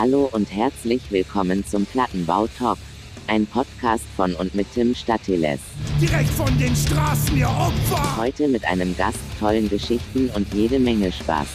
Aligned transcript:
Hallo 0.00 0.30
und 0.32 0.50
herzlich 0.50 1.12
willkommen 1.12 1.62
zum 1.62 1.84
Plattenbau 1.84 2.46
Talk. 2.46 2.78
Ein 3.26 3.46
Podcast 3.46 4.06
von 4.16 4.34
und 4.34 4.54
mit 4.54 4.72
Tim 4.72 4.94
Statiles. 4.94 5.60
Direkt 6.00 6.30
von 6.30 6.58
den 6.58 6.74
Straßen, 6.74 7.36
ihr 7.36 7.50
Opfer! 7.50 8.16
Heute 8.16 8.48
mit 8.48 8.64
einem 8.64 8.96
Gast, 8.96 9.18
tollen 9.38 9.68
Geschichten 9.68 10.30
und 10.30 10.54
jede 10.54 10.78
Menge 10.78 11.12
Spaß. 11.12 11.48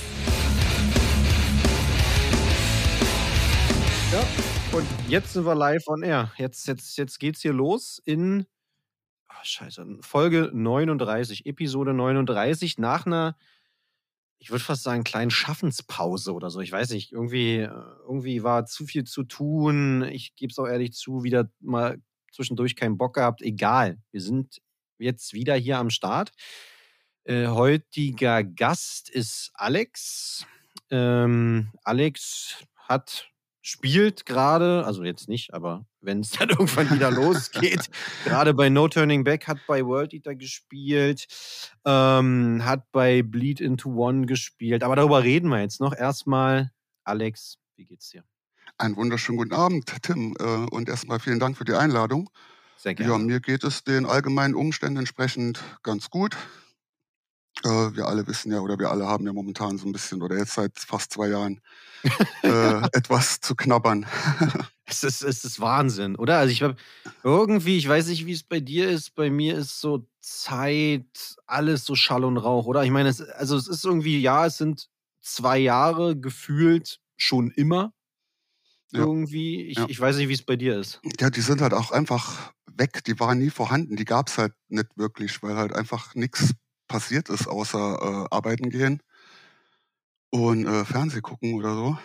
Ja, 4.14 4.78
und 4.78 4.86
jetzt 5.08 5.34
sind 5.34 5.48
wir 5.48 5.56
live 5.56 5.88
on 5.88 6.04
air. 6.04 6.32
Jetzt, 6.38 6.68
jetzt, 6.68 7.00
jetzt 7.00 7.20
geht's 7.20 7.42
hier 7.42 7.54
los 7.54 8.00
in 8.06 8.46
ah, 9.28 9.34
Scheiße, 9.42 9.88
Folge 10.02 10.52
39, 10.54 11.48
Episode 11.48 11.96
39, 11.96 12.78
nach 12.78 13.08
einer, 13.08 13.36
ich 14.40 14.52
würde 14.52 14.64
fast 14.64 14.84
sagen, 14.84 15.04
kleinen 15.04 15.32
Schaffenspause 15.32 16.34
oder 16.34 16.50
so. 16.50 16.60
Ich 16.60 16.72
weiß 16.72 16.92
nicht, 16.92 17.12
irgendwie, 17.12 17.58
äh, 17.58 17.70
irgendwie 18.04 18.44
war 18.44 18.66
zu 18.66 18.86
viel 18.86 19.04
zu 19.06 19.24
tun. 19.24 20.04
Ich 20.12 20.36
gebe 20.36 20.52
es 20.52 20.60
auch 20.60 20.68
ehrlich 20.68 20.94
zu, 20.94 21.24
wieder 21.24 21.50
mal 21.60 21.98
zwischendurch 22.32 22.76
keinen 22.76 22.98
Bock 22.98 23.16
gehabt. 23.16 23.42
Egal, 23.42 23.98
wir 24.12 24.22
sind 24.22 24.62
jetzt 24.98 25.34
wieder 25.34 25.56
hier 25.56 25.78
am 25.78 25.90
Start. 25.90 26.32
Äh, 27.24 27.48
heutiger 27.48 28.44
Gast 28.44 29.10
ist 29.10 29.52
Alex. 29.56 30.46
Ähm, 30.92 31.72
Alex 31.84 32.64
hat 32.76 33.30
spielt 33.66 34.28
gerade, 34.28 34.86
also 34.86 35.04
jetzt 35.04 35.28
nicht, 35.28 35.56
aber 35.56 35.88
wenn 36.00 36.20
es 36.20 36.30
dann 36.30 36.50
irgendwann 36.52 36.92
wieder 36.92 37.10
losgeht, 37.10 37.90
gerade 38.24 38.54
bei 38.54 38.70
No 38.70 38.88
Turning 38.88 39.24
Back 39.24 39.48
hat 39.48 39.58
bei 39.66 39.84
World 39.84 40.14
Eater 40.14 40.36
gespielt, 40.36 41.26
ähm, 41.84 42.62
hat 42.64 42.92
bei 42.92 43.24
Bleed 43.24 43.60
into 43.60 43.90
One 43.90 44.28
gespielt, 44.28 44.84
aber 44.84 44.96
darüber 44.96 45.24
reden 45.24 45.50
wir 45.50 45.62
jetzt 45.62 45.82
noch. 45.82 45.96
Erstmal, 45.96 46.72
Alex, 47.04 47.58
wie 47.76 47.86
geht's 47.86 48.10
dir? 48.10 48.24
Einen 48.78 48.98
wunderschönen 48.98 49.40
guten 49.40 49.54
Abend, 49.54 49.92
Tim, 50.04 50.36
äh, 50.40 50.44
und 50.44 50.88
erstmal 50.88 51.20
vielen 51.20 51.40
Dank 51.40 51.58
für 51.58 51.66
die 51.66 51.74
Einladung. 51.74 52.30
Sehr 52.78 52.94
gerne. 52.94 53.14
Ja, 53.14 53.18
mir 53.18 53.40
geht 53.40 53.64
es 53.64 53.84
den 53.84 54.06
allgemeinen 54.06 54.54
Umständen 54.54 55.00
entsprechend 55.00 55.64
ganz 55.82 56.12
gut. 56.12 56.38
Äh, 57.64 57.96
wir 57.96 58.08
alle 58.08 58.28
wissen 58.28 58.52
ja, 58.52 58.60
oder 58.60 58.78
wir 58.78 58.92
alle 58.92 59.06
haben 59.08 59.26
ja 59.26 59.34
momentan 59.34 59.78
so 59.78 59.88
ein 59.88 59.92
bisschen, 59.92 60.22
oder 60.22 60.38
jetzt 60.38 60.54
seit 60.54 60.78
fast 60.78 61.14
zwei 61.14 61.30
Jahren, 61.30 61.62
äh, 62.44 62.82
etwas 62.94 63.40
zu 63.42 63.56
knabbern. 63.56 64.06
Es 64.88 65.04
ist, 65.04 65.24
es 65.24 65.44
ist 65.44 65.60
Wahnsinn, 65.60 66.16
oder? 66.16 66.38
Also 66.38 66.52
ich 66.52 66.62
habe 66.62 66.76
irgendwie, 67.24 67.76
ich 67.76 67.90
weiß 67.90 68.06
nicht, 68.06 68.28
wie 68.28 68.34
es 68.34 68.44
bei 68.44 68.60
dir 68.60 68.88
ist, 68.88 69.16
bei 69.16 69.32
mir 69.32 69.58
ist 69.58 69.82
so 69.82 70.08
Zeit, 70.20 71.38
alles 71.48 71.86
so 71.86 71.96
Schall 71.96 72.24
und 72.24 72.38
Rauch, 72.38 72.68
oder? 72.68 72.84
Ich 72.84 72.92
meine, 72.92 73.10
es, 73.10 73.20
also 73.20 73.58
es 73.58 73.68
ist 73.68 73.84
irgendwie, 73.84 74.22
ja, 74.22 74.46
es 74.46 74.60
sind 74.60 74.88
zwei 75.22 75.58
Jahre 75.58 76.16
gefühlt 76.16 77.00
schon 77.18 77.50
immer. 77.50 77.94
Ja. 78.92 79.00
Irgendwie. 79.00 79.64
Ich, 79.64 79.78
Ja. 79.80 79.88
ich 79.90 80.00
weiß 80.00 80.18
nicht, 80.18 80.30
wie 80.30 80.34
es 80.34 80.44
bei 80.46 80.56
dir 80.56 80.78
ist. 80.80 81.02
Ja, 81.20 81.32
die 81.32 81.42
sind 81.42 81.62
halt 81.62 81.74
auch 81.74 81.90
einfach 81.90 82.54
weg. 82.76 83.04
Die 83.06 83.20
waren 83.20 83.40
nie 83.40 83.50
vorhanden. 83.50 83.96
Die 83.96 84.06
gab's 84.06 84.38
halt 84.38 84.54
nicht 84.68 84.90
wirklich, 84.98 85.42
weil 85.42 85.56
halt 85.56 85.74
einfach 85.74 86.14
nichts 86.14 86.52
passiert 86.88 87.30
ist, 87.30 87.48
außer 87.48 88.28
äh, 88.30 88.36
arbeiten 88.36 88.70
gehen 88.70 89.02
und 90.30 90.66
äh, 90.66 90.86
Fernseh 90.86 91.22
gucken 91.22 91.54
oder 91.56 91.74
so. 91.74 91.98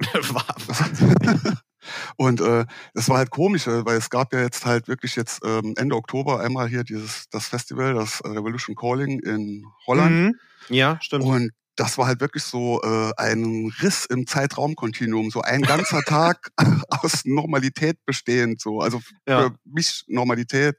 Und 2.16 2.40
äh, 2.40 2.66
das 2.94 3.08
war 3.08 3.18
halt 3.18 3.30
komisch, 3.30 3.66
äh, 3.66 3.84
weil 3.84 3.96
es 3.96 4.10
gab 4.10 4.32
ja 4.32 4.40
jetzt 4.40 4.66
halt 4.66 4.88
wirklich 4.88 5.16
jetzt 5.16 5.40
ähm, 5.44 5.74
Ende 5.76 5.96
Oktober 5.96 6.40
einmal 6.40 6.68
hier 6.68 6.84
dieses 6.84 7.28
das 7.30 7.48
Festival, 7.48 7.94
das 7.94 8.20
äh, 8.20 8.28
Revolution 8.28 8.76
Calling 8.76 9.20
in 9.20 9.64
Holland. 9.86 10.10
Mhm. 10.10 10.34
Ja, 10.68 10.98
stimmt. 11.00 11.24
Und 11.24 11.50
das 11.78 11.96
war 11.96 12.08
halt 12.08 12.20
wirklich 12.20 12.42
so 12.42 12.82
äh, 12.82 13.12
ein 13.16 13.72
Riss 13.80 14.04
im 14.04 14.26
Zeitraumkontinuum, 14.26 15.30
so 15.30 15.42
ein 15.42 15.62
ganzer 15.62 16.02
Tag 16.02 16.50
aus 16.88 17.24
Normalität 17.24 18.04
bestehend, 18.04 18.60
so 18.60 18.80
also 18.80 19.00
Ja. 19.28 19.42
für 19.42 19.56
mich 19.64 20.02
Normalität. 20.08 20.76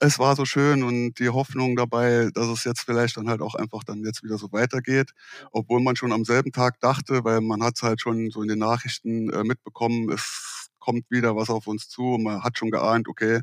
Es 0.00 0.18
war 0.18 0.34
so 0.34 0.44
schön 0.44 0.82
und 0.82 1.20
die 1.20 1.28
Hoffnung 1.28 1.76
dabei, 1.76 2.30
dass 2.34 2.48
es 2.48 2.64
jetzt 2.64 2.80
vielleicht 2.80 3.16
dann 3.16 3.28
halt 3.28 3.42
auch 3.42 3.54
einfach 3.54 3.84
dann 3.84 4.02
jetzt 4.04 4.24
wieder 4.24 4.36
so 4.36 4.50
weitergeht, 4.50 5.12
obwohl 5.52 5.80
man 5.80 5.94
schon 5.94 6.12
am 6.12 6.24
selben 6.24 6.50
Tag 6.50 6.80
dachte, 6.80 7.24
weil 7.24 7.40
man 7.40 7.62
hat 7.62 7.74
es 7.76 7.82
halt 7.82 8.00
schon 8.00 8.30
so 8.32 8.42
in 8.42 8.48
den 8.48 8.58
Nachrichten 8.58 9.30
äh, 9.30 9.44
mitbekommen, 9.44 10.10
es 10.10 10.68
kommt 10.80 11.08
wieder 11.10 11.36
was 11.36 11.48
auf 11.48 11.68
uns 11.68 11.88
zu 11.88 12.14
und 12.14 12.24
man 12.24 12.42
hat 12.42 12.58
schon 12.58 12.72
geahnt, 12.72 13.06
okay, 13.06 13.40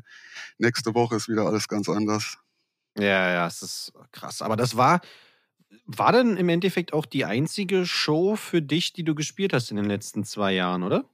nächste 0.58 0.94
Woche 0.94 1.16
ist 1.16 1.28
wieder 1.28 1.46
alles 1.46 1.68
ganz 1.68 1.88
anders. 1.88 2.36
Ja, 2.98 3.32
ja, 3.32 3.46
es 3.46 3.62
ist 3.62 3.92
krass. 4.12 4.42
Aber 4.42 4.56
das 4.56 4.76
war, 4.76 5.00
war 5.86 6.12
denn 6.12 6.36
im 6.36 6.48
Endeffekt 6.48 6.92
auch 6.92 7.06
die 7.06 7.24
einzige 7.24 7.86
Show 7.86 8.36
für 8.36 8.62
dich, 8.62 8.92
die 8.92 9.04
du 9.04 9.14
gespielt 9.14 9.52
hast 9.52 9.70
in 9.70 9.76
den 9.76 9.86
letzten 9.86 10.24
zwei 10.24 10.52
Jahren, 10.52 10.82
oder? 10.82 11.04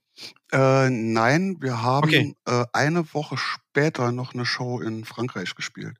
Äh, 0.53 0.91
nein, 0.91 1.57
wir 1.61 1.83
haben 1.83 2.09
Okay. 2.09 2.37
äh, 2.47 2.65
eine 2.73 3.13
Woche 3.15 3.37
später 3.37 4.13
noch 4.13 4.35
eine 4.35 4.45
Show 4.47 4.81
in 4.81 5.05
Frankreich 5.05 5.55
gespielt. 5.55 5.97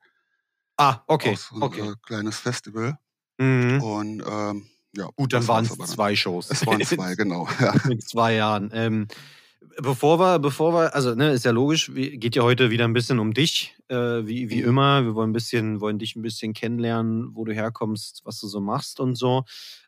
Ah, 0.77 1.03
okay. 1.07 1.37
So 1.37 1.57
ein 1.57 1.63
okay. 1.63 1.89
äh, 1.89 1.95
kleines 2.03 2.39
Festival. 2.39 2.99
Mhm. 3.39 3.81
Und 3.83 4.23
ähm, 4.29 4.67
ja, 4.97 5.09
Gut, 5.17 5.33
dann 5.33 5.41
das 5.41 5.49
waren 5.49 5.65
es 5.65 5.91
zwei 5.91 6.17
Shows. 6.17 6.51
Es 6.51 6.67
waren 6.67 6.83
zwei, 6.85 7.15
genau. 7.17 7.49
Ja. 7.61 7.73
in 7.89 8.01
zwei 8.01 8.35
Jahren. 8.35 8.71
Ähm, 8.73 9.09
bevor 9.81 10.19
wir, 10.19 10.39
bevor 10.39 10.73
wir, 10.73 10.95
also 10.95 11.15
ne, 11.15 11.31
ist 11.33 11.45
ja 11.45 11.51
logisch, 11.51 11.91
geht 11.95 12.37
ja 12.37 12.43
heute 12.43 12.71
wieder 12.71 12.85
ein 12.85 12.93
bisschen 12.93 13.19
um 13.19 13.35
dich, 13.35 13.77
äh, 13.89 13.97
wie, 13.97 14.51
wie 14.51 14.63
Mhm. 14.63 14.69
immer. 14.69 15.05
Wir 15.05 15.15
wollen 15.15 15.31
ein 15.31 15.35
bisschen, 15.35 15.81
wollen 15.81 15.99
dich 15.99 16.17
ein 16.17 16.23
bisschen 16.23 16.53
kennenlernen, 16.55 17.35
wo 17.35 17.45
du 17.45 17.53
herkommst, 17.53 18.23
was 18.25 18.41
du 18.41 18.49
so 18.49 18.61
machst 18.61 19.01
und 19.01 19.15
so. 19.17 19.45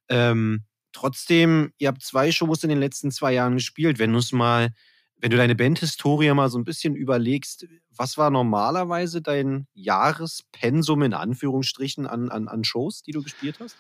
Ähm, 0.09 0.65
trotzdem, 0.93 1.73
ihr 1.79 1.89
habt 1.89 2.03
zwei 2.03 2.33
Shows 2.33 2.63
in 2.65 2.69
den 2.69 2.81
letzten 2.81 3.11
zwei 3.11 3.33
Jahren 3.33 3.55
gespielt. 3.55 3.99
Wenn 3.99 4.13
du 4.13 4.19
es 4.19 4.33
mal, 4.33 4.71
wenn 5.19 5.31
du 5.31 5.37
deine 5.37 5.55
Bandhistorie 5.55 6.33
mal 6.33 6.49
so 6.51 6.59
ein 6.59 6.65
bisschen 6.65 6.95
überlegst, 6.97 7.67
was 7.95 8.17
war 8.17 8.31
normalerweise 8.31 9.21
dein 9.23 9.67
Jahrespensum 9.75 11.03
in 11.03 11.15
Anführungsstrichen 11.15 12.07
an, 12.07 12.31
an, 12.31 12.49
an 12.49 12.65
Shows, 12.65 13.03
die 13.03 13.13
du 13.13 13.23
gespielt 13.23 13.59
hast? 13.61 13.77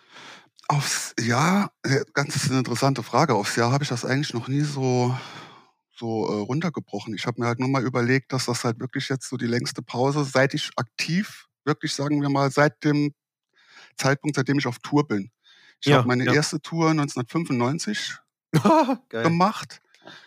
Aufs 0.68 1.14
Jahr, 1.20 1.72
ganz 2.14 2.48
eine 2.48 2.58
interessante 2.58 3.02
Frage. 3.02 3.34
Aufs 3.34 3.56
Jahr 3.56 3.72
habe 3.72 3.82
ich 3.82 3.88
das 3.88 4.04
eigentlich 4.04 4.34
noch 4.34 4.46
nie 4.46 4.60
so, 4.60 5.16
so 6.00 6.26
äh, 6.28 6.40
runtergebrochen. 6.42 7.14
Ich 7.14 7.26
habe 7.26 7.40
mir 7.42 7.48
halt 7.48 7.60
nur 7.60 7.68
mal 7.70 7.84
überlegt, 7.84 8.32
dass 8.32 8.46
das 8.46 8.64
halt 8.64 8.80
wirklich 8.80 9.08
jetzt 9.10 9.28
so 9.28 9.36
die 9.38 9.46
längste 9.46 9.82
Pause, 9.82 10.24
seit 10.24 10.54
ich 10.54 10.70
aktiv, 10.76 11.46
wirklich 11.66 11.94
sagen 11.94 12.22
wir 12.22 12.30
mal, 12.30 12.50
seit 12.50 12.82
dem 12.84 13.14
Zeitpunkt, 13.96 14.36
seitdem 14.36 14.58
ich 14.58 14.66
auf 14.66 14.78
Tour 14.80 15.06
bin. 15.06 15.30
Ich 15.80 15.88
Ja, 15.88 15.98
habe 15.98 16.08
meine 16.08 16.24
ja. 16.26 16.32
erste 16.34 16.60
Tour 16.60 16.90
1995 16.90 18.18
Geil. 19.08 19.22
gemacht. 19.24 19.80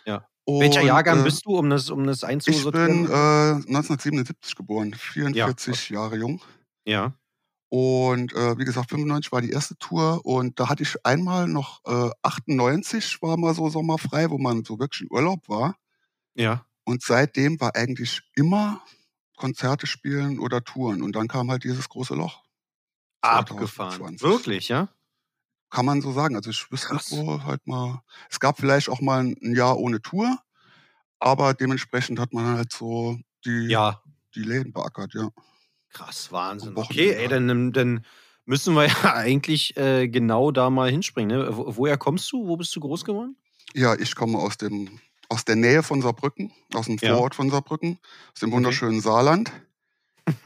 Ja. 0.06 0.28
Welcher 0.58 0.80
Und, 0.80 0.86
Jahrgang 0.86 1.20
äh, 1.20 1.24
bist 1.24 1.46
du, 1.46 1.58
um 1.58 1.70
das, 1.70 1.90
um 1.90 2.04
das 2.06 2.22
Ich 2.22 2.28
einzusortieren? 2.28 3.04
bin 3.04 3.10
äh, 3.10 3.14
1977 3.14 4.56
geboren, 4.56 4.94
44 4.94 5.90
Jahre 5.90 6.16
jung. 6.16 6.42
ja. 6.86 7.14
Und 7.76 8.32
äh, 8.34 8.56
wie 8.56 8.64
gesagt, 8.64 8.90
95 8.90 9.32
war 9.32 9.40
die 9.40 9.50
erste 9.50 9.76
Tour 9.78 10.24
und 10.24 10.60
da 10.60 10.68
hatte 10.68 10.84
ich 10.84 11.04
einmal 11.04 11.48
noch 11.48 11.80
äh, 11.84 12.10
98 12.22 13.20
war 13.20 13.36
mal 13.36 13.52
so 13.52 13.68
sommerfrei, 13.68 14.30
wo 14.30 14.38
man 14.38 14.64
so 14.64 14.78
wirklich 14.78 15.00
in 15.00 15.08
Urlaub 15.10 15.48
war. 15.48 15.74
Ja. 16.36 16.64
Und 16.84 17.02
seitdem 17.02 17.60
war 17.60 17.74
eigentlich 17.74 18.22
immer 18.36 18.80
Konzerte 19.36 19.88
spielen 19.88 20.38
oder 20.38 20.62
Touren. 20.62 21.02
Und 21.02 21.16
dann 21.16 21.26
kam 21.26 21.50
halt 21.50 21.64
dieses 21.64 21.88
große 21.88 22.14
Loch. 22.14 22.44
Abgefahren. 23.22 23.96
2020. 24.18 24.22
Wirklich, 24.22 24.68
ja? 24.68 24.88
Kann 25.68 25.84
man 25.84 26.00
so 26.00 26.12
sagen. 26.12 26.36
Also 26.36 26.50
ich 26.50 26.70
wüsste 26.70 26.86
Krass. 26.90 27.10
nicht, 27.10 27.26
wo 27.26 27.42
halt 27.42 27.66
mal. 27.66 28.02
Es 28.30 28.38
gab 28.38 28.56
vielleicht 28.56 28.88
auch 28.88 29.00
mal 29.00 29.24
ein 29.24 29.56
Jahr 29.56 29.78
ohne 29.78 30.00
Tour, 30.00 30.38
aber 31.18 31.54
dementsprechend 31.54 32.20
hat 32.20 32.32
man 32.32 32.56
halt 32.56 32.70
so 32.70 33.18
die, 33.44 33.66
Ja. 33.68 34.00
die 34.36 34.44
Läden 34.44 34.72
beackert, 34.72 35.12
ja. 35.14 35.28
Krass, 35.94 36.30
Wahnsinn. 36.30 36.76
Okay, 36.76 37.12
ey, 37.12 37.28
dann, 37.28 37.72
dann 37.72 38.04
müssen 38.44 38.74
wir 38.74 38.86
ja 39.04 39.14
eigentlich 39.14 39.76
äh, 39.76 40.08
genau 40.08 40.50
da 40.50 40.68
mal 40.68 40.90
hinspringen. 40.90 41.38
Ne? 41.38 41.56
Wo, 41.56 41.76
woher 41.76 41.96
kommst 41.96 42.30
du? 42.32 42.46
Wo 42.46 42.56
bist 42.56 42.74
du 42.76 42.80
groß 42.80 43.04
geworden? 43.04 43.36
Ja, 43.74 43.94
ich 43.94 44.14
komme 44.14 44.38
aus 44.38 44.58
dem 44.58 45.00
aus 45.30 45.44
der 45.46 45.56
Nähe 45.56 45.82
von 45.82 46.02
Saarbrücken, 46.02 46.52
aus 46.74 46.84
dem 46.84 46.98
Ja. 46.98 47.14
Vorort 47.14 47.34
von 47.34 47.48
Saarbrücken, 47.50 47.98
aus 48.34 48.40
dem 48.40 48.50
Okay. 48.50 48.56
wunderschönen 48.56 49.00
Saarland. 49.00 49.50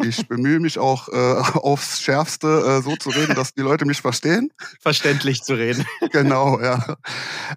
Ich 0.00 0.26
bemühe 0.28 0.60
mich 0.60 0.78
auch 0.78 1.08
äh, 1.08 1.12
aufs 1.58 2.00
Schärfste 2.00 2.78
äh, 2.78 2.82
so 2.82 2.96
zu 2.96 3.10
reden, 3.10 3.34
dass 3.34 3.54
die 3.54 3.62
Leute 3.62 3.84
mich 3.84 4.00
verstehen. 4.00 4.52
Verständlich 4.80 5.42
zu 5.42 5.54
reden. 5.54 5.84
genau, 6.12 6.60
ja. 6.60 6.96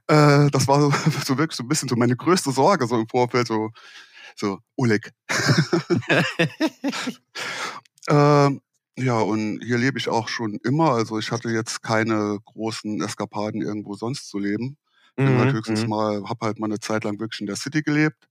Äh, 0.08 0.50
das 0.50 0.68
war 0.68 0.82
so, 0.82 0.92
so 1.24 1.38
wirklich 1.38 1.58
so 1.58 1.64
ein 1.64 1.68
bisschen 1.68 1.90
so 1.90 1.96
meine 1.96 2.16
größte 2.16 2.52
Sorge 2.52 2.88
so 2.88 3.00
im 3.00 3.08
Vorfeld, 3.08 3.48
so, 3.48 3.70
so 4.36 4.60
Oleg. 4.76 5.12
Ähm, 8.10 8.62
ja, 8.98 9.20
und 9.20 9.62
hier 9.64 9.78
lebe 9.78 9.98
ich 9.98 10.10
auch 10.10 10.28
schon 10.28 10.56
immer. 10.64 10.92
Also 10.92 11.18
ich 11.20 11.32
hatte 11.32 11.50
jetzt 11.50 11.82
keine 11.84 12.40
großen 12.46 13.02
Eskapaden 13.02 13.62
irgendwo 13.62 13.96
sonst 13.96 14.30
zu 14.30 14.40
leben. 14.40 14.78
Bin 15.16 15.38
halt 15.38 15.54
höchstens 15.54 15.84
mhm. 15.84 15.90
mal, 15.90 16.24
habe 16.28 16.46
halt 16.46 16.60
mal 16.60 16.68
eine 16.68 16.80
Zeit 16.80 17.04
lang 17.04 17.20
wirklich 17.20 17.42
in 17.42 17.48
der 17.48 17.56
City 17.56 17.82
gelebt, 17.84 18.28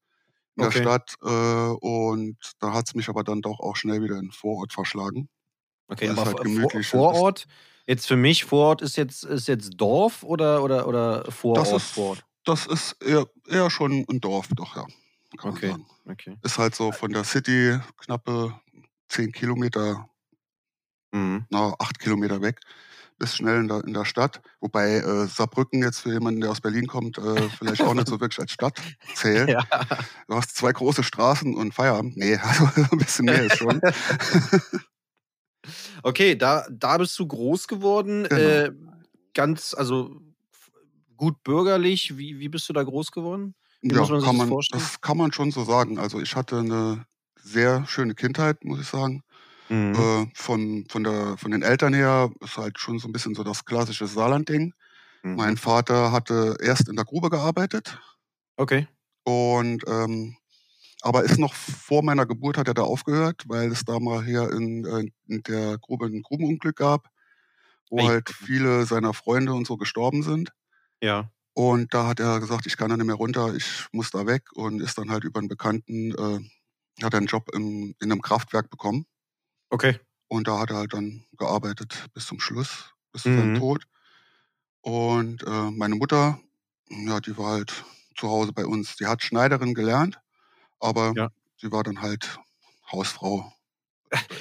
in 0.56 0.64
Okay. 0.64 0.74
der 0.74 0.82
Stadt. 0.82 1.14
Äh, 1.22 1.76
und 1.86 2.36
da 2.58 2.72
hat 2.72 2.88
es 2.88 2.94
mich 2.94 3.08
aber 3.08 3.22
dann 3.22 3.42
doch 3.42 3.60
auch 3.60 3.76
schnell 3.76 4.02
wieder 4.02 4.16
in 4.16 4.26
den 4.26 4.32
Vorort 4.32 4.72
verschlagen. 4.72 5.28
Okay, 5.88 6.06
Das 6.06 6.14
ist 6.16 6.26
aber 6.26 6.42
halt. 6.42 6.86
Vorort, 6.86 7.46
jetzt 7.86 8.06
für 8.06 8.16
mich, 8.16 8.44
Vorort 8.44 8.82
ist 8.82 8.96
jetzt, 8.96 9.24
ist 9.24 9.48
jetzt 9.48 9.72
Dorf 9.76 10.22
oder, 10.22 10.64
oder, 10.64 10.88
oder 10.88 11.30
Vorort, 11.30 11.66
Das 11.66 11.72
ist, 11.72 11.90
Vorort? 11.92 12.24
Das 12.44 12.66
ist 12.66 12.96
eher, 13.02 13.26
eher 13.48 13.70
schon 13.70 14.04
ein 14.08 14.20
Dorf, 14.20 14.48
doch, 14.56 14.76
ja. 14.76 14.86
Kann 15.38 15.52
Okay. 15.52 15.68
man 15.70 15.80
sagen. 15.80 15.86
Okay. 16.10 16.36
Ist 16.42 16.58
halt 16.58 16.74
so 16.74 16.92
von 16.92 17.12
der 17.12 17.24
City 17.24 17.78
knappe 17.98 18.54
10 19.08 19.32
Kilometer, 19.32 20.08
Mhm. 21.12 21.46
na, 21.50 21.74
8 21.78 21.98
Kilometer 21.98 22.40
weg. 22.42 22.60
Bist 23.18 23.36
schnell 23.36 23.60
in 23.60 23.68
der, 23.68 23.84
in 23.84 23.92
der 23.92 24.04
Stadt. 24.06 24.40
Wobei 24.60 24.94
äh, 24.96 25.26
Saarbrücken 25.26 25.82
jetzt 25.82 26.00
für 26.00 26.12
jemanden, 26.12 26.40
der 26.40 26.50
aus 26.50 26.60
Berlin 26.62 26.86
kommt, 26.86 27.18
äh, 27.18 27.48
vielleicht 27.50 27.82
auch 27.82 27.92
nicht 27.92 28.08
so 28.08 28.18
wirklich 28.20 28.38
als 28.38 28.52
Stadt 28.52 28.80
zählt. 29.14 29.48
Ja. 29.50 29.66
Du 30.26 30.34
hast 30.36 30.56
zwei 30.56 30.72
große 30.72 31.02
Straßen 31.02 31.54
und 31.54 31.74
Feierabend. 31.74 32.16
Nee, 32.16 32.36
also 32.42 32.68
ein 32.90 32.98
bisschen 32.98 33.26
mehr 33.26 33.44
ist 33.44 33.58
schon. 33.58 33.80
Okay, 36.02 36.34
da, 36.36 36.66
da 36.70 36.96
bist 36.98 37.18
du 37.18 37.26
groß 37.26 37.68
geworden. 37.68 38.24
Genau. 38.24 38.40
Äh, 38.40 38.72
ganz, 39.34 39.74
also 39.74 40.18
gut 41.16 41.42
bürgerlich. 41.44 42.16
Wie, 42.16 42.38
wie 42.38 42.48
bist 42.48 42.68
du 42.68 42.72
da 42.72 42.82
groß 42.82 43.12
geworden? 43.12 43.54
Wie 43.88 43.94
ja, 43.94 44.00
muss 44.00 44.08
man 44.10 44.20
sich 44.22 44.30
kann 44.30 44.36
das 44.36 44.42
man, 44.42 44.48
vorstellen? 44.48 44.90
das 44.90 45.00
kann 45.00 45.16
man 45.16 45.32
schon 45.32 45.50
so 45.50 45.64
sagen. 45.64 45.98
Also 45.98 46.20
ich 46.20 46.36
hatte 46.36 46.58
eine 46.58 47.06
sehr 47.40 47.86
schöne 47.86 48.14
Kindheit, 48.14 48.64
muss 48.64 48.80
ich 48.80 48.86
sagen. 48.88 49.22
Mhm. 49.70 50.10
Äh, 50.10 50.26
von, 50.34 50.86
von, 50.90 51.04
der, 51.04 51.36
von 51.38 51.52
den 51.52 51.62
Eltern 51.62 51.94
her 51.94 52.30
ist 52.42 52.58
halt 52.58 52.78
schon 52.80 52.98
so 52.98 53.08
ein 53.08 53.12
bisschen 53.12 53.34
so 53.34 53.44
das 53.44 53.64
klassische 53.64 54.06
Saarland-Ding. 54.08 54.74
Mein 55.34 55.56
Mhm. 55.56 55.58
Vater 55.58 56.12
hatte 56.12 56.56
erst 56.62 56.88
in 56.88 56.96
der 56.96 57.04
Grube 57.06 57.30
gearbeitet 57.30 57.98
Okay. 58.58 58.86
und 59.24 59.84
ähm, 59.86 60.36
aber 61.02 61.24
ist 61.24 61.38
noch 61.38 61.54
vor 61.54 62.02
meiner 62.04 62.26
Geburt 62.26 62.58
hat 62.58 62.68
er 62.68 62.74
da 62.74 62.82
aufgehört, 62.82 63.44
weil 63.48 63.72
es 63.72 63.84
da 63.84 64.00
mal 64.00 64.24
hier 64.24 64.50
in, 64.52 64.84
äh, 64.86 65.04
in 65.28 65.42
der 65.44 65.78
Grube 65.78 66.06
ein 66.06 66.22
Grubenunglück 66.22 66.76
gab, 66.76 67.08
wo 67.90 68.04
Ei. 68.04 68.08
halt 68.08 68.30
viele 68.30 68.86
seiner 68.86 69.14
Freunde 69.14 69.54
und 69.54 69.66
so 69.66 69.76
gestorben 69.78 70.22
sind. 70.24 70.52
Ja. 71.00 71.30
Und 71.54 71.94
da 71.94 72.06
hat 72.08 72.20
er 72.20 72.40
gesagt, 72.40 72.66
ich 72.66 72.76
kann 72.76 72.90
da 72.90 72.96
nicht 72.96 73.06
mehr 73.06 73.16
runter, 73.16 73.54
ich 73.54 73.86
muss 73.92 74.10
da 74.10 74.26
weg 74.26 74.44
und 74.54 74.80
ist 74.80 74.98
dann 74.98 75.10
halt 75.10 75.24
über 75.24 75.40
einen 75.40 75.48
Bekannten, 75.48 76.12
äh, 76.12 77.04
hat 77.04 77.14
er 77.14 77.18
einen 77.18 77.26
Job 77.26 77.50
im, 77.54 77.94
in 78.00 78.12
einem 78.12 78.22
Kraftwerk 78.22 78.70
bekommen. 78.70 79.06
Okay. 79.72 80.00
Und 80.28 80.48
da 80.48 80.58
hat 80.60 80.70
er 80.70 80.76
halt 80.78 80.94
dann 80.94 81.26
gearbeitet 81.36 82.06
bis 82.14 82.26
zum 82.26 82.40
Schluss, 82.40 82.94
bis 83.12 83.24
zu 83.24 83.34
seinem 83.34 83.52
Mhm. 83.52 83.52
Tod. 83.52 83.84
Und 84.82 85.42
äh, 85.44 85.70
meine 85.70 85.96
Mutter, 85.96 86.40
ja, 86.90 87.20
die 87.20 87.36
war 87.38 87.52
halt 87.52 87.84
zu 88.16 88.28
Hause 88.28 88.52
bei 88.52 88.66
uns. 88.66 88.96
Die 88.96 89.06
hat 89.06 89.22
Schneiderin 89.22 89.74
gelernt, 89.74 90.20
aber 90.80 91.14
Ja. 91.14 91.30
sie 91.58 91.72
war 91.72 91.84
dann 91.84 92.02
halt 92.02 92.40
Hausfrau. 92.92 93.52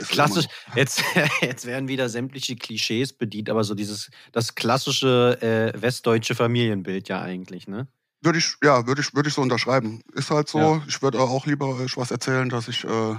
Klassisch. 0.09 0.45
Jetzt, 0.75 1.03
jetzt 1.41 1.65
werden 1.65 1.87
wieder 1.87 2.09
sämtliche 2.09 2.55
Klischees 2.55 3.13
bedient, 3.13 3.49
aber 3.49 3.63
so 3.63 3.75
dieses, 3.75 4.09
das 4.31 4.55
klassische 4.55 5.37
äh, 5.41 5.79
westdeutsche 5.79 6.35
Familienbild 6.35 7.07
ja 7.07 7.21
eigentlich, 7.21 7.67
ne? 7.67 7.87
Würde 8.21 8.39
ich, 8.39 8.55
ja, 8.63 8.85
würde 8.85 9.01
ich, 9.01 9.13
würde 9.13 9.29
ich 9.29 9.35
so 9.35 9.41
unterschreiben. 9.41 10.01
Ist 10.13 10.29
halt 10.29 10.49
so. 10.49 10.59
Ja. 10.59 10.83
Ich 10.87 11.01
würde 11.01 11.19
auch 11.19 11.45
lieber 11.45 11.67
euch 11.67 11.95
was 11.95 12.11
erzählen, 12.11 12.49
dass 12.49 12.67
ich 12.67 12.83
äh, 12.83 13.15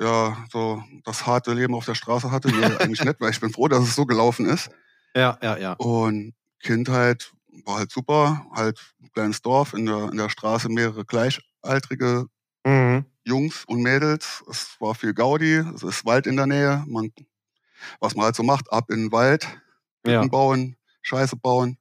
ja 0.00 0.36
so 0.50 0.82
das 1.04 1.26
harte 1.26 1.52
Leben 1.52 1.74
auf 1.74 1.84
der 1.84 1.94
Straße 1.94 2.30
hatte. 2.30 2.48
Nee, 2.48 2.64
eigentlich 2.78 3.04
nicht, 3.04 3.20
weil 3.20 3.30
ich 3.30 3.40
bin 3.40 3.52
froh, 3.52 3.68
dass 3.68 3.84
es 3.84 3.94
so 3.94 4.06
gelaufen 4.06 4.46
ist. 4.46 4.70
Ja, 5.14 5.38
ja, 5.42 5.58
ja. 5.58 5.72
Und 5.74 6.34
Kindheit 6.60 7.32
war 7.66 7.78
halt 7.78 7.92
super. 7.92 8.46
Halt 8.54 8.80
ein 9.02 9.10
kleines 9.12 9.42
Dorf, 9.42 9.74
in 9.74 9.86
der, 9.86 10.08
in 10.10 10.16
der 10.16 10.30
Straße 10.30 10.68
mehrere 10.70 11.04
gleichaltrige. 11.04 12.26
Jungs 13.24 13.64
und 13.66 13.82
Mädels. 13.82 14.42
Es 14.50 14.76
war 14.80 14.94
viel 14.94 15.14
Gaudi, 15.14 15.56
es 15.74 15.82
ist 15.82 16.04
Wald 16.04 16.26
in 16.26 16.36
der 16.36 16.46
Nähe. 16.46 16.84
Man, 16.86 17.12
was 18.00 18.14
man 18.14 18.26
halt 18.26 18.36
so 18.36 18.42
macht, 18.42 18.72
ab 18.72 18.90
in 18.90 19.04
den 19.04 19.12
Wald, 19.12 19.46
Ja. 20.06 20.18
Hütten 20.20 20.30
bauen, 20.30 20.76
Scheiße 21.02 21.36
bauen, 21.36 21.78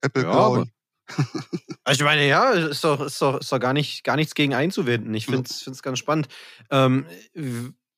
Äpfel 0.00 0.24
Ja, 0.24 0.30
klauen. 0.30 0.72
Also 1.84 2.00
ich 2.00 2.04
meine, 2.04 2.26
ja, 2.26 2.50
ist 2.50 2.82
doch, 2.82 3.00
ist 3.00 3.22
doch, 3.22 3.38
ist 3.38 3.52
doch 3.52 3.60
gar, 3.60 3.72
nicht, 3.72 4.02
gar 4.02 4.16
nichts 4.16 4.34
gegen 4.34 4.54
einzuwenden. 4.54 5.14
Ich 5.14 5.26
Ja. 5.28 5.34
finde 5.34 5.48
es 5.70 5.82
ganz 5.82 6.00
spannend. 6.00 6.26
Ähm, 6.68 7.06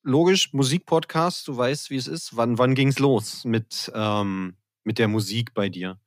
logisch, 0.03 0.53
Musikpodcast, 0.53 1.47
du 1.47 1.57
weißt, 1.57 1.89
wie 1.89 1.95
es 1.95 2.05
ist. 2.07 2.37
Wann, 2.37 2.59
wann 2.59 2.75
ging 2.75 2.89
es 2.89 2.99
los 2.99 3.45
mit, 3.45 3.91
ähm, 3.95 4.57
mit 4.83 4.99
der 4.99 5.07
Musik 5.07 5.55
bei 5.55 5.69
dir? 5.69 5.99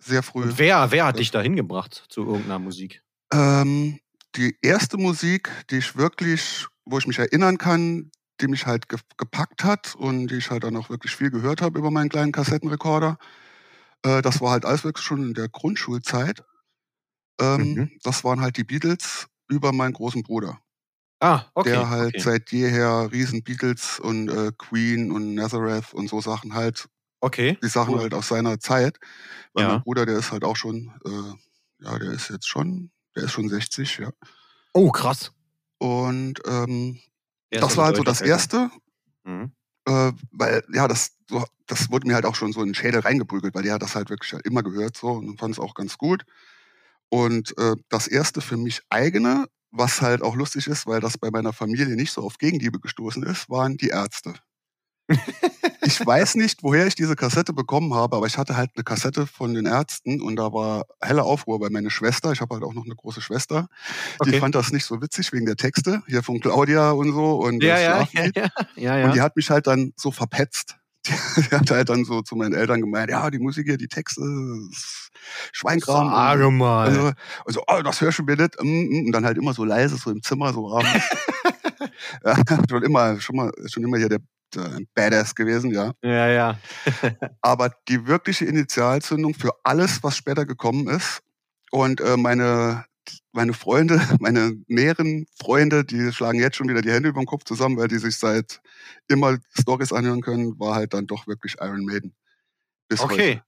Sehr 0.00 0.24
früh. 0.24 0.42
Und 0.42 0.58
wer, 0.58 0.90
wer 0.90 1.06
hat 1.06 1.14
Ja. 1.14 1.18
dich 1.18 1.30
da 1.30 1.40
hingebracht 1.40 2.06
zu 2.08 2.22
irgendeiner 2.22 2.58
Musik? 2.58 3.04
Ähm, 3.32 4.00
die 4.36 4.56
erste 4.62 4.98
Musik, 4.98 5.50
die 5.70 5.78
ich 5.78 5.96
wirklich, 5.96 6.66
wo 6.84 6.98
ich 6.98 7.06
mich 7.06 7.18
erinnern 7.18 7.58
kann, 7.58 8.10
die 8.40 8.48
mich 8.48 8.66
halt 8.66 8.88
ge 8.88 8.98
gepackt 9.16 9.64
hat 9.64 9.94
und 9.96 10.28
die 10.28 10.36
ich 10.36 10.50
halt 10.50 10.64
dann 10.64 10.76
auch 10.76 10.90
wirklich 10.90 11.16
viel 11.16 11.30
gehört 11.30 11.60
habe 11.62 11.78
über 11.78 11.90
meinen 11.90 12.08
kleinen 12.08 12.32
Kassettenrekorder, 12.32 13.18
äh, 14.04 14.22
das 14.22 14.40
war 14.40 14.52
halt 14.52 14.64
alles 14.66 14.84
wirklich 14.84 15.06
schon 15.06 15.22
in 15.22 15.34
der 15.34 15.48
Grundschulzeit. 15.48 16.44
Ähm, 17.40 17.74
Mhm. 17.76 17.90
Das 18.02 18.24
waren 18.24 18.40
halt 18.40 18.56
die 18.56 18.64
Beatles 18.64 19.28
über 19.48 19.72
meinen 19.72 19.92
großen 19.94 20.22
Bruder, 20.22 20.60
Ah, 21.20 21.46
okay. 21.54 21.70
der 21.70 21.88
halt 21.90 22.14
okay. 22.14 22.20
seit 22.20 22.52
jeher 22.52 23.10
riesen 23.12 23.42
Beatles 23.42 23.98
und 24.00 24.28
äh, 24.28 24.52
Queen 24.56 25.10
und 25.10 25.34
Nazareth 25.34 25.92
und 25.94 26.08
so 26.08 26.20
Sachen 26.20 26.54
halt, 26.54 26.88
okay. 27.20 27.56
die 27.62 27.68
Sachen 27.68 27.94
cool. 27.94 28.00
halt 28.02 28.14
aus 28.14 28.28
seiner 28.28 28.60
Zeit. 28.60 28.98
Weil 29.54 29.64
Ja. 29.64 29.68
mein 29.68 29.82
Bruder, 29.82 30.06
der 30.06 30.18
ist 30.18 30.32
halt 30.32 30.44
auch 30.44 30.56
schon, 30.56 30.92
äh, 31.06 31.84
ja, 31.84 31.98
der 31.98 32.12
ist 32.12 32.30
jetzt 32.30 32.48
schon, 32.48 32.90
der 33.18 33.24
ist 33.26 33.32
schon 33.32 33.48
60, 33.48 33.98
ja. 33.98 34.10
Oh, 34.72 34.90
krass. 34.90 35.32
Und 35.78 36.40
ähm, 36.46 36.98
das 37.50 37.76
war 37.76 37.86
halt 37.86 37.96
so 37.96 38.02
das 38.04 38.20
älter. 38.20 38.32
Erste, 38.32 38.70
Mhm. 39.24 39.52
äh, 39.86 40.12
weil 40.30 40.64
ja, 40.72 40.88
das, 40.88 41.12
so, 41.28 41.44
das 41.66 41.90
wurde 41.90 42.06
mir 42.06 42.14
halt 42.14 42.24
auch 42.24 42.34
schon 42.34 42.52
so 42.52 42.60
in 42.60 42.68
den 42.68 42.74
Schädel 42.74 43.00
reingeprügelt, 43.00 43.54
weil 43.54 43.62
die 43.64 43.72
hat 43.72 43.82
das 43.82 43.94
halt 43.94 44.08
wirklich 44.08 44.32
halt 44.32 44.46
immer 44.46 44.62
gehört 44.62 44.96
so 44.96 45.08
und 45.08 45.38
fand 45.38 45.54
es 45.54 45.58
auch 45.58 45.74
ganz 45.74 45.98
gut. 45.98 46.24
Und 47.10 47.56
äh, 47.58 47.74
das 47.88 48.06
Erste 48.06 48.40
für 48.40 48.56
mich 48.56 48.82
eigene, 48.90 49.46
was 49.70 50.00
halt 50.00 50.22
auch 50.22 50.36
lustig 50.36 50.66
ist, 50.68 50.86
weil 50.86 51.00
das 51.00 51.18
bei 51.18 51.30
meiner 51.30 51.52
Familie 51.52 51.96
nicht 51.96 52.12
so 52.12 52.22
auf 52.22 52.38
Gegenliebe 52.38 52.80
gestoßen 52.80 53.22
ist, 53.24 53.50
waren 53.50 53.76
die 53.76 53.88
Ärzte. 53.88 54.34
Ich 55.88 56.04
weiß 56.06 56.34
nicht, 56.34 56.62
woher 56.62 56.86
ich 56.86 56.94
diese 56.94 57.16
Kassette 57.16 57.54
bekommen 57.54 57.94
habe, 57.94 58.16
aber 58.16 58.26
ich 58.26 58.36
hatte 58.36 58.56
halt 58.58 58.70
eine 58.76 58.84
Kassette 58.84 59.26
von 59.26 59.54
den 59.54 59.64
Ärzten 59.64 60.20
und 60.20 60.36
da 60.36 60.52
war 60.52 60.84
helle 61.00 61.22
Aufruhr 61.22 61.58
bei 61.58 61.70
meiner 61.70 61.88
Schwester. 61.90 62.30
Ich 62.32 62.42
habe 62.42 62.54
halt 62.54 62.62
auch 62.64 62.74
noch 62.74 62.84
eine 62.84 62.94
große 62.94 63.22
Schwester. 63.22 63.68
Die 64.24 64.28
Okay. 64.28 64.40
fand 64.40 64.54
das 64.54 64.70
nicht 64.70 64.84
so 64.84 65.00
witzig 65.00 65.32
wegen 65.32 65.46
der 65.46 65.56
Texte, 65.56 66.02
hier 66.06 66.22
von 66.22 66.40
Claudia 66.40 66.90
und 66.90 67.12
so 67.14 67.36
und 67.36 67.62
Ja, 67.62 67.78
ja, 67.78 68.06
ja, 68.12 68.48
ja, 68.76 68.98
ja, 68.98 69.06
Und 69.06 69.14
die 69.14 69.22
hat 69.22 69.34
mich 69.36 69.48
halt 69.48 69.66
dann 69.66 69.92
so 69.96 70.10
verpetzt. 70.10 70.76
Die, 71.06 71.12
die 71.50 71.56
hat 71.56 71.70
halt 71.70 71.88
dann 71.88 72.04
so 72.04 72.20
zu 72.20 72.36
meinen 72.36 72.52
Eltern 72.52 72.82
gemeint, 72.82 73.10
ja, 73.10 73.30
die 73.30 73.38
Musik 73.38 73.66
hier, 73.66 73.78
die 73.78 73.88
Texte, 73.88 74.20
Schweinkram. 75.52 76.10
Sage 76.10 76.50
mal. 76.50 76.88
Also, 76.88 77.12
also, 77.46 77.62
oh, 77.66 77.82
das 77.82 78.00
hörst 78.00 78.18
du 78.18 78.22
mir 78.24 78.36
nicht. 78.36 78.62
mm, 78.62 78.66
mm, 78.66 79.06
Und 79.06 79.12
dann 79.12 79.24
halt 79.24 79.38
immer 79.38 79.54
so 79.54 79.64
leise, 79.64 79.96
so 79.96 80.10
im 80.10 80.22
Zimmer, 80.22 80.52
so 80.52 80.70
abends. 80.76 80.90
ja, 82.24 82.36
schon 82.68 82.82
immer, 82.82 83.20
schon 83.20 83.36
mal, 83.36 83.52
schon 83.66 83.84
immer 83.84 83.96
hier 83.98 84.08
der, 84.08 84.18
der 84.54 84.78
Badass 84.94 85.34
gewesen, 85.34 85.70
ja. 85.72 85.92
Ja, 86.02 86.28
ja. 86.28 86.58
Aber 87.42 87.70
die 87.88 88.06
wirkliche 88.06 88.44
Initialzündung 88.44 89.34
für 89.34 89.52
alles, 89.64 90.02
was 90.02 90.16
später 90.16 90.46
gekommen 90.46 90.88
ist. 90.88 91.20
Und 91.70 92.00
äh, 92.00 92.16
meine, 92.16 92.84
meine 93.32 93.52
Freunde, 93.52 94.00
meine 94.20 94.52
näheren 94.68 95.26
Freunde, 95.40 95.84
die 95.84 96.12
schlagen 96.12 96.38
jetzt 96.40 96.56
schon 96.56 96.68
wieder 96.68 96.82
die 96.82 96.90
Hände 96.92 97.10
über 97.10 97.20
den 97.20 97.26
Kopf 97.26 97.44
zusammen, 97.44 97.76
weil 97.76 97.88
die 97.88 97.98
sich 97.98 98.16
seit 98.16 98.60
immer 99.08 99.38
Stories 99.58 99.92
anhören 99.92 100.22
können, 100.22 100.58
war 100.58 100.74
halt 100.74 100.94
dann 100.94 101.06
doch 101.06 101.26
wirklich 101.26 101.56
Iron 101.60 101.84
Maiden. 101.84 102.14
Bis 102.88 103.00
Okay. 103.00 103.14
heute. 103.36 103.42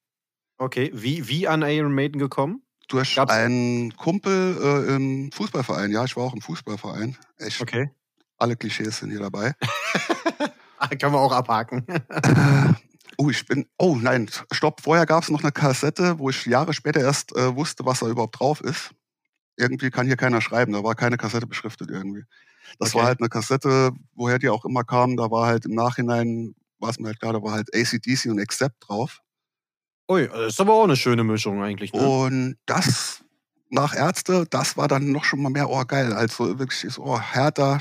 Okay. 0.59 0.91
Wie, 0.93 1.27
wie 1.29 1.49
an 1.49 1.63
Iron 1.63 1.95
Maiden 1.95 2.19
gekommen? 2.19 2.63
Durch 2.89 3.15
Gab's- 3.15 3.33
einen 3.33 3.97
Kumpel 3.97 4.59
äh, 4.61 4.95
im 4.97 5.31
Fußballverein. 5.33 5.91
Ja, 5.93 6.05
ich 6.05 6.17
war 6.17 6.25
auch 6.25 6.35
im 6.35 6.41
Fußballverein. 6.43 7.17
Echt, 7.39 7.61
Okay. 7.63 7.91
alle 8.37 8.57
Klischees 8.57 8.99
sind 8.99 9.11
hier 9.11 9.21
dabei. 9.21 9.55
Kann 10.99 11.13
man 11.13 11.21
auch 11.21 11.33
abhaken. 11.33 11.85
Oh, 13.19 13.29
ich 13.31 13.45
bin. 13.47 13.67
Oh 13.79 13.97
nein, 14.01 14.31
stopp. 14.51 14.81
Vorher 14.81 15.05
gab 15.07 15.23
es 15.23 15.31
noch 15.31 15.43
eine 15.43 15.53
Kassette, 15.53 16.19
wo 16.19 16.31
ich 16.31 16.47
Jahre 16.47 16.73
später 16.73 17.01
erst 17.01 17.37
äh, 17.37 17.55
wusste, 17.55 17.85
was 17.85 18.01
da 18.01 18.07
überhaupt 18.09 18.41
drauf 18.41 18.61
ist. 18.63 18.91
Irgendwie 19.57 19.91
kann 19.91 20.07
hier 20.07 20.17
keiner 20.17 20.41
schreiben, 20.41 20.73
da 20.73 20.83
war 20.83 20.95
keine 20.95 21.19
Kassette 21.19 21.47
beschriftet 21.47 21.91
irgendwie. 21.91 22.25
Das 22.79 22.95
war 22.95 23.01
Okay. 23.01 23.09
halt 23.09 23.21
eine 23.21 23.29
Kassette, 23.29 23.91
woher 24.15 24.39
die 24.39 24.49
auch 24.49 24.65
immer 24.65 24.85
kam, 24.85 25.17
da 25.19 25.31
war 25.31 25.47
halt 25.47 25.67
im 25.67 25.73
Nachhinein, 25.75 26.55
war 26.79 26.91
es 26.91 26.99
mir 26.99 27.09
halt 27.09 27.21
klar, 27.21 27.35
da 27.35 27.43
war 27.43 27.53
halt 27.53 27.69
ACDC 27.75 28.27
und 28.31 28.41
Accept 28.41 28.77
drauf. 28.89 29.21
Ui, 30.11 30.27
das 30.29 30.55
ist 30.55 30.61
aber 30.61 30.73
auch 30.75 30.85
eine 30.85 30.97
schöne 30.97 31.23
Mischung 31.25 31.63
eigentlich. 31.63 31.93
Ne? 31.93 32.01
Und 32.01 32.57
das 32.65 33.23
nach 33.69 33.95
Ärzte, 33.95 34.47
das 34.49 34.77
war 34.79 34.89
dann 34.89 35.13
noch 35.13 35.25
schon 35.25 35.43
mal 35.43 35.51
mehr, 35.51 35.69
oh 35.69 35.85
geil, 35.85 36.13
also 36.15 36.59
wirklich 36.59 36.91
so, 36.93 37.03
oh, 37.05 37.21
härter, 37.21 37.81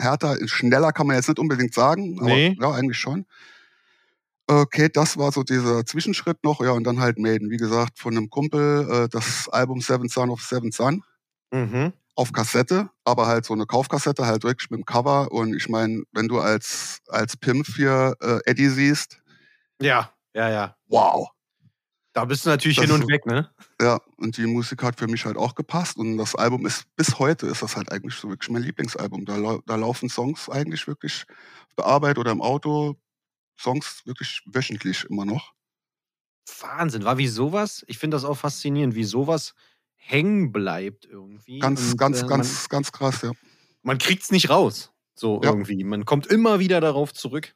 härter, 0.00 0.36
schneller 0.48 0.92
kann 0.92 1.06
man 1.06 1.16
jetzt 1.16 1.28
nicht 1.28 1.38
unbedingt 1.38 1.74
sagen, 1.74 2.18
aber 2.20 2.28
Nee. 2.30 2.56
ja, 2.60 2.70
eigentlich 2.72 2.98
schon. 2.98 3.26
Okay, 4.46 4.88
das 4.92 5.16
war 5.16 5.30
so 5.30 5.44
dieser 5.44 5.86
Zwischenschritt 5.86 6.42
noch, 6.42 6.60
ja, 6.60 6.72
und 6.72 6.82
dann 6.84 6.98
halt 6.98 7.18
Maiden, 7.18 7.50
wie 7.50 7.56
gesagt, 7.56 7.98
von 8.00 8.16
einem 8.16 8.30
Kumpel, 8.30 8.88
äh, 9.04 9.08
das 9.08 9.48
Album 9.48 9.80
Seven 9.80 10.08
Son 10.08 10.30
of 10.30 10.42
Seven 10.42 10.72
Son 10.72 11.04
Mhm. 11.52 11.92
auf 12.16 12.32
Kassette, 12.32 12.90
aber 13.04 13.26
halt 13.28 13.44
so 13.44 13.54
eine 13.54 13.66
Kaufkassette, 13.66 14.26
halt 14.26 14.42
wirklich 14.42 14.70
mit 14.70 14.78
dem 14.80 14.84
Cover. 14.84 15.30
Und 15.30 15.54
ich 15.54 15.68
meine, 15.68 16.02
wenn 16.12 16.26
du 16.28 16.40
als, 16.40 16.98
als 17.08 17.36
Pimp 17.36 17.66
hier 17.76 18.14
äh, 18.20 18.38
Eddie 18.44 18.68
siehst, 18.68 19.18
Ja, 19.80 20.10
ja, 20.34 20.48
ja. 20.50 20.76
wow. 20.88 21.28
Da 22.20 22.26
bist 22.26 22.44
du 22.44 22.50
natürlich 22.50 22.76
Das 22.76 22.84
hin 22.84 22.90
und 22.94 23.08
weg, 23.08 23.24
ne? 23.24 23.50
Ja, 23.80 23.98
und 24.18 24.36
die 24.36 24.46
Musik 24.46 24.82
hat 24.82 24.98
für 24.98 25.08
mich 25.08 25.24
halt 25.24 25.38
auch 25.38 25.54
gepasst. 25.54 25.96
Und 25.96 26.18
das 26.18 26.34
Album 26.34 26.66
ist, 26.66 26.84
bis 26.96 27.18
heute 27.18 27.46
ist 27.46 27.62
das 27.62 27.76
halt 27.76 27.90
eigentlich 27.90 28.14
so 28.14 28.28
wirklich 28.28 28.50
mein 28.50 28.62
Lieblingsalbum. 28.62 29.24
Da, 29.24 29.58
da 29.66 29.76
laufen 29.76 30.10
Songs 30.10 30.50
eigentlich 30.50 30.86
wirklich 30.86 31.24
auf 31.70 31.74
der 31.78 31.86
Arbeit 31.86 32.18
oder 32.18 32.30
im 32.30 32.42
Auto, 32.42 32.96
Songs 33.58 34.02
wirklich 34.06 34.42
wöchentlich 34.46 35.06
immer 35.10 35.24
noch. 35.24 35.54
Wahnsinn, 36.60 37.04
war 37.04 37.16
wie 37.18 37.28
sowas, 37.28 37.84
ich 37.86 37.98
finde 37.98 38.16
das 38.16 38.24
auch 38.24 38.34
faszinierend, 38.36 38.94
wie 38.94 39.04
sowas 39.04 39.54
hängen 39.96 40.52
bleibt 40.52 41.06
irgendwie. 41.06 41.60
Ganz, 41.60 41.80
und, 41.92 41.96
ganz, 41.96 42.20
äh, 42.20 42.26
ganz, 42.26 42.68
ganz 42.68 42.92
krass, 42.92 43.22
ja. 43.22 43.28
Man, 43.28 43.36
man 43.82 43.98
kriegt 43.98 44.22
es 44.22 44.30
nicht 44.30 44.50
raus. 44.50 44.92
So 45.14 45.42
Ja. 45.42 45.52
irgendwie. 45.52 45.84
Man 45.84 46.04
kommt 46.04 46.26
immer 46.26 46.58
wieder 46.60 46.80
darauf 46.80 47.12
zurück. 47.12 47.54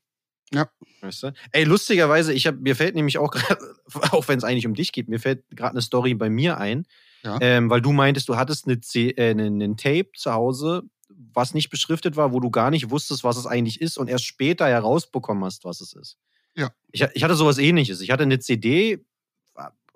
Ja. 0.53 0.69
Weißt 1.01 1.23
du? 1.23 1.33
Ey, 1.53 1.65
lustigerweise, 1.65 2.33
ich 2.33 2.47
hab, 2.47 2.57
mir 2.57 2.77
fällt 2.77 2.95
nämlich 2.95 3.19
auch 3.19 3.31
gerade, 3.31 3.59
auch 4.13 4.29
wenn 4.29 4.39
es 4.39 4.45
eigentlich 4.45 4.67
um 4.67 4.75
dich 4.75 4.93
geht, 4.93 5.09
mir 5.09 5.21
fällt 5.21 5.45
gerade 5.51 5.73
eine 5.73 5.83
Story 5.83 6.15
bei 6.15 6.31
mir 6.31 6.59
ein. 6.59 6.87
Ja. 7.23 7.39
Ähm, 7.41 7.71
weil 7.71 7.81
du 7.81 7.93
meintest, 7.93 8.29
du 8.29 8.37
hattest 8.37 8.67
eine 8.69 8.79
äh, 8.95 9.31
einen, 9.31 9.63
einen 9.63 9.77
Tape 9.77 10.11
zu 10.15 10.33
Hause, 10.33 10.83
was 11.09 11.55
nicht 11.55 11.71
beschriftet 11.71 12.17
war, 12.17 12.33
wo 12.33 12.41
du 12.41 12.51
gar 12.51 12.71
nicht 12.71 12.91
wusstest, 12.91 13.25
was 13.25 13.37
es 13.37 13.47
eigentlich 13.47 13.81
ist 13.81 13.97
und 13.97 14.09
erst 14.09 14.27
später 14.27 14.67
herausbekommen 14.67 15.43
hast, 15.45 15.65
was 15.65 15.81
es 15.81 15.95
ist. 15.95 16.19
Ja. 16.55 16.71
Ich, 16.93 17.03
ich 17.15 17.25
hatte 17.25 17.35
sowas 17.35 17.59
ähnliches. 17.59 18.01
Ich 18.01 18.11
hatte 18.11 18.25
eine 18.25 18.39
CD 18.39 19.05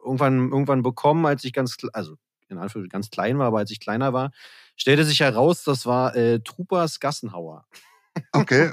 irgendwann, 0.03 0.51
irgendwann 0.51 0.83
bekommen, 0.83 1.27
als 1.27 1.45
ich 1.45 1.53
ganz, 1.53 1.77
also 1.93 2.17
in 2.49 2.57
Anführungszeichen 2.57 2.89
ganz 2.89 3.11
klein 3.11 3.39
war, 3.39 3.49
aber 3.49 3.59
als 3.59 3.71
ich 3.71 3.81
kleiner 3.81 4.13
war, 4.13 4.31
stellte 4.77 5.05
sich 5.05 5.21
heraus, 5.21 5.65
das 5.65 5.87
war 5.87 6.17
äh, 6.17 6.41
Troopers 6.41 7.01
Gassenhauer. 7.01 7.67
Okay, 8.33 8.73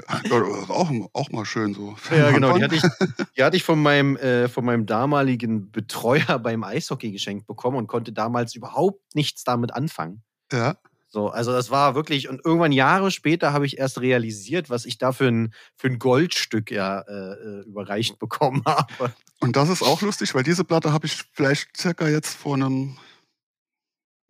auch, 0.68 0.90
auch 1.12 1.30
mal 1.30 1.44
schön 1.44 1.74
so. 1.74 1.96
Ja, 2.10 2.30
genau. 2.30 2.56
Die 2.56 2.64
hatte 2.64 2.74
ich, 2.74 2.82
die 3.36 3.42
hatte 3.42 3.56
ich 3.56 3.64
von, 3.64 3.80
meinem, 3.82 4.16
äh, 4.16 4.48
von 4.48 4.64
meinem 4.64 4.86
damaligen 4.86 5.70
Betreuer 5.70 6.38
beim 6.42 6.64
Eishockey 6.64 7.12
geschenkt 7.12 7.46
bekommen 7.46 7.76
und 7.76 7.86
konnte 7.86 8.12
damals 8.12 8.54
überhaupt 8.54 9.14
nichts 9.14 9.44
damit 9.44 9.74
anfangen. 9.74 10.22
Ja, 10.52 10.76
So, 11.08 11.28
also 11.28 11.52
das 11.52 11.70
war 11.70 11.94
wirklich, 11.94 12.28
und 12.28 12.44
irgendwann 12.44 12.72
Jahre 12.72 13.10
später 13.10 13.52
habe 13.52 13.66
ich 13.66 13.78
erst 13.78 14.00
realisiert, 14.00 14.70
was 14.70 14.84
ich 14.84 14.98
da 14.98 15.12
für 15.12 15.26
ein, 15.28 15.54
für 15.76 15.88
ein 15.88 15.98
Goldstück 15.98 16.70
ja 16.70 17.00
äh, 17.00 17.32
äh, 17.32 17.60
überreicht 17.66 18.18
bekommen 18.18 18.62
habe. 18.66 19.12
und 19.40 19.56
das 19.56 19.68
ist 19.68 19.82
auch 19.82 20.02
lustig, 20.02 20.34
weil 20.34 20.42
diese 20.42 20.64
Platte 20.64 20.92
habe 20.92 21.06
ich 21.06 21.24
vielleicht 21.32 21.76
circa 21.76 22.08
jetzt 22.08 22.34
vor 22.36 22.54
einem, 22.54 22.96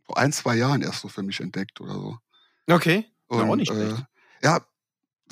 vor 0.04 0.18
ein, 0.18 0.32
zwei 0.32 0.54
Jahren 0.56 0.82
erst 0.82 1.00
so 1.00 1.08
für 1.08 1.22
mich 1.22 1.40
entdeckt 1.40 1.80
oder 1.80 1.94
so. 1.94 2.16
Okay. 2.70 3.06
Und, 3.28 3.38
Ja, 3.40 3.44
auch 3.50 3.56
nicht 3.56 3.70
äh, 3.70 3.74
schlecht. 3.74 4.04
ja, 4.42 4.60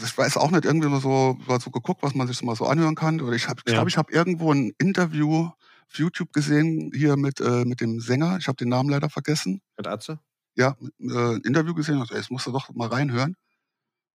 ich 0.03 0.17
weiß 0.17 0.37
auch 0.37 0.51
nicht, 0.51 0.65
irgendwie 0.65 0.89
nur 0.89 1.01
so, 1.01 1.39
so 1.61 1.71
geguckt, 1.71 2.03
was 2.03 2.15
man 2.15 2.27
sich 2.27 2.43
mal 2.43 2.57
so 2.57 2.67
anhören 2.67 2.95
kann. 2.95 3.21
Oder 3.21 3.35
ich 3.35 3.49
habe, 3.49 3.61
ich 3.67 3.73
Ja. 3.73 3.75
glaube, 3.75 3.91
ich 3.91 3.97
habe 3.97 4.13
irgendwo 4.13 4.53
ein 4.53 4.73
Interview 4.79 5.47
auf 5.89 5.99
YouTube 5.99 6.33
gesehen, 6.33 6.91
hier 6.95 7.17
mit, 7.17 7.41
äh, 7.41 7.65
mit 7.65 7.81
dem 7.81 8.01
Sänger. 8.01 8.37
Ich 8.39 8.49
habe 8.49 8.57
den 8.57 8.69
Namen 8.69 8.91
leider 8.91 9.09
vergessen. 9.11 9.61
Mit 9.79 9.87
Atze? 9.87 10.19
Ja, 10.57 10.77
äh, 11.01 11.37
ein 11.37 11.43
Interview 11.43 11.75
gesehen, 11.75 11.99
also, 12.01 12.15
ey, 12.15 12.21
jetzt 12.21 12.31
musst 12.31 12.47
du 12.47 12.53
doch 12.53 12.71
mal 12.75 12.89
reinhören. 12.89 13.37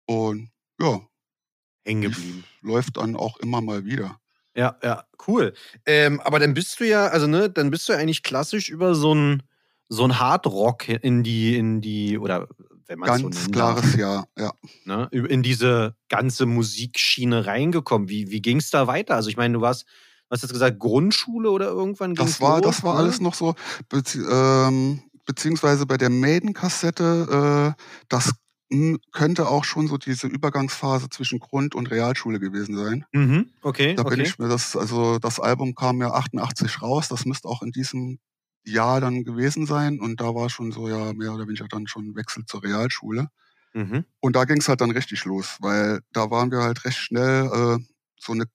Und 0.07 0.51
ja, 0.81 1.01
Hängen 1.87 2.03
geblieben. 2.03 2.47
läuft 2.63 2.97
dann 2.97 3.17
auch 3.17 3.39
immer 3.39 3.61
mal 3.61 3.85
wieder. 3.85 4.19
Ja, 4.57 4.79
ja, 4.83 5.05
cool. 5.29 5.53
Ähm, 5.85 6.21
aber 6.21 6.39
dann 6.39 6.55
bist 6.55 6.81
du 6.81 6.85
ja, 6.87 7.09
also 7.09 7.27
ne, 7.27 7.51
dann 7.51 7.71
bist 7.71 7.89
du 7.89 7.93
ja 7.93 7.99
eigentlich 7.99 8.23
klassisch 8.23 8.71
über 8.71 8.95
so 8.95 9.15
ein 9.15 9.43
so 9.89 10.05
ein 10.05 10.19
Hardrock 10.19 10.89
in 10.89 11.23
die 11.23 11.57
in 11.57 11.81
die 11.81 12.19
oder 12.19 12.49
wenn 12.89 12.99
man 12.99 13.09
es 13.11 13.17
so 13.19 13.25
Ganz 13.25 13.37
nennen 13.43 13.53
klares 13.53 13.83
darf, 13.83 13.97
Ja, 13.97 14.25
ja. 14.39 14.53
ne, 14.85 15.09
in 15.13 15.43
diese 15.43 15.95
ganze 16.09 16.47
Musikschiene 16.47 17.47
reingekommen. 17.47 18.09
Wie 18.09 18.31
wie 18.31 18.41
ging 18.43 18.59
es 18.59 18.71
da 18.71 18.87
weiter? 18.87 19.15
Also 19.15 19.29
ich 19.29 19.37
meine, 19.37 19.55
du 19.55 19.61
warst 19.61 19.85
du 19.85 20.35
hast 20.35 20.43
jetzt 20.43 20.53
gesagt 20.53 20.79
Grundschule 20.79 21.51
oder 21.51 21.67
irgendwann 21.67 22.15
ging's 22.15 22.33
Das 22.33 22.41
war, 22.41 22.57
los, 22.61 22.67
das 22.77 22.83
war 22.85 22.95
ne? 22.95 23.01
alles 23.01 23.21
noch 23.21 23.35
so, 23.35 23.55
bezie 23.89 24.21
ähm, 24.31 25.03
beziehungsweise 25.25 25.87
bei 25.87 25.97
der 25.97 26.11
Maiden-Kassette, 26.11 27.75
äh, 27.77 27.83
das 28.09 28.33
könnte 29.13 29.49
auch 29.49 29.63
schon 29.65 29.87
so 29.87 29.97
diese 29.97 30.27
Übergangsphase 30.27 31.09
zwischen 31.09 31.39
Grund- 31.39 31.75
und 31.77 31.89
Realschule 31.91 32.41
gewesen 32.41 32.77
sein. 32.77 33.05
Mhm. 33.13 33.51
Okay, 33.63 33.95
Da 33.95 34.03
bin 34.03 34.15
okay. 34.15 34.23
ich 34.23 34.39
mir 34.41 34.49
das, 34.49 34.77
also 34.77 35.19
das 35.21 35.39
Album 35.39 35.75
kam 35.77 36.01
ja 36.01 36.11
88 36.13 36.83
raus, 36.83 37.07
das 37.09 37.25
müsste 37.27 37.49
auch 37.49 37.63
in 37.63 37.71
diesem 37.71 38.19
Jahr 38.67 39.01
dann 39.01 39.25
gewesen 39.25 39.67
sein 39.67 40.01
und 40.01 40.21
da 40.21 40.35
war 40.35 40.51
schon 40.51 40.73
so 40.73 40.89
ja 40.89 41.13
mehr 41.15 41.33
oder 41.35 41.47
weniger 41.47 41.69
dann 41.69 41.87
schon 41.87 42.17
Wechsel 42.17 42.45
zur 42.47 42.63
Realschule. 42.65 43.29
Mhm. 43.75 44.05
Und 44.21 44.37
da 44.37 44.45
ging 44.45 44.59
es 44.59 44.69
halt 44.69 44.81
dann 44.81 44.91
richtig 44.93 45.25
los, 45.25 45.57
weil 45.61 46.01
da 46.13 46.31
waren 46.31 46.51
wir 46.51 46.61
halt 46.61 46.85
recht 46.85 46.99
schnell 46.99 47.47
äh, 47.47 47.79
so 48.19 48.33
eine 48.33 48.47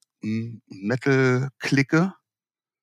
Metal-Clique 0.67 2.13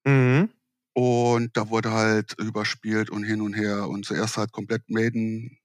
Mhm. 0.07 0.51
und 0.95 1.57
da 1.57 1.69
wurde 1.71 1.93
halt 1.93 2.35
überspielt 2.39 3.11
und 3.11 3.25
hin 3.25 3.41
und 3.43 3.55
her 3.55 3.89
und 3.89 4.05
zuerst 4.07 4.37
halt 4.39 4.53
komplett 4.53 4.89
Maiden, 4.89 5.59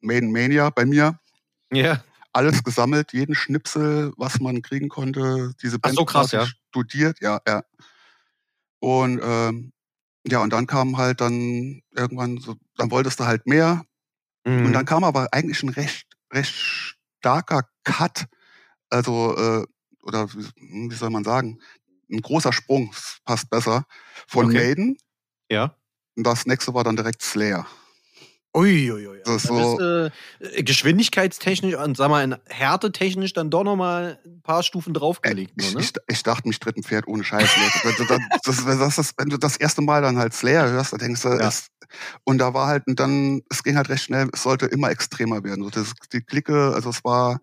Maiden 0.00 0.32
Mania 0.32 0.70
bei 0.70 0.84
mir. 0.86 1.18
Ja. 1.72 2.02
Alles 2.32 2.62
gesammelt, 2.64 3.12
jeden 3.12 3.34
Schnipsel, 3.34 4.12
was 4.16 4.40
man 4.40 4.62
kriegen 4.62 4.88
konnte, 4.88 5.52
diese 5.62 5.76
Ach 5.76 5.80
Band 5.82 5.96
so, 5.96 6.04
krass, 6.04 6.32
ja. 6.32 6.46
studiert, 6.70 7.20
ja, 7.20 7.40
ja. 7.46 7.62
Und 8.80 9.20
ähm, 9.22 9.72
ja, 10.26 10.40
und 10.42 10.52
dann 10.52 10.66
kam 10.66 10.96
halt 10.96 11.20
dann 11.20 11.82
irgendwann 11.94 12.38
so, 12.38 12.56
dann 12.76 12.90
wolltest 12.90 13.20
du 13.20 13.24
halt 13.24 13.46
mehr. 13.46 13.84
Mhm. 14.44 14.66
Und 14.66 14.72
dann 14.72 14.84
kam 14.84 15.04
aber 15.04 15.28
eigentlich 15.32 15.62
ein 15.62 15.68
recht, 15.70 16.06
recht 16.32 16.54
starker 17.18 17.62
Cut, 17.84 18.26
also, 18.90 19.36
äh, 19.36 19.66
oder 20.02 20.32
wie, 20.34 20.90
wie 20.90 20.94
soll 20.94 21.10
man 21.10 21.24
sagen, 21.24 21.60
ein 22.10 22.20
großer 22.20 22.52
Sprung, 22.52 22.92
passt 23.24 23.48
besser, 23.50 23.84
von 24.28 24.46
Okay. 24.46 24.58
Maiden. 24.58 24.98
ja. 25.50 25.76
Und 26.14 26.24
das 26.26 26.44
nächste 26.44 26.74
war 26.74 26.84
dann 26.84 26.96
direkt 26.96 27.22
Slayer. 27.22 27.66
Uiuiui. 28.54 29.20
Das 29.24 29.44
ist 29.44 29.50
Da 29.50 29.76
bist 29.76 30.52
äh, 30.56 30.62
geschwindigkeitstechnisch 30.62 31.74
und 31.74 31.96
sag 31.96 32.10
mal, 32.10 32.22
in 32.24 32.36
härtetechnisch 32.48 33.32
dann 33.32 33.50
doch 33.50 33.64
nochmal 33.64 34.18
ein 34.24 34.42
paar 34.42 34.62
Stufen 34.62 34.94
Äh, 34.94 34.98
draufgelegt. 34.98 35.52
ich, 35.56 35.72
nur, 35.72 35.80
ne? 35.80 35.86
ich, 35.86 35.92
ich 36.08 36.22
dachte, 36.22 36.48
mich 36.48 36.58
tritt 36.60 36.76
ein 36.76 36.82
Pferd 36.82 37.06
ohne 37.06 37.24
Scheiß. 37.24 37.48
wenn, 37.84 37.94
du 37.94 38.04
das, 38.04 38.20
das, 38.78 38.96
das, 38.96 39.14
wenn 39.16 39.28
du 39.30 39.38
das 39.38 39.56
erste 39.56 39.80
Mal 39.82 40.02
dann 40.02 40.18
halt 40.18 40.34
Slayer 40.34 40.68
hörst, 40.68 40.92
dann 40.92 40.98
denkst 41.00 41.22
du, 41.22 41.28
Ja. 41.28 41.48
es, 41.48 41.68
und 42.24 42.38
da 42.38 42.52
war 42.52 42.66
halt, 42.66 42.86
und 42.86 42.98
dann, 43.00 43.42
es 43.50 43.62
ging 43.62 43.76
halt 43.76 43.88
recht 43.88 44.04
schnell, 44.04 44.28
es 44.32 44.42
sollte 44.42 44.66
immer 44.66 44.90
extremer 44.90 45.44
werden. 45.44 45.62
So, 45.64 45.70
das, 45.70 45.92
die 46.12 46.20
Clique, 46.22 46.72
also 46.74 46.90
es 46.90 47.04
war 47.04 47.40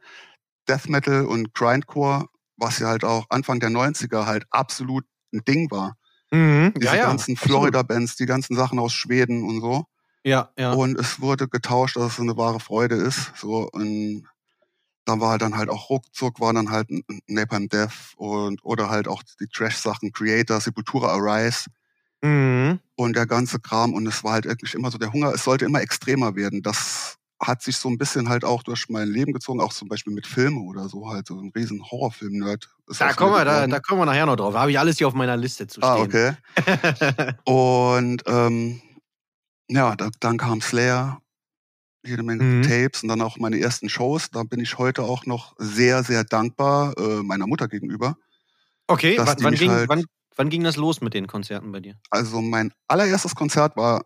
Death 0.68 0.89
Metal 0.89 1.25
und 1.25 1.54
Grindcore, 1.54 2.25
was 2.58 2.80
ja 2.80 2.88
halt 2.88 3.04
auch 3.04 3.25
Anfang 3.30 3.60
der 3.60 3.70
90er 3.70 4.25
halt 4.25 4.46
absolut 4.51 5.06
ein 5.34 5.42
Ding 5.48 5.72
war. 5.72 5.96
Mhm. 6.32 6.74
Diese 6.78 6.88
Ja, 6.88 6.96
ja. 6.96 7.04
ganzen. 7.08 7.36
Florida-Bands, 7.38 8.16
die 8.18 8.25
ganzen 8.28 8.56
Sachen 8.56 8.78
aus 8.80 8.94
Schweden 8.94 9.44
und 9.44 9.62
so. 9.62 9.86
Ja, 10.23 10.49
ja. 10.57 10.73
Und 10.73 10.99
es 10.99 11.21
wurde 11.21 11.47
getauscht, 11.47 11.95
dass 11.95 12.13
es 12.13 12.19
eine 12.19 12.35
wahre 12.38 12.59
Freude 12.59 12.95
ist. 12.95 13.31
So, 13.38 13.69
und 13.71 14.27
dann 15.05 15.21
war 15.21 15.38
dann 15.38 15.55
halt 15.57 15.69
auch 15.69 15.89
ruckzuck, 15.89 16.39
war 16.39 16.53
dann 16.53 16.69
halt 16.69 16.89
Napalm 17.27 17.67
Death 17.69 18.13
und 18.17 18.63
oder 18.63 18.89
halt 18.89 19.07
auch 19.07 19.23
die 19.39 19.47
Trash-Sachen, 19.47 20.11
Creator, 20.11 20.59
Sepultura 20.61 21.07
Arise 21.13 21.65
Mhm. 22.21 22.79
und 22.95 23.15
der 23.15 23.25
ganze 23.25 23.59
Kram. 23.59 23.93
Und 23.93 24.05
es 24.07 24.23
war 24.23 24.33
halt 24.33 24.45
wirklich 24.45 24.73
immer 24.75 24.91
so 24.91 24.97
der 24.97 25.13
Hunger, 25.13 25.33
es 25.33 25.45
sollte 25.45 25.65
immer 25.65 25.81
extremer 25.81 26.35
werden. 26.35 26.61
Das 26.61 27.15
hat 27.41 27.61
sich 27.63 27.77
so 27.77 27.88
ein 27.88 27.97
bisschen 27.97 28.27
halt 28.27 28.43
auch 28.43 28.61
durch 28.63 28.89
mein 28.89 29.07
Leben 29.07 29.31
gezogen, 29.31 29.61
auch 29.61 29.71
zum 29.71 29.88
Beispiel 29.88 30.11
mit 30.13 30.27
Filmen 30.27 30.67
oder 30.67 30.89
so, 30.89 31.09
halt 31.09 31.25
so 31.27 31.39
ein 31.39 31.51
riesen 31.55 31.81
Horrorfilm-Nerd. 31.89 32.69
Da 32.99 33.13
kommen, 33.13 33.31
wir, 33.31 33.45
da, 33.45 33.65
da 33.65 33.79
kommen 33.79 34.01
wir 34.01 34.05
nachher 34.05 34.25
noch 34.25 34.35
drauf. 34.35 34.53
Da 34.53 34.59
habe 34.59 34.71
ich 34.71 34.77
alles 34.77 34.97
hier 34.97 35.07
auf 35.07 35.13
meiner 35.13 35.38
Liste 35.38 35.65
zu 35.65 35.81
Ah, 35.81 35.93
stehen. 36.05 36.35
okay. 36.57 37.33
Und 37.45 38.23
ähm, 38.27 38.81
ja, 39.69 39.95
da, 39.95 40.09
dann 40.19 40.38
kam 40.38 40.61
Slayer, 40.61 41.21
jede 42.05 42.23
Menge 42.23 42.43
Mhm. 42.43 42.61
Tapes 42.63 43.03
und 43.03 43.09
dann 43.09 43.21
auch 43.21 43.38
meine 43.38 43.59
ersten 43.59 43.89
Shows. 43.89 44.29
Da 44.31 44.43
bin 44.43 44.59
ich 44.59 44.77
heute 44.77 45.03
auch 45.03 45.25
noch 45.25 45.55
sehr, 45.57 46.03
sehr 46.03 46.23
dankbar 46.23 46.97
äh, 46.97 47.23
meiner 47.23 47.47
Mutter 47.47 47.67
gegenüber. 47.67 48.17
okay, 48.88 49.17
wann, 49.17 49.38
wann, 49.41 49.53
ging, 49.55 49.71
halt- 49.71 49.89
wann, 49.89 50.03
wann 50.35 50.49
ging 50.49 50.63
das 50.63 50.75
los 50.77 51.01
mit 51.01 51.13
den 51.13 51.27
Konzerten 51.27 51.71
bei 51.71 51.79
dir? 51.81 51.95
Also 52.09 52.41
mein 52.41 52.73
allererstes 52.88 53.35
Konzert 53.35 53.75
war, 53.75 54.05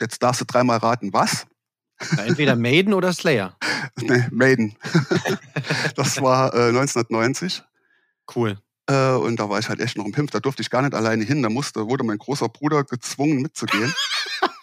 jetzt 0.00 0.22
darfst 0.22 0.40
du 0.40 0.44
dreimal 0.44 0.78
raten, 0.78 1.12
was? 1.12 1.46
Entweder 2.16 2.54
Maiden 2.56 2.94
oder 2.94 3.12
Slayer. 3.12 3.56
nee, 4.00 4.24
Maiden. 4.30 4.76
das 5.96 6.22
war 6.22 6.54
äh, 6.54 6.68
1990. 6.68 7.62
Cool. 8.34 8.58
Äh, 8.86 9.12
und 9.14 9.40
da 9.40 9.50
war 9.50 9.58
ich 9.58 9.68
halt 9.68 9.80
echt 9.80 9.96
noch 9.96 10.04
im 10.06 10.12
Pimpf. 10.12 10.30
Da 10.30 10.38
durfte 10.40 10.62
ich 10.62 10.70
gar 10.70 10.82
nicht 10.82 10.94
alleine 10.94 11.24
hin. 11.24 11.42
Da 11.42 11.50
musste, 11.50 11.88
wurde 11.88 12.04
mein 12.04 12.18
großer 12.18 12.48
Bruder 12.48 12.84
gezwungen 12.84 13.42
mitzugehen. 13.42 13.92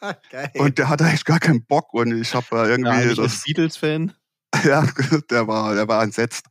Und 0.54 0.78
der 0.78 0.88
hatte 0.88 1.04
echt 1.04 1.24
gar 1.24 1.38
keinen 1.40 1.64
Bock. 1.64 1.92
Und 1.94 2.20
ich 2.20 2.34
habe 2.34 2.46
da 2.50 2.64
ja, 2.64 2.70
irgendwie 2.70 2.90
eigentlich 2.90 3.16
das, 3.16 3.42
Beatles-Fan. 3.44 4.12
Ja, 4.64 4.84
der 5.30 5.46
war, 5.46 5.74
der 5.76 5.86
war 5.86 6.02
entsetzt. 6.02 6.46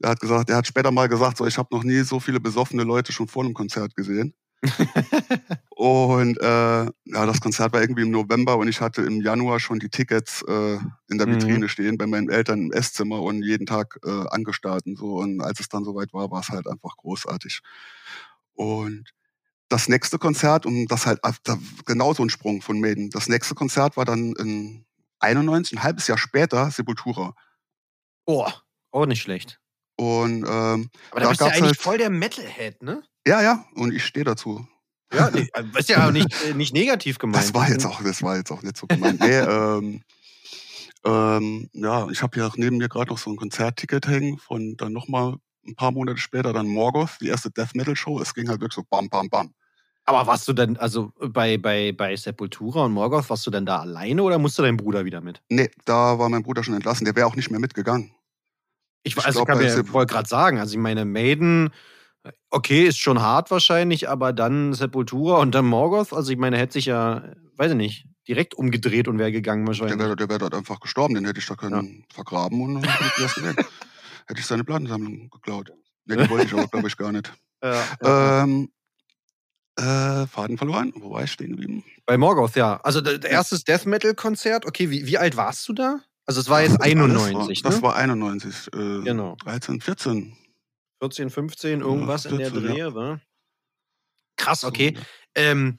Er 0.00 0.10
hat 0.10 0.20
gesagt, 0.20 0.50
er 0.50 0.56
hat 0.56 0.66
später 0.66 0.90
mal 0.90 1.08
gesagt, 1.08 1.38
so, 1.38 1.46
ich 1.46 1.56
habe 1.56 1.74
noch 1.74 1.84
nie 1.84 2.00
so 2.00 2.20
viele 2.20 2.40
besoffene 2.40 2.82
Leute 2.82 3.12
schon 3.12 3.28
vor 3.28 3.44
einem 3.44 3.54
Konzert 3.54 3.94
gesehen. 3.94 4.34
und 5.76 6.36
äh, 6.40 6.84
ja, 6.84 7.26
das 7.26 7.40
Konzert 7.40 7.72
war 7.72 7.80
irgendwie 7.80 8.02
im 8.02 8.10
November 8.10 8.56
und 8.56 8.66
ich 8.66 8.80
hatte 8.80 9.02
im 9.02 9.20
Januar 9.20 9.60
schon 9.60 9.78
die 9.78 9.88
Tickets 9.88 10.42
äh, 10.48 10.78
in 11.08 11.18
der 11.18 11.28
Mhm. 11.28 11.34
Vitrine 11.34 11.68
stehen 11.68 11.96
bei 11.96 12.06
meinen 12.08 12.28
Eltern 12.28 12.62
im 12.62 12.72
Esszimmer 12.72 13.22
und 13.22 13.42
jeden 13.44 13.66
Tag 13.66 13.98
äh, 14.04 14.24
angestarrt 14.30 14.84
und 14.86 14.96
so. 14.96 15.18
Und 15.18 15.40
als 15.40 15.60
es 15.60 15.68
dann 15.68 15.84
soweit 15.84 16.12
war, 16.12 16.30
war 16.32 16.40
es 16.40 16.48
halt 16.48 16.66
einfach 16.66 16.96
großartig. 16.96 17.60
Und 18.54 19.04
das 19.68 19.88
nächste 19.88 20.18
Konzert, 20.18 20.64
und 20.66 20.86
das 20.88 21.06
halt 21.06 21.20
da, 21.44 21.58
genau 21.86 22.14
so 22.14 22.22
ein 22.24 22.30
Sprung 22.30 22.62
von 22.62 22.80
Maiden. 22.80 23.10
Das 23.10 23.28
nächste 23.28 23.54
Konzert 23.54 23.96
war 23.96 24.04
dann 24.04 24.32
in 24.38 24.84
91, 25.20 25.78
ein 25.78 25.82
halbes 25.82 26.06
Jahr 26.06 26.18
später, 26.18 26.70
Sepultura. 26.70 27.34
Oh, 28.26 28.48
auch 28.92 29.06
nicht 29.06 29.20
schlecht. 29.22 29.58
Und 29.96 30.44
ähm, 30.48 30.90
Aber 31.10 31.20
da, 31.20 31.20
Da 31.20 31.28
bist 31.28 31.40
du 31.40 31.44
ja 31.44 31.50
eigentlich 31.50 31.62
halt- 31.64 31.76
voll 31.80 31.98
der 31.98 32.10
Metalhead, 32.10 32.82
ne? 32.82 33.02
ja, 33.26 33.42
ja, 33.42 33.64
und 33.74 33.92
ich 33.92 34.04
stehe 34.06 34.24
dazu. 34.24 34.66
Ja, 35.12 35.30
nee, 35.30 35.48
äh, 35.54 35.64
ist 35.78 35.88
ja 35.88 36.06
auch 36.06 36.12
nicht, 36.12 36.28
äh, 36.44 36.54
nicht 36.54 36.72
negativ 36.72 37.18
gemeint. 37.18 37.42
Das 37.42 37.52
war 37.54 37.68
jetzt 37.68 37.84
auch, 37.86 38.02
das 38.02 38.22
war 38.22 38.36
jetzt 38.36 38.50
auch 38.52 38.62
nicht 38.62 38.76
so 38.76 38.86
gemeint. 38.86 39.20
Nee, 39.20 39.38
ähm, 39.38 40.02
ähm, 41.04 41.70
ja, 41.72 42.08
ich 42.10 42.22
habe 42.22 42.34
hier 42.38 42.50
neben 42.56 42.76
mir 42.78 42.88
gerade 42.88 43.10
noch 43.10 43.18
so 43.18 43.30
ein 43.30 43.36
Konzertticket 43.36 44.06
hängen 44.06 44.38
von 44.38 44.76
dann 44.76 44.92
nochmal 44.92 45.36
ein 45.68 45.76
paar 45.76 45.92
Monate 45.92 46.18
später 46.18 46.52
dann 46.52 46.66
Morgoth, 46.66 47.18
die 47.20 47.28
erste 47.28 47.50
Death 47.50 47.74
Metal 47.74 47.94
Show. 47.96 48.20
Es 48.20 48.34
ging 48.34 48.48
halt 48.48 48.60
wirklich 48.60 48.74
so 48.74 48.84
bam, 48.88 49.08
bam, 49.08 49.28
bam. 49.28 49.54
Aber 50.04 50.26
warst 50.26 50.48
du 50.48 50.54
denn, 50.54 50.78
also 50.78 51.12
bei, 51.20 51.58
bei, 51.58 51.92
bei 51.92 52.16
Sepultura 52.16 52.86
und 52.86 52.92
Morgoth, 52.92 53.28
warst 53.28 53.46
du 53.46 53.50
denn 53.50 53.66
da 53.66 53.80
alleine 53.80 54.22
oder 54.22 54.38
musste 54.38 54.62
dein 54.62 54.78
Bruder 54.78 55.04
wieder 55.04 55.20
mit? 55.20 55.42
Nee, 55.50 55.70
da 55.84 56.18
war 56.18 56.30
mein 56.30 56.42
Bruder 56.42 56.64
schon 56.64 56.74
entlassen. 56.74 57.04
Der 57.04 57.14
wäre 57.14 57.26
auch 57.26 57.36
nicht 57.36 57.50
mehr 57.50 57.60
mitgegangen. 57.60 58.10
Ich, 59.02 59.16
Ich 59.16 59.24
also 59.24 59.44
glaub, 59.44 59.58
kann 59.58 59.58
mir 59.58 60.06
gerade 60.06 60.28
sagen, 60.28 60.58
also 60.58 60.72
ich 60.72 60.80
meine, 60.80 61.04
Maiden, 61.04 61.70
okay, 62.50 62.86
ist 62.86 62.98
schon 62.98 63.20
hart 63.20 63.50
wahrscheinlich, 63.50 64.08
aber 64.08 64.32
dann 64.32 64.72
Sepultura 64.72 65.38
und 65.38 65.54
dann 65.54 65.66
Morgoth, 65.66 66.12
also 66.12 66.32
ich 66.32 66.38
meine, 66.38 66.56
hätte 66.56 66.74
sich 66.74 66.86
ja, 66.86 67.22
weiß 67.56 67.72
ich 67.72 67.76
nicht, 67.76 68.06
direkt 68.26 68.54
umgedreht 68.54 69.08
und 69.08 69.18
wäre 69.18 69.32
gegangen 69.32 69.64
Der 69.64 69.68
wahrscheinlich. 69.68 69.98
wäre 69.98 70.16
der 70.16 70.28
wär 70.28 70.38
dort 70.38 70.54
einfach 70.54 70.80
gestorben. 70.80 71.14
Den 71.14 71.24
hätte 71.24 71.40
ich 71.40 71.46
da 71.46 71.54
können 71.54 72.04
vergraben 72.12 72.60
und 72.60 72.74
dann 72.74 72.84
hätte 72.84 73.04
ich 73.16 73.22
das 73.22 73.34
gewählt. 73.34 73.58
Hätte 74.28 74.40
ich 74.40 74.46
seine 74.46 74.62
Plattensammlung 74.64 75.30
geklaut. 75.30 75.72
Nee, 76.04 76.16
die 76.16 76.30
wollte 76.30 76.46
ich 76.46 76.52
aber, 76.52 76.68
glaube 76.68 76.88
ich, 76.88 76.96
gar 76.96 77.12
nicht. 77.12 77.32
Ja, 77.60 77.84
ja. 78.04 78.42
Ähm, 78.44 78.70
äh, 79.76 80.26
Faden 80.28 80.56
verloren. 80.58 80.92
Wo 80.94 81.10
war 81.10 81.24
ich 81.24 81.32
stehen 81.32 81.50
geblieben? 81.50 81.82
Bei 82.06 82.16
Morgoth, 82.16 82.54
ja. 82.54 82.76
Also 82.82 83.00
der 83.00 83.20
erstes 83.28 83.64
Death 83.64 83.84
Metal 83.84 84.14
Konzert, 84.14 84.64
okay, 84.64 84.90
wie, 84.90 85.06
wie 85.08 85.18
alt 85.18 85.36
warst 85.36 85.68
du 85.68 85.72
da? 85.72 85.98
Also 86.24 86.40
es 86.40 86.48
war 86.48 86.60
jetzt 86.62 86.74
Das- 86.74 86.78
das 86.78 86.86
91, 86.86 87.34
war, 87.64 87.70
Das 87.70 87.76
ne? 87.80 87.82
war 87.82 87.96
91. 87.96 88.68
Äh, 88.72 89.02
Genau. 89.02 89.34
13, 89.42 89.80
14. 89.80 90.36
14, 91.00 91.30
15, 91.30 91.80
irgendwas 91.80 92.26
in 92.26 92.38
der 92.38 92.50
14, 92.52 92.76
ja. 92.76 92.90
Dreh, 92.90 92.94
wa? 92.94 93.20
Krass, 94.36 94.62
okay. 94.62 94.94
So, 94.96 95.02
Ähm, 95.34 95.76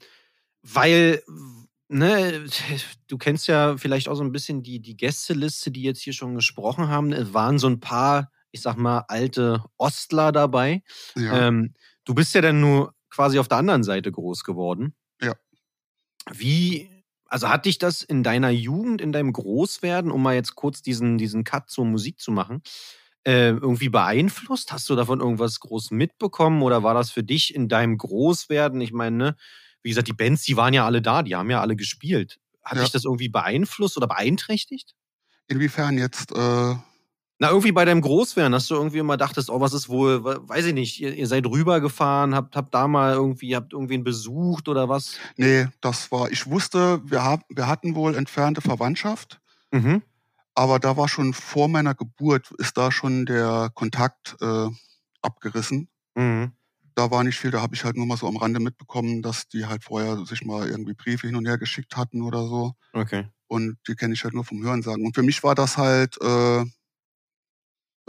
weil, 0.62 1.22
ne, 1.88 2.44
du 3.08 3.16
kennst 3.16 3.46
ja 3.48 3.76
vielleicht 3.78 4.08
auch 4.08 4.16
so 4.16 4.22
ein 4.22 4.32
bisschen 4.32 4.62
die, 4.62 4.80
die 4.80 4.96
Gästeliste, 4.98 5.70
die 5.70 5.82
jetzt 5.82 6.02
hier 6.02 6.12
schon 6.12 6.34
gesprochen 6.34 6.88
haben. 6.88 7.12
Es 7.12 7.32
waren 7.32 7.58
so 7.58 7.68
ein 7.68 7.80
paar, 7.80 8.30
ich 8.52 8.60
sag 8.62 8.76
mal, 8.76 9.04
alte 9.08 9.64
Ostler 9.78 10.32
dabei. 10.32 10.82
ja. 11.16 11.48
Ähm, 11.48 11.74
du 12.04 12.14
bist 12.14 12.34
ja 12.34 12.40
dann 12.40 12.60
nur 12.60 12.94
quasi 13.10 13.38
auf 13.38 13.48
der 13.48 13.58
anderen 13.58 13.82
Seite 13.84 14.10
groß 14.10 14.44
geworden. 14.44 14.94
Ja. 15.20 15.34
Wie, 16.32 16.88
also 17.26 17.48
hat 17.48 17.66
dich 17.66 17.78
das 17.78 18.02
in 18.02 18.22
deiner 18.22 18.50
Jugend, 18.50 19.00
in 19.00 19.12
deinem 19.12 19.32
Großwerden, 19.32 20.10
um 20.10 20.22
mal 20.22 20.34
jetzt 20.34 20.54
kurz 20.54 20.82
diesen, 20.82 21.18
diesen 21.18 21.44
Cut 21.44 21.70
zur 21.70 21.84
Musik 21.86 22.20
zu 22.20 22.30
machen, 22.32 22.62
äh, 23.24 23.48
irgendwie 23.50 23.88
beeinflusst? 23.88 24.72
Hast 24.72 24.88
du 24.90 24.96
davon 24.96 25.20
irgendwas 25.20 25.60
groß 25.60 25.90
mitbekommen 25.90 26.62
oder 26.62 26.82
war 26.82 26.94
das 26.94 27.10
für 27.10 27.22
dich 27.24 27.54
in 27.54 27.68
deinem 27.68 27.96
Großwerden? 27.98 28.80
Ich 28.80 28.92
meine, 28.92 29.16
ne, 29.16 29.36
wie 29.82 29.88
gesagt, 29.88 30.08
die 30.08 30.12
Bands, 30.12 30.42
die 30.44 30.56
waren 30.56 30.74
ja 30.74 30.84
alle 30.84 31.02
da, 31.02 31.22
die 31.22 31.34
haben 31.36 31.50
ja 31.50 31.60
alle 31.60 31.76
gespielt. 31.76 32.38
Hat 32.62 32.76
Ja. 32.76 32.82
dich 32.82 32.92
das 32.92 33.04
irgendwie 33.04 33.28
beeinflusst 33.28 33.96
oder 33.96 34.06
beeinträchtigt? 34.06 34.94
Inwiefern 35.48 35.98
jetzt, 35.98 36.32
äh, 36.32 36.74
Na, 37.42 37.48
irgendwie 37.48 37.72
bei 37.72 37.86
deinem 37.86 38.02
Großwerden, 38.02 38.52
dass 38.52 38.66
du 38.66 38.74
irgendwie 38.74 38.98
immer 38.98 39.16
dachtest, 39.16 39.48
oh, 39.50 39.60
was 39.60 39.72
ist 39.72 39.88
wohl, 39.88 40.22
we- 40.24 40.46
weiß 40.46 40.66
ich 40.66 40.74
nicht, 40.74 41.00
ihr, 41.00 41.14
ihr 41.14 41.26
seid 41.26 41.46
rübergefahren, 41.46 42.34
habt, 42.34 42.54
habt 42.54 42.74
da 42.74 42.86
mal 42.86 43.14
irgendwie, 43.14 43.56
habt 43.56 43.72
irgendwen 43.72 44.04
besucht 44.04 44.68
oder 44.68 44.88
was? 44.90 45.16
nee, 45.38 45.66
das 45.80 46.12
war, 46.12 46.30
ich 46.30 46.46
wusste, 46.46 47.00
wir, 47.04 47.24
hab, 47.24 47.40
wir 47.48 47.66
hatten 47.66 47.94
wohl 47.94 48.14
entfernte 48.14 48.60
Verwandtschaft, 48.60 49.40
Mhm. 49.72 50.02
aber 50.54 50.78
da 50.78 50.96
war 50.98 51.08
schon 51.08 51.32
vor 51.32 51.68
meiner 51.68 51.94
Geburt, 51.94 52.50
ist 52.58 52.76
da 52.76 52.92
schon 52.92 53.24
der 53.24 53.70
Kontakt 53.74 54.36
äh, 54.42 54.68
abgerissen. 55.22 55.88
Mhm. 56.14 56.52
Da 56.94 57.10
war 57.10 57.24
nicht 57.24 57.38
viel, 57.38 57.50
da 57.52 57.62
habe 57.62 57.74
ich 57.74 57.84
halt 57.84 57.96
nur 57.96 58.04
mal 58.04 58.16
so 58.18 58.26
am 58.28 58.36
Rande 58.36 58.60
mitbekommen, 58.60 59.22
dass 59.22 59.48
die 59.48 59.64
halt 59.64 59.84
vorher 59.84 60.26
sich 60.26 60.44
mal 60.44 60.68
irgendwie 60.68 60.92
Briefe 60.92 61.26
hin 61.28 61.36
und 61.36 61.46
her 61.46 61.56
geschickt 61.56 61.96
hatten 61.96 62.20
oder 62.20 62.46
so. 62.46 62.74
Okay. 62.92 63.28
Und 63.46 63.78
die 63.88 63.94
kenne 63.94 64.12
ich 64.12 64.24
halt 64.24 64.34
nur 64.34 64.44
vom 64.44 64.62
Hörensagen. 64.62 65.06
Und 65.06 65.14
für 65.14 65.22
mich 65.22 65.42
war 65.42 65.54
das 65.54 65.78
halt, 65.78 66.20
äh, 66.20 66.64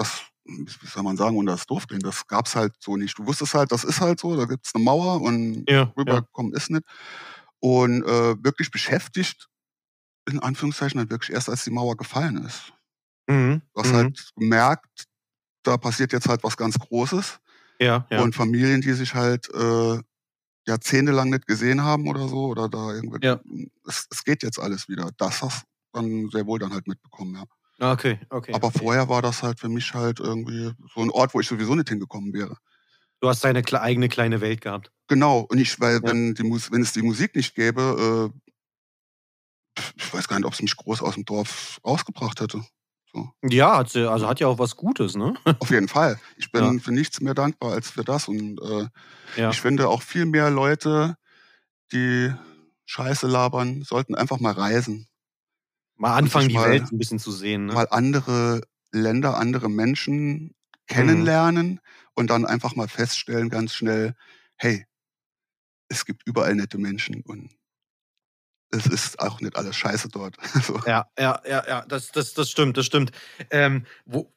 das, 0.01 0.21
wie 0.45 0.87
soll 0.87 1.03
man 1.03 1.17
sagen, 1.17 1.37
ohne 1.37 1.51
das 1.51 1.65
doof 1.65 1.87
klingt, 1.87 2.05
das 2.05 2.25
gab's 2.27 2.55
halt 2.55 2.73
so 2.79 2.97
nicht. 2.97 3.17
Du 3.17 3.25
wusstest 3.25 3.53
halt, 3.53 3.71
das 3.71 3.83
ist 3.83 4.01
halt 4.01 4.19
so, 4.19 4.35
da 4.35 4.45
gibt's 4.45 4.73
eine 4.75 4.83
Mauer 4.83 5.21
und 5.21 5.63
Ja. 5.69 5.75
ja. 5.83 5.93
rüberkommen 5.97 6.53
ist 6.53 6.69
nicht. 6.69 6.83
Und 7.59 8.03
äh, 8.03 8.43
wirklich 8.43 8.71
beschäftigt, 8.71 9.47
in 10.29 10.39
Anführungszeichen, 10.39 10.99
halt 10.99 11.09
wirklich 11.11 11.31
erst, 11.31 11.49
als 11.49 11.63
die 11.63 11.71
Mauer 11.71 11.95
gefallen 11.95 12.43
ist. 12.45 12.73
Mhm. 13.27 13.61
Du 13.73 13.81
hast 13.81 13.91
mhm. 13.91 13.95
halt 13.95 14.31
gemerkt, 14.35 15.05
da 15.63 15.77
passiert 15.77 16.11
jetzt 16.13 16.27
halt 16.27 16.43
was 16.43 16.57
ganz 16.57 16.77
Großes. 16.79 17.39
ja, 17.79 18.05
ja. 18.09 18.21
Und 18.21 18.35
Familien, 18.35 18.81
die 18.81 18.93
sich 18.93 19.13
halt 19.13 19.47
äh, 19.53 19.99
jahrzehntelang 20.67 21.29
nicht 21.29 21.47
gesehen 21.47 21.83
haben 21.83 22.07
oder 22.07 22.27
so, 22.27 22.47
oder 22.47 22.67
da 22.69 22.93
irgendwie, 22.93 23.25
Ja. 23.25 23.39
es, 23.87 24.07
es 24.11 24.23
geht 24.23 24.43
jetzt 24.43 24.59
alles 24.59 24.87
wieder. 24.89 25.09
Das 25.17 25.41
hast 25.41 25.63
du 25.93 25.99
dann 26.01 26.29
sehr 26.31 26.45
wohl 26.47 26.59
dann 26.59 26.73
halt 26.73 26.87
mitbekommen, 26.87 27.35
ja. 27.35 27.43
Ah, 27.81 27.91
okay, 27.93 28.19
okay. 28.29 28.53
Aber 28.53 28.67
okay. 28.67 28.79
vorher 28.79 29.09
war 29.09 29.21
das 29.23 29.41
halt 29.41 29.59
für 29.59 29.69
mich 29.69 29.93
halt 29.93 30.19
irgendwie 30.19 30.71
so 30.93 31.01
ein 31.01 31.09
Ort, 31.09 31.33
wo 31.33 31.39
ich 31.39 31.47
sowieso 31.47 31.73
nicht 31.75 31.89
hingekommen 31.89 32.31
wäre. 32.31 32.55
Du 33.19 33.27
hast 33.27 33.43
deine 33.43 33.63
eigene 33.73 34.07
kleine 34.07 34.39
Welt 34.41 34.61
gehabt. 34.61 34.91
Genau, 35.07 35.39
und 35.49 35.57
ich, 35.59 35.79
weil 35.79 35.95
Ja. 35.95 36.11
wenn, 36.11 36.33
die 36.35 36.43
wenn 36.43 36.81
es 36.81 36.93
die 36.93 37.01
Musik 37.01 37.35
nicht 37.35 37.55
gäbe, 37.55 38.31
äh, 38.31 38.51
ich 39.95 40.13
weiß 40.13 40.27
gar 40.27 40.37
nicht, 40.37 40.45
ob 40.45 40.53
es 40.53 40.61
mich 40.61 40.75
groß 40.75 41.01
aus 41.01 41.15
dem 41.15 41.25
Dorf 41.25 41.79
rausgebracht 41.85 42.39
hätte. 42.39 42.63
Ja, 43.43 43.77
hat 43.79 43.95
also 43.95 44.27
hat 44.27 44.39
ja 44.39 44.47
auch 44.47 44.59
was 44.59 44.77
Gutes, 44.77 45.15
ne? 45.15 45.33
Auf 45.59 45.69
jeden 45.69 45.87
Fall. 45.87 46.19
Ich 46.37 46.51
bin 46.51 46.63
Ja. 46.63 46.79
für 46.79 46.91
nichts 46.91 47.19
mehr 47.19 47.33
dankbar 47.33 47.73
als 47.73 47.89
für 47.89 48.03
das. 48.03 48.27
Und 48.27 48.59
äh, 48.61 48.87
Ja. 49.35 49.49
ich 49.51 49.59
finde 49.61 49.89
auch 49.89 50.01
viel 50.01 50.25
mehr 50.25 50.49
Leute, 50.49 51.15
die 51.93 52.33
Scheiße 52.85 53.27
labern, 53.27 53.83
sollten 53.83 54.15
einfach 54.15 54.39
mal 54.39 54.53
reisen. 54.53 55.07
Mal 56.01 56.15
anfangen, 56.17 56.49
die 56.49 56.55
mal- 56.55 56.69
Welt 56.71 56.91
ein 56.91 56.97
bisschen 56.97 57.19
zu 57.19 57.31
sehen, 57.31 57.67
ne? 57.67 57.73
Mal 57.73 57.87
andere 57.91 58.61
Länder, 58.91 59.37
andere 59.37 59.69
Mhm. 59.69 59.75
Menschen 59.75 60.55
kennenlernen 60.87 61.79
und 62.15 62.31
dann 62.31 62.43
einfach 62.45 62.75
mal 62.75 62.87
feststellen 62.87 63.49
ganz 63.49 63.73
schnell, 63.75 64.15
hey, 64.57 64.85
es 65.89 66.05
gibt 66.05 66.23
überall 66.25 66.55
nette 66.55 66.79
Menschen 66.79 67.21
und 67.21 67.51
es 68.71 68.87
ist 68.87 69.19
auch 69.19 69.41
nicht 69.41 69.55
alles 69.55 69.75
scheiße 69.75 70.09
dort. 70.09 70.37
so. 70.65 70.79
Ja, 70.87 71.07
ja, 71.19 71.39
ja, 71.45 71.63
ja, 71.67 71.85
das, 71.87 72.11
das, 72.11 72.33
das 72.33 72.49
stimmt, 72.49 72.77
das 72.77 72.87
stimmt. 72.87 73.11
Ähm, 73.51 73.85
wo, 74.05 74.33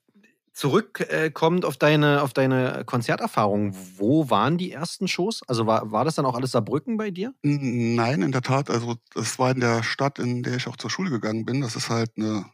zurückkommt 0.55 1.65
äh, 1.65 1.67
auf 1.67 1.77
deine, 1.77 2.23
auf 2.23 2.33
deine 2.33 2.85
Konzerterfahrung, 2.87 3.75
wo 3.99 4.31
waren 4.31 4.57
die 4.57 4.71
ersten 4.71 5.09
Shows? 5.09 5.43
Also 5.49 5.67
war, 5.67 5.91
war 5.91 6.05
das 6.05 6.15
dann 6.15 6.25
auch 6.25 6.37
alles 6.37 6.53
Saarbrücken 6.53 6.97
bei 6.97 7.11
dir? 7.11 7.35
Nein, 7.43 8.23
in 8.23 8.33
der 8.33 8.41
Tat. 8.41 8.71
Also 8.71 8.95
das 9.15 9.39
war 9.39 9.51
in 9.51 9.61
der 9.61 9.83
Stadt, 9.83 10.21
in 10.21 10.45
der 10.45 10.55
ich 10.55 10.69
auch 10.69 10.77
zur 10.77 10.91
Schule 10.91 11.11
gegangen 11.11 11.45
bin. 11.45 11.61
Das 11.61 11.75
ist 11.75 11.91
halt 11.91 12.13
eine, 12.17 12.47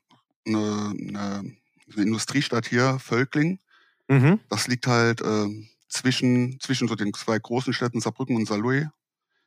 eine, 0.47 0.95
eine, 0.99 1.55
Industriestadt 1.95 2.67
hier, 2.67 2.99
Völkling. 2.99 3.61
Mhm. 4.09 4.41
Das 4.49 4.67
liegt 4.67 4.87
halt 4.87 5.21
ähm, 5.21 5.69
zwischen, 5.89 6.59
zwischen 6.61 6.89
so 6.89 6.95
den 6.95 7.13
zwei 7.13 7.39
großen 7.39 7.75
Städten 7.75 8.01
Saarbrücken 8.01 8.35
und 8.35 8.47
Saarlouis. 8.47 8.87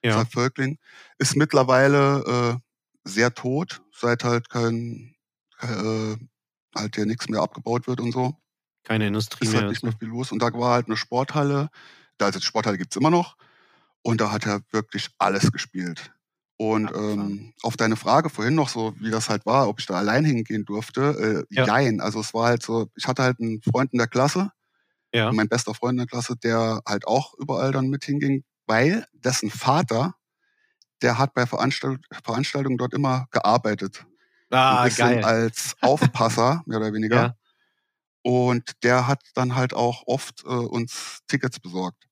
Ja. 0.03 0.17
halt 0.17 0.31
Völkling. 0.31 0.77
Ist 1.17 1.35
mittlerweile 1.35 2.59
äh, 3.05 3.09
sehr 3.09 3.33
tot, 3.33 3.81
seit 3.95 4.23
halt 4.23 4.49
kein, 4.49 5.15
kein 5.57 6.17
äh, 6.17 6.17
halt 6.75 6.95
hier 6.95 7.05
nichts 7.05 7.29
mehr 7.29 7.41
abgebaut 7.41 7.87
wird 7.87 7.99
und 7.99 8.11
so. 8.11 8.35
Keine 8.83 9.07
Industrie 9.07 9.45
Ist 9.45 9.51
mehr. 9.51 9.61
halt 9.61 9.69
nicht 9.71 9.83
mehr 9.83 9.93
viel 9.97 10.09
los. 10.09 10.31
Und 10.31 10.39
da 10.41 10.51
war 10.53 10.73
halt 10.73 10.87
eine 10.87 10.97
Sporthalle. 10.97 11.69
Da 12.17 12.25
also 12.25 12.39
die 12.39 12.45
Sporthalle 12.45 12.77
gibt's 12.77 12.95
immer 12.95 13.09
noch. 13.09 13.35
Und 14.01 14.19
da 14.21 14.31
hat 14.31 14.45
er 14.45 14.61
wirklich 14.71 15.09
alles 15.17 15.51
gespielt. 15.51 16.11
Und 16.57 16.91
ähm, 16.93 17.53
auf 17.63 17.77
deine 17.77 17.95
Frage 17.95 18.29
vorhin 18.29 18.55
noch 18.55 18.69
so, 18.69 18.93
wie 18.99 19.09
das 19.09 19.29
halt 19.29 19.45
war, 19.45 19.67
ob 19.67 19.79
ich 19.79 19.85
da 19.85 19.95
allein 19.95 20.23
hingehen 20.25 20.65
durfte, 20.65 21.45
äh, 21.49 21.55
Ja. 21.55 21.65
jein. 21.65 21.99
Also 22.01 22.19
es 22.19 22.33
war 22.33 22.45
halt 22.47 22.61
so, 22.63 22.87
ich 22.95 23.07
hatte 23.07 23.23
halt 23.23 23.39
einen 23.39 23.61
Freund 23.61 23.91
in 23.93 23.97
der 23.97 24.07
Klasse, 24.07 24.51
Ja. 25.13 25.31
mein 25.31 25.47
bester 25.49 25.73
Freund 25.73 25.93
in 25.93 25.97
der 25.99 26.07
Klasse, 26.07 26.35
der 26.37 26.81
halt 26.87 27.07
auch 27.07 27.33
überall 27.39 27.71
dann 27.71 27.87
mit 27.87 28.03
hinging, 28.05 28.43
weil 28.67 29.05
dessen 29.13 29.49
Vater, 29.49 30.15
der 31.01 31.17
hat 31.17 31.33
bei 31.33 31.45
Veranstalt 31.45 32.01
Veranstaltungen 32.23 32.77
dort 32.77 32.93
immer 32.93 33.27
gearbeitet. 33.31 34.05
Ah, 34.51 34.87
geil. 34.89 35.23
als 35.25 35.75
Aufpasser, 35.81 36.61
mehr 36.67 36.77
oder 36.77 36.93
weniger. 36.93 37.15
Ja. 37.15 37.35
Und 38.23 38.71
der 38.83 39.07
hat 39.07 39.21
dann 39.35 39.55
halt 39.55 39.73
auch 39.73 40.03
oft 40.07 40.43
äh, 40.45 40.47
uns 40.47 41.19
Tickets 41.27 41.59
besorgt. 41.59 42.05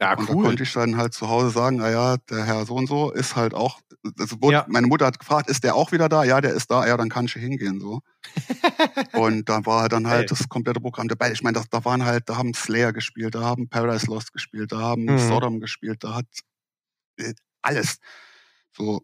Ja, 0.00 0.16
Und 0.18 0.28
da 0.28 0.34
cool. 0.34 0.44
konnte 0.44 0.64
ich 0.64 0.72
dann 0.72 0.96
halt 0.96 1.14
zu 1.14 1.28
Hause 1.28 1.50
sagen, 1.50 1.76
na 1.76 1.88
ja, 1.90 2.16
der 2.28 2.44
Herr 2.44 2.66
so 2.66 2.74
und 2.74 2.88
so 2.88 3.12
ist 3.12 3.36
halt 3.36 3.54
auch, 3.54 3.80
also 4.18 4.40
wurde, 4.42 4.54
Ja. 4.54 4.66
meine 4.68 4.88
Mutter 4.88 5.06
hat 5.06 5.18
gefragt, 5.20 5.48
ist 5.48 5.62
der 5.62 5.76
auch 5.76 5.92
wieder 5.92 6.08
da? 6.08 6.24
Ja, 6.24 6.40
der 6.40 6.54
ist 6.54 6.70
da, 6.72 6.84
ja, 6.88 6.96
dann 6.96 7.08
kann 7.08 7.26
ich 7.26 7.34
hingehen, 7.34 7.80
so. 7.80 8.00
und 9.12 9.48
da 9.48 9.64
war 9.64 9.88
dann 9.88 10.08
halt 10.08 10.28
Geil. 10.28 10.36
das 10.38 10.48
komplette 10.48 10.80
Programm 10.80 11.06
dabei. 11.08 11.30
Ich 11.32 11.42
meine, 11.44 11.58
da, 11.60 11.64
da 11.70 11.84
waren 11.84 12.04
halt, 12.04 12.28
da 12.28 12.36
haben 12.36 12.52
Slayer 12.54 12.92
gespielt, 12.92 13.34
da 13.36 13.42
haben 13.42 13.68
Paradise 13.68 14.06
Lost 14.06 14.32
gespielt, 14.32 14.72
da 14.72 14.80
haben 14.80 15.04
Mhm. 15.04 15.18
Sodom 15.18 15.60
gespielt, 15.60 16.02
da 16.02 16.14
hat 16.14 16.26
äh, 17.18 17.34
alles. 17.62 17.98
So. 18.76 19.02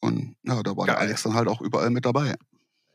Und 0.00 0.36
ja, 0.42 0.62
da 0.62 0.76
war 0.76 0.86
der 0.86 0.96
Geil. 0.96 1.04
Alex 1.06 1.22
dann 1.22 1.34
halt 1.34 1.46
auch 1.48 1.60
überall 1.60 1.90
mit 1.90 2.04
dabei. 2.04 2.34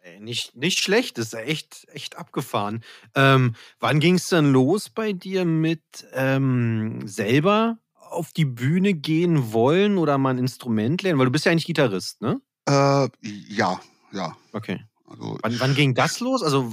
Ey, 0.06 0.20
nicht, 0.20 0.56
nicht 0.56 0.78
schlecht, 0.78 1.18
das 1.18 1.28
ist 1.28 1.34
echt, 1.34 1.88
echt 1.92 2.16
abgefahren. 2.16 2.84
Ähm, 3.16 3.56
wann 3.80 4.00
ging 4.00 4.16
es 4.16 4.28
dann 4.28 4.52
los 4.54 4.88
bei 4.88 5.14
dir 5.14 5.46
mit 5.46 5.82
ähm, 6.14 7.08
selber 7.08 7.80
auf 7.96 8.32
die 8.32 8.46
Bühne 8.46 8.94
gehen 8.94 9.52
wollen 9.52 9.98
oder 9.98 10.20
mal 10.20 10.30
ein 10.30 10.38
Instrument 10.38 11.02
lernen? 11.02 11.18
Weil 11.18 11.26
du 11.26 11.32
bist 11.32 11.46
ja 11.46 11.52
eigentlich 11.52 11.66
Gitarrist, 11.66 12.22
ne? 12.22 12.40
Äh, 12.68 13.10
ja, 13.50 13.80
ja. 14.12 14.38
Okay. 14.54 14.86
Also 15.08 15.40
Wann, 15.42 15.60
wann 15.60 15.74
ging 15.74 15.96
das 15.96 16.20
los? 16.20 16.44
Also, 16.44 16.72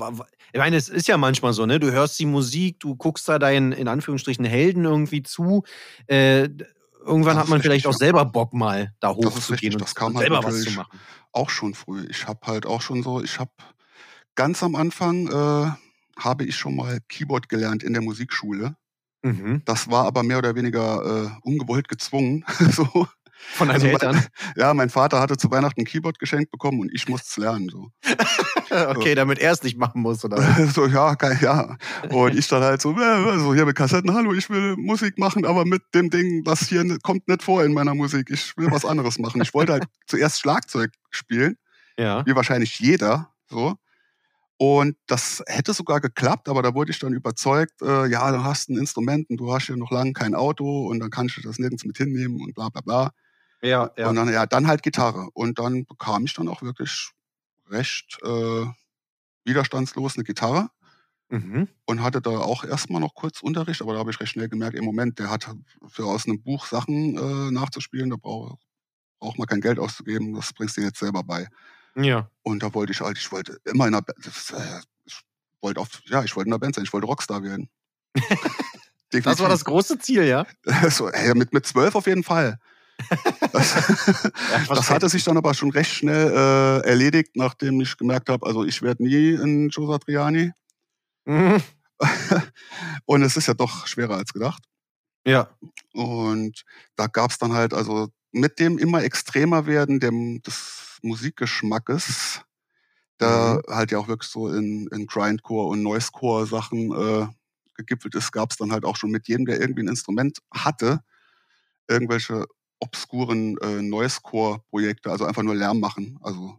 ich 0.52 0.58
meine, 0.58 0.76
es 0.76 0.90
ist 0.90 1.08
ja 1.08 1.16
manchmal 1.16 1.54
so, 1.54 1.64
ne? 1.64 1.80
Du 1.80 1.90
hörst 1.90 2.18
die 2.18 2.26
Musik, 2.26 2.80
du 2.80 2.96
guckst 2.96 3.26
da 3.30 3.38
deinen, 3.38 3.72
in 3.72 3.88
Anführungsstrichen, 3.88 4.44
Helden 4.44 4.84
irgendwie 4.84 5.22
zu. 5.22 5.64
Äh, 6.06 6.50
irgendwann 7.04 7.36
Das 7.36 7.44
hat 7.44 7.50
man 7.50 7.62
vielleicht 7.62 7.86
auch 7.86 7.92
selber 7.92 8.24
Bock 8.24 8.54
mal 8.54 8.94
da 9.00 9.10
hochzugehen 9.10 9.74
und, 9.74 9.82
das 9.82 9.94
kam 9.94 10.08
und 10.08 10.16
halt 10.16 10.28
selber 10.28 10.44
was 10.44 10.62
zu 10.62 10.70
machen. 10.72 10.98
auch 11.32 11.50
schon 11.50 11.74
früh. 11.74 12.06
Ich 12.10 12.26
habe 12.26 12.46
halt 12.46 12.66
auch 12.66 12.82
schon 12.82 13.02
so, 13.02 13.22
ich 13.22 13.38
habe 13.38 13.50
ganz 14.34 14.62
am 14.62 14.74
Anfang 14.74 15.28
äh, 15.28 15.70
habe 16.18 16.44
ich 16.44 16.56
schon 16.56 16.76
mal 16.76 16.98
Keyboard 17.08 17.48
gelernt 17.48 17.82
in 17.82 17.92
der 17.92 18.02
Musikschule. 18.02 18.76
Mhm. 19.22 19.62
Das 19.64 19.90
war 19.90 20.06
aber 20.06 20.22
mehr 20.22 20.38
oder 20.38 20.54
weniger 20.54 21.04
äh, 21.26 21.48
ungewollt 21.48 21.88
gezwungen. 21.88 22.44
so. 22.70 23.06
Von 23.54 23.68
deinen 23.68 23.74
Also 23.74 23.86
mein, 23.86 23.94
Eltern. 23.94 24.26
ja, 24.56 24.74
mein 24.74 24.90
Vater 24.90 25.20
hatte 25.20 25.36
zu 25.36 25.50
Weihnachten 25.50 25.80
ein 25.80 25.84
Keyboard 25.84 26.18
geschenkt 26.18 26.50
bekommen 26.50 26.80
und 26.80 26.90
ich 26.92 27.08
musste 27.08 27.26
es 27.28 27.36
lernen. 27.36 27.68
So. 27.68 27.90
okay, 28.88 29.14
damit 29.14 29.38
er 29.38 29.52
es 29.52 29.62
nicht 29.62 29.78
machen 29.78 30.02
muss, 30.02 30.24
oder? 30.24 30.38
was? 30.38 30.74
so, 30.74 30.86
ja, 30.86 31.14
geil, 31.14 31.38
ja. 31.40 31.76
Und 32.10 32.36
ich 32.36 32.48
dann 32.48 32.62
halt 32.62 32.80
so, 32.80 32.92
äh, 32.92 33.38
so 33.38 33.54
hier 33.54 33.66
mit 33.66 33.76
Kassetten, 33.76 34.12
hallo, 34.14 34.32
ich 34.32 34.48
will 34.50 34.76
Musik 34.76 35.18
machen, 35.18 35.44
aber 35.44 35.64
mit 35.64 35.82
dem 35.94 36.10
Ding, 36.10 36.44
das 36.44 36.68
hier 36.68 36.98
kommt 37.02 37.28
nicht 37.28 37.42
vor 37.42 37.64
in 37.64 37.72
meiner 37.72 37.94
Musik. 37.94 38.30
Ich 38.30 38.56
will 38.56 38.70
was 38.70 38.84
anderes 38.84 39.18
machen. 39.18 39.42
Ich 39.42 39.52
wollte 39.54 39.72
halt 39.72 39.84
zuerst 40.06 40.40
Schlagzeug 40.40 40.90
spielen, 41.10 41.56
Ja. 41.98 42.24
wie 42.26 42.34
wahrscheinlich 42.34 42.78
jeder, 42.78 43.30
so. 43.48 43.74
Und 44.62 44.96
das 45.08 45.42
hätte 45.48 45.74
sogar 45.74 46.00
geklappt, 46.00 46.48
aber 46.48 46.62
da 46.62 46.72
wurde 46.74 46.92
ich 46.92 47.00
dann 47.00 47.14
überzeugt, 47.14 47.82
äh, 47.82 48.06
ja, 48.06 48.30
du 48.30 48.44
hast 48.44 48.70
ein 48.70 48.78
Instrument 48.78 49.28
und 49.28 49.38
du 49.38 49.52
hast 49.52 49.66
ja 49.68 49.76
noch 49.76 49.90
lange 49.90 50.12
kein 50.12 50.36
Auto 50.36 50.86
und 50.88 51.00
dann 51.00 51.10
kannst 51.10 51.36
du 51.36 51.40
das 51.40 51.58
nirgends 51.58 51.84
mit 51.84 51.96
hinnehmen 51.96 52.40
und 52.40 52.54
bla 52.54 52.68
bla 52.68 52.80
bla. 52.80 53.10
Ja, 53.62 53.90
ja. 53.96 54.08
Und 54.08 54.16
dann, 54.16 54.32
ja, 54.32 54.46
dann 54.46 54.66
halt 54.68 54.82
Gitarre. 54.82 55.28
Und 55.34 55.58
dann 55.58 55.86
bekam 55.86 56.24
ich 56.26 56.34
dann 56.34 56.48
auch 56.48 56.62
wirklich 56.62 57.10
recht 57.70 58.18
äh, 58.24 58.66
widerstandslos 59.44 60.16
eine 60.16 60.24
Gitarre 60.24 60.70
Mhm. 61.30 61.64
und 61.86 62.02
hatte 62.02 62.20
da 62.20 62.30
auch 62.30 62.64
erstmal 62.64 63.00
noch 63.00 63.14
kurz 63.14 63.42
Unterricht, 63.42 63.82
aber 63.82 63.92
da 63.94 63.98
habe 63.98 64.10
ich 64.10 64.20
recht 64.20 64.32
schnell 64.32 64.48
gemerkt, 64.48 64.76
im 64.76 64.84
Moment, 64.84 65.18
der 65.18 65.30
hat 65.30 65.50
für 65.88 66.04
aus 66.06 66.26
einem 66.26 66.42
Buch 66.42 66.66
Sachen 66.66 67.16
äh, 67.16 67.50
nachzuspielen, 67.50 68.10
da 68.10 68.16
braucht 68.16 68.58
braucht 69.20 69.38
man 69.38 69.46
kein 69.48 69.60
Geld 69.62 69.78
auszugeben, 69.78 70.34
das 70.34 70.52
bringst 70.52 70.76
du 70.76 70.82
dir 70.82 70.88
jetzt 70.88 71.00
selber 71.00 71.22
bei. 71.24 71.48
Ja. 71.94 72.30
Und 72.42 72.62
da 72.62 72.72
wollte 72.74 72.92
ich 72.92 73.00
halt, 73.00 73.18
ich 73.18 73.30
wollte 73.32 73.58
immer 73.64 73.86
in 73.86 73.94
einer 73.94 74.02
Band, 74.02 74.18
das, 74.24 74.50
äh, 74.50 74.80
ich 75.04 75.20
wollte 75.60 75.80
auf, 75.80 75.88
ja, 76.06 76.24
ich 76.24 76.34
wollte 76.36 76.48
in 76.48 76.52
der 76.52 76.58
Band 76.58 76.74
sein, 76.74 76.84
ich 76.84 76.92
wollte 76.92 77.06
Rockstar 77.06 77.42
werden. 77.42 77.68
Das 79.24 79.40
war 79.40 79.50
das 79.50 79.66
große 79.66 79.98
Ziel, 79.98 80.24
ja? 80.24 80.46
so, 80.88 81.10
ey, 81.10 81.34
mit, 81.34 81.52
mit 81.52 81.66
zwölf 81.66 81.94
auf 81.94 82.06
jeden 82.06 82.24
Fall. 82.24 82.58
Das, 83.52 84.68
das 84.68 84.90
hatte 84.90 85.08
sich 85.10 85.24
dann 85.24 85.36
aber 85.36 85.52
schon 85.52 85.70
recht 85.70 85.92
schnell 85.92 86.30
äh, 86.30 86.88
erledigt, 86.88 87.32
nachdem 87.34 87.80
ich 87.82 87.98
gemerkt 87.98 88.30
habe, 88.30 88.46
also 88.46 88.64
ich 88.64 88.80
werde 88.80 89.02
nie 89.02 89.34
ein 89.34 89.68
Joe 89.68 89.86
Satriani. 89.86 90.52
Mhm. 91.26 91.62
Und 93.04 93.22
es 93.22 93.36
ist 93.36 93.48
ja 93.48 93.54
doch 93.54 93.86
schwerer 93.86 94.16
als 94.16 94.32
gedacht. 94.32 94.62
Ja. 95.26 95.48
Und 95.92 96.62
da 96.96 97.06
gab 97.06 97.30
es 97.30 97.38
dann 97.38 97.52
halt, 97.52 97.74
also 97.74 98.08
mit 98.30 98.58
dem 98.58 98.78
immer 98.78 99.02
extremer 99.02 99.66
werden 99.66 100.00
dem, 100.00 100.42
des 100.42 100.91
Musikgeschmackes, 101.02 102.42
da 103.18 103.60
halt 103.68 103.92
ja 103.92 103.98
auch 103.98 104.08
wirklich 104.08 104.30
so 104.30 104.48
in, 104.48 104.88
in 104.88 105.06
Grindcore 105.06 105.68
und 105.68 105.82
Noisecore 105.82 106.46
Sachen 106.46 106.92
äh, 106.92 107.26
gegipfelt 107.74 108.14
ist, 108.14 108.32
gab 108.32 108.50
es 108.50 108.56
dann 108.56 108.72
halt 108.72 108.84
auch 108.84 108.96
schon 108.96 109.10
mit 109.10 109.28
jedem, 109.28 109.46
der 109.46 109.60
irgendwie 109.60 109.82
ein 109.82 109.88
Instrument 109.88 110.38
hatte, 110.52 111.00
irgendwelche 111.88 112.46
obskuren 112.80 113.56
äh, 113.58 113.80
Noisecore-Projekte, 113.80 115.10
also 115.10 115.24
einfach 115.24 115.42
nur 115.42 115.54
Lärm 115.54 115.78
machen. 115.78 116.18
Also 116.22 116.58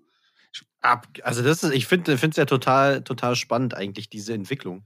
Ab, 0.82 1.08
also 1.24 1.42
das 1.42 1.64
ist, 1.64 1.74
ich 1.74 1.88
finde 1.88 2.14
es 2.14 2.36
ja 2.36 2.46
total, 2.46 3.04
total 3.04 3.36
spannend 3.36 3.74
eigentlich, 3.74 4.10
diese 4.10 4.34
Entwicklung. 4.34 4.86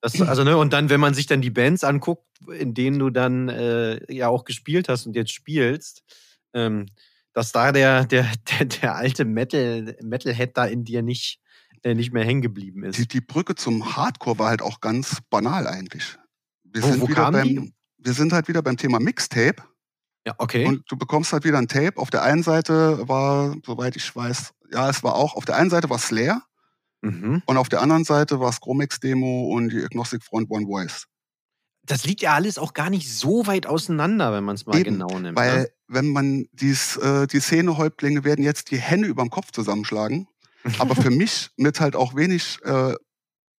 Das, 0.00 0.20
also, 0.20 0.44
ne, 0.44 0.56
und 0.56 0.72
dann, 0.72 0.88
wenn 0.90 1.00
man 1.00 1.12
sich 1.12 1.26
dann 1.26 1.42
die 1.42 1.50
Bands 1.50 1.84
anguckt, 1.84 2.24
in 2.48 2.72
denen 2.72 2.98
du 2.98 3.10
dann 3.10 3.48
äh, 3.48 4.12
ja 4.12 4.28
auch 4.28 4.44
gespielt 4.44 4.88
hast 4.88 5.06
und 5.06 5.14
jetzt 5.14 5.32
spielst, 5.32 6.04
ähm, 6.54 6.86
dass 7.38 7.52
da 7.52 7.70
der, 7.70 8.04
der, 8.04 8.28
der, 8.50 8.66
der 8.66 8.96
alte 8.96 9.24
Metal, 9.24 9.96
Metalhead 10.02 10.56
da 10.56 10.64
in 10.64 10.82
dir 10.82 11.02
nicht, 11.02 11.40
äh, 11.84 11.94
nicht 11.94 12.12
mehr 12.12 12.24
hängen 12.24 12.42
geblieben 12.42 12.82
ist. 12.82 12.98
die, 12.98 13.06
die 13.06 13.20
Brücke 13.20 13.54
zum 13.54 13.96
Hardcore 13.96 14.40
war 14.40 14.48
halt 14.48 14.60
auch 14.60 14.80
ganz 14.80 15.18
banal 15.30 15.68
eigentlich. 15.68 16.18
Wir 16.64 16.82
Wo- 16.82 16.86
sind 16.88 17.00
wo 17.00 17.08
wieder 17.08 17.30
kam 17.30 17.34
die? 17.34 17.54
beim, 17.54 17.72
wir 17.98 18.12
sind 18.12 18.32
halt 18.32 18.48
wieder 18.48 18.60
beim 18.60 18.76
Thema 18.76 18.98
Mixtape. 18.98 19.62
Ja, 20.26 20.34
okay. 20.38 20.66
Und 20.66 20.82
du 20.90 20.96
bekommst 20.96 21.32
halt 21.32 21.44
wieder 21.44 21.58
ein 21.58 21.68
Tape. 21.68 21.96
Auf 21.96 22.10
der 22.10 22.24
einen 22.24 22.42
Seite 22.42 23.06
war, 23.08 23.54
soweit 23.64 23.94
ich 23.94 24.16
weiß, 24.16 24.52
ja, 24.72 24.90
es 24.90 25.04
war 25.04 25.14
auch, 25.14 25.36
auf 25.36 25.44
der 25.44 25.54
einen 25.54 25.70
Seite 25.70 25.88
war 25.88 25.98
Slayer 26.00 26.42
mhm. 27.02 27.40
und 27.46 27.56
auf 27.56 27.68
der 27.68 27.82
anderen 27.82 28.02
Seite 28.02 28.40
war 28.40 28.52
Chromex 28.52 28.98
Demo 28.98 29.54
und 29.54 29.68
die 29.68 29.84
Agnostic 29.84 30.24
Front 30.24 30.50
One 30.50 30.66
Voice. 30.66 31.06
Das 31.88 32.04
liegt 32.04 32.22
ja 32.22 32.34
alles 32.34 32.58
auch 32.58 32.74
gar 32.74 32.90
nicht 32.90 33.10
so 33.10 33.46
weit 33.46 33.66
auseinander, 33.66 34.32
wenn 34.32 34.44
man 34.44 34.54
es 34.54 34.66
mal 34.66 34.78
Eben, 34.78 34.98
genau 34.98 35.18
nimmt. 35.18 35.36
Weil, 35.36 35.62
ne? 35.62 35.68
wenn 35.88 36.08
man 36.08 36.46
dies, 36.52 36.96
äh, 36.96 37.26
die 37.26 37.40
Szenehäuptlinge 37.40 38.24
werden 38.24 38.44
jetzt 38.44 38.70
die 38.70 38.78
Hände 38.78 39.08
überm 39.08 39.30
Kopf 39.30 39.50
zusammenschlagen. 39.50 40.28
Aber 40.78 40.94
für 40.94 41.10
mich 41.10 41.50
mit 41.56 41.80
halt 41.80 41.96
auch 41.96 42.14
wenig, 42.14 42.58
äh, 42.64 42.94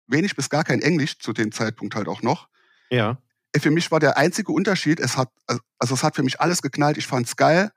wenig 0.08 0.36
bis 0.36 0.50
gar 0.50 0.64
kein 0.64 0.82
Englisch 0.82 1.20
zu 1.20 1.34
dem 1.34 1.52
Zeitpunkt 1.52 1.96
halt 1.96 2.08
auch 2.08 2.22
noch. 2.22 2.48
Ja. 2.90 3.18
Äh, 3.52 3.60
Für 3.60 3.72
mich 3.72 3.92
war 3.92 4.00
der 4.00 4.18
einzige 4.18 4.52
Unterschied, 4.52 5.00
es 5.00 5.18
hat, 5.18 5.30
also 5.80 5.96
es 5.96 6.04
hat 6.04 6.16
für 6.16 6.24
mich 6.24 6.40
alles 6.40 6.62
geknallt, 6.62 6.98
ich 6.98 7.08
fand's 7.08 7.36
geil. 7.36 7.72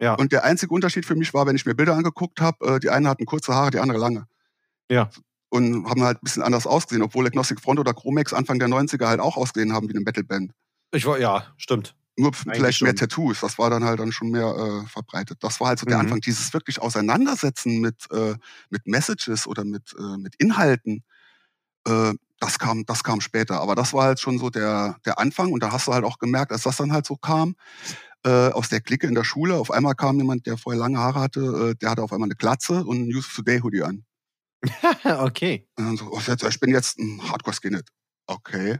Ja. 0.00 0.14
Und 0.14 0.32
der 0.32 0.44
einzige 0.44 0.74
Unterschied 0.74 1.06
für 1.06 1.14
mich 1.14 1.32
war, 1.34 1.46
wenn 1.46 1.56
ich 1.56 1.66
mir 1.66 1.74
Bilder 1.74 1.94
angeguckt 1.94 2.40
habe, 2.40 2.74
äh, 2.74 2.80
die 2.80 2.90
eine 2.90 3.08
hatten 3.08 3.26
kurze 3.26 3.54
Haare, 3.54 3.70
die 3.70 3.78
andere 3.78 3.98
lange. 3.98 4.26
Ja. 4.90 5.08
Und 5.54 5.88
haben 5.88 6.02
halt 6.02 6.16
ein 6.16 6.24
bisschen 6.24 6.42
anders 6.42 6.66
ausgesehen, 6.66 7.02
obwohl 7.04 7.26
Agnostic 7.26 7.60
Front 7.60 7.78
oder 7.78 7.94
Chromex 7.94 8.32
Anfang 8.32 8.58
der 8.58 8.66
90er 8.66 9.06
halt 9.06 9.20
auch 9.20 9.36
ausgesehen 9.36 9.72
haben 9.72 9.88
wie 9.88 9.92
eine 9.92 10.00
Metalband. 10.00 10.50
Ich 10.92 11.06
war, 11.06 11.16
ja, 11.20 11.44
stimmt. 11.58 11.94
Nur 12.16 12.28
Eigentlich 12.28 12.56
vielleicht 12.56 12.82
mehr 12.82 12.90
schon. 12.90 12.96
Tattoos, 12.96 13.40
das 13.40 13.56
war 13.56 13.70
dann 13.70 13.84
halt 13.84 14.00
dann 14.00 14.10
schon 14.10 14.30
mehr 14.30 14.82
äh, 14.84 14.88
verbreitet. 14.88 15.38
Das 15.42 15.60
war 15.60 15.68
halt 15.68 15.78
so 15.78 15.86
der 15.86 15.96
Mhm. 15.98 16.02
Anfang, 16.02 16.20
dieses 16.20 16.52
wirklich 16.54 16.80
Auseinandersetzen 16.82 17.80
mit, 17.80 18.10
äh, 18.10 18.34
mit 18.70 18.86
Messages 18.88 19.46
oder 19.46 19.64
mit, 19.64 19.94
äh, 19.96 20.16
mit 20.16 20.34
Inhalten. 20.38 21.04
Äh, 21.86 22.14
das 22.40 22.58
kam, 22.58 22.84
das 22.86 23.04
kam 23.04 23.20
später. 23.20 23.60
Aber 23.60 23.76
das 23.76 23.92
war 23.92 24.06
halt 24.06 24.18
schon 24.18 24.38
so 24.38 24.50
der, 24.50 24.96
der 25.06 25.20
Anfang. 25.20 25.52
Und 25.52 25.62
da 25.62 25.70
hast 25.70 25.86
du 25.86 25.92
halt 25.92 26.04
auch 26.04 26.18
gemerkt, 26.18 26.50
als 26.50 26.62
das 26.64 26.76
dann 26.78 26.92
halt 26.92 27.06
so 27.06 27.16
kam, 27.16 27.54
äh, 28.24 28.50
aus 28.50 28.68
der 28.70 28.80
Clique 28.80 29.06
in 29.06 29.14
der 29.14 29.24
Schule, 29.24 29.54
auf 29.54 29.70
einmal 29.70 29.94
kam 29.94 30.16
jemand, 30.18 30.46
der 30.46 30.56
vorher 30.58 30.80
lange 30.80 30.98
Haare 30.98 31.20
hatte, 31.20 31.40
äh, 31.40 31.74
der 31.76 31.90
hatte 31.90 32.02
auf 32.02 32.12
einmal 32.12 32.26
eine 32.26 32.34
Glatze 32.36 32.84
und 32.84 33.02
ein 33.02 33.10
Yusuf 33.10 33.34
Today 33.36 33.60
Hoodie 33.60 33.82
an. 33.84 34.04
okay. 35.04 35.66
Und 35.76 35.84
dann 35.86 35.96
so, 35.96 36.10
oh, 36.10 36.20
ich 36.48 36.60
bin 36.60 36.70
jetzt 36.70 36.98
ein 36.98 37.20
Hardcore 37.30 37.54
Skinhead. 37.54 37.88
Okay. 38.26 38.78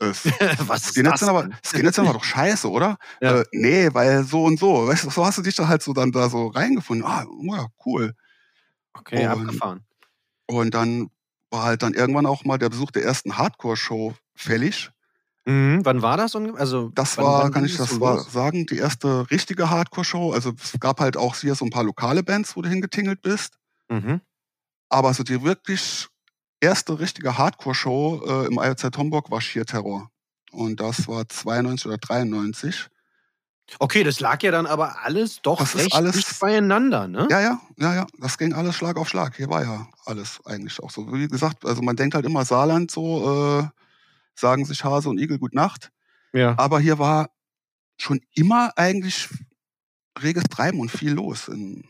Äh, 0.00 0.06
Was 0.66 0.84
ist 0.84 0.90
Skinheads 0.94 1.20
das 1.20 1.20
sind 1.20 1.28
aber? 1.28 1.48
Skinheads 1.64 1.96
sind 1.96 2.04
aber 2.06 2.14
doch 2.18 2.24
scheiße, 2.24 2.70
oder? 2.70 2.96
Ja. 3.20 3.40
Äh, 3.40 3.44
nee, 3.52 3.88
weil 3.92 4.24
so 4.24 4.44
und 4.44 4.58
so. 4.58 4.86
Weißt 4.88 5.04
du, 5.04 5.10
so 5.10 5.24
hast 5.24 5.38
du 5.38 5.42
dich 5.42 5.54
da 5.56 5.68
halt 5.68 5.82
so 5.82 5.92
dann 5.92 6.12
da 6.12 6.28
so 6.28 6.48
reingefunden. 6.48 7.06
Ah, 7.06 7.24
ja, 7.42 7.66
cool. 7.86 8.14
Okay, 8.92 9.26
Und- 9.26 9.40
abgefahren. 9.48 9.84
Und 10.46 10.74
dann 10.74 11.08
war 11.50 11.62
halt 11.62 11.82
dann 11.82 11.94
irgendwann 11.94 12.26
auch 12.26 12.44
mal 12.44 12.58
der 12.58 12.68
Besuch 12.68 12.90
der 12.90 13.04
ersten 13.04 13.38
Hardcore-Show 13.38 14.14
fällig. 14.34 14.90
Mhm. 15.46 15.80
Wann 15.84 16.02
war 16.02 16.16
das? 16.16 16.34
Also, 16.36 16.90
Das 16.94 17.16
wann, 17.16 17.24
war, 17.24 17.42
wann 17.44 17.52
kann 17.52 17.64
ich 17.64 17.76
das 17.76 18.00
war 18.00 18.18
sagen, 18.20 18.66
die 18.66 18.76
erste 18.78 19.30
richtige 19.30 19.70
Hardcore-Show. 19.70 20.32
Also 20.32 20.52
es 20.62 20.78
gab 20.80 21.00
halt 21.00 21.16
auch 21.16 21.36
hier 21.36 21.54
so 21.54 21.64
ein 21.64 21.70
paar 21.70 21.84
lokale 21.84 22.22
Bands, 22.22 22.56
wo 22.56 22.62
du 22.62 22.68
hingetingelt 22.68 23.22
bist. 23.22 23.58
Mhm. 23.88 24.20
Aber 24.94 25.12
so 25.12 25.24
die 25.24 25.42
wirklich 25.42 26.06
erste 26.60 26.98
richtige 27.00 27.36
Hardcore-Show 27.36 28.22
äh, 28.26 28.46
im 28.46 28.58
IOZ 28.62 28.96
Homburg 28.96 29.28
war 29.30 29.40
Sheer 29.40 29.66
Terror. 29.66 30.08
Und 30.52 30.78
das 30.78 31.08
war 31.08 31.28
92 31.28 31.86
oder 31.86 31.98
93. 31.98 32.86
Okay, 33.80 34.04
das 34.04 34.20
lag 34.20 34.40
ja 34.44 34.52
dann 34.52 34.66
aber 34.66 35.02
alles 35.04 35.42
doch 35.42 35.58
Das 35.58 35.74
recht 35.76 35.92
alles- 35.94 36.14
dicht 36.14 36.38
beieinander, 36.38 37.08
ne? 37.08 37.26
Ja, 37.28 37.40
ja, 37.40 37.60
ja, 37.78 37.94
ja. 37.94 38.06
Das 38.20 38.38
ging 38.38 38.52
alles 38.52 38.76
Schlag 38.76 38.96
auf 38.96 39.08
Schlag. 39.08 39.36
Hier 39.36 39.48
war 39.48 39.64
ja 39.64 39.88
alles 40.04 40.40
eigentlich 40.46 40.80
auch 40.80 40.90
so. 40.90 41.12
Wie 41.12 41.26
gesagt, 41.26 41.64
also 41.64 41.82
man 41.82 41.96
denkt 41.96 42.14
halt 42.14 42.24
immer 42.24 42.44
Saarland 42.44 42.90
so, 42.92 43.60
äh, 43.60 43.68
sagen 44.36 44.64
sich 44.64 44.84
Hase 44.84 45.08
und 45.08 45.18
Igel 45.18 45.38
Gut 45.38 45.54
Nacht. 45.54 45.90
Ja. 46.32 46.54
Aber 46.56 46.78
hier 46.78 47.00
war 47.00 47.30
schon 47.96 48.20
immer 48.34 48.70
eigentlich 48.76 49.28
reges 50.22 50.44
Treiben 50.44 50.78
und 50.78 50.90
viel 50.90 51.12
los 51.14 51.48
in, 51.48 51.84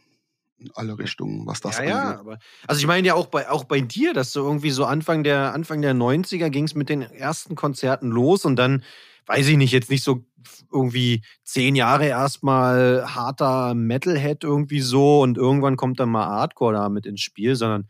in 0.58 0.70
alle 0.74 0.98
Richtungen, 0.98 1.46
was 1.46 1.60
das 1.60 1.78
Ja, 1.78 1.84
ja, 1.84 2.02
angeht. 2.02 2.20
aber 2.20 2.38
also 2.66 2.78
ich 2.80 2.86
meine 2.86 3.06
ja 3.06 3.14
auch 3.14 3.26
bei, 3.26 3.50
auch 3.50 3.64
bei 3.64 3.80
dir, 3.80 4.14
dass 4.14 4.32
du 4.32 4.40
irgendwie 4.40 4.70
so 4.70 4.84
Anfang 4.84 5.24
der, 5.24 5.52
Anfang 5.52 5.82
der 5.82 5.94
90er 5.94 6.48
ging 6.50 6.64
es 6.64 6.74
mit 6.74 6.88
den 6.88 7.02
ersten 7.02 7.54
Konzerten 7.54 8.10
los 8.10 8.44
und 8.44 8.56
dann, 8.56 8.82
weiß 9.26 9.48
ich 9.48 9.56
nicht, 9.56 9.72
jetzt 9.72 9.90
nicht 9.90 10.04
so 10.04 10.24
irgendwie 10.72 11.22
zehn 11.42 11.74
Jahre 11.74 12.06
erstmal 12.06 13.04
harter 13.14 13.74
Metalhead 13.74 14.44
irgendwie 14.44 14.80
so 14.80 15.22
und 15.22 15.38
irgendwann 15.38 15.76
kommt 15.76 15.98
dann 16.00 16.10
mal 16.10 16.26
Hardcore 16.26 16.74
da 16.74 16.88
mit 16.88 17.06
ins 17.06 17.20
Spiel, 17.22 17.56
sondern 17.56 17.88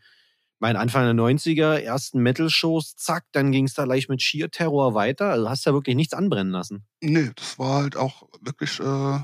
mein 0.59 0.77
Anfang 0.77 1.03
der 1.03 1.13
90er, 1.13 1.75
ersten 1.75 2.19
Metal-Shows, 2.21 2.95
zack, 2.95 3.25
dann 3.33 3.51
ging 3.51 3.65
es 3.65 3.73
da 3.73 3.83
gleich 3.83 4.07
mit 4.07 4.21
Sheer 4.21 4.49
Terror 4.49 4.93
weiter. 4.93 5.31
Also 5.31 5.49
hast 5.49 5.65
ja 5.65 5.73
wirklich 5.73 5.97
nichts 5.97 6.13
anbrennen 6.13 6.51
lassen. 6.53 6.85
Nee, 7.01 7.29
das 7.35 7.59
war 7.59 7.83
halt 7.83 7.97
auch 7.97 8.23
wirklich, 8.41 8.79
äh, 8.79 9.19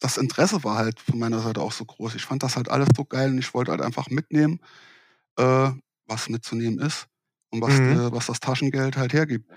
das, 0.00 0.16
Interesse 0.18 0.64
war 0.64 0.76
halt 0.78 1.00
von 1.00 1.18
meiner 1.18 1.40
Seite 1.40 1.60
auch 1.62 1.72
so 1.72 1.84
groß. 1.84 2.14
Ich 2.14 2.24
fand 2.24 2.42
das 2.42 2.56
halt 2.56 2.68
alles 2.70 2.88
so 2.96 3.04
geil 3.04 3.30
und 3.30 3.38
ich 3.38 3.54
wollte 3.54 3.70
halt 3.72 3.80
einfach 3.82 4.08
mitnehmen, 4.10 4.60
äh, 5.38 5.70
was 6.06 6.28
mitzunehmen 6.30 6.78
ist 6.80 7.08
und 7.50 7.62
was, 7.62 7.80
Mhm. 7.80 7.84
äh, 7.86 8.12
was 8.12 8.26
das 8.26 8.40
Taschengeld 8.40 8.96
halt 8.96 9.12
hergibt. 9.14 9.50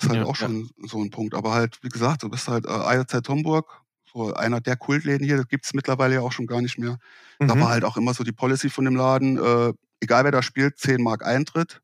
Ist 0.00 0.08
halt 0.10 0.20
Ja, 0.20 0.24
auch 0.24 0.36
ja. 0.38 0.48
schon 0.48 0.70
so 0.84 1.00
ein 1.02 1.10
Punkt. 1.10 1.34
Aber 1.34 1.52
halt, 1.54 1.78
wie 1.82 1.88
gesagt, 1.88 2.22
du 2.22 2.28
bist 2.30 2.48
halt 2.48 2.66
äh, 2.66 2.70
IOZ 2.96 3.28
Homburg, 3.28 3.82
so 4.12 4.34
einer 4.34 4.60
der 4.60 4.76
Kultläden 4.76 5.26
hier, 5.26 5.36
das 5.38 5.48
gibt 5.48 5.66
es 5.66 5.74
mittlerweile 5.74 6.16
ja 6.16 6.20
auch 6.22 6.32
schon 6.32 6.46
gar 6.46 6.60
nicht 6.62 6.78
mehr. 6.78 6.98
Da 7.46 7.54
Mhm. 7.54 7.60
war 7.60 7.70
halt 7.70 7.84
auch 7.84 7.96
immer 7.96 8.14
so 8.14 8.24
die 8.24 8.32
Policy 8.32 8.70
von 8.70 8.84
dem 8.84 8.96
Laden, 8.96 9.38
äh, 9.38 9.72
egal 10.00 10.24
wer 10.24 10.32
da 10.32 10.42
spielt, 10.42 10.78
10 10.78 11.02
Mark 11.02 11.24
Eintritt. 11.24 11.80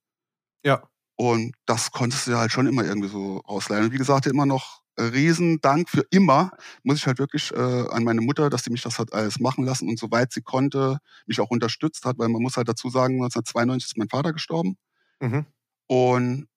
Ja. 0.65 0.91
Und 1.17 1.55
das 1.67 1.91
konntest 1.91 2.27
du 2.27 2.33
ja 2.33 2.39
halt 2.39 2.51
schon 2.53 2.67
immer 2.67 2.85
irgendwie 2.85 3.09
so 3.09 3.43
ausleihen. 3.45 3.85
Und 3.87 3.93
wie 3.93 3.99
gesagt, 3.99 4.27
immer 4.27 4.47
noch 4.47 4.80
Riesendank 5.03 5.89
für 5.89 6.05
immer, 6.11 6.53
muss 6.83 6.99
ich 6.99 7.07
halt 7.07 7.19
wirklich 7.19 7.53
äh, 7.53 7.57
an 7.91 8.05
meine 8.05 8.21
Mutter, 8.21 8.51
dass 8.51 8.65
sie 8.65 8.71
mich 8.71 8.83
das 8.83 8.99
hat 8.99 9.13
alles 9.13 9.41
machen 9.41 9.65
lassen 9.65 9.89
und 9.89 9.99
soweit 9.99 10.33
sie 10.33 10.43
konnte, 10.43 10.99
mich 11.27 11.41
auch 11.41 11.51
unterstützt 11.51 12.05
hat, 12.05 12.19
weil 12.19 12.29
man 12.29 12.43
muss 12.43 12.57
halt 12.57 12.69
dazu 12.69 12.91
sagen, 12.91 13.15
1992 13.15 13.91
ist 13.91 13.99
mein 13.99 14.09
Vater 14.09 14.33
gestorben. 14.33 14.77
Mhm. 15.21 15.47
Und 15.87 16.49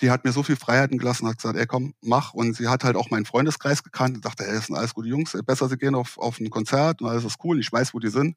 die 0.00 0.10
hat 0.10 0.24
mir 0.24 0.32
so 0.32 0.42
viel 0.42 0.56
Freiheiten 0.56 0.98
gelassen, 0.98 1.28
hat 1.28 1.36
gesagt, 1.36 1.58
ey 1.58 1.66
komm, 1.66 1.94
mach. 2.00 2.32
Und 2.32 2.54
sie 2.56 2.68
hat 2.68 2.84
halt 2.84 2.96
auch 2.96 3.10
meinen 3.10 3.26
Freundeskreis 3.26 3.82
gekannt 3.82 4.16
und 4.16 4.24
dachte, 4.24 4.46
ey, 4.46 4.54
das 4.54 4.66
sind 4.66 4.76
alles 4.76 4.94
gute 4.94 5.08
Jungs, 5.08 5.36
besser 5.44 5.68
sie 5.68 5.76
gehen 5.76 5.94
auf, 5.94 6.18
auf 6.18 6.40
ein 6.40 6.50
Konzert 6.50 7.02
und 7.02 7.08
alles 7.08 7.24
ist 7.24 7.38
cool, 7.44 7.60
ich 7.60 7.70
weiß, 7.70 7.92
wo 7.94 7.98
die 7.98 8.08
sind. 8.08 8.36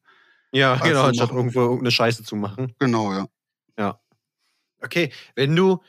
Ja, 0.52 0.74
Also 0.74 0.84
genau, 0.84 1.02
anstatt 1.04 1.30
irgendwo 1.30 1.60
irgendeine 1.60 1.90
Scheiße 1.90 2.22
zu 2.22 2.36
machen. 2.36 2.74
Genau, 2.78 3.12
ja. 3.12 3.26
Okay, 4.84 5.10
wenn 5.34 5.56
du, 5.56 5.80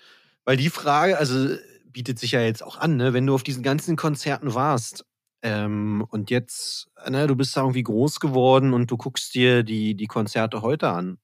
weil 0.45 0.57
die 0.57 0.69
Frage, 0.69 1.17
also 1.17 1.55
bietet 1.95 2.19
sich 2.19 2.33
ja 2.33 2.41
jetzt 2.41 2.61
auch 2.61 2.77
an, 2.77 2.97
ne, 2.97 3.13
wenn 3.13 3.25
du 3.25 3.33
auf 3.33 3.43
diesen 3.43 3.63
ganzen 3.63 3.95
Konzerten 3.95 4.53
warst 4.53 5.05
ähm, 5.41 6.05
und 6.09 6.29
jetzt, 6.29 6.89
ne, 7.09 7.25
du 7.25 7.37
bist 7.37 7.55
da 7.55 7.61
irgendwie 7.61 7.83
groß 7.83 8.19
geworden 8.19 8.73
und 8.73 8.91
du 8.91 8.97
guckst 8.97 9.33
dir 9.33 9.63
die, 9.63 9.95
die 9.95 10.07
Konzerte 10.07 10.61
heute 10.61 10.89
an. 10.89 11.19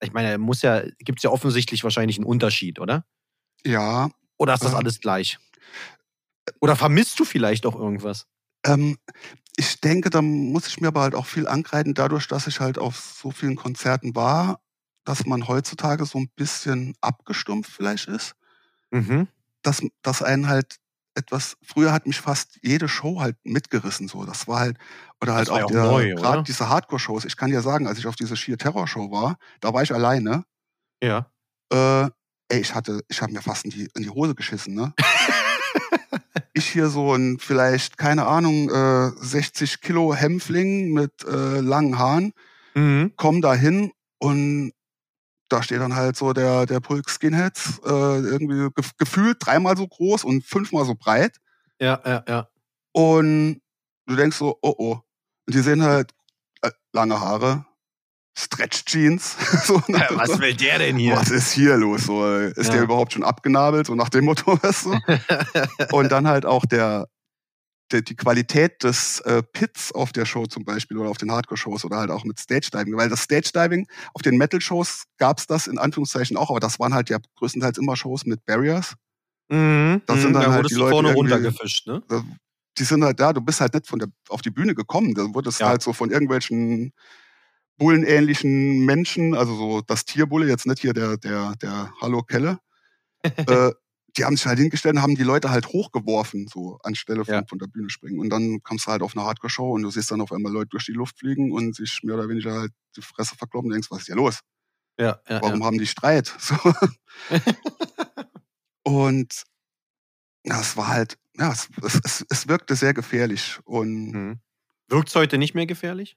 Ich 0.00 0.12
meine, 0.12 0.38
muss 0.38 0.62
ja, 0.62 0.82
gibt 1.00 1.18
es 1.18 1.24
ja 1.24 1.30
offensichtlich 1.30 1.82
wahrscheinlich 1.82 2.16
einen 2.16 2.26
Unterschied, 2.26 2.78
oder? 2.78 3.04
Ja, 3.64 4.08
Oder 4.38 4.54
ist 4.54 4.62
das 4.62 4.70
Ähm. 4.70 4.78
alles 4.78 5.00
gleich? 5.00 5.38
Oder 6.60 6.76
vermisst 6.76 7.18
du 7.18 7.24
vielleicht 7.24 7.66
auch 7.66 7.74
irgendwas? 7.74 8.28
Ähm, 8.64 8.98
ich 9.56 9.80
denke, 9.80 10.10
da 10.10 10.22
muss 10.22 10.68
ich 10.68 10.80
mir 10.80 10.88
aber 10.88 11.00
halt 11.00 11.16
auch 11.16 11.26
viel 11.26 11.48
angreifen, 11.48 11.94
dadurch, 11.94 12.28
dass 12.28 12.46
ich 12.46 12.60
halt 12.60 12.78
auf 12.78 13.16
so 13.20 13.32
vielen 13.32 13.56
Konzerten 13.56 14.14
war, 14.14 14.60
dass 15.04 15.26
man 15.26 15.48
heutzutage 15.48 16.06
so 16.06 16.18
ein 16.18 16.30
bisschen 16.36 16.94
abgestumpft 17.00 17.72
vielleicht 17.72 18.06
ist. 18.06 18.36
Mhm. 18.92 19.26
Dass, 19.62 19.82
dass 20.02 20.22
einen 20.22 20.48
halt 20.48 20.76
etwas, 21.14 21.56
früher 21.62 21.92
hat 21.92 22.06
mich 22.06 22.20
fast 22.20 22.58
jede 22.62 22.88
Show 22.88 23.20
halt 23.20 23.36
mitgerissen, 23.44 24.08
so. 24.08 24.24
Das 24.24 24.48
war 24.48 24.60
halt, 24.60 24.78
oder 25.20 25.34
halt 25.34 25.48
Das 25.48 25.54
auch, 25.54 25.70
auch 25.70 25.98
gerade 26.00 26.42
diese 26.42 26.68
Hardcore-Shows. 26.68 27.24
Ich 27.26 27.36
kann 27.36 27.50
dir 27.50 27.60
sagen, 27.60 27.86
als 27.86 27.98
ich 27.98 28.06
auf 28.06 28.16
diese 28.16 28.36
Sheer 28.36 28.56
Terror 28.58 28.88
Show 28.88 29.10
war, 29.10 29.36
da 29.60 29.72
war 29.74 29.82
ich 29.82 29.92
alleine. 29.94 30.44
Ja. 31.02 31.26
Äh, 31.72 32.04
ey, 32.48 32.60
ich 32.60 32.74
hatte, 32.74 33.02
ich 33.08 33.20
habe 33.20 33.32
mir 33.32 33.42
fast 33.42 33.64
in 33.64 33.70
die, 33.70 33.88
in 33.94 34.02
die 34.02 34.10
Hose 34.10 34.34
geschissen, 34.34 34.74
ne? 34.74 34.94
ich 36.54 36.68
hier 36.68 36.88
so 36.88 37.14
ein 37.14 37.38
vielleicht, 37.38 37.98
keine 37.98 38.26
Ahnung, 38.26 38.70
äh, 38.70 39.10
60 39.16 39.80
Kilo 39.80 40.14
Hämpfling 40.14 40.92
mit 40.92 41.24
äh, 41.24 41.60
langen 41.60 41.98
Haaren, 41.98 42.32
Mhm. 42.74 43.12
komm 43.16 43.42
da 43.42 43.54
hin 43.54 43.92
und 44.18 44.72
da 45.52 45.62
steht 45.62 45.80
dann 45.80 45.94
halt 45.94 46.16
so 46.16 46.32
der, 46.32 46.66
der 46.66 46.80
Pulk 46.80 47.08
Skinheads, 47.10 47.80
äh, 47.84 47.88
irgendwie 47.88 48.68
gef 48.74 48.92
gefühlt 48.96 49.36
dreimal 49.40 49.76
so 49.76 49.86
groß 49.86 50.24
und 50.24 50.44
fünfmal 50.44 50.84
so 50.84 50.94
breit. 50.94 51.36
Ja, 51.80 52.00
ja, 52.04 52.24
ja. 52.28 52.48
Und 52.92 53.60
du 54.06 54.16
denkst 54.16 54.36
so, 54.36 54.58
oh 54.62 54.74
oh. 54.78 55.00
Und 55.46 55.54
die 55.54 55.60
sehen 55.60 55.82
halt 55.82 56.12
äh, 56.62 56.70
lange 56.92 57.20
Haare, 57.20 57.66
Stretch 58.38 58.84
Jeans. 58.86 59.36
so, 59.66 59.82
ne? 59.88 60.06
Was 60.10 60.38
will 60.40 60.54
der 60.54 60.78
denn 60.78 60.96
hier? 60.96 61.16
Was 61.16 61.30
ist 61.30 61.52
hier 61.52 61.76
los? 61.76 62.04
So, 62.04 62.24
äh, 62.26 62.50
ist 62.52 62.68
Ja. 62.68 62.74
der 62.74 62.82
überhaupt 62.82 63.12
schon 63.12 63.24
abgenabelt? 63.24 63.86
So 63.88 63.94
nach 63.94 64.08
dem 64.08 64.24
Motto, 64.24 64.58
weißt 64.62 64.86
du? 64.86 64.98
Und 65.96 66.10
dann 66.10 66.26
halt 66.28 66.46
auch 66.46 66.64
der, 66.64 67.08
der 67.92 68.02
die 68.02 68.16
Qualität 68.16 68.82
des 68.82 69.20
äh, 69.20 69.42
Pits 69.42 69.92
auf 69.92 70.12
der 70.12 70.24
Show 70.24 70.46
zum 70.46 70.64
Beispiel 70.64 70.96
oder 70.98 71.10
auf 71.10 71.18
den 71.18 71.30
Hardcore-Shows 71.30 71.84
oder 71.84 71.98
halt 71.98 72.10
auch 72.10 72.24
mit 72.24 72.38
Stage-Diving. 72.38 72.96
Weil 72.96 73.08
das 73.08 73.22
Stage-Diving 73.22 73.86
auf 74.14 74.22
den 74.22 74.36
Metal-Shows 74.38 75.04
gab 75.18 75.38
es 75.38 75.46
das 75.46 75.66
in 75.66 75.78
Anführungszeichen 75.78 76.36
auch, 76.36 76.50
aber 76.50 76.60
das 76.60 76.78
waren 76.80 76.94
halt 76.94 77.10
ja 77.10 77.18
größtenteils 77.36 77.78
immer 77.78 77.96
Shows 77.96 78.24
mit 78.26 78.44
Barriers. 78.44 78.94
Mhm. 79.50 80.02
Das 80.06 80.20
sind 80.22 80.30
mhm, 80.30 80.34
dann 80.34 80.42
da 80.44 80.52
halt 80.52 80.70
die 80.70 80.74
Leute 80.74 80.90
vorne 80.90 81.12
runtergefischt, 81.14 81.86
ne? 81.86 82.02
Da- 82.08 82.24
Die 82.78 82.84
sind 82.84 83.04
halt 83.04 83.20
da, 83.20 83.32
du 83.34 83.42
bist 83.42 83.60
halt 83.60 83.74
nicht 83.74 83.86
von 83.86 83.98
der, 83.98 84.08
auf 84.30 84.40
die 84.40 84.50
Bühne 84.50 84.74
gekommen. 84.74 85.14
Da 85.14 85.22
wurdest 85.34 85.60
Ja. 85.60 85.68
halt 85.68 85.82
so 85.82 85.92
von 85.92 86.10
irgendwelchen 86.10 86.92
bullenähnlichen 87.78 88.84
Menschen, 88.84 89.34
also 89.34 89.54
so 89.56 89.80
das 89.82 90.04
Tierbulle, 90.04 90.46
jetzt 90.46 90.66
nicht 90.66 90.80
hier 90.80 90.92
der, 90.94 91.16
der, 91.18 91.54
der 91.60 91.92
Hallo 92.00 92.22
Kelle, 92.22 92.58
äh, 93.48 93.72
die 94.16 94.24
haben 94.24 94.36
sich 94.36 94.46
halt 94.46 94.58
hingestellt 94.58 94.96
und 94.96 95.02
haben 95.02 95.14
die 95.14 95.22
Leute 95.22 95.50
halt 95.50 95.68
hochgeworfen, 95.68 96.46
so 96.46 96.78
anstelle 96.82 97.24
von, 97.24 97.34
Ja. 97.34 97.42
von 97.48 97.58
der 97.58 97.66
Bühne 97.66 97.88
springen. 97.90 98.18
Und 98.20 98.28
dann 98.30 98.62
kommst 98.62 98.86
du 98.86 98.90
halt 98.90 99.02
auf 99.02 99.16
eine 99.16 99.24
Hardcore-Show 99.26 99.72
und 99.72 99.82
du 99.82 99.90
siehst 99.90 100.10
dann 100.10 100.20
auf 100.20 100.32
einmal 100.32 100.52
Leute 100.52 100.68
durch 100.68 100.84
die 100.86 100.92
Luft 100.92 101.18
fliegen 101.18 101.50
und 101.52 101.74
sich 101.74 102.00
mehr 102.02 102.16
oder 102.16 102.28
weniger 102.28 102.52
halt 102.60 102.72
die 102.96 103.02
Fresse 103.02 103.36
verkloppen 103.36 103.68
und 103.70 103.72
denkst, 103.74 103.90
was 103.90 104.00
ist 104.00 104.06
hier 104.06 104.16
los? 104.16 104.40
Ja, 104.98 105.18
ja, 105.28 105.40
Warum 105.40 105.60
ja. 105.60 105.66
haben 105.66 105.78
die 105.78 105.86
Streit? 105.86 106.34
So. 106.38 106.54
und 108.84 109.44
ja, 110.44 110.60
es 110.60 110.76
war 110.76 110.88
halt, 110.88 111.18
ja, 111.36 111.52
es, 111.52 111.68
es, 111.82 112.00
es, 112.04 112.26
es 112.28 112.48
wirkte 112.48 112.74
sehr 112.76 112.94
gefährlich. 112.94 113.58
Und 113.64 114.12
Mhm. 114.12 114.40
Wirkt's 114.88 115.14
heute 115.14 115.38
nicht 115.38 115.54
mehr 115.54 115.66
gefährlich? 115.66 116.16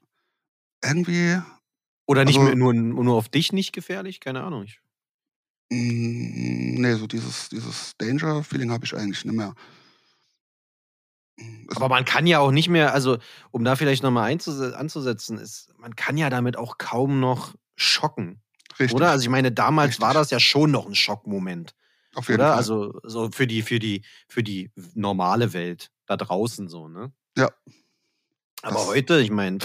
irgendwie, 0.84 1.40
Oder 2.06 2.24
nicht 2.24 2.36
Also- 2.38 2.48
mehr 2.48 2.56
nur, 2.56 2.74
nur 2.74 3.16
auf 3.16 3.28
dich 3.28 3.52
nicht 3.52 3.72
gefährlich? 3.72 4.20
Keine 4.20 4.42
Ahnung. 4.44 4.64
Ich, 4.64 4.80
nee, 5.70 6.94
so 6.94 7.06
dieses, 7.06 7.48
dieses 7.48 7.96
Danger-Feeling 7.98 8.70
habe 8.70 8.84
ich 8.84 8.94
eigentlich 8.94 9.24
nicht 9.24 9.34
mehr. 9.36 9.54
Mm, 11.36 11.66
Es- 11.70 11.76
aber 11.76 11.88
man 11.88 12.04
kann 12.04 12.26
ja 12.26 12.38
auch 12.38 12.50
nicht 12.52 12.68
mehr, 12.68 12.92
also 12.94 13.18
um 13.50 13.64
da 13.64 13.76
vielleicht 13.76 14.02
nochmal 14.02 14.30
anzusetzen, 14.32 15.38
ist, 15.38 15.70
man 15.78 15.96
kann 15.96 16.16
ja 16.16 16.30
damit 16.30 16.56
auch 16.56 16.78
kaum 16.78 17.20
noch 17.20 17.54
schocken. 17.76 18.40
richtig, 18.78 18.94
Oder? 18.94 19.10
Also 19.10 19.22
ich 19.24 19.28
meine, 19.28 19.52
damals 19.52 19.88
Richtig. 19.90 20.02
war 20.02 20.14
das 20.14 20.30
ja 20.30 20.40
schon 20.40 20.70
noch 20.70 20.86
ein 20.86 20.94
Schockmoment. 20.94 21.74
auf 22.14 22.28
jeden 22.28 22.40
Oder? 22.40 22.48
Fall. 22.50 22.56
Also 22.56 22.98
so 23.02 23.30
für 23.30 23.46
die, 23.46 23.60
für 23.62 23.78
die, 23.78 24.02
für 24.28 24.42
die 24.42 24.70
normale 24.94 25.52
Welt 25.52 25.90
da 26.06 26.16
draußen 26.16 26.68
so, 26.68 26.88
ne? 26.88 27.12
Ja. 27.36 27.50
Aber 28.62 28.76
Das- 28.76 28.86
heute, 28.86 29.20
ich 29.20 29.30
meine, 29.30 29.58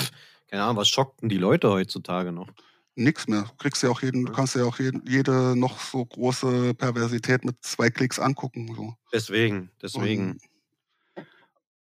keine 0.47 0.63
Ahnung, 0.63 0.75
was 0.77 0.89
schockten 0.89 1.29
die 1.29 1.37
Leute 1.37 1.69
heutzutage 1.69 2.31
noch? 2.33 2.49
Nix 2.95 3.27
mehr. 3.27 3.43
Du 3.43 3.55
kriegst 3.57 3.81
ja 3.83 3.89
auch 3.89 4.01
jeden, 4.01 4.25
du 4.25 4.31
kannst 4.33 4.55
ja 4.55 4.65
auch 4.65 4.77
jeden, 4.79 5.01
jede 5.07 5.55
noch 5.55 5.79
so 5.79 6.05
große 6.05 6.73
Perversität 6.73 7.45
mit 7.45 7.55
zwei 7.61 7.89
Klicks 7.89 8.19
angucken. 8.19 8.73
So. 8.75 8.95
Deswegen, 9.13 9.69
deswegen. 9.81 10.37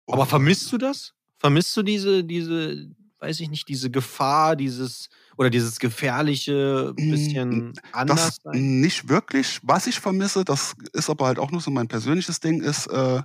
Und- 0.07 0.15
Aber 0.15 0.27
vermisst 0.27 0.71
du 0.73 0.79
das? 0.79 1.13
Vermisst 1.39 1.77
du 1.77 1.83
diese, 1.83 2.23
diese, 2.25 2.89
weiß 3.19 3.41
ich 3.41 3.51
nicht, 3.51 3.69
diese 3.69 3.91
Gefahr, 3.91 4.55
dieses 4.55 5.09
oder 5.37 5.51
dieses 5.51 5.79
gefährliche 5.81 6.93
bisschen 6.97 7.73
anders 7.93 8.27
Das 8.27 8.53
sein? 8.53 8.81
nicht 8.81 9.09
wirklich. 9.09 9.61
Was 9.63 9.87
ich 9.87 9.99
vermisse, 9.99 10.45
das 10.45 10.75
ist 10.93 11.11
aber 11.11 11.27
halt 11.27 11.39
auch 11.39 11.51
nur 11.51 11.61
so 11.61 11.71
mein 11.71 11.89
persönliches 11.89 12.39
Ding, 12.41 12.63
ist, 12.63 12.87
äh, 12.87 13.23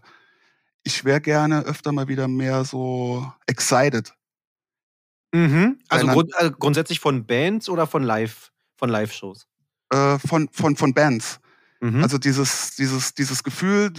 ich 0.83 1.05
wäre 1.05 1.21
gerne 1.21 1.61
öfter 1.65 1.91
mal 1.91 2.07
wieder 2.07 2.27
mehr 2.27 2.63
so 2.65 3.31
excited. 3.45 4.13
Mhm. 5.33 5.79
Also, 5.89 6.07
grund, 6.07 6.35
also 6.35 6.51
grundsätzlich 6.51 6.99
von 6.99 7.25
Bands 7.25 7.69
oder 7.69 7.87
von 7.87 8.03
Live, 8.03 8.51
von 8.77 8.89
Live-Shows? 8.89 9.47
Äh, 9.91 10.19
von, 10.19 10.49
von, 10.51 10.75
von 10.75 10.93
Bands. 10.93 11.39
Mhm. 11.81 12.03
Also 12.03 12.17
dieses, 12.17 12.75
dieses, 12.75 13.13
dieses 13.13 13.43
Gefühl, 13.43 13.91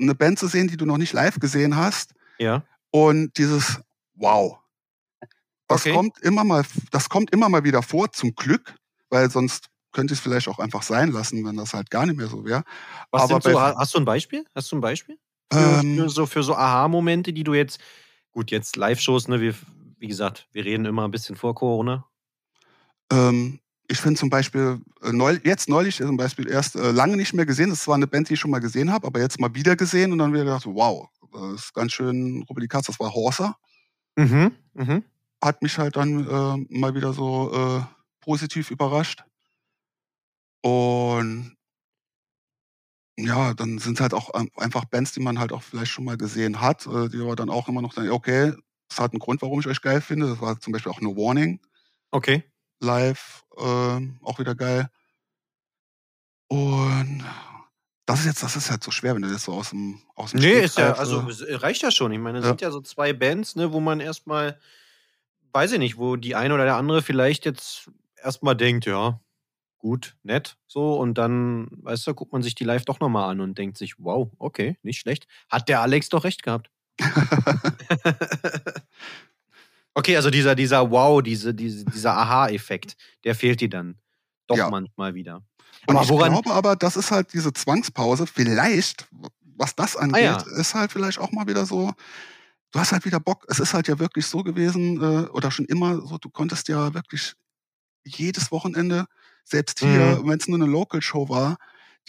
eine 0.00 0.14
Band 0.14 0.38
zu 0.38 0.46
sehen, 0.46 0.68
die 0.68 0.76
du 0.76 0.86
noch 0.86 0.98
nicht 0.98 1.12
live 1.12 1.38
gesehen 1.40 1.76
hast 1.76 2.14
ja. 2.38 2.62
und 2.90 3.36
dieses 3.38 3.80
Wow. 4.14 4.58
Das 5.66 5.80
Okay. 5.80 5.94
kommt 5.94 6.18
immer 6.20 6.44
mal, 6.44 6.62
das 6.92 7.08
kommt 7.08 7.32
immer 7.32 7.48
mal 7.48 7.64
wieder 7.64 7.82
vor, 7.82 8.12
zum 8.12 8.34
Glück, 8.34 8.74
weil 9.08 9.30
sonst 9.30 9.68
könnte 9.92 10.12
ich 10.12 10.20
es 10.20 10.22
vielleicht 10.22 10.48
auch 10.48 10.58
einfach 10.58 10.82
sein 10.82 11.10
lassen, 11.10 11.44
wenn 11.44 11.56
das 11.56 11.72
halt 11.72 11.90
gar 11.90 12.06
nicht 12.06 12.16
mehr 12.16 12.26
so 12.26 12.44
wäre. 12.44 12.64
Was 13.10 13.22
aber 13.22 13.40
sind 13.40 13.52
so, 13.54 13.60
hast 13.60 13.94
du 13.94 13.98
ein 13.98 14.04
Beispiel? 14.04 14.44
Hast 14.54 14.70
du 14.70 14.76
ein 14.76 14.80
Beispiel? 14.80 15.18
Für, 15.52 15.80
Ähm, 15.80 15.96
für 15.96 16.08
so, 16.08 16.26
für 16.26 16.42
so 16.42 16.54
Aha-Momente, 16.54 17.32
die 17.32 17.44
du 17.44 17.54
jetzt, 17.54 17.80
gut, 18.32 18.50
jetzt 18.50 18.76
Live-Shows, 18.76 19.28
ne, 19.28 19.40
wir, 19.40 19.54
wie 20.04 20.08
gesagt, 20.08 20.48
wir 20.52 20.66
reden 20.66 20.84
immer 20.84 21.08
ein 21.08 21.10
bisschen 21.10 21.34
vor 21.34 21.54
Corona. 21.54 22.04
Ähm, 23.10 23.60
ich 23.88 23.96
finde 23.96 24.20
zum 24.20 24.28
Beispiel, 24.28 24.82
äh, 25.00 25.12
neu, 25.12 25.38
jetzt 25.44 25.66
neulich 25.66 25.96
zum 25.96 26.18
Beispiel 26.18 26.46
erst 26.46 26.76
äh, 26.76 26.90
lange 26.90 27.16
nicht 27.16 27.32
mehr 27.32 27.46
gesehen. 27.46 27.70
Das 27.70 27.88
war 27.88 27.94
eine 27.94 28.06
Band, 28.06 28.28
die 28.28 28.34
ich 28.34 28.40
schon 28.40 28.50
mal 28.50 28.58
gesehen 28.60 28.92
habe, 28.92 29.06
aber 29.06 29.20
jetzt 29.20 29.40
mal 29.40 29.54
wieder 29.54 29.76
gesehen 29.76 30.12
und 30.12 30.18
dann 30.18 30.34
wieder 30.34 30.44
gedacht, 30.44 30.66
wow, 30.66 31.08
das 31.32 31.54
ist 31.54 31.72
ganz 31.72 31.92
schön 31.92 32.44
Rubbelikass. 32.50 32.82
Das 32.82 33.00
war 33.00 33.14
Horser. 33.14 33.56
Mhm. 34.16 34.52
Mhm. 34.74 35.04
Hat 35.42 35.62
mich 35.62 35.78
halt 35.78 35.96
dann 35.96 36.28
äh, 36.28 36.78
mal 36.78 36.94
wieder 36.94 37.14
so 37.14 37.50
äh, 37.54 37.80
positiv 38.20 38.70
überrascht. 38.70 39.24
Und 40.60 41.56
ja, 43.16 43.54
dann 43.54 43.78
sind 43.78 43.94
es 43.94 44.00
halt 44.02 44.12
auch 44.12 44.38
ähm, 44.38 44.50
einfach 44.56 44.84
Bands, 44.84 45.12
die 45.12 45.20
man 45.20 45.38
halt 45.38 45.52
auch 45.54 45.62
vielleicht 45.62 45.92
schon 45.92 46.04
mal 46.04 46.18
gesehen 46.18 46.60
hat, 46.60 46.86
äh, 46.86 47.08
die 47.08 47.22
aber 47.22 47.36
dann 47.36 47.48
auch 47.48 47.68
immer 47.68 47.80
noch 47.80 47.94
sagen, 47.94 48.10
okay, 48.10 48.52
das 48.88 48.98
hat 49.00 49.12
einen 49.12 49.20
Grund, 49.20 49.42
warum 49.42 49.60
ich 49.60 49.66
euch 49.66 49.80
geil 49.82 50.00
finde. 50.00 50.28
Das 50.28 50.40
war 50.40 50.60
zum 50.60 50.72
Beispiel 50.72 50.92
auch 50.92 51.00
No 51.00 51.16
Warning 51.16 51.60
Okay. 52.12 52.44
live, 52.80 53.44
ähm, 53.58 54.18
auch 54.22 54.38
wieder 54.38 54.54
geil. 54.54 54.88
Und 56.48 57.24
das 58.06 58.20
ist 58.20 58.26
jetzt, 58.26 58.42
das 58.42 58.56
ist 58.56 58.70
halt 58.70 58.82
so 58.84 58.90
schwer, 58.90 59.14
wenn 59.14 59.22
du 59.22 59.30
das 59.30 59.44
so 59.44 59.52
aus 59.52 59.70
dem, 59.70 60.02
aus 60.14 60.32
dem 60.32 60.40
Nee, 60.40 60.64
ist 60.64 60.76
ja, 60.78 60.94
also 60.94 61.20
äh, 61.30 61.54
reicht 61.54 61.82
ja 61.82 61.90
schon. 61.90 62.12
Ich 62.12 62.18
meine, 62.18 62.38
es 62.38 62.44
Ja. 62.44 62.48
sind 62.50 62.60
ja 62.60 62.70
so 62.70 62.80
zwei 62.80 63.12
Bands, 63.12 63.56
ne, 63.56 63.72
wo 63.72 63.80
man 63.80 64.00
erstmal, 64.00 64.58
weiß 65.52 65.72
ich 65.72 65.78
nicht, 65.78 65.98
wo 65.98 66.16
die 66.16 66.34
eine 66.36 66.54
oder 66.54 66.64
der 66.64 66.76
andere 66.76 67.02
vielleicht 67.02 67.44
jetzt 67.46 67.90
erstmal 68.22 68.56
denkt, 68.56 68.86
ja, 68.86 69.20
gut, 69.78 70.16
nett, 70.24 70.58
so, 70.68 70.98
und 70.98 71.16
dann, 71.18 71.68
weißt 71.82 72.06
du, 72.08 72.14
guckt 72.14 72.32
man 72.32 72.42
sich 72.42 72.54
die 72.56 72.64
live 72.64 72.84
doch 72.86 73.00
nochmal 73.00 73.30
an 73.30 73.40
und 73.40 73.58
denkt 73.58 73.78
sich, 73.78 73.96
wow, 73.98 74.30
okay, 74.38 74.78
nicht 74.82 75.00
schlecht. 75.00 75.28
Hat 75.50 75.68
der 75.68 75.82
Alex 75.82 76.08
doch 76.10 76.24
recht 76.24 76.42
gehabt. 76.44 76.70
okay, 79.94 80.16
also 80.16 80.30
dieser, 80.30 80.54
dieser 80.54 80.90
Wow, 80.90 81.22
diese, 81.22 81.54
diese, 81.54 81.84
dieser 81.84 82.16
Aha-Effekt, 82.16 82.96
der 83.24 83.34
fehlt 83.34 83.60
dir 83.60 83.68
dann 83.70 83.96
doch 84.46 84.56
Ja. 84.56 84.70
manchmal 84.70 85.14
wieder. 85.14 85.42
Und 85.86 85.96
Aber 85.96 86.02
ich 86.04 86.08
woran- 86.10 86.32
glaube 86.32 86.50
aber, 86.52 86.76
das 86.76 86.96
ist 86.96 87.10
halt 87.10 87.32
diese 87.32 87.52
Zwangspause. 87.52 88.26
Vielleicht, 88.26 89.06
was 89.56 89.74
das 89.76 89.96
angeht, 89.96 90.22
ja. 90.24 90.36
ist 90.58 90.74
halt 90.74 90.92
vielleicht 90.92 91.18
auch 91.18 91.30
mal 91.32 91.46
wieder 91.46 91.66
so. 91.66 91.92
Du 92.72 92.80
hast 92.80 92.92
halt 92.92 93.04
wieder 93.04 93.20
Bock. 93.20 93.44
Es 93.48 93.60
ist 93.60 93.72
halt 93.74 93.86
ja 93.86 93.98
wirklich 93.98 94.26
so 94.26 94.42
gewesen 94.42 95.00
äh, 95.00 95.28
oder 95.28 95.50
schon 95.50 95.66
immer 95.66 96.00
so. 96.06 96.18
Du 96.18 96.28
konntest 96.30 96.68
ja 96.68 96.92
wirklich 96.94 97.34
jedes 98.04 98.50
Wochenende, 98.50 99.06
selbst 99.44 99.78
hier, 99.80 100.18
Mhm. 100.22 100.28
wenn 100.28 100.38
es 100.38 100.48
nur 100.48 100.58
eine 100.58 100.66
Local 100.70 101.00
Show 101.02 101.28
war, 101.28 101.56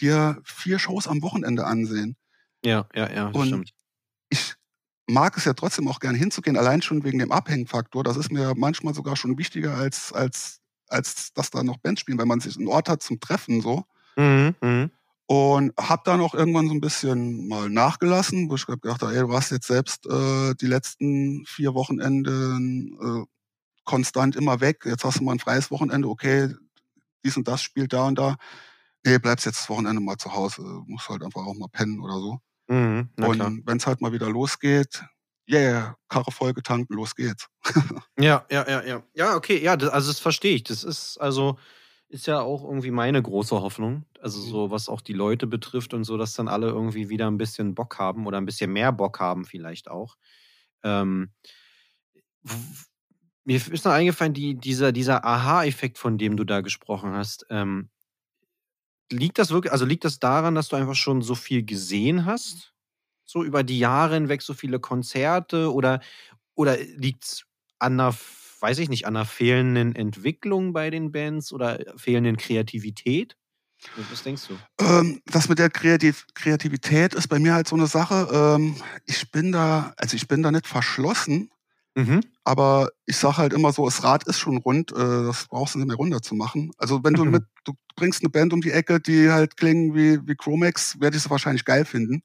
dir 0.00 0.40
vier 0.44 0.78
Shows 0.78 1.06
am 1.06 1.22
Wochenende 1.22 1.64
ansehen. 1.66 2.16
Ja, 2.64 2.86
ja, 2.94 3.10
ja, 3.12 3.26
Und 3.28 3.46
stimmt. 3.46 3.70
ich 4.30 4.54
mag 5.06 5.36
es 5.36 5.44
ja 5.44 5.54
trotzdem 5.54 5.88
auch 5.88 6.00
gern 6.00 6.14
hinzugehen, 6.14 6.56
allein 6.56 6.82
schon 6.82 7.04
wegen 7.04 7.18
dem 7.18 7.32
Abhängfaktor. 7.32 8.02
Das 8.04 8.16
ist 8.16 8.32
mir 8.32 8.54
manchmal 8.56 8.94
sogar 8.94 9.16
schon 9.16 9.38
wichtiger 9.38 9.74
als 9.74 10.12
als 10.12 10.60
als 10.88 11.32
dass 11.32 11.50
da 11.50 11.62
noch 11.62 11.78
Bands 11.78 12.00
spielen, 12.00 12.18
weil 12.18 12.26
man 12.26 12.40
sich 12.40 12.56
einen 12.56 12.68
Ort 12.68 12.88
hat 12.88 13.02
zum 13.02 13.20
Treffen 13.20 13.60
so. 13.60 13.84
Mhm, 14.16 14.54
mhm. 14.60 14.90
Und 15.28 15.72
habe 15.76 16.02
dann 16.04 16.20
auch 16.20 16.34
irgendwann 16.34 16.68
so 16.68 16.74
ein 16.74 16.80
bisschen 16.80 17.48
mal 17.48 17.68
nachgelassen, 17.68 18.48
wo 18.48 18.54
ich 18.54 18.66
gedacht 18.66 19.02
habe, 19.02 19.12
ey, 19.12 19.20
du 19.22 19.28
warst 19.28 19.50
jetzt 19.50 19.66
selbst 19.66 20.06
äh, 20.06 20.54
die 20.54 20.68
letzten 20.68 21.44
vier 21.46 21.74
Wochenenden 21.74 22.96
äh, 23.00 23.26
konstant 23.84 24.36
immer 24.36 24.60
weg. 24.60 24.84
Jetzt 24.84 25.04
hast 25.04 25.18
du 25.18 25.24
mal 25.24 25.32
ein 25.32 25.40
freies 25.40 25.72
Wochenende, 25.72 26.08
okay, 26.08 26.54
dies 27.24 27.36
und 27.36 27.48
das 27.48 27.62
spielt 27.62 27.92
da 27.92 28.04
und 28.04 28.18
da. 28.18 28.36
Nee, 29.04 29.18
bleibst 29.18 29.46
jetzt 29.46 29.60
das 29.60 29.68
Wochenende 29.68 30.00
mal 30.00 30.16
zu 30.16 30.32
Hause. 30.32 30.62
Musst 30.86 31.08
halt 31.08 31.24
einfach 31.24 31.44
auch 31.44 31.54
mal 31.54 31.68
pennen 31.68 32.00
oder 32.00 32.14
so. 32.20 32.40
Mhm, 32.68 33.10
und 33.18 33.66
wenn 33.66 33.78
es 33.78 33.86
halt 33.86 34.00
mal 34.00 34.12
wieder 34.12 34.28
losgeht, 34.28 35.04
yeah, 35.48 35.96
Karre 36.08 36.32
voll 36.32 36.52
getankt, 36.54 36.90
los 36.92 37.14
geht's. 37.14 37.48
Ja, 38.18 38.46
ja, 38.50 38.64
ja, 38.68 38.82
ja. 38.84 39.02
Ja, 39.14 39.34
okay, 39.36 39.62
ja, 39.62 39.76
das, 39.76 39.90
also 39.90 40.10
das 40.10 40.20
verstehe 40.20 40.54
ich. 40.54 40.64
Das 40.64 40.84
ist 40.84 41.18
also 41.18 41.58
ist 42.08 42.26
ja 42.26 42.40
auch 42.40 42.62
irgendwie 42.64 42.90
meine 42.92 43.20
große 43.20 43.60
Hoffnung. 43.60 44.04
Also 44.20 44.40
Mhm. 44.40 44.46
so, 44.50 44.70
was 44.70 44.88
auch 44.88 45.00
die 45.02 45.12
Leute 45.12 45.46
betrifft 45.46 45.92
und 45.92 46.04
so, 46.04 46.16
dass 46.16 46.34
dann 46.34 46.48
alle 46.48 46.68
irgendwie 46.68 47.08
wieder 47.08 47.26
ein 47.30 47.36
bisschen 47.36 47.74
Bock 47.74 47.98
haben 47.98 48.26
oder 48.26 48.38
ein 48.38 48.46
bisschen 48.46 48.72
mehr 48.72 48.92
Bock 48.92 49.18
haben, 49.20 49.44
vielleicht 49.44 49.90
auch. 49.90 50.16
Ähm, 50.84 51.32
mir 53.44 53.56
ist 53.56 53.84
noch 53.84 53.92
eingefallen, 53.92 54.34
die, 54.34 54.54
dieser, 54.56 54.92
dieser 54.92 55.24
Aha-Effekt, 55.24 55.98
von 55.98 56.18
dem 56.18 56.36
du 56.36 56.44
da 56.44 56.60
gesprochen 56.60 57.12
hast. 57.12 57.46
Ähm, 57.50 57.90
liegt 59.10 59.38
das 59.38 59.50
wirklich, 59.50 59.72
also 59.72 59.84
liegt 59.84 60.04
das 60.04 60.18
daran, 60.18 60.54
dass 60.54 60.68
du 60.68 60.76
einfach 60.76 60.94
schon 60.94 61.22
so 61.22 61.34
viel 61.34 61.64
gesehen 61.64 62.24
hast? 62.24 62.72
So 63.24 63.42
über 63.42 63.64
die 63.64 63.78
Jahre 63.78 64.14
hinweg 64.14 64.42
so 64.42 64.54
viele 64.54 64.78
Konzerte 64.78 65.72
oder, 65.72 66.00
oder 66.54 66.78
liegt 66.78 67.24
es 67.24 67.44
an 67.78 67.94
einer, 68.00 68.14
weiß 68.60 68.78
ich 68.78 68.88
nicht, 68.88 69.06
an 69.06 69.16
einer 69.16 69.24
fehlenden 69.24 69.94
Entwicklung 69.94 70.72
bei 70.72 70.90
den 70.90 71.12
Bands 71.12 71.52
oder 71.52 71.80
fehlenden 71.96 72.36
Kreativität? 72.36 73.36
Was 74.10 74.22
denkst 74.22 74.48
du? 74.48 74.58
Ähm, 74.82 75.20
das 75.26 75.48
mit 75.48 75.58
der 75.58 75.70
Kreativ 75.70 76.26
Kreativität 76.34 77.14
ist 77.14 77.28
bei 77.28 77.38
mir 77.38 77.54
halt 77.54 77.68
so 77.68 77.76
eine 77.76 77.86
Sache. 77.86 78.28
Ähm, 78.32 78.76
ich 79.04 79.30
bin 79.30 79.52
da, 79.52 79.92
also 79.96 80.16
ich 80.16 80.28
bin 80.28 80.42
da 80.42 80.50
nicht 80.50 80.66
verschlossen, 80.66 81.50
Mhm. 81.96 82.20
aber 82.44 82.90
ich 83.06 83.16
sage 83.16 83.38
halt 83.38 83.52
immer 83.54 83.72
so, 83.72 83.86
das 83.86 84.04
Rad 84.04 84.24
ist 84.24 84.38
schon 84.38 84.58
rund, 84.58 84.92
äh, 84.92 84.96
das 84.96 85.46
brauchst 85.48 85.74
du 85.74 85.78
nicht 85.78 85.88
mehr 85.88 85.96
runter 85.96 86.22
zu 86.22 86.34
machen. 86.34 86.70
Also 86.78 87.02
wenn 87.04 87.14
du 87.14 87.24
Mhm. 87.24 87.32
mit, 87.32 87.44
du 87.64 87.72
bringst 87.96 88.22
eine 88.22 88.30
Band 88.30 88.52
um 88.52 88.60
die 88.60 88.70
Ecke, 88.72 89.00
die 89.00 89.30
halt 89.30 89.56
klingen 89.56 89.94
wie, 89.94 90.20
wie 90.28 90.34
Chromex, 90.36 91.00
werde 91.00 91.16
ich 91.16 91.22
sie 91.24 91.30
wahrscheinlich 91.30 91.64
geil 91.64 91.84
finden. 91.84 92.22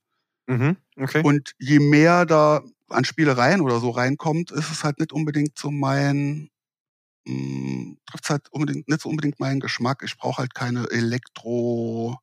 Mhm. 0.47 0.77
Okay. 0.99 1.23
Und 1.23 1.53
je 1.60 1.79
mehr 1.79 2.25
da 2.25 2.62
an 2.89 3.05
Spielereien 3.05 3.62
oder 3.62 3.79
so 3.79 3.89
reinkommt, 3.91 4.51
ist 4.51 4.71
es 4.71 4.84
halt 4.84 4.99
nicht 4.99 5.13
unbedingt 5.13 5.57
so 5.57 5.71
mein, 5.71 6.49
mh, 7.25 7.95
trifft 8.07 8.29
halt 8.29 8.49
unbedingt, 8.51 8.89
nicht 8.89 9.01
so 9.01 9.10
unbedingt 9.10 9.39
meinen 9.39 9.60
Geschmack. 9.62 10.03
Ich 10.05 10.17
brauche 10.17 10.39
halt 10.39 10.55
keine 10.55 10.89
Elektro 10.91 12.19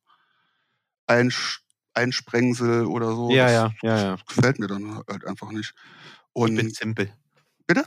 Einsprengsel 1.93 2.85
oder 2.85 3.13
so. 3.13 3.29
ja, 3.33 3.45
das 3.45 3.51
ja, 3.51 3.71
ja, 3.81 3.97
ja. 3.97 4.17
gefällt 4.27 4.59
mir 4.59 4.67
dann 4.67 5.01
halt 5.09 5.25
einfach 5.25 5.51
nicht. 5.51 5.73
Keep 6.41 6.59
it 6.59 6.69
Und 6.69 6.75
simple. 6.75 7.13
Bitte? 7.69 7.85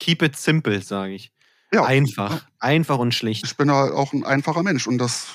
Keep 0.00 0.22
it 0.22 0.36
simple, 0.36 0.80
sage 0.80 1.12
ich. 1.12 1.32
ja, 1.70 1.84
Einfach. 1.84 2.46
Einfach 2.60 2.96
und 2.98 3.14
schlicht. 3.14 3.44
ich 3.44 3.56
bin 3.58 3.70
halt 3.70 3.92
auch 3.92 4.14
ein 4.14 4.24
einfacher 4.24 4.62
Mensch 4.62 4.86
und 4.86 4.96
das 4.96 5.26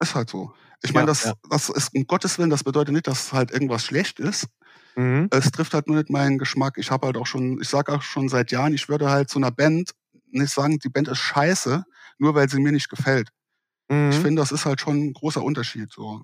ist 0.00 0.14
halt 0.14 0.30
so. 0.30 0.54
Ich 0.84 0.92
meine, 0.92 1.02
Ja, 1.02 1.06
das, 1.06 1.24
ja. 1.24 1.32
das 1.50 1.68
ist 1.68 1.92
um 1.96 2.06
Gottes 2.06 2.38
Willen, 2.38 2.50
das 2.50 2.62
bedeutet 2.62 2.94
nicht, 2.94 3.08
dass 3.08 3.32
halt 3.32 3.50
irgendwas 3.50 3.84
schlecht 3.84 4.20
ist. 4.20 4.46
Mhm. 4.94 5.26
Es 5.32 5.50
trifft 5.50 5.74
halt 5.74 5.88
nur 5.88 5.96
nicht 5.96 6.10
meinen 6.10 6.38
Geschmack. 6.38 6.74
Ich 6.78 6.92
habe 6.92 7.06
halt 7.08 7.16
auch 7.16 7.26
schon, 7.26 7.60
ich 7.60 7.68
sage 7.68 7.92
auch 7.92 8.02
schon 8.02 8.28
seit 8.28 8.52
Jahren, 8.52 8.72
ich 8.72 8.88
würde 8.88 9.10
halt 9.10 9.28
zu 9.30 9.40
einer 9.40 9.50
Band 9.50 9.90
nicht 10.30 10.52
sagen, 10.52 10.78
die 10.78 10.88
Band 10.88 11.08
ist 11.08 11.18
scheiße, 11.18 11.84
nur 12.18 12.34
weil 12.36 12.48
sie 12.48 12.60
mir 12.60 12.70
nicht 12.70 12.88
gefällt. 12.88 13.30
Ich 13.88 13.96
Mhm. 13.96 14.12
finde, 14.12 14.42
das 14.42 14.52
ist 14.52 14.64
halt 14.66 14.80
schon 14.80 14.96
ein 15.08 15.12
großer 15.14 15.42
Unterschied. 15.42 15.90
So. 15.90 16.22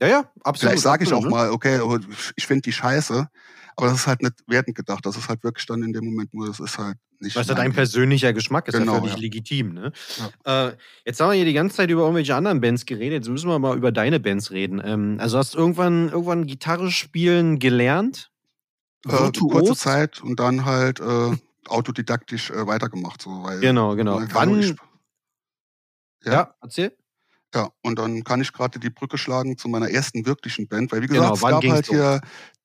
Ja, 0.00 0.08
ja, 0.08 0.32
absolut. 0.44 0.70
Vielleicht 0.72 0.82
sage 0.82 1.04
ich 1.04 1.12
auch 1.12 1.24
ne? 1.24 1.28
mal, 1.30 1.50
okay, 1.50 1.80
oh, 1.80 1.98
ich 2.36 2.46
finde 2.46 2.62
die 2.62 2.72
scheiße, 2.72 3.28
aber 3.76 3.86
das 3.86 4.00
ist 4.00 4.06
halt 4.06 4.22
nicht 4.22 4.34
wertend 4.46 4.76
gedacht. 4.76 5.04
Das 5.04 5.16
ist 5.16 5.28
halt 5.28 5.44
wirklich 5.44 5.66
dann 5.66 5.82
in 5.82 5.92
dem 5.92 6.04
Moment 6.04 6.32
nur, 6.32 6.46
das 6.46 6.58
ist 6.58 6.78
halt 6.78 6.96
nicht. 7.18 7.36
Was 7.36 7.48
ja 7.48 7.54
mein 7.54 7.64
dein 7.64 7.72
persönlicher 7.74 8.32
Geschmack 8.32 8.66
ist, 8.68 8.78
Genau, 8.78 8.94
ja 8.94 8.98
völlig 9.00 9.14
ja. 9.14 9.20
legitim. 9.20 9.74
Ne? 9.74 9.92
Äh, 10.44 10.72
jetzt 11.04 11.20
haben 11.20 11.30
wir 11.30 11.34
hier 11.34 11.44
die 11.44 11.52
ganze 11.52 11.76
Zeit 11.76 11.90
über 11.90 12.02
irgendwelche 12.02 12.34
anderen 12.34 12.60
Bands 12.60 12.86
geredet. 12.86 13.24
Jetzt 13.24 13.28
müssen 13.28 13.48
wir 13.48 13.58
mal 13.58 13.76
über 13.76 13.92
deine 13.92 14.20
Bands 14.20 14.50
reden. 14.50 14.80
Ähm, 14.82 15.18
also 15.20 15.36
hast 15.36 15.54
du 15.54 15.58
irgendwann, 15.58 16.08
irgendwann 16.08 16.46
Gitarre 16.46 16.90
spielen 16.90 17.58
gelernt? 17.58 18.30
Äh, 19.06 19.30
kurze? 19.32 19.74
Zeit 19.74 20.22
und 20.22 20.40
dann 20.40 20.64
halt 20.64 21.00
äh, 21.00 21.36
autodidaktisch 21.68 22.50
äh, 22.50 22.66
weitergemacht. 22.66 23.20
So, 23.22 23.42
weil, 23.42 23.60
Genau, 23.60 23.96
genau. 23.96 24.20
nur 24.20 24.28
Wann? 24.34 24.62
Ja, 26.24 26.32
Ja. 26.32 26.54
erzähl. 26.60 26.96
Ja, 27.54 27.70
und 27.82 27.98
dann 27.98 28.22
kann 28.24 28.40
ich 28.40 28.52
gerade 28.52 28.78
die 28.78 28.90
Brücke 28.90 29.18
schlagen 29.18 29.58
zu 29.58 29.68
meiner 29.68 29.90
ersten 29.90 30.24
wirklichen 30.26 30.68
Band, 30.68 30.92
weil 30.92 31.02
wie 31.02 31.08
Genau, 31.08 31.08
gesagt, 31.08 31.36
es 31.36 31.44
wann 31.44 31.46
gab 31.46 31.68
halt 31.68 31.86
hier 31.86 32.20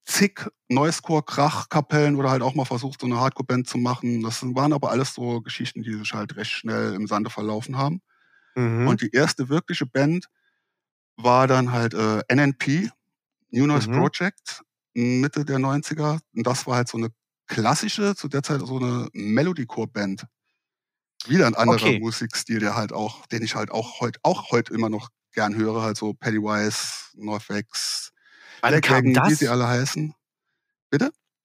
zig 0.06 0.48
Noiscore-Krach-Kapellen 0.70 2.16
oder 2.16 2.30
halt 2.30 2.44
auch 2.44 2.54
mal 2.54 2.66
versucht, 2.66 3.02
so 3.02 3.08
eine 3.08 3.20
Hardcore-Band 3.20 3.68
zu 3.68 3.80
machen. 3.80 4.22
Das 4.22 4.44
waren 4.44 4.74
aber 4.74 4.92
alles 4.92 5.16
so 5.16 5.42
Geschichten, 5.42 5.82
die 5.82 5.94
sich 5.94 6.14
halt 6.14 6.36
recht 6.36 6.52
schnell 6.52 6.94
im 6.94 7.08
Sande 7.08 7.32
verlaufen 7.32 7.78
haben. 7.78 8.02
Mhm. 8.56 8.96
Und 8.96 9.02
die 9.02 9.12
erste 9.12 9.50
wirkliche 9.50 9.86
Band 9.88 10.28
war 11.18 11.48
dann 11.48 11.72
halt 11.72 11.94
äh, 11.94 12.22
NNP, 12.28 12.90
New 13.52 13.68
Noise 13.68 13.88
Mhm. 13.88 13.90
Project, 13.90 14.64
Mitte 14.96 15.46
der 15.46 15.60
90er. 15.60 16.20
Und 16.36 16.48
das 16.48 16.68
war 16.68 16.78
halt 16.78 16.90
so 16.90 16.98
eine 16.98 17.10
klassische, 17.48 18.16
zu 18.16 18.28
der 18.30 18.44
Zeit 18.44 18.62
so 18.62 18.78
eine 18.80 19.10
Melodicore-Band. 19.14 20.26
Wieder 21.28 21.48
ein 21.48 21.56
anderer 21.56 21.76
Okay. 21.76 22.00
Musikstil, 22.00 22.60
der 22.60 22.76
halt 22.76 22.94
auch, 22.94 23.26
den 23.28 23.44
ich 23.44 23.56
halt 23.56 23.72
auch 23.72 24.00
heute 24.00 24.20
auch 24.24 24.52
heute 24.52 24.74
immer 24.74 24.90
noch 24.90 25.10
gern 25.34 25.56
höre, 25.56 25.82
halt 25.82 25.98
so 25.98 26.14
Pennywise, 26.14 27.12
Norfax, 27.16 28.12
wann 28.62 28.72
Black 28.72 28.84
kam 28.84 28.96
Wagon, 28.98 29.10
wie 29.12 29.30
das? 29.30 29.40
sie 29.40 29.48
alle 29.48 29.68
heißen. 29.68 30.14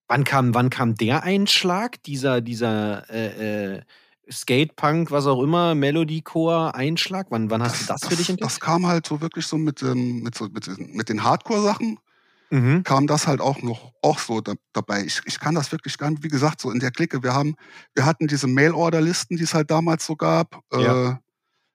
Wann 0.08 0.24
kam, 0.24 0.54
wann 0.54 0.70
kam 0.70 0.96
der 0.96 1.22
Einschlag? 1.22 2.02
Dieser, 2.02 2.40
dieser 2.40 3.08
äh, 3.10 3.76
äh, 3.76 3.82
Skatepunk, 4.30 5.12
was 5.12 5.26
auch 5.26 5.40
immer, 5.40 5.76
Melodycore-Einschlag? 5.76 7.28
Wann, 7.30 7.48
wann 7.50 7.62
hast 7.62 7.82
du 7.82 7.86
das 7.86 8.04
für 8.04 8.16
dich 8.16 8.28
entdeckt? 8.28 8.44
Das 8.44 8.58
kam 8.58 8.86
halt 8.86 9.06
so 9.06 9.20
wirklich 9.20 9.46
so 9.46 9.56
mit, 9.56 9.82
ähm, 9.82 10.22
mit, 10.22 10.34
so, 10.34 10.48
mit, 10.48 10.66
mit 10.78 11.08
den 11.08 11.22
Hardcore-Sachen. 11.22 11.98
Mhm. 12.50 12.82
kam 12.82 13.06
das 13.06 13.28
halt 13.28 13.40
auch 13.40 13.62
noch 13.62 13.92
auch 14.02 14.18
so 14.18 14.40
da, 14.40 14.54
dabei. 14.72 15.04
Ich, 15.04 15.20
ich 15.24 15.38
kann 15.38 15.54
das 15.54 15.70
wirklich 15.70 15.96
gar 15.98 16.10
nicht, 16.10 16.24
wie 16.24 16.28
gesagt, 16.28 16.60
so 16.60 16.70
in 16.70 16.80
der 16.80 16.90
Clique. 16.90 17.22
Wir 17.22 17.32
haben, 17.32 17.54
wir 17.94 18.04
hatten 18.04 18.26
diese 18.26 18.48
Mail-Order-Listen, 18.48 19.36
die 19.36 19.44
es 19.44 19.54
halt 19.54 19.70
damals 19.70 20.04
so 20.04 20.16
gab. 20.16 20.60
Ja. 20.72 21.10
Äh, 21.10 21.16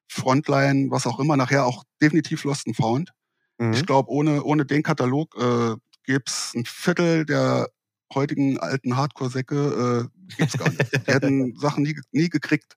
Frontline, 0.07 0.91
was 0.91 1.07
auch 1.07 1.19
immer, 1.19 1.37
nachher 1.37 1.65
auch 1.65 1.83
definitiv 2.01 2.43
Lost 2.43 2.67
and 2.67 2.75
Found. 2.75 3.11
Mhm. 3.57 3.73
Ich 3.73 3.85
glaube, 3.85 4.11
ohne, 4.11 4.43
ohne 4.43 4.65
den 4.65 4.83
Katalog 4.83 5.35
äh, 5.37 5.75
gäbe 6.03 6.23
es 6.25 6.53
ein 6.55 6.65
Viertel 6.65 7.25
der 7.25 7.69
heutigen 8.13 8.59
alten 8.59 8.97
Hardcore-Säcke 8.97 10.09
äh, 10.09 10.35
gibt's 10.37 10.57
gar 10.57 10.69
nicht. 10.69 11.07
Die 11.07 11.11
hätten 11.11 11.55
Sachen 11.59 11.83
nie, 11.83 11.99
nie 12.11 12.29
gekriegt. 12.29 12.75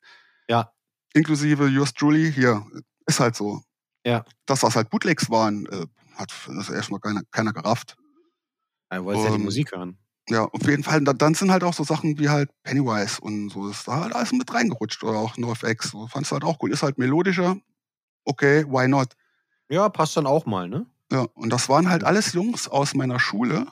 Ja. 0.49 0.73
Inklusive 1.15 1.67
Yours 1.69 1.93
Truly, 1.95 2.33
hier, 2.33 2.65
ist 3.07 3.21
halt 3.21 3.37
so. 3.37 3.63
Ja. 4.05 4.25
Dass 4.47 4.61
das 4.61 4.77
halt 4.77 4.91
Bootlegs 4.91 5.31
waren, 5.31 5.67
äh, 5.67 5.87
hat 6.19 6.33
das 6.49 6.69
erstmal 6.71 7.01
keiner, 7.01 7.23
keiner 7.31 7.53
gerafft. 7.53 7.97
Er 8.91 9.05
wollte 9.05 9.23
ja 9.25 9.37
die 9.37 9.43
Musik 9.43 9.73
hören. 9.73 9.99
Ja, 10.29 10.45
auf 10.45 10.67
jeden 10.67 10.83
Fall. 10.83 11.01
Da- 11.03 11.13
Dann 11.15 11.35
sind 11.35 11.51
halt 11.51 11.65
auch 11.65 11.73
so 11.75 11.85
Sachen 11.85 12.19
wie 12.19 12.29
halt 12.29 12.51
Pennywise 12.63 13.21
und 13.21 13.49
so. 13.51 13.69
Das 13.69 13.79
ist 13.79 13.89
da 13.89 14.01
halt 14.03 14.15
alles 14.15 14.33
mit 14.33 14.53
reingerutscht. 14.53 15.03
Oder 15.05 15.19
auch 15.19 15.37
NoFX. 15.39 15.91
So, 15.91 16.07
fand's 16.07 16.33
halt 16.33 16.45
auch 16.45 16.59
cool. 16.63 16.71
Ist 16.73 16.83
halt 16.83 16.99
melodischer. 16.99 17.57
Okay, 18.25 18.65
why 18.69 18.89
not? 18.89 19.15
Ja, 19.71 19.89
passt 19.89 20.17
dann 20.17 20.27
auch 20.27 20.45
mal, 20.45 20.69
ne? 20.69 20.87
Ja, 21.11 21.27
und 21.35 21.51
das 21.51 21.69
waren 21.71 21.89
halt 21.89 22.05
alles 22.05 22.33
Jungs 22.35 22.69
aus 22.69 22.95
meiner 22.95 23.19
Schule. 23.21 23.67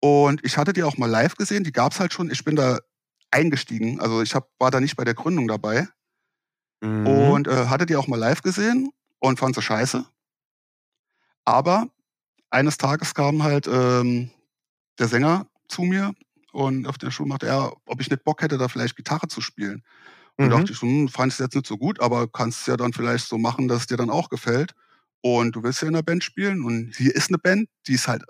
Und 0.00 0.44
ich 0.44 0.58
hatte 0.58 0.72
die 0.72 0.82
auch 0.82 0.98
mal 0.98 1.08
live 1.10 1.36
gesehen. 1.36 1.64
Die 1.64 1.72
gab's 1.72 2.00
halt 2.00 2.12
schon. 2.12 2.30
Ich 2.30 2.44
bin 2.44 2.56
da 2.56 2.78
eingestiegen. 3.30 4.00
Also 4.00 4.22
ich 4.22 4.34
hab, 4.34 4.50
war 4.58 4.70
da 4.70 4.80
nicht 4.80 4.96
bei 4.96 5.04
der 5.04 5.14
Gründung 5.14 5.48
dabei. 5.48 5.88
Mhm. 6.82 7.06
Und 7.06 7.48
äh, 7.48 7.66
hatte 7.66 7.86
die 7.86 7.96
auch 7.96 8.06
mal 8.06 8.18
live 8.18 8.42
gesehen 8.42 8.90
und 9.18 9.38
fand 9.38 9.54
sie 9.54 9.62
scheiße. 9.62 10.04
Aber 11.46 11.88
eines 12.50 12.78
Tages 12.78 13.14
kam 13.14 13.44
halt 13.44 13.68
ähm, 13.68 14.30
der 14.98 15.08
Sänger 15.08 15.48
zu 15.68 15.82
mir 15.82 16.14
und 16.52 16.86
auf 16.88 16.98
der 16.98 17.12
Schule 17.12 17.30
machte 17.30 17.46
er, 17.48 17.74
ob 17.86 18.00
ich 18.00 18.10
nicht 18.10 18.24
Bock 18.24 18.42
hätte, 18.42 18.58
da 18.58 18.68
vielleicht 18.68 18.96
Gitarre 18.96 19.28
zu 19.28 19.40
spielen. 19.42 19.84
Und 20.40 20.50
Mhm. 20.50 20.50
dachte 20.50 20.72
ich 20.72 20.82
hm, 20.82 21.08
fand 21.08 21.32
es 21.32 21.38
jetzt 21.38 21.54
nicht 21.56 21.66
so 21.66 21.78
gut, 21.78 22.00
aber 22.00 22.28
kannst 22.28 22.62
es 22.62 22.66
ja 22.68 22.76
dann 22.76 22.92
vielleicht 22.94 23.28
so 23.28 23.38
machen, 23.38 23.68
dass 23.68 23.82
es 23.82 23.86
dir 23.88 23.98
dann 23.98 24.10
auch 24.10 24.30
gefällt. 24.30 24.74
Und 25.22 25.56
du 25.56 25.62
willst 25.64 25.82
ja 25.82 25.88
in 25.88 25.94
einer 25.96 26.04
Band 26.04 26.24
spielen 26.24 26.64
und 26.64 26.94
hier 26.96 27.14
ist 27.14 27.30
eine 27.30 27.38
Band, 27.38 27.68
die 27.88 27.94
ist 27.94 28.08
halt, 28.08 28.24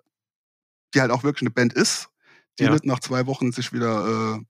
die 0.94 1.00
halt 1.00 1.10
auch 1.10 1.22
wirklich 1.24 1.42
eine 1.42 1.50
Band 1.50 1.72
ist, 1.72 2.08
die 2.58 2.68
Ja. 2.68 2.78
nach 2.84 3.00
zwei 3.00 3.26
Wochen 3.26 3.52
sich 3.52 3.72
wieder 3.72 4.36
äh, 4.38 4.44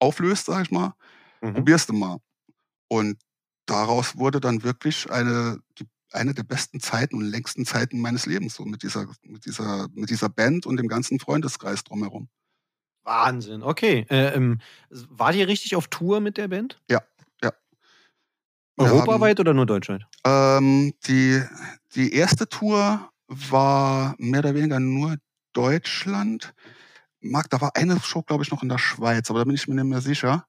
auflöst, 0.00 0.46
sag 0.46 0.64
ich 0.64 0.70
mal 0.70 0.94
Mhm. 1.42 1.64
probierst 1.64 1.88
du 1.90 1.94
mal. 1.94 2.18
Und 2.88 3.18
daraus 3.66 4.16
wurde 4.18 4.40
dann 4.40 4.62
wirklich 4.64 5.10
eine, 5.10 5.58
die, 5.78 5.86
eine 6.14 6.34
der 6.34 6.42
besten 6.44 6.80
Zeiten 6.80 7.16
und 7.16 7.24
längsten 7.24 7.64
Zeiten 7.64 8.00
meines 8.00 8.26
Lebens, 8.26 8.54
so 8.54 8.64
mit 8.64 8.82
dieser, 8.82 9.06
mit 9.22 9.44
dieser, 9.46 9.88
mit 9.94 10.10
dieser 10.10 10.28
Band 10.28 10.66
und 10.66 10.76
dem 10.76 10.88
ganzen 10.88 11.18
Freundeskreis 11.18 11.84
drumherum. 11.84 12.28
Wahnsinn, 13.04 13.62
okay. 13.62 14.06
Äh, 14.10 14.34
ähm, 14.34 14.60
war 14.90 15.32
die 15.32 15.42
richtig 15.42 15.74
auf 15.76 15.88
Tour 15.88 16.20
mit 16.20 16.36
der 16.36 16.48
Band? 16.48 16.80
Ja, 16.88 17.00
ja. 17.42 17.52
Europaweit 18.78 19.40
oder 19.40 19.54
nur 19.54 19.66
deutschweit? 19.66 20.02
Ähm, 20.24 20.94
die, 21.06 21.42
die 21.94 22.12
erste 22.14 22.48
Tour 22.48 23.10
war 23.28 24.14
mehr 24.18 24.40
oder 24.40 24.54
weniger 24.54 24.80
nur 24.80 25.16
Deutschland. 25.52 26.54
Marc, 27.20 27.50
da 27.50 27.60
war 27.60 27.76
eine 27.76 28.00
Show, 28.00 28.22
glaube 28.22 28.42
ich, 28.44 28.50
noch 28.50 28.62
in 28.62 28.68
der 28.68 28.78
Schweiz, 28.78 29.30
aber 29.30 29.40
da 29.40 29.44
bin 29.44 29.54
ich 29.54 29.68
mir 29.68 29.74
nicht 29.74 29.84
mehr 29.84 30.00
sicher. 30.00 30.46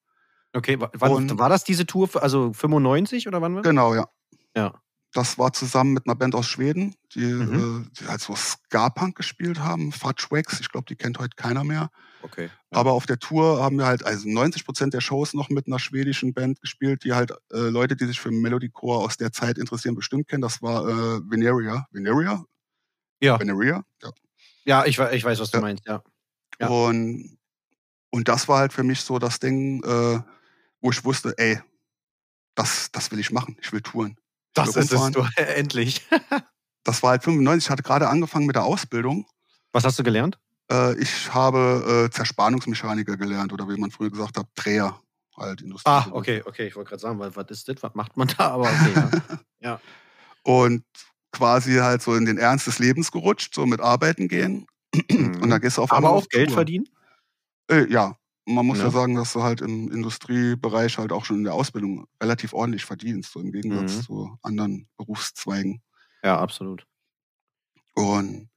Okay, 0.54 0.80
wa- 0.80 0.92
wann, 0.94 1.12
Und- 1.12 1.38
war 1.40 1.50
das 1.50 1.64
diese 1.64 1.86
Tour, 1.86 2.10
also 2.22 2.54
95 2.54 3.28
oder 3.28 3.42
wann 3.42 3.56
war 3.56 3.62
das? 3.64 3.70
Genau, 3.70 3.94
ja. 3.96 4.08
Ja. 4.56 4.80
Das 5.14 5.38
war 5.38 5.54
zusammen 5.54 5.94
mit 5.94 6.08
einer 6.08 6.16
Band 6.16 6.34
aus 6.36 6.48
Schweden, 6.48 6.96
die, 7.14 7.20
Mhm. 7.26 7.86
äh, 7.94 8.00
die 8.00 8.08
halt 8.08 8.20
so 8.22 8.36
Ska-Punk 8.36 9.16
gespielt 9.16 9.60
haben. 9.60 9.92
Fudge 9.92 10.26
Wax, 10.32 10.60
ich 10.60 10.70
glaube, 10.70 10.86
die 10.90 10.96
kennt 10.96 11.20
heute 11.20 11.36
keiner 11.36 11.64
mehr. 11.64 11.90
Okay. 12.24 12.50
Aber 12.72 12.94
auf 12.94 13.06
der 13.06 13.20
Tour 13.20 13.62
haben 13.62 13.78
wir 13.78 13.86
halt 13.86 14.04
also 14.04 14.28
90 14.28 14.66
Prozent 14.66 14.94
der 14.94 15.02
Shows 15.02 15.34
noch 15.34 15.50
mit 15.50 15.68
einer 15.68 15.78
schwedischen 15.78 16.34
Band 16.34 16.60
gespielt, 16.62 17.04
die 17.04 17.14
halt 17.14 17.32
äh, 17.52 17.58
Leute, 17.70 17.96
die 17.96 18.06
sich 18.06 18.20
für 18.20 18.32
Melodycore 18.32 19.04
aus 19.06 19.18
der 19.18 19.32
Zeit 19.32 19.58
interessieren, 19.60 19.94
bestimmt 19.96 20.28
kennen. 20.28 20.42
Das 20.42 20.62
war 20.62 20.88
äh, 20.88 21.22
Veneria. 21.30 21.86
Veneria? 21.92 22.44
Ja. 23.22 23.40
Veneria? 23.40 23.84
Ja. 24.02 24.12
Ja, 24.66 24.86
ich, 24.86 24.98
ich 24.98 25.24
weiß, 25.24 25.40
was 25.40 25.52
du 25.52 25.58
Ja. 25.58 25.62
meinst, 25.62 25.86
ja. 25.86 26.02
Ja. 26.60 26.68
Und, 26.70 27.38
und 28.10 28.28
das 28.30 28.48
war 28.48 28.60
halt 28.60 28.74
für 28.74 28.84
mich 28.84 29.02
so 29.02 29.20
das 29.20 29.40
Ding, 29.40 29.84
äh, 29.84 30.22
wo 30.82 30.90
ich 30.92 31.04
wusste, 31.04 31.34
ey, 31.38 31.60
das, 32.56 32.90
das 32.92 33.12
will 33.12 33.20
ich 33.20 33.32
machen. 33.32 33.58
Ich 33.62 33.72
will 33.74 33.82
touren. 33.82 34.18
Das 34.54 34.76
ist 34.76 34.92
es, 34.92 35.12
du, 35.12 35.26
endlich. 35.36 36.06
Das 36.84 37.02
war 37.02 37.12
halt 37.12 37.24
95. 37.24 37.66
Ich 37.66 37.70
hatte 37.70 37.84
gerade 37.84 38.10
angefangen 38.10 38.46
mit 38.46 38.56
der 38.56 38.64
Ausbildung. 38.64 39.26
Was 39.72 39.84
hast 39.84 39.98
du 40.00 40.04
gelernt? 40.04 40.38
Äh, 40.72 41.00
ich 41.00 41.34
habe 41.34 42.06
äh, 42.08 42.14
Zerspannungsmechaniker 42.14 43.18
gelernt 43.18 43.54
oder 43.54 43.68
wie 43.68 43.78
man 43.78 43.92
früher 43.92 44.10
gesagt 44.10 44.38
hat, 44.38 44.48
Dreher. 44.56 45.00
Halt 45.36 45.62
Industrie. 45.62 45.90
Ah, 45.90 46.08
okay, 46.12 46.44
okay, 46.46 46.68
ich 46.68 46.76
wollte 46.76 46.90
gerade 46.90 47.02
sagen, 47.02 47.18
was, 47.18 47.36
was 47.36 47.48
ist 47.50 47.68
das? 47.68 47.82
Was 47.82 47.96
macht 47.96 48.16
man 48.16 48.28
da? 48.28 48.52
Aber 48.52 48.66
okay, 48.66 49.20
ja. 49.62 49.80
Und 50.44 50.84
quasi 51.32 51.78
halt 51.78 52.04
so 52.04 52.14
in 52.14 52.26
den 52.26 52.38
Ernst 52.38 52.68
des 52.68 52.78
Lebens 52.78 53.12
gerutscht, 53.12 53.56
so 53.56 53.66
mit 53.66 53.82
Arbeiten 53.82 54.28
gehen. 54.28 54.68
Und 55.10 55.50
dann 55.50 55.60
gehst 55.60 55.78
du 55.78 55.82
auf 55.82 55.92
Aber 55.92 56.12
auch 56.12 56.18
auf 56.18 56.30
Geld 56.30 56.52
verdienen? 56.52 56.88
Äh, 57.68 57.92
ja, 57.92 58.16
man 58.46 58.66
muss 58.66 58.80
ja. 58.80 58.86
Ja. 58.86 58.92
sagen, 58.92 59.16
dass 59.16 59.34
du 59.34 59.44
halt 59.44 59.62
im 59.62 59.92
Industriebereich 59.92 60.98
halt 60.98 61.12
auch 61.12 61.26
schon 61.26 61.38
in 61.38 61.44
der 61.46 61.54
Ausbildung 61.54 62.08
relativ 62.22 62.54
ordentlich 62.54 62.86
verdienst, 62.86 63.32
so 63.32 63.40
im 63.40 63.52
Gegensatz 63.52 63.98
Mhm. 63.98 64.02
zu 64.04 64.38
anderen 64.44 64.88
Berufszweigen. 64.98 65.82
Ja, 66.24 66.40
absolut. 66.40 66.86
Und 67.96 68.50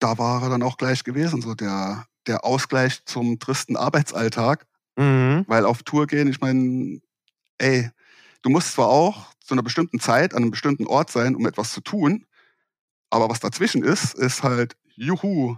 da 0.00 0.18
war 0.18 0.42
er 0.42 0.50
dann 0.50 0.62
auch 0.62 0.76
gleich 0.76 1.04
gewesen, 1.04 1.42
so 1.42 1.54
der, 1.54 2.06
der 2.26 2.44
Ausgleich 2.44 3.04
zum 3.06 3.38
tristen 3.38 3.76
Arbeitsalltag. 3.76 4.66
Mhm. 4.96 5.44
Weil 5.48 5.64
auf 5.66 5.82
Tour 5.82 6.06
gehen, 6.06 6.28
ich 6.28 6.40
meine, 6.40 7.00
ey, 7.58 7.90
du 8.42 8.50
musst 8.50 8.72
zwar 8.72 8.88
auch 8.88 9.32
zu 9.40 9.54
einer 9.54 9.62
bestimmten 9.62 10.00
Zeit 10.00 10.34
an 10.34 10.42
einem 10.42 10.50
bestimmten 10.52 10.86
Ort 10.86 11.10
sein, 11.10 11.36
um 11.36 11.46
etwas 11.46 11.72
zu 11.72 11.80
tun, 11.80 12.26
aber 13.10 13.28
was 13.30 13.40
dazwischen 13.40 13.82
ist, 13.84 14.14
ist 14.14 14.42
halt, 14.42 14.76
juhu, 14.96 15.56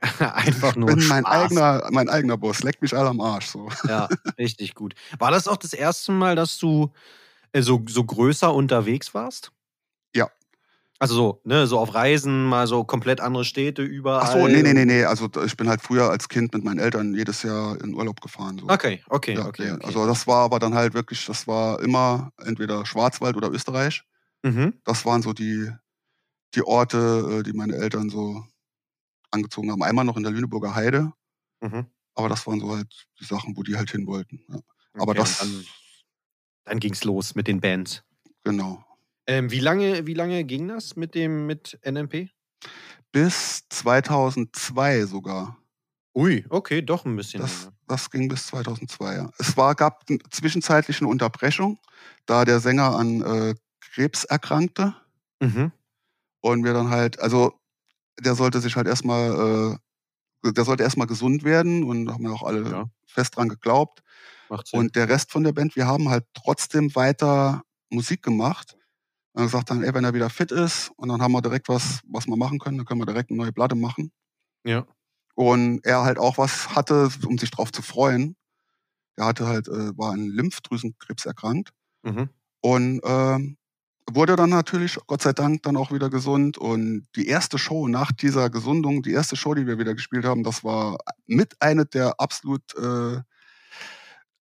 Einfach 0.18 0.70
ich 0.70 0.76
nur 0.76 0.86
bin 0.86 1.06
mein 1.08 1.24
Spaß. 1.24 1.44
eigener, 1.44 1.88
mein 1.90 2.08
eigener 2.08 2.36
Boss, 2.38 2.62
leck 2.62 2.80
mich 2.80 2.94
alle 2.96 3.08
am 3.10 3.20
Arsch. 3.20 3.46
So. 3.46 3.68
Ja, 3.86 4.08
richtig 4.38 4.74
gut. 4.74 4.94
War 5.18 5.30
das 5.30 5.46
auch 5.48 5.56
das 5.58 5.72
erste 5.72 6.12
Mal, 6.12 6.36
dass 6.36 6.58
du 6.58 6.92
äh, 7.52 7.62
so, 7.62 7.84
so 7.88 8.04
größer 8.04 8.52
unterwegs 8.54 9.12
warst? 9.14 9.52
Ja. 10.14 10.30
Also 10.98 11.14
so, 11.14 11.40
ne, 11.44 11.66
so 11.66 11.78
auf 11.78 11.94
Reisen, 11.94 12.44
mal 12.44 12.66
so 12.66 12.84
komplett 12.84 13.20
andere 13.20 13.44
Städte 13.44 13.82
überall. 13.82 14.22
Ach 14.24 14.32
so, 14.32 14.46
nee, 14.46 14.62
nee, 14.62 14.74
nee, 14.74 14.84
nee. 14.84 15.04
Also 15.04 15.28
ich 15.44 15.56
bin 15.56 15.68
halt 15.68 15.80
früher 15.80 16.10
als 16.10 16.28
Kind 16.28 16.52
mit 16.52 16.62
meinen 16.64 16.78
Eltern 16.78 17.14
jedes 17.14 17.42
Jahr 17.42 17.80
in 17.82 17.94
Urlaub 17.94 18.20
gefahren. 18.20 18.58
So. 18.58 18.68
Okay, 18.68 19.02
okay, 19.08 19.34
Ja, 19.34 19.46
okay, 19.46 19.72
okay. 19.72 19.86
Also 19.86 20.06
das 20.06 20.26
war 20.26 20.44
aber 20.44 20.58
dann 20.58 20.74
halt 20.74 20.94
wirklich, 20.94 21.24
das 21.26 21.46
war 21.46 21.80
immer 21.80 22.32
entweder 22.44 22.84
Schwarzwald 22.86 23.36
oder 23.36 23.50
Österreich. 23.50 24.02
mhm. 24.42 24.74
Das 24.84 25.04
waren 25.06 25.22
so 25.22 25.32
die, 25.32 25.70
die 26.54 26.62
Orte, 26.62 27.38
äh, 27.40 27.42
die 27.44 27.52
meine 27.52 27.76
Eltern 27.76 28.10
so 28.10 28.44
angezogen 29.30 29.70
haben. 29.70 29.82
Einmal 29.82 30.04
noch 30.04 30.16
in 30.16 30.22
der 30.22 30.32
Lüneburger 30.32 30.74
Heide, 30.74 31.12
Mhm. 31.62 31.86
aber 32.14 32.28
das 32.28 32.46
waren 32.46 32.60
so 32.60 32.74
halt 32.74 33.06
die 33.20 33.24
Sachen, 33.24 33.56
wo 33.56 33.62
die 33.62 33.76
halt 33.76 33.90
hin 33.90 34.06
wollten. 34.06 34.42
Ja. 34.48 34.60
Aber 34.94 35.12
Okay, 35.12 35.20
das, 35.20 35.38
Dann, 35.38 35.64
dann 36.64 36.80
ging's 36.80 37.04
los 37.04 37.34
mit 37.34 37.46
den 37.46 37.60
Bands. 37.60 38.02
genau. 38.44 38.84
Ähm, 39.26 39.50
wie, 39.50 39.60
lange, 39.60 40.06
wie 40.06 40.14
lange 40.14 40.42
ging 40.44 40.66
das 40.68 40.96
mit 40.96 41.14
dem 41.14 41.46
mit 41.46 41.78
NMP? 41.84 42.30
Bis 43.12 43.64
2002 43.68 45.06
sogar. 45.06 45.56
Ui, 46.14 46.44
okay, 46.48 46.82
doch 46.82 47.04
ein 47.04 47.14
bisschen 47.16 47.40
Das, 47.40 47.60
länger. 47.60 47.72
das 47.86 48.10
ging 48.10 48.28
bis 48.28 48.46
2002, 48.48 49.14
ja. 49.14 49.30
Es 49.38 49.56
war, 49.56 49.74
gab 49.76 50.04
zwischenzeitlich 50.30 51.00
eine 51.00 51.08
Unterbrechung, 51.08 51.78
da 52.26 52.44
der 52.44 52.58
Sänger 52.60 52.96
an 52.96 53.22
äh, 53.22 53.54
Krebs 53.80 54.24
erkrankte 54.24 54.94
Mhm. 55.42 55.72
und 56.40 56.64
wir 56.64 56.72
dann 56.74 56.90
halt, 56.90 57.18
also 57.20 57.59
der 58.20 58.34
sollte 58.34 58.60
sich 58.60 58.76
halt 58.76 58.86
erstmal, 58.86 59.78
äh, 60.46 60.52
der 60.52 60.64
sollte 60.64 60.82
erstmal 60.84 61.06
gesund 61.06 61.44
werden 61.44 61.84
und 61.84 62.06
da 62.06 62.14
haben 62.14 62.24
wir 62.24 62.32
auch 62.32 62.42
alle 62.44 62.70
Ja. 62.72 62.90
fest 63.06 63.36
dran 63.36 63.48
geglaubt. 63.48 64.02
Und 64.72 64.96
der 64.96 65.08
Rest 65.08 65.32
von 65.32 65.44
der 65.44 65.52
Band, 65.52 65.76
wir 65.76 65.86
haben 65.86 66.08
halt 66.10 66.26
trotzdem 66.34 66.94
weiter 66.94 67.62
Musik 67.90 68.22
gemacht. 68.22 68.76
Und 69.34 69.44
gesagt 69.44 69.70
dann, 69.70 69.84
ey, 69.84 69.94
wenn 69.94 70.04
er 70.04 70.14
wieder 70.14 70.30
fit 70.30 70.52
ist 70.52 70.92
und 70.96 71.08
dann 71.10 71.22
haben 71.22 71.32
wir 71.32 71.42
direkt 71.42 71.68
was, 71.68 72.00
was 72.08 72.26
wir 72.26 72.36
machen 72.36 72.58
können, 72.58 72.78
dann 72.78 72.86
können 72.86 73.00
wir 73.00 73.06
direkt 73.06 73.30
eine 73.30 73.38
neue 73.38 73.52
Platte 73.52 73.76
machen. 73.76 74.12
ja. 74.64 74.86
Und 75.34 75.84
er 75.84 76.02
halt 76.02 76.18
auch 76.18 76.38
was 76.38 76.74
hatte, 76.74 77.08
um 77.26 77.38
sich 77.38 77.50
drauf 77.50 77.72
zu 77.72 77.82
freuen. 77.82 78.36
Er 79.16 79.26
hatte 79.26 79.46
halt, 79.48 79.68
äh, 79.68 79.96
war 79.98 80.12
an 80.12 80.26
Lymphdrüsenkrebs 80.28 81.26
erkrankt 81.26 81.70
Mhm. 82.04 82.30
und 82.62 83.00
ähm, 83.04 83.58
wurde 84.14 84.36
dann 84.36 84.50
natürlich, 84.50 84.98
Gott 85.06 85.22
sei 85.22 85.32
Dank, 85.32 85.62
dann 85.62 85.76
auch 85.76 85.92
wieder 85.92 86.10
gesund. 86.10 86.58
Und 86.58 87.06
die 87.16 87.26
erste 87.26 87.58
Show 87.58 87.88
nach 87.88 88.12
dieser 88.12 88.50
Gesundung, 88.50 89.02
die 89.02 89.12
erste 89.12 89.36
Show, 89.36 89.54
die 89.54 89.66
wir 89.66 89.78
wieder 89.78 89.94
gespielt 89.94 90.24
haben, 90.24 90.42
das 90.42 90.64
war 90.64 90.98
mit 91.26 91.60
einer 91.60 91.84
der 91.84 92.18
absolut 92.20 92.62
äh, 92.76 93.20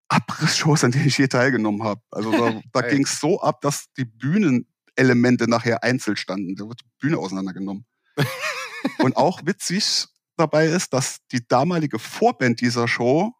Abrissshows, 0.08 0.84
an 0.84 0.92
denen 0.92 1.08
ich 1.08 1.18
je 1.18 1.28
teilgenommen 1.28 1.84
habe. 1.84 2.02
Also 2.12 2.32
da, 2.32 2.62
da 2.74 2.82
ging 2.82 3.04
es 3.04 3.20
so 3.20 3.42
ab, 3.42 3.62
dass 3.62 3.92
die 3.94 4.06
Bühnenelemente 4.06 5.50
nachher 5.50 5.84
einzeln 5.84 6.18
standen. 6.18 6.56
Da 6.56 6.68
wird 6.68 6.82
die 6.82 6.90
Bühne 7.00 7.18
auseinandergenommen. 7.18 7.86
Und 9.00 9.18
auch 9.18 9.46
witzig 9.46 10.08
dabei 10.36 10.68
ist, 10.68 10.94
dass 10.94 11.20
die 11.32 11.48
damalige 11.48 12.00
Vorband 12.00 12.62
dieser 12.62 12.88
Show 12.88 13.34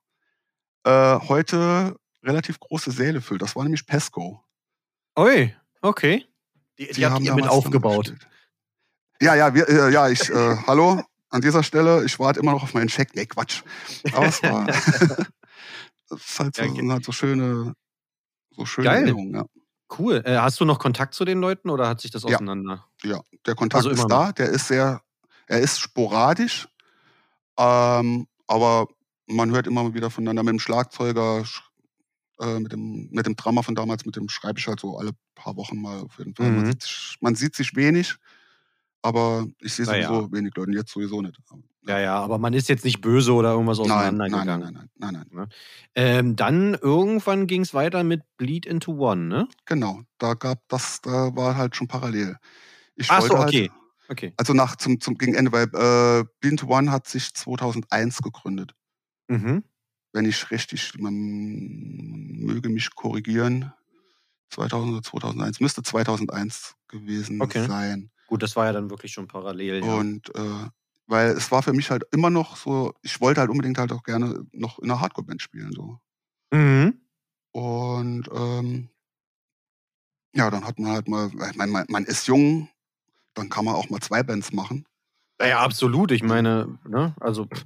äh, 0.84 1.20
heute 1.20 1.96
relativ 2.24 2.60
große 2.60 2.92
Säle 2.92 3.22
füllt. 3.22 3.42
Das 3.42 3.56
war 3.56 3.64
nämlich 3.64 3.86
Pesco. 3.86 4.44
Ui, 5.18 5.56
okay. 5.82 6.26
Die, 6.78 6.88
die, 6.88 6.94
Die 6.94 7.06
habt 7.06 7.16
haben 7.16 7.26
ihr 7.26 7.36
mit 7.36 7.48
aufgebaut. 7.48 8.14
Ja, 9.22 9.36
ja, 9.36 9.54
wir, 9.54 9.68
äh, 9.68 9.92
ja, 9.92 10.08
ich, 10.10 10.30
äh, 10.30 10.56
hallo, 10.68 11.02
an 11.30 11.42
dieser 11.42 11.64
Stelle, 11.64 12.06
ich 12.06 12.18
warte 12.20 12.40
immer 12.40 12.52
noch 12.52 12.64
auf 12.64 12.74
meinen 12.74 12.88
Check. 12.88 13.16
Nee, 13.16 13.26
Quatsch. 13.26 13.64
Aber 14.14 14.28
es 14.28 14.42
war, 14.44 14.66
das 16.10 16.22
ist 16.22 16.40
halt 16.40 16.56
so, 16.56 16.62
Ja, 16.64 16.74
sind 16.74 16.92
halt 16.92 17.04
so 17.06 17.12
schöne, 17.12 17.74
so 18.52 18.66
schöne 18.66 18.88
Geil. 18.90 18.98
Erinnerungen, 19.04 19.36
ja. 19.36 19.46
Cool. 19.98 20.22
Äh, 20.24 20.38
hast 20.38 20.60
du 20.60 20.66
noch 20.66 20.78
Kontakt 20.80 21.16
zu 21.16 21.26
den 21.26 21.40
Leuten 21.40 21.70
oder 21.70 21.88
hat 21.90 22.00
sich 22.00 22.12
das 22.12 22.24
Ja. 22.24 22.36
auseinander? 22.36 22.86
Ja, 23.04 23.22
der 23.46 23.56
Kontakt 23.56 23.86
Also 23.86 23.90
ist 23.90 24.06
da, 24.08 24.32
der 24.32 24.50
ist 24.50 24.68
sehr, 24.68 25.02
er 25.48 25.60
ist 25.60 25.80
sporadisch, 25.80 26.68
ähm, 27.58 28.28
aber 28.48 28.88
man 29.28 29.50
hört 29.52 29.66
immer 29.68 29.94
wieder 29.94 30.10
voneinander 30.12 30.44
mit 30.44 30.52
dem 30.54 30.60
Schlagzeuger, 30.60 31.40
sch- 31.42 31.62
äh, 32.40 32.60
mit, 32.60 32.72
dem, 32.72 33.10
mit 33.12 33.26
dem 33.26 33.36
Drummer 33.36 33.64
von 33.64 33.76
damals, 33.76 34.06
mit 34.06 34.16
dem 34.16 34.30
schreibe 34.30 34.60
ich 34.60 34.68
halt 34.68 34.80
so 34.80 34.98
alle 34.98 35.12
paar 35.36 35.56
Wochen 35.58 35.82
mal 35.82 36.00
auf 36.02 36.18
jeden 36.18 36.36
Fall. 36.36 36.52
Man, 36.52 36.62
Mhm. 36.64 36.66
sieht, 36.72 36.82
sich- 36.84 37.18
man 37.22 37.36
sieht 37.36 37.56
sich 37.56 37.76
wenig, 37.76 38.16
aber 39.02 39.46
ich 39.62 39.74
sehe 39.74 39.86
Na 39.86 39.98
ja. 39.98 40.08
sowieso 40.08 40.32
wenig 40.32 40.54
Leute, 40.56 40.72
jetzt 40.72 40.92
sowieso 40.92 41.22
nicht. 41.22 41.38
Ja, 41.88 41.98
ja, 42.00 42.16
aber 42.20 42.38
man 42.38 42.54
ist 42.54 42.68
jetzt 42.70 42.84
nicht 42.86 43.02
böse 43.02 43.34
oder 43.34 43.52
irgendwas 43.52 43.80
Nein, 43.80 43.88
nein, 44.18 44.32
nein, 44.32 44.48
auseinandergegangen. 44.48 44.74
nein, 44.74 44.90
nein, 44.98 45.14
nein, 45.14 45.28
nein. 45.32 45.50
Ähm, 45.96 46.36
dann 46.36 46.76
irgendwann 46.76 47.48
ging 47.48 47.62
es 47.62 47.74
weiter 47.74 48.04
mit 48.04 48.22
Bleed 48.38 48.66
into 48.66 48.92
One, 48.94 49.26
ne? 49.28 49.48
Genau, 49.66 50.02
da 50.18 50.34
gab 50.34 50.68
das, 50.68 51.02
da 51.02 51.36
war 51.36 51.56
halt 51.56 51.76
schon 51.76 51.88
parallel. 51.88 52.36
Ich 52.96 53.10
Ach 53.10 53.22
so, 53.22 53.34
wollte 53.36 53.48
okay. 53.48 53.70
halt, 53.70 53.72
Okay. 54.10 54.34
also 54.38 54.54
nach 54.54 54.76
zum, 54.76 55.00
zum 55.00 55.18
gegen 55.18 55.36
Ende, 55.36 55.52
weil 55.52 55.68
äh, 55.74 56.26
Blind 56.42 56.64
One 56.66 56.92
hat 56.92 57.08
sich 57.08 57.34
2001 57.34 58.22
gegründet. 58.22 58.74
Mhm. 59.30 59.64
Wenn 60.14 60.26
ich 60.26 60.50
richtig, 60.52 60.98
man 61.00 61.14
möge 61.14 62.70
mich 62.70 62.94
korrigieren, 62.96 63.72
2000 64.50 64.94
oder 64.94 65.04
2001, 65.04 65.60
müsste 65.60 65.84
2001 65.84 66.76
gewesen 66.88 67.42
Okay. 67.42 67.66
sein. 67.66 68.10
Gut, 68.28 68.44
das 68.44 68.56
war 68.56 68.66
ja 68.66 68.74
dann 68.74 68.90
wirklich 68.90 69.14
schon 69.14 69.28
parallel. 69.28 69.84
Ja. 69.84 69.96
Und 69.96 70.34
äh, 70.36 70.68
weil 71.08 71.30
es 71.32 71.52
war 71.52 71.64
für 71.64 71.74
mich 71.74 71.90
halt 71.90 72.04
immer 72.12 72.30
noch 72.30 72.56
so, 72.56 72.94
ich 73.02 73.20
wollte 73.22 73.42
halt 73.42 73.50
unbedingt 73.50 73.78
halt 73.78 73.92
auch 73.92 74.04
gerne 74.04 74.46
noch 74.52 74.80
in 74.80 74.90
einer 74.90 75.02
Hardcore-Band 75.02 75.42
spielen. 75.42 75.72
So. 75.72 76.00
Mhm. 76.52 77.02
Und 77.52 78.30
ähm, 78.32 78.90
ja, 80.36 80.50
dann 80.52 80.66
hat 80.66 80.78
man 80.78 80.92
halt 80.92 81.08
mal, 81.08 81.30
meine, 81.56 81.72
man, 81.72 81.86
man 81.90 82.06
ist 82.06 82.28
jung, 82.28 82.70
dann 83.34 83.50
kann 83.50 83.66
man 83.66 83.76
auch 83.76 83.90
mal 83.90 84.00
zwei 84.00 84.22
Bands 84.22 84.54
machen. 84.54 84.86
Naja, 85.40 85.60
absolut. 85.60 86.12
Ich 86.12 86.22
meine, 86.22 86.78
ne, 86.88 87.16
also 87.20 87.46
du 87.46 87.58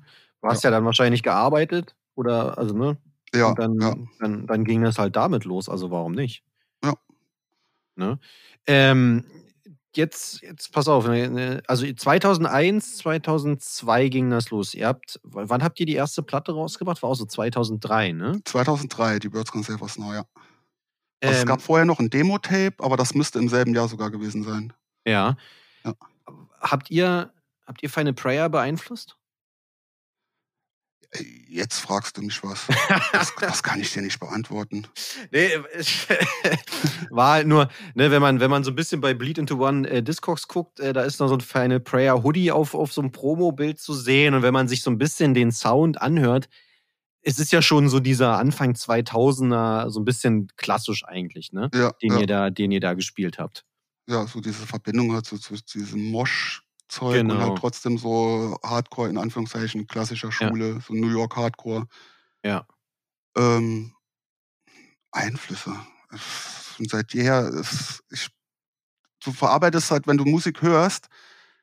hast 0.43 0.63
ja. 0.63 0.71
dann 0.71 0.85
wahrscheinlich 0.85 1.23
gearbeitet 1.23 1.95
oder, 2.15 2.57
also, 2.57 2.75
ne? 2.75 2.97
Ja, 3.35 3.47
Und 3.49 3.59
dann, 3.59 3.79
ja. 3.81 3.95
dann, 4.19 4.47
dann 4.47 4.63
ging 4.65 4.83
das 4.83 4.97
halt 4.99 5.15
damit 5.15 5.45
los. 5.45 5.69
Also 5.69 5.91
warum 5.91 6.13
nicht? 6.13 6.43
Ja. 6.83 6.93
Ne? 7.95 8.19
Ähm, 8.67 9.25
jetzt, 9.95 10.41
jetzt 10.41 10.71
pass 10.71 10.87
auf. 10.87 11.07
ne, 11.07 11.29
ne, 11.29 11.63
Also 11.67 11.91
2001, 11.91 12.97
2002 12.97 14.09
ging 14.09 14.29
das 14.29 14.49
los. 14.51 14.73
Ihr 14.73 14.87
habt, 14.87 15.19
wann 15.23 15.63
habt 15.63 15.79
ihr 15.79 15.85
die 15.85 15.95
erste 15.95 16.23
Platte 16.23 16.53
rausgebracht? 16.53 17.01
War 17.03 17.09
auch 17.11 17.15
so 17.15 17.25
2003, 17.25 18.11
ne? 18.13 18.41
2003, 18.45 19.19
die 19.19 19.29
Birds 19.29 19.51
Can 19.51 19.63
Save 19.63 19.81
Us 19.81 19.97
Now, 19.97 20.13
ja. 20.13 20.25
Also 21.23 21.35
es 21.37 21.41
Ähm, 21.41 21.47
gab 21.47 21.61
vorher 21.61 21.85
noch 21.85 21.99
ein 21.99 22.09
Demo-Tape, 22.09 22.75
aber 22.79 22.97
das 22.97 23.13
müsste 23.15 23.39
im 23.39 23.49
selben 23.49 23.73
Jahr 23.75 23.87
sogar 23.87 24.11
gewesen 24.11 24.43
sein. 24.43 24.73
ja. 25.05 25.37
Ja. 25.85 25.93
Habt 26.61 26.89
ihr, 26.91 27.33
habt 27.67 27.83
ihr 27.83 27.89
Final 27.89 28.13
Prayer 28.13 28.49
beeinflusst? 28.49 29.17
Jetzt 31.47 31.79
fragst 31.79 32.17
du 32.17 32.21
mich 32.21 32.41
was. 32.43 32.65
Das, 33.11 33.33
das 33.39 33.63
kann 33.63 33.79
ich 33.79 33.93
dir 33.93 34.01
nicht 34.01 34.19
beantworten. 34.19 34.87
Nee, 35.31 35.49
war 37.09 37.33
halt 37.33 37.47
nur, 37.47 37.69
ne, 37.93 38.09
wenn 38.11 38.21
man, 38.21 38.39
wenn 38.39 38.49
man 38.49 38.63
so 38.63 38.71
ein 38.71 38.75
bisschen 38.75 39.01
bei 39.01 39.13
Bleed 39.13 39.37
into 39.37 39.55
One 39.65 39.87
äh, 39.89 40.01
Discogs 40.01 40.47
guckt, 40.47 40.79
äh, 40.79 40.93
da 40.93 41.01
ist 41.03 41.19
noch 41.19 41.27
so 41.27 41.35
ein 41.35 41.41
Final 41.41 41.79
Prayer 41.79 42.23
Hoodie 42.23 42.51
auf, 42.51 42.73
auf 42.73 42.91
so 42.93 43.01
einem 43.01 43.11
Promo-Bild 43.11 43.79
zu 43.79 43.93
sehen. 43.93 44.33
Und 44.33 44.41
wenn 44.41 44.53
man 44.53 44.67
sich 44.67 44.81
so 44.81 44.89
ein 44.89 44.97
bisschen 44.97 45.33
den 45.33 45.51
Sound 45.51 46.01
anhört, 46.01 46.49
es 47.21 47.39
ist 47.39 47.51
ja 47.51 47.61
schon 47.61 47.87
so 47.87 47.99
dieser 47.99 48.37
Anfang 48.37 48.73
2000er, 48.73 49.89
so 49.89 49.99
ein 50.01 50.05
bisschen 50.05 50.47
klassisch 50.57 51.05
eigentlich, 51.05 51.53
ne? 51.53 51.69
Ja, 51.73 51.91
Den, 52.01 52.13
ja, 52.13 52.19
ihr 52.19 52.27
da, 52.27 52.49
den 52.49 52.71
ihr 52.71 52.81
da 52.81 52.93
gespielt 52.95 53.39
habt. 53.39 53.63
ja, 54.09 54.27
so 54.27 54.41
diese 54.41 54.65
Verbindung 54.65 55.13
halt 55.13 55.25
so 55.25 55.37
zu 55.37 55.55
diesem 55.73 56.03
Mosh-Zeug 56.11 56.62
und 57.01 57.13
Genau. 57.13 57.39
halt 57.39 57.57
trotzdem 57.57 57.97
so 57.97 58.57
Hardcore 58.63 59.09
in 59.09 59.17
Anführungszeichen, 59.17 59.87
klassischer 59.87 60.29
Ja. 60.29 60.31
Schule, 60.49 60.81
so 60.85 60.93
New 60.93 61.09
York 61.09 61.35
Hardcore. 61.35 61.85
Ja. 62.45 62.65
Ähm, 63.37 63.93
Einflüsse. 65.11 65.75
Und 66.79 66.89
seit 66.89 67.13
jeher, 67.13 67.43
es, 67.53 68.03
ich, 68.09 68.29
du 69.23 69.31
verarbeitest 69.31 69.91
halt, 69.91 70.07
wenn 70.07 70.17
du 70.17 70.25
Musik 70.25 70.61
hörst 70.61 71.07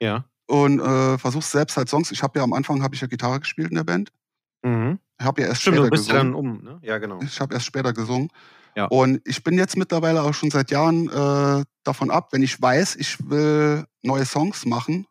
Ja. 0.00 0.24
und 0.46 0.80
äh, 0.80 1.18
versuchst 1.18 1.50
selbst 1.50 1.76
halt 1.76 1.88
Songs. 1.88 2.10
Ich 2.10 2.22
habe 2.22 2.38
ja 2.38 2.44
am 2.44 2.52
Anfang 2.52 2.82
habe 2.82 2.94
ich 2.94 3.00
ja 3.00 3.06
Gitarre 3.06 3.40
gespielt 3.40 3.70
in 3.70 3.76
der 3.76 3.84
Band. 3.84 4.12
Mhm. 4.62 4.98
Ich 5.18 5.26
habe 5.26 5.42
ja 5.42 5.48
erst 5.48 5.62
Stimmt, 5.62 5.76
später 5.76 5.90
du 5.90 5.90
bist 5.90 6.08
ja 6.08 6.14
gesungen. 6.14 6.32
dann 6.32 6.34
um, 6.34 6.64
ne? 6.64 6.78
Ja, 6.82 6.98
genau. 6.98 7.20
Ich 7.22 7.40
habe 7.40 7.54
erst 7.54 7.66
später 7.66 7.92
gesungen. 7.92 8.28
Ja. 8.76 8.86
Und 8.86 9.20
ich 9.24 9.42
bin 9.42 9.58
jetzt 9.58 9.76
mittlerweile 9.76 10.22
auch 10.22 10.32
schon 10.32 10.50
seit 10.50 10.70
Jahren 10.70 11.08
äh, 11.10 11.64
davon 11.82 12.10
ab, 12.10 12.32
wenn 12.32 12.42
ich 12.42 12.60
weiß, 12.60 12.96
ich 12.96 13.28
will 13.28 13.84
neue 14.02 14.24
Songs 14.24 14.64
machen, 14.64 15.06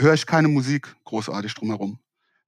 höre 0.00 0.14
ich 0.14 0.26
keine 0.26 0.48
Musik 0.48 0.94
großartig 1.04 1.54
drumherum. 1.54 1.98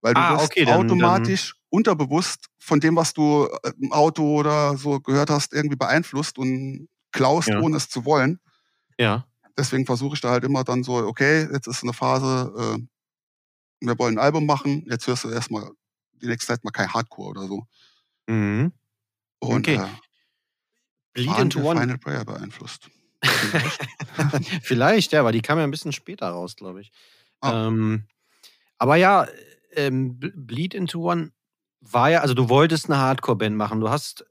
Weil 0.00 0.14
du 0.14 0.20
Ah, 0.20 0.32
wirst 0.34 0.44
okay, 0.46 0.64
dann- 0.64 0.74
automatisch 0.80 1.54
unterbewusst 1.68 2.46
von 2.58 2.80
dem, 2.80 2.96
was 2.96 3.14
du 3.14 3.48
äh, 3.62 3.72
im 3.80 3.92
Auto 3.92 4.24
oder 4.38 4.76
so 4.76 4.98
gehört 5.00 5.30
hast, 5.30 5.52
irgendwie 5.52 5.76
beeinflusst 5.76 6.38
und 6.38 6.88
klaust, 7.12 7.48
Ja. 7.48 7.60
ohne 7.60 7.76
es 7.76 7.88
zu 7.88 8.04
wollen. 8.04 8.40
Ja. 8.98 9.26
Deswegen 9.56 9.86
versuche 9.86 10.14
ich 10.14 10.20
da 10.20 10.30
halt 10.30 10.44
immer 10.44 10.64
dann 10.64 10.82
so, 10.82 10.94
okay, 10.96 11.48
jetzt 11.52 11.66
ist 11.68 11.82
eine 11.82 11.92
Phase, 11.92 12.52
äh, 12.80 13.86
wir 13.86 13.98
wollen 13.98 14.16
ein 14.18 14.24
Album 14.24 14.46
machen, 14.46 14.84
jetzt 14.88 15.06
hörst 15.06 15.24
du 15.24 15.30
erstmal 15.30 15.70
die 16.14 16.26
nächste 16.26 16.52
Zeit 16.54 16.64
mal 16.64 16.70
kein 16.70 16.92
Hardcore 16.92 17.30
oder 17.30 17.46
so. 17.46 17.66
Mhm. 18.26 18.72
Und 19.40 19.68
Okay. 19.68 19.76
äh, 19.76 19.88
Bleed 21.14 21.38
into 21.38 21.60
One. 21.60 21.80
Final 21.80 21.98
Prayer 21.98 22.24
beeinflusst. 22.24 22.88
Vielleicht, 24.62 25.12
ja, 25.12 25.24
weil 25.24 25.32
die 25.32 25.42
kam 25.42 25.58
ja 25.58 25.64
ein 25.64 25.70
bisschen 25.70 25.92
später 25.92 26.28
raus, 26.30 26.56
glaube 26.56 26.80
ich. 26.80 26.90
Ah. 27.42 27.66
Ähm, 27.66 28.04
aber 28.78 28.96
ja, 28.96 29.26
ähm, 29.74 30.18
Ble- 30.18 30.32
Bleed 30.34 30.74
into 30.74 31.00
One 31.10 31.32
war 31.80 32.10
ja, 32.10 32.20
also 32.20 32.34
du 32.34 32.48
wolltest 32.48 32.88
eine 32.88 32.98
Hardcore-Band 32.98 33.56
machen. 33.56 33.80
Du 33.80 33.90
hast 33.90 34.24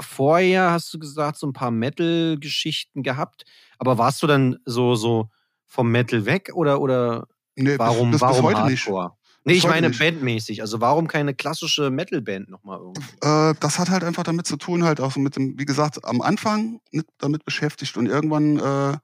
vorher, 0.00 0.70
hast 0.70 0.92
du 0.94 0.98
gesagt, 0.98 1.38
so 1.38 1.46
ein 1.46 1.52
paar 1.52 1.70
Metal-Geschichten 1.70 3.02
gehabt, 3.02 3.44
aber 3.78 3.98
warst 3.98 4.22
du 4.22 4.26
dann 4.26 4.56
so, 4.64 4.94
so 4.94 5.28
vom 5.66 5.90
Metal 5.90 6.24
weg 6.24 6.50
oder, 6.54 6.80
oder 6.80 7.26
Nee, 7.56 7.78
warum, 7.78 8.10
bis, 8.10 8.20
bis, 8.20 8.22
warum 8.22 8.46
bis 8.46 8.56
heute 8.56 8.70
nicht. 8.70 8.86
Hardcore? 8.86 9.12
Nee, 9.44 9.54
ich 9.54 9.66
meine 9.66 9.88
nicht. 9.88 9.98
bandmäßig. 9.98 10.60
Also 10.60 10.80
warum 10.80 11.06
keine 11.08 11.34
klassische 11.34 11.90
Metal-Band 11.90 12.50
nochmal 12.50 12.78
irgendwie? 12.78 13.02
Äh, 13.22 13.54
das 13.60 13.78
hat 13.78 13.88
halt 13.90 14.04
einfach 14.04 14.22
damit 14.22 14.46
zu 14.46 14.56
tun, 14.56 14.84
halt 14.84 15.00
auch 15.00 15.12
so 15.12 15.20
mit 15.20 15.36
dem, 15.36 15.58
wie 15.58 15.64
gesagt, 15.64 16.04
am 16.04 16.20
Anfang 16.20 16.80
mit, 16.90 17.06
damit 17.18 17.44
beschäftigt 17.44 17.96
und 17.96 18.06
irgendwann 18.06 18.58
äh, 18.58 18.98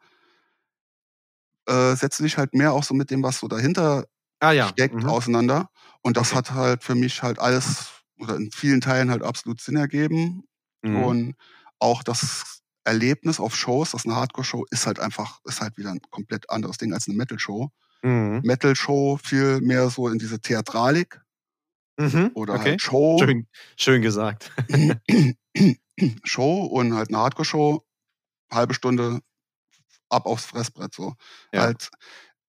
äh, 1.67 1.95
setzt 1.97 2.19
du 2.21 2.25
dich 2.25 2.39
halt 2.39 2.55
mehr 2.55 2.73
auch 2.73 2.85
so 2.85 2.95
mit 2.95 3.11
dem, 3.11 3.23
was 3.23 3.39
so 3.39 3.49
dahinter 3.49 4.07
Ah 4.41 4.53
ja. 4.53 4.69
steckt, 4.69 4.95
mhm. 4.95 5.09
auseinander. 5.09 5.71
Und 6.03 6.17
das 6.17 6.35
hat 6.35 6.53
halt 6.53 6.85
für 6.85 6.95
mich 6.95 7.23
halt 7.23 7.39
alles 7.39 7.89
oder 8.19 8.37
in 8.37 8.51
vielen 8.53 8.81
Teilen 8.81 9.11
halt 9.11 9.23
absolut 9.23 9.61
Sinn 9.61 9.77
ergeben. 9.77 10.45
Mhm. 10.83 11.03
Und 11.05 11.35
auch 11.79 12.03
das 12.03 12.61
Erlebnis 12.85 13.41
auf 13.41 13.57
Shows, 13.57 13.91
das 13.91 14.03
ist 14.03 14.07
eine 14.07 14.17
Hardcore-Show, 14.17 14.65
ist 14.71 14.87
halt 14.87 15.01
einfach, 15.01 15.41
ist 15.45 15.61
halt 15.61 15.77
wieder 15.77 15.91
ein 15.91 16.01
komplett 16.11 16.49
anderes 16.51 16.77
Ding 16.79 16.93
als 16.95 17.09
eine 17.09 17.17
Metal-Show. 17.17 17.71
Mhm. 18.03 18.41
Metal-Show 18.45 19.19
viel 19.23 19.61
mehr 19.61 19.91
so 19.91 20.09
in 20.09 20.19
diese 20.19 20.41
Theatralik 20.41 21.21
Mhm. 21.99 22.31
oder 22.35 22.55
okay. 22.55 22.71
halt 22.73 22.83
Show. 22.83 23.19
Schön, 23.19 23.47
schön 23.79 24.03
gesagt. 24.03 24.53
Show 26.25 26.65
und 26.65 26.95
halt 26.95 27.09
eine 27.09 27.19
Hardcore-Show, 27.19 27.85
halbe 28.53 28.75
Stunde 28.75 29.21
ab 30.11 30.27
aufs 30.27 30.47
Fressbrett 30.47 30.95
so. 30.95 31.15
Ja. 31.53 31.63
Halt 31.63 31.91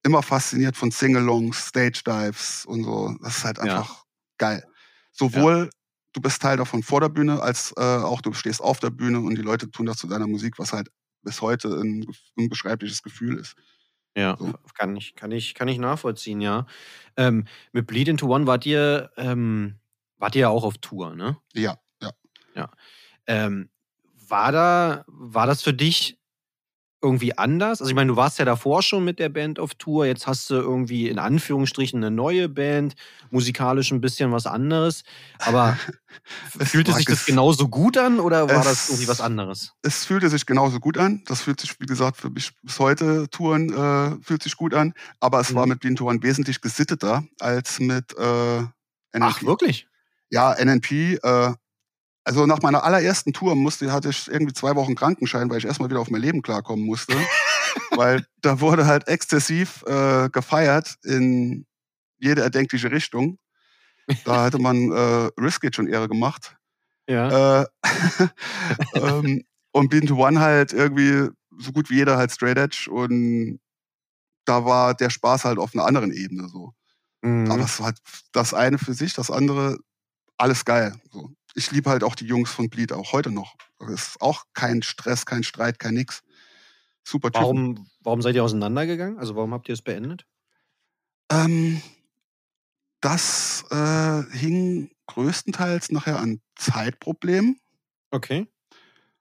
immer 0.04 0.24
fasziniert 0.24 0.78
von 0.78 0.92
Singalongs, 0.92 1.68
Stage-Dives 1.68 2.66
und 2.66 2.84
so. 2.84 3.16
Das 3.22 3.38
ist 3.38 3.46
halt 3.46 3.58
Ja. 3.58 3.64
einfach 3.80 4.04
geil. 4.38 4.64
Sowohl 5.12 5.70
du 6.14 6.22
bist 6.22 6.42
Teil 6.42 6.58
davon 6.58 6.82
vor 6.84 7.02
der 7.02 7.10
Bühne, 7.10 7.42
als 7.42 7.74
äh, 7.78 7.82
auch 7.82 8.22
du 8.22 8.34
stehst 8.34 8.62
auf 8.62 8.80
der 8.80 8.90
Bühne 8.90 9.20
und 9.20 9.36
die 9.38 9.42
Leute 9.44 9.70
tun 9.70 9.86
das 9.86 9.98
zu 9.98 10.08
deiner 10.08 10.28
Musik, 10.28 10.58
was 10.58 10.74
halt 10.74 10.90
bis 11.22 11.42
heute 11.42 11.68
ein 11.70 12.06
unbeschreibliches 12.36 13.04
Gefühl 13.04 13.38
ist. 13.38 13.56
Ja, 14.16 14.36
So. 14.40 14.54
kann 14.74 14.96
ich, 14.96 15.14
kann 15.16 15.32
ich, 15.32 15.54
kann 15.54 15.68
ich 15.68 15.78
nachvollziehen, 15.78 16.42
ja. 16.42 16.66
Ähm, 17.18 17.46
mit 17.72 17.86
Bleed 17.86 18.08
into 18.08 18.28
One 18.34 18.48
wart 18.48 18.66
ihr, 18.66 19.12
ähm, 19.18 19.76
wart 20.18 20.34
ihr 20.36 20.42
ja 20.42 20.50
auch 20.50 20.64
auf 20.64 20.78
Tour, 20.80 21.16
ne? 21.16 21.38
Ja, 21.54 21.78
ja. 22.56 22.72
Ähm, 23.28 23.70
war 24.28 24.52
da, 24.52 25.04
war 25.08 25.46
das 25.46 25.62
für 25.62 25.74
dich 25.74 26.17
irgendwie 27.02 27.38
anders? 27.38 27.80
Also 27.80 27.90
ich 27.90 27.96
meine, 27.96 28.12
du 28.12 28.16
warst 28.16 28.40
ja 28.40 28.46
davor 28.46 28.82
schon 28.82 29.06
mit 29.06 29.20
der 29.20 29.30
Band 29.30 29.60
auf 29.60 29.76
Tour, 29.76 30.06
jetzt 30.06 30.26
hast 30.26 30.50
du 30.50 30.56
irgendwie 30.56 31.10
in 31.10 31.20
Anführungsstrichen 31.20 32.04
eine 32.04 32.10
neue 32.14 32.50
Band, 32.50 32.96
musikalisch 33.30 33.92
ein 33.92 34.02
bisschen 34.02 34.32
was 34.32 34.46
anderes. 34.48 35.04
Aber 35.40 35.78
fühlte 36.60 36.94
sich 36.94 37.06
das 37.06 37.26
genauso 37.26 37.68
gut 37.68 37.98
an 37.98 38.20
oder 38.20 38.50
war 38.50 38.64
das 38.64 38.90
irgendwie 38.90 39.08
was 39.08 39.22
anderes? 39.22 39.74
Es 39.84 40.06
fühlte 40.06 40.30
sich 40.30 40.46
genauso 40.46 40.80
gut 40.80 40.98
an. 40.98 41.24
Das 41.26 41.42
fühlt 41.42 41.60
sich, 41.60 41.80
wie 41.80 41.86
gesagt, 41.86 42.18
für 42.18 42.30
mich 42.30 42.52
bis 42.64 42.80
heute 42.80 43.30
Touren 43.30 43.70
äh, 43.72 44.18
fühlt 44.24 44.42
sich 44.42 44.58
gut 44.58 44.74
an. 44.74 44.94
Aber 45.20 45.40
es 45.40 45.52
mhm. 45.52 45.56
war 45.56 45.68
mit 45.68 45.80
Blind 45.80 46.00
Touren 46.00 46.24
wesentlich 46.24 46.62
gesitteter 46.62 47.24
als 47.40 47.80
mit 47.80 48.18
äh, 48.18 48.58
NNP. 48.58 49.22
Ach, 49.22 49.44
wirklich? 49.44 49.88
Ja, 50.30 50.54
NNP. 50.54 51.20
Äh, 51.22 51.54
also 52.28 52.46
nach 52.46 52.62
meiner 52.62 52.84
allerersten 52.84 53.32
Tour 53.32 53.56
musste, 53.56 53.90
hatte 53.94 54.10
ich 54.10 54.30
irgendwie 54.30 54.52
zwei 54.52 54.76
Wochen 54.76 54.96
Krankenschein, 54.96 55.50
weil 55.50 55.60
ich 55.60 55.66
erstmal 55.66 55.90
wieder 55.90 56.02
auf 56.02 56.10
mein 56.10 56.22
Leben 56.22 56.42
klarkommen 56.42 56.86
musste. 56.86 57.16
weil 57.92 58.26
da 58.42 58.60
wurde 58.60 58.86
halt 58.86 59.08
exzessiv 59.08 59.82
äh, 59.88 60.30
gefeiert 60.30 60.96
in 61.04 61.66
jede 62.20 62.42
erdenkliche 62.42 62.92
Richtung. 62.92 63.40
Da 64.26 64.44
hatte 64.44 64.60
man 64.60 64.92
äh, 64.92 65.30
Riskit 65.40 65.76
schon 65.76 65.88
Ehre 65.88 66.10
gemacht. 66.10 66.58
Ja. 67.08 67.62
Äh, 67.62 67.66
ähm, 68.96 69.46
und 69.72 69.90
Beat 69.90 70.10
to 70.10 70.16
One 70.18 70.42
halt 70.42 70.74
irgendwie 70.74 71.30
so 71.58 71.72
gut 71.72 71.90
wie 71.90 71.96
jeder 71.96 72.18
halt 72.18 72.34
Straight 72.34 72.58
Edge 72.58 72.90
und 72.92 73.62
da 74.44 74.66
war 74.66 74.96
der 74.96 75.10
Spaß 75.10 75.46
halt 75.46 75.60
auf 75.60 75.74
einer 75.74 75.86
anderen 75.86 76.12
Ebene 76.12 76.50
so. 76.50 76.74
Mhm. 77.22 77.50
Aber 77.50 77.64
es 77.64 77.80
war 77.80 77.88
halt 77.88 78.00
das 78.34 78.54
eine 78.54 78.78
für 78.78 78.94
sich, 78.94 79.14
das 79.14 79.32
andere 79.32 79.78
alles 80.38 80.66
geil. 80.66 80.94
So 81.10 81.37
ich 81.58 81.72
liebe 81.72 81.90
halt 81.90 82.04
auch 82.04 82.14
die 82.16 82.28
Jungs 82.28 82.52
von 82.52 82.70
Bleed 82.70 82.94
auch 82.94 83.14
heute 83.14 83.32
noch. 83.32 83.56
Das 83.80 83.90
ist 83.90 84.22
auch 84.22 84.46
kein 84.54 84.84
Stress, 84.84 85.26
kein 85.26 85.44
Streit, 85.44 85.80
kein 85.80 85.96
nix. 85.96 86.22
Super 87.04 87.32
Typen. 87.32 87.42
Warum, 87.44 87.88
warum 88.02 88.22
seid 88.22 88.36
ihr 88.36 88.44
auseinandergegangen? 88.44 89.18
Also 89.18 89.36
warum 89.36 89.54
habt 89.54 89.68
ihr 89.68 89.74
es 89.74 89.82
beendet? 89.82 90.28
Ähm, 91.32 91.82
das 93.02 93.66
äh, 93.72 94.24
hing 94.38 94.92
größtenteils 95.08 95.92
nachher 95.92 96.20
an 96.20 96.42
Zeitproblemen. 96.56 97.60
Okay. 98.12 98.48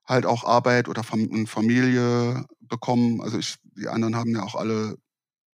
Halt 0.04 0.26
auch 0.26 0.44
Arbeit 0.44 0.88
oder 0.88 1.02
Fam 1.04 1.46
Familie 1.46 2.44
bekommen. 2.60 3.22
Also 3.22 3.38
ich, 3.38 3.56
die 3.62 3.88
anderen 3.88 4.14
haben 4.14 4.34
ja 4.34 4.42
auch 4.42 4.56
alle, 4.56 4.98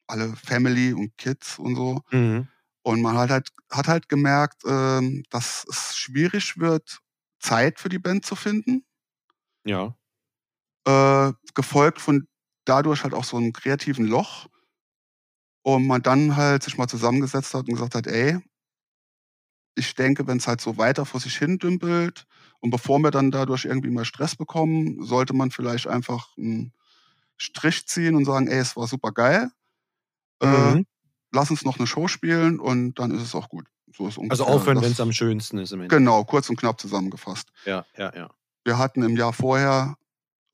alle 0.08 0.34
Family 0.34 0.92
und 0.94 1.16
Kids 1.16 1.60
und 1.60 1.76
so. 1.76 2.00
Mhm. 2.10 2.48
Und 2.82 3.00
man 3.00 3.16
hat 3.16 3.30
halt, 3.30 3.48
hat 3.70 3.88
halt 3.88 4.08
gemerkt, 4.08 4.62
ähm, 4.66 5.24
dass 5.30 5.64
es 5.68 5.96
schwierig 5.96 6.58
wird, 6.58 6.98
Zeit 7.38 7.78
für 7.78 7.88
die 7.88 7.98
Band 7.98 8.26
zu 8.26 8.36
finden. 8.36 8.84
Ja. 9.64 9.94
Äh, 10.86 11.32
gefolgt 11.54 12.00
von 12.00 12.26
dadurch 12.64 13.04
halt 13.04 13.14
auch 13.14 13.24
so 13.24 13.36
einem 13.36 13.52
kreativen 13.52 14.06
Loch. 14.06 14.48
Und 15.64 15.86
man 15.86 16.02
dann 16.02 16.34
halt 16.36 16.64
sich 16.64 16.76
mal 16.76 16.88
zusammengesetzt 16.88 17.54
hat 17.54 17.68
und 17.68 17.74
gesagt 17.74 17.94
hat, 17.94 18.08
ey, 18.08 18.40
ich 19.74 19.94
denke, 19.94 20.26
wenn 20.26 20.38
es 20.38 20.48
halt 20.48 20.60
so 20.60 20.76
weiter 20.76 21.06
vor 21.06 21.20
sich 21.20 21.36
hin 21.38 21.58
dümpelt 21.58 22.26
und 22.60 22.70
bevor 22.70 22.98
wir 22.98 23.10
dann 23.10 23.30
dadurch 23.30 23.64
irgendwie 23.64 23.90
mal 23.90 24.04
Stress 24.04 24.36
bekommen, 24.36 25.02
sollte 25.02 25.34
man 25.34 25.50
vielleicht 25.50 25.86
einfach 25.86 26.36
einen 26.36 26.72
Strich 27.36 27.86
ziehen 27.86 28.14
und 28.14 28.24
sagen, 28.24 28.48
ey, 28.48 28.58
es 28.58 28.76
war 28.76 28.86
super 28.86 29.12
geil. 29.12 29.50
Äh, 30.40 30.46
mhm. 30.46 30.78
Äh, 30.80 30.84
lass 31.32 31.50
uns 31.50 31.64
noch 31.64 31.78
eine 31.78 31.86
Show 31.86 32.08
spielen 32.08 32.60
und 32.60 32.98
dann 32.98 33.10
ist 33.10 33.22
es 33.22 33.34
auch 33.34 33.48
gut. 33.48 33.66
So 33.94 34.06
ist 34.08 34.18
also 34.30 34.46
aufhören, 34.46 34.80
wenn 34.80 34.92
es 34.92 35.00
am 35.00 35.12
schönsten 35.12 35.58
ist 35.58 35.72
im. 35.72 35.88
Genau, 35.88 36.24
kurz 36.24 36.48
und 36.48 36.56
knapp 36.56 36.80
zusammengefasst. 36.80 37.50
Ja, 37.64 37.84
ja, 37.96 38.14
ja. 38.14 38.30
Wir 38.64 38.78
hatten 38.78 39.02
im 39.02 39.16
Jahr 39.16 39.32
vorher, 39.32 39.96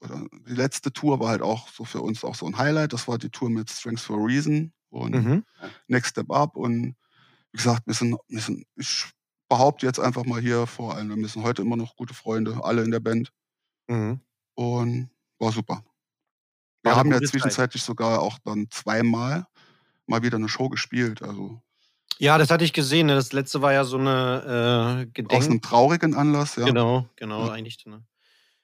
oder 0.00 0.24
die 0.48 0.54
letzte 0.54 0.92
Tour 0.92 1.20
war 1.20 1.28
halt 1.28 1.42
auch 1.42 1.68
so 1.68 1.84
für 1.84 2.00
uns 2.00 2.24
auch 2.24 2.34
so 2.34 2.46
ein 2.46 2.56
Highlight. 2.56 2.92
Das 2.92 3.06
war 3.06 3.18
die 3.18 3.30
Tour 3.30 3.50
mit 3.50 3.70
Strengths 3.70 4.02
for 4.02 4.18
a 4.18 4.24
Reason 4.24 4.72
und 4.90 5.14
mhm. 5.14 5.44
Next 5.86 6.10
Step 6.10 6.30
Up. 6.30 6.56
Und 6.56 6.96
wie 7.52 7.56
gesagt, 7.56 7.86
wir 7.86 7.94
sind, 7.94 8.16
wir 8.28 8.40
sind, 8.40 8.66
ich 8.76 9.06
behaupte 9.48 9.86
jetzt 9.86 10.00
einfach 10.00 10.24
mal 10.24 10.40
hier 10.40 10.66
vor 10.66 10.94
allem, 10.94 11.16
wir 11.16 11.28
sind 11.28 11.42
heute 11.42 11.62
immer 11.62 11.76
noch 11.76 11.96
gute 11.96 12.14
Freunde, 12.14 12.58
alle 12.62 12.82
in 12.82 12.90
der 12.90 13.00
Band. 13.00 13.32
Mhm. 13.88 14.20
Und 14.54 15.10
war 15.38 15.52
super. 15.52 15.84
Wir 16.82 16.92
war 16.92 16.98
haben 16.98 17.12
ja 17.12 17.20
zwischenzeitlich 17.20 17.82
Zeit. 17.82 17.86
sogar 17.86 18.20
auch 18.20 18.38
dann 18.44 18.68
zweimal 18.70 19.46
mal 20.09 20.22
wieder 20.22 20.36
eine 20.36 20.48
Show 20.48 20.68
gespielt. 20.68 21.22
Also 21.22 21.61
ja, 22.18 22.36
das 22.36 22.50
hatte 22.50 22.64
ich 22.64 22.72
gesehen. 22.72 23.06
Ne? 23.06 23.14
Das 23.14 23.32
letzte 23.32 23.62
war 23.62 23.72
ja 23.72 23.84
so 23.84 23.96
eine 23.96 25.04
äh, 25.04 25.06
Gedenk... 25.06 25.40
Aus 25.40 25.46
einem 25.46 25.62
traurigen 25.62 26.14
Anlass, 26.14 26.56
ja. 26.56 26.64
Genau, 26.64 27.06
genau, 27.16 27.46
ja. 27.46 27.52
eigentlich. 27.52 27.86
Ne? 27.86 28.02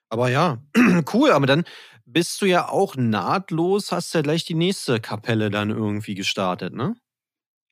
Aber 0.08 0.28
ja, 0.28 0.58
cool. 1.12 1.30
Aber 1.30 1.46
dann 1.46 1.64
bist 2.04 2.42
du 2.42 2.46
ja 2.46 2.68
auch 2.68 2.96
nahtlos, 2.96 3.92
hast 3.92 4.12
ja 4.14 4.22
gleich 4.22 4.44
die 4.44 4.54
nächste 4.54 5.00
Kapelle 5.00 5.50
dann 5.50 5.70
irgendwie 5.70 6.14
gestartet, 6.14 6.74
ne? 6.74 6.96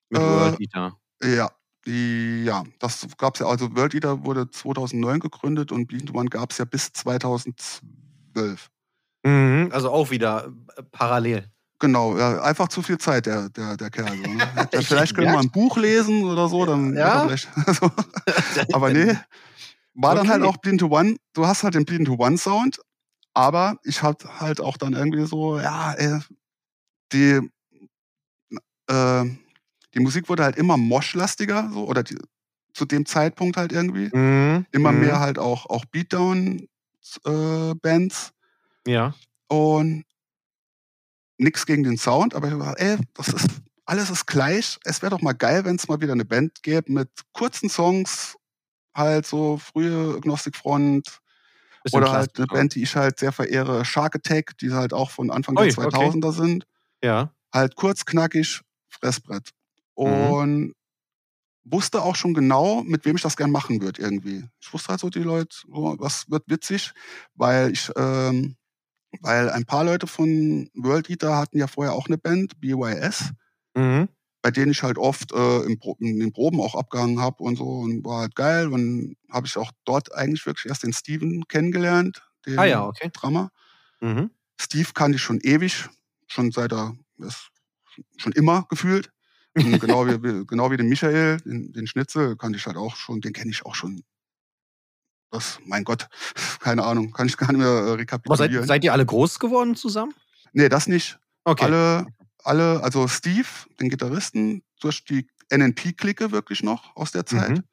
Mit 0.09 0.23
äh, 0.23 0.25
World 0.25 0.61
Eater. 0.61 0.97
Ja, 1.23 1.51
ja, 1.87 2.65
das 2.79 3.07
gab 3.19 3.35
es 3.35 3.41
ja. 3.41 3.47
Also 3.47 3.75
World 3.75 3.95
Eater 3.95 4.25
wurde 4.25 4.49
2009 4.51 5.21
gegründet 5.21 5.73
und 5.73 5.87
Bleed 5.87 6.15
One 6.15 6.29
gab 6.29 6.53
es 6.53 6.59
ja 6.59 6.65
bis 6.65 6.93
2012. 6.93 8.71
Mhm, 9.25 9.71
also 9.73 9.91
auch 9.91 10.11
wieder 10.11 10.53
äh, 10.77 10.83
parallel. 10.85 11.52
Genau, 11.83 12.17
ja, 12.17 12.41
einfach 12.43 12.69
zu 12.69 12.81
viel 12.81 12.97
Zeit, 12.97 13.27
der, 13.27 13.49
der, 13.49 13.77
der 13.77 13.91
Kerl. 13.91 14.17
So, 14.17 14.23
ne? 14.23 14.69
vielleicht 14.83 15.17
können 15.17 15.27
wir 15.27 15.33
mal 15.33 15.41
ein 15.41 15.51
Buch 15.51 15.77
lesen 15.77 16.23
oder 16.23 16.49
so, 16.49 16.65
dann 16.65 16.95
ja. 16.95 17.29
so. 17.67 17.91
Aber 18.73 18.93
nee, 18.93 19.19
war 19.95 20.13
okay. 20.13 20.21
dann 20.21 20.31
halt 20.31 20.45
auch 20.45 20.59
Blind 20.59 20.79
to 20.79 20.87
One. 20.87 21.17
Du 21.33 21.45
hast 21.45 21.65
halt 21.65 21.75
den 21.75 21.85
Blind 21.85 22.07
to 22.07 22.15
One 22.15 22.39
Sound, 22.39 22.79
aber 23.35 23.79
ich 23.83 24.05
hatte 24.05 24.39
halt 24.39 24.61
auch 24.61 24.77
dann 24.77 24.93
irgendwie 24.93 25.27
so, 25.27 25.59
ja, 25.59 25.93
ey, 25.95 26.21
die, 27.13 27.41
äh, 28.87 29.25
die 29.95 30.01
Musik 30.01 30.29
wurde 30.29 30.45
halt 30.45 30.55
immer 30.55 30.77
moschlastiger, 30.77 31.69
so, 31.75 31.89
oder 31.89 32.05
die, 32.05 32.17
zu 32.75 32.85
dem 32.85 33.07
Zeitpunkt 33.07 33.57
halt 33.57 33.73
irgendwie. 33.73 34.09
Mhm. 34.17 34.67
Immer 34.71 34.93
mhm. 34.93 35.01
mehr 35.01 35.19
halt 35.19 35.41
auch, 35.41 35.67
auch 35.67 35.85
Beatdown-Bands. 35.87 38.33
Äh, 38.87 38.93
ja. 38.93 39.15
Und 39.49 40.05
nichts 41.43 41.67
gegen 41.67 41.83
den 41.83 41.99
Sound, 41.99 42.35
aber 42.35 42.49
ich 42.49 42.59
war, 42.59 42.79
ey, 42.79 42.99
das 43.15 43.29
ist, 43.29 43.49
alles 43.85 44.11
ist 44.11 44.27
gleich. 44.27 44.79
Es 44.85 45.03
wäre 45.03 45.11
doch 45.11 45.23
mal 45.23 45.33
geil, 45.33 45.65
wenn 45.65 45.77
es 45.77 45.89
mal 45.89 46.01
wieder 46.01 46.13
eine 46.13 46.25
Band 46.25 46.63
gäbe 46.63 46.93
mit 46.93 47.11
kurzen 47.33 47.69
Songs, 47.69 48.37
halt 48.95 49.27
so 49.27 49.59
frühe 49.59 50.17
Agnostic 50.17 50.57
Front. 50.57 51.19
Oder 51.93 52.13
halt 52.13 52.37
eine 52.37 52.47
Band, 52.47 52.77
die 52.77 52.83
ich 52.85 52.95
halt 52.95 53.19
sehr 53.19 53.33
verehre, 53.33 53.85
Shark 53.85 54.15
Attack, 54.15 54.57
die 54.59 54.73
halt 54.73 54.93
auch 54.93 55.11
von 55.11 55.31
Anfang 55.31 55.59
Oi, 55.59 55.69
der 55.69 55.75
2000er 55.75 56.27
okay. 56.27 56.37
sind. 56.37 56.67
Ja. 57.03 57.33
Halt 57.53 57.75
kurz, 57.75 58.05
knackig, 58.05 58.61
Fressbrett. 58.89 59.51
Mhm. 59.97 60.05
Und 60.05 60.61
mhm. 60.61 60.75
wusste 61.65 62.03
auch 62.03 62.15
schon 62.15 62.35
genau, 62.35 62.83
mit 62.85 63.05
wem 63.05 63.17
ich 63.17 63.23
das 63.23 63.37
gern 63.37 63.51
machen 63.51 63.83
würde 63.83 64.01
irgendwie. 64.01 64.45
Ich 64.61 64.73
wusste 64.73 64.91
halt 64.91 65.01
so, 65.01 65.11
die 65.11 65.19
Leute, 65.19 65.57
was 65.67 66.31
wird 66.31 66.45
witzig, 66.47 66.93
weil 67.35 67.73
ich 67.73 67.91
ähm, 67.97 68.57
weil 69.21 69.51
ein 69.51 69.65
paar 69.65 69.85
Leute 69.85 70.07
von 70.07 70.71
World 70.75 71.11
Eater 71.11 71.37
hatten 71.37 71.59
ja 71.59 71.67
vorher 71.67 71.93
auch 71.93 72.07
eine 72.07 72.19
Band, 72.19 72.61
BYS, 72.61 73.31
mhm. 73.75 74.09
bei 74.41 74.51
denen 74.51 74.73
ich 74.73 74.83
halt 74.83 74.99
oft 74.99 75.33
äh, 75.33 75.63
in, 75.65 75.79
in, 75.99 76.21
den 76.21 76.33
Proben 76.33 76.61
auch 76.61 76.75
abgehangen 76.75 77.21
habe 77.21 77.43
und 77.43 77.57
so 77.57 77.65
und 77.65 78.05
war 78.05 78.23
halt 78.23 78.35
geil. 78.35 78.69
Und 78.69 79.17
habe 79.31 79.47
ich 79.47 79.57
auch 79.57 79.71
dort 79.85 80.15
eigentlich 80.15 80.47
wirklich 80.47 80.67
erst 80.67 80.83
den 80.83 80.93
Steven 80.93 81.47
kennengelernt, 81.49 82.23
den 82.47 82.59
ah, 82.59 82.65
ja, 82.65 82.87
okay. 82.87 83.11
Drummer. 83.13 83.51
Mhm. 84.01 84.31
Steve 84.61 84.89
kannte 84.95 85.17
ich 85.17 85.23
schon 85.23 85.41
ewig, 85.41 85.89
schon 86.27 86.51
seit 86.53 86.73
er, 86.73 86.97
schon 88.17 88.33
immer 88.33 88.67
gefühlt. 88.69 89.11
genau, 89.55 90.07
wie, 90.07 90.19
genau 90.47 90.71
wie 90.71 90.77
den 90.77 90.89
Michael, 90.89 91.39
den, 91.39 91.73
den 91.73 91.87
Schnitzel, 91.87 92.37
kannte 92.37 92.59
ich 92.59 92.67
halt 92.67 92.77
auch 92.77 92.97
schon, 92.97 93.21
den 93.21 93.33
kenne 93.33 93.51
ich 93.51 93.67
auch 93.67 93.75
schon 93.75 94.03
das, 95.33 95.59
mein 95.65 95.83
Gott, 95.83 96.09
keine 96.61 96.85
Ahnung, 96.85 97.11
kann 97.13 97.27
ich 97.27 97.37
gar 97.37 97.49
nicht 97.49 97.61
mehr 97.61 97.69
äh, 97.69 97.93
rekapitulieren. 97.93 98.63
Seid, 98.63 98.67
seid, 98.69 98.85
ihr 98.85 98.93
alle 98.93 99.05
groß 99.05 99.39
geworden 99.39 99.75
zusammen? 99.75 100.15
Nee, 100.53 100.69
das 100.69 100.87
nicht. 100.87 101.19
Okay. 101.45 101.65
Alle, 101.65 102.07
alle, 102.45 102.83
also 102.83 103.09
Steve, 103.09 103.49
den 103.81 103.89
Gitarristen, 103.89 104.63
durch 104.81 105.05
die 105.05 105.27
NNP-Clique 105.51 106.31
wirklich 106.33 106.63
noch 106.63 106.95
aus 106.97 107.13
der 107.13 107.27
Zeit. 107.27 107.51
Mhm. 107.51 107.65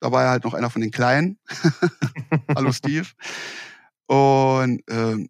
Da 0.00 0.10
war 0.10 0.24
er 0.24 0.30
halt 0.30 0.44
noch 0.44 0.54
einer 0.54 0.70
von 0.70 0.82
den 0.82 0.90
Kleinen. 0.90 1.38
Hallo 2.56 2.72
Steve. 2.72 3.06
Und, 4.06 4.82
ähm, 4.88 5.28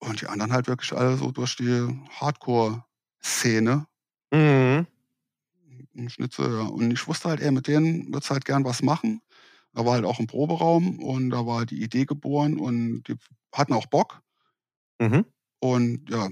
und 0.00 0.20
die 0.20 0.26
anderen 0.26 0.52
halt 0.52 0.68
wirklich 0.68 0.92
alle 0.92 1.16
so 1.16 1.30
durch 1.30 1.56
die 1.56 1.86
Hardcore-Szene. 2.20 3.86
Mhm. 4.32 4.86
Schnitze, 6.08 6.42
ja. 6.42 6.66
Und 6.66 6.90
ich 6.92 7.06
wusste 7.08 7.28
halt, 7.28 7.40
ey, 7.40 7.50
mit 7.50 7.66
denen 7.66 8.12
wird 8.12 8.28
halt 8.30 8.44
gern 8.44 8.64
was 8.64 8.82
machen. 8.82 9.20
Da 9.78 9.86
war 9.86 9.92
halt 9.92 10.04
auch 10.04 10.18
ein 10.18 10.26
Proberaum 10.26 10.98
und 10.98 11.30
da 11.30 11.46
war 11.46 11.64
die 11.64 11.80
Idee 11.80 12.04
geboren 12.04 12.58
und 12.58 13.04
die 13.04 13.14
hatten 13.52 13.72
auch 13.72 13.86
Bock. 13.86 14.22
Mhm. 14.98 15.24
Und 15.60 16.10
ja, 16.10 16.28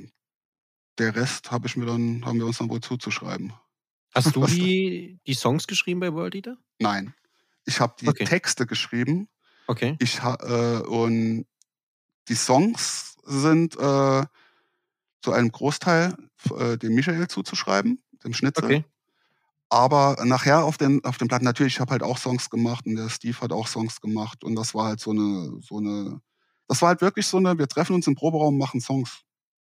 der 0.99 1.15
Rest 1.15 1.53
habe 1.53 1.69
ich 1.69 1.77
mir 1.77 1.87
dann, 1.87 2.27
haben 2.27 2.41
wir 2.41 2.47
uns 2.47 2.59
dann 2.59 2.69
wohl 2.71 2.81
zuzuschreiben. 2.81 3.53
Hast 4.13 4.35
du 4.35 4.45
die, 4.47 5.21
die 5.29 5.35
Songs 5.35 5.69
geschrieben 5.69 6.01
bei 6.01 6.13
World 6.13 6.35
Eater? 6.35 6.57
Nein. 6.81 7.15
Ich 7.67 7.79
habe 7.79 7.95
die 8.01 8.09
okay. 8.09 8.25
Texte 8.25 8.67
geschrieben. 8.67 9.29
Okay. 9.69 9.95
Ich, 10.01 10.19
äh, 10.19 10.81
und 10.81 11.47
die 12.27 12.35
Songs 12.35 13.17
sind 13.23 13.77
äh, 13.77 14.25
zu 15.23 15.33
einem 15.33 15.53
Großteil 15.53 16.17
äh, 16.59 16.79
dem 16.79 16.97
Michael 16.97 17.29
zuzuschreiben, 17.29 18.03
dem 18.25 18.35
Schnitzel. 18.35 18.65
Okay. 18.65 18.85
Aber 19.71 20.17
nachher 20.25 20.65
auf 20.65 20.79
den, 20.79 21.05
auf 21.05 21.19
den 21.19 21.29
Platten, 21.29 21.45
natürlich, 21.45 21.75
ich 21.75 21.81
habe 21.81 21.91
halt 21.93 22.03
auch 22.03 22.19
Songs 22.19 22.51
gemacht 22.51 22.87
und 22.87 22.97
der 22.97 23.09
Steve 23.11 23.41
hat 23.41 23.53
auch 23.53 23.67
Songs 23.69 24.01
gemacht 24.01 24.45
und 24.45 24.55
das 24.55 24.75
war 24.75 24.87
halt 24.87 25.01
so 25.01 25.11
eine, 25.11 25.59
so 25.61 25.79
eine, 25.79 26.21
das 26.69 26.83
war 26.83 26.91
halt 26.91 27.01
wirklich 27.01 27.27
so 27.27 27.39
eine, 27.39 27.59
wir 27.59 27.69
treffen 27.69 27.95
uns 27.95 28.07
im 28.07 28.15
Proberaum, 28.15 28.59
machen 28.59 28.81
Songs, 28.81 29.23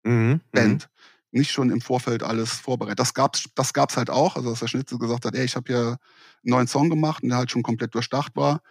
Mhm. 0.05 0.39
Band. 0.53 0.89
Nicht 1.31 1.51
schon 1.51 1.69
im 1.69 1.81
Vorfeld 1.81 2.23
alles 2.23 2.53
vorbereitet. 2.53 2.99
Das 2.99 3.13
gab's, 3.13 3.45
das 3.55 3.73
gab's 3.73 3.97
halt 3.97 4.09
auch, 4.09 4.35
also 4.35 4.49
dass 4.49 4.61
der 4.61 4.67
Schnitzel 4.67 4.97
gesagt 4.97 5.25
hat, 5.25 5.35
ey, 5.35 5.45
ich 5.45 5.55
habe 5.55 5.71
hier 5.71 5.79
einen 5.87 5.97
neuen 6.43 6.67
Song 6.67 6.89
gemacht 6.89 7.21
und 7.23 7.29
der 7.29 7.37
halt 7.37 7.51
schon 7.51 7.61
komplett 7.63 7.93
durchdacht 7.93 8.35
war 8.35 8.61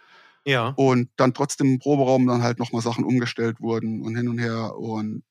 Ja. 0.45 0.75
und 0.75 1.09
dann 1.17 1.33
trotzdem 1.33 1.67
im 1.73 1.79
Proberaum 1.79 2.27
dann 2.27 2.43
halt 2.43 2.59
nochmal 2.59 2.81
Sachen 2.81 3.05
umgestellt 3.05 3.61
wurden 3.61 4.03
und 4.03 4.15
hin 4.17 4.29
und 4.29 4.39
her 4.39 4.77
und 4.77 5.23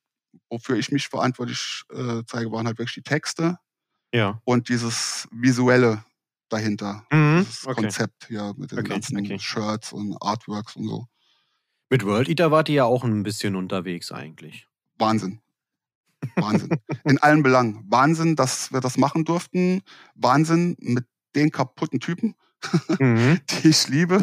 wofür 0.50 0.76
ich 0.78 0.92
mich 0.92 1.08
verantwortlich 1.08 1.84
äh, 1.92 2.22
zeige, 2.26 2.52
waren 2.52 2.66
halt 2.66 2.78
wirklich 2.78 2.94
die 2.94 3.02
Texte 3.02 3.58
Ja. 4.14 4.40
und 4.44 4.68
dieses 4.68 5.28
visuelle 5.30 6.04
dahinter, 6.48 7.04
Mhm. 7.10 7.40
dieses 7.46 7.66
Okay. 7.66 7.82
Konzept 7.82 8.26
hier 8.28 8.54
mit 8.56 8.72
den 8.72 8.78
Okay, 8.80 8.88
ganzen 8.88 9.18
okay. 9.18 9.38
Shirts 9.38 9.92
und 9.92 10.16
Artworks 10.22 10.76
und 10.76 10.88
so. 10.88 11.06
Mit 11.90 12.04
World 12.04 12.28
Eater 12.28 12.50
wart 12.50 12.68
ihr 12.68 12.74
ja 12.76 12.84
auch 12.84 13.04
ein 13.04 13.22
bisschen 13.22 13.54
unterwegs 13.56 14.12
eigentlich. 14.12 14.66
Wahnsinn. 14.98 15.40
Wahnsinn. 16.36 16.70
In 17.04 17.18
allen 17.18 17.42
Belangen. 17.42 17.84
Wahnsinn, 17.88 18.34
dass 18.36 18.72
wir 18.72 18.80
das 18.80 18.96
machen 18.98 19.24
durften. 19.24 19.82
Wahnsinn 20.14 20.76
mit 20.80 21.06
den 21.36 21.50
kaputten 21.50 22.00
Typen, 22.00 22.34
Mhm. 22.98 23.40
die 23.62 23.68
ich 23.68 23.88
liebe. 23.88 24.22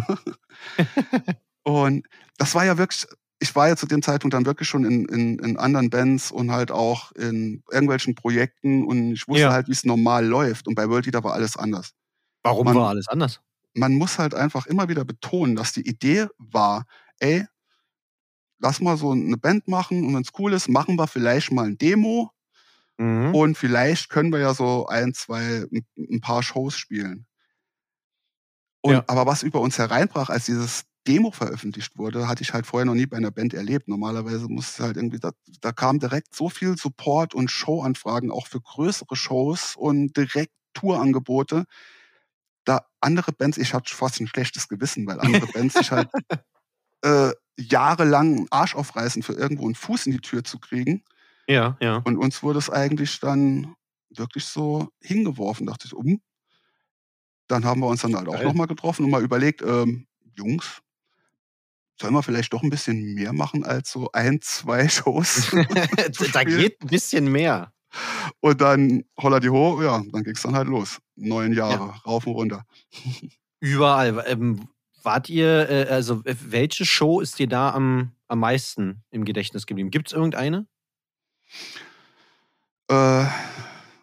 und 1.64 2.08
das 2.38 2.54
war 2.56 2.66
ja 2.66 2.78
wirklich, 2.78 3.06
ich 3.40 3.56
war 3.56 3.68
ja 3.68 3.76
zu 3.76 3.86
dem 3.86 4.02
Zeitpunkt 4.02 4.34
dann 4.34 4.46
wirklich 4.46 4.70
schon 4.70 4.86
in, 4.86 5.06
in, 5.06 5.40
in 5.40 5.58
anderen 5.58 5.90
Bands 5.90 6.32
und 6.32 6.52
halt 6.52 6.72
auch 6.72 7.12
in 7.14 7.64
irgendwelchen 7.72 8.16
Projekten 8.16 8.86
und 8.86 9.12
ich 9.14 9.28
wusste 9.28 9.44
Ja. 9.44 9.52
halt, 9.54 9.68
wie 9.68 9.74
es 9.74 9.84
normal 9.84 10.26
läuft. 10.26 10.68
Und 10.68 10.76
bei 10.76 10.88
World 10.90 11.06
Eater 11.08 11.24
war 11.24 11.34
alles 11.34 11.58
anders. 11.58 11.92
Warum 12.44 12.66
Man- 12.66 12.76
war 12.76 12.90
alles 12.90 13.08
anders? 13.08 13.42
man 13.78 13.94
muss 13.96 14.20
halt 14.20 14.34
einfach 14.34 14.68
immer 14.68 14.88
wieder 14.88 15.04
betonen, 15.04 15.58
dass 15.58 15.74
die 15.74 15.86
Idee 15.86 16.28
war, 16.38 16.86
ey, 17.20 17.46
lass 18.60 18.80
mal 18.80 18.96
so 18.96 19.12
eine 19.12 19.36
Band 19.38 19.68
machen 19.68 20.06
und 20.06 20.16
wenn 20.16 20.22
es 20.22 20.32
cool 20.40 20.54
ist, 20.54 20.70
machen 20.70 20.96
wir 20.96 21.08
vielleicht 21.08 21.52
mal 21.52 21.66
ein 21.66 21.78
Demo 21.78 22.32
Mhm. 22.98 23.36
und 23.36 23.58
vielleicht 23.58 24.10
können 24.10 24.32
wir 24.32 24.40
ja 24.40 24.54
so 24.54 24.86
ein, 24.88 25.14
zwei, 25.14 25.66
ein, 25.70 25.86
ein 25.98 26.22
paar 26.22 26.42
Shows 26.42 26.78
spielen. 26.78 27.26
Und, 28.82 28.94
Ja. 28.94 29.04
Aber 29.08 29.26
was 29.26 29.44
über 29.44 29.60
uns 29.60 29.78
hereinbrach, 29.78 30.30
als 30.30 30.46
dieses 30.46 30.86
Demo 31.08 31.32
veröffentlicht 31.32 31.98
wurde, 31.98 32.28
hatte 32.28 32.44
ich 32.44 32.54
halt 32.54 32.66
vorher 32.66 32.86
noch 32.86 32.96
nie 32.96 33.06
bei 33.06 33.18
einer 33.18 33.32
Band 33.32 33.54
erlebt. 33.54 33.88
Normalerweise 33.88 34.48
musste 34.48 34.84
halt 34.84 34.98
irgendwie, 34.98 35.20
da, 35.20 35.32
da 35.62 35.72
kam 35.72 36.00
direkt 36.00 36.34
so 36.34 36.50
viel 36.50 36.78
Support 36.78 37.34
und 37.34 37.52
Showanfragen, 37.52 38.32
auch 38.32 38.48
für 38.48 38.62
größere 38.62 39.16
Shows 39.16 39.76
und 39.76 40.18
direkt 40.18 40.54
Tourangebote. 40.74 41.66
Da 42.66 42.88
andere 43.00 43.32
Bands, 43.32 43.58
ich 43.58 43.74
hatte 43.74 43.94
fast 43.94 44.20
ein 44.20 44.28
schlechtes 44.28 44.68
Gewissen, 44.68 45.06
weil 45.06 45.20
andere 45.20 45.48
Bands 45.48 45.76
sich 45.76 45.92
halt 45.92 46.10
äh, 47.04 47.32
jahrelang 47.58 48.38
einen 48.38 48.48
Arsch 48.50 48.76
aufreißen, 48.76 49.22
für 49.22 49.34
irgendwo 49.34 49.66
einen 49.66 49.76
Fuß 49.76 50.08
in 50.08 50.14
die 50.14 50.22
Tür 50.22 50.44
zu 50.44 50.60
kriegen. 50.60 51.04
Ja, 51.48 51.78
ja. 51.80 51.98
Und 51.98 52.18
uns 52.18 52.42
wurde 52.42 52.60
es 52.60 52.70
eigentlich 52.70 53.20
dann 53.20 53.76
wirklich 54.10 54.46
so 54.46 54.90
hingeworfen. 55.02 55.68
Dachte 55.68 55.88
ich, 55.88 55.94
um. 55.94 56.22
Dann 57.48 57.64
haben 57.64 57.82
wir 57.82 57.88
uns 57.88 58.02
dann 58.02 58.16
halt 58.16 58.28
auch 58.28 58.42
nochmal 58.42 58.66
getroffen 58.66 59.06
und 59.06 59.12
mal 59.12 59.22
überlegt, 59.22 59.62
ähm, 59.62 60.08
Jungs, 60.36 60.82
sollen 62.00 62.14
wir 62.14 62.24
vielleicht 62.24 62.54
doch 62.54 62.64
ein 62.64 62.70
bisschen 62.70 63.14
mehr 63.14 63.34
machen 63.34 63.64
als 63.64 63.92
so 63.92 64.10
ein, 64.14 64.42
zwei 64.42 64.88
Shows? 64.90 65.52
da 66.34 66.44
geht 66.44 66.82
ein 66.82 66.88
bisschen 66.88 67.32
mehr. 67.32 67.72
Und 68.42 68.62
dann 68.62 69.06
holla 69.18 69.40
die 69.40 69.50
ho, 69.50 69.82
ja, 69.82 70.04
dann 70.12 70.24
ging 70.24 70.36
es 70.36 70.42
dann 70.42 70.56
halt 70.56 70.68
los. 70.68 71.00
Neun 71.16 71.54
Jahre, 71.54 71.96
rauf 72.06 72.28
und 72.28 72.34
runter. 72.34 72.66
Überall. 73.62 74.24
Ähm, 74.28 74.68
wart 75.02 75.30
ihr, 75.30 75.70
äh, 75.70 75.88
also 75.90 76.22
welche 76.26 76.86
Show 76.86 77.22
ist 77.22 77.40
dir 77.40 77.48
da 77.48 77.72
am, 77.72 78.12
am 78.28 78.40
meisten 78.40 79.04
im 79.12 79.24
Gedächtnis 79.24 79.66
geblieben? 79.66 79.92
Gibt 79.92 80.08
es 80.08 80.14
irgendeine? 80.14 80.68
Äh, 82.90 83.26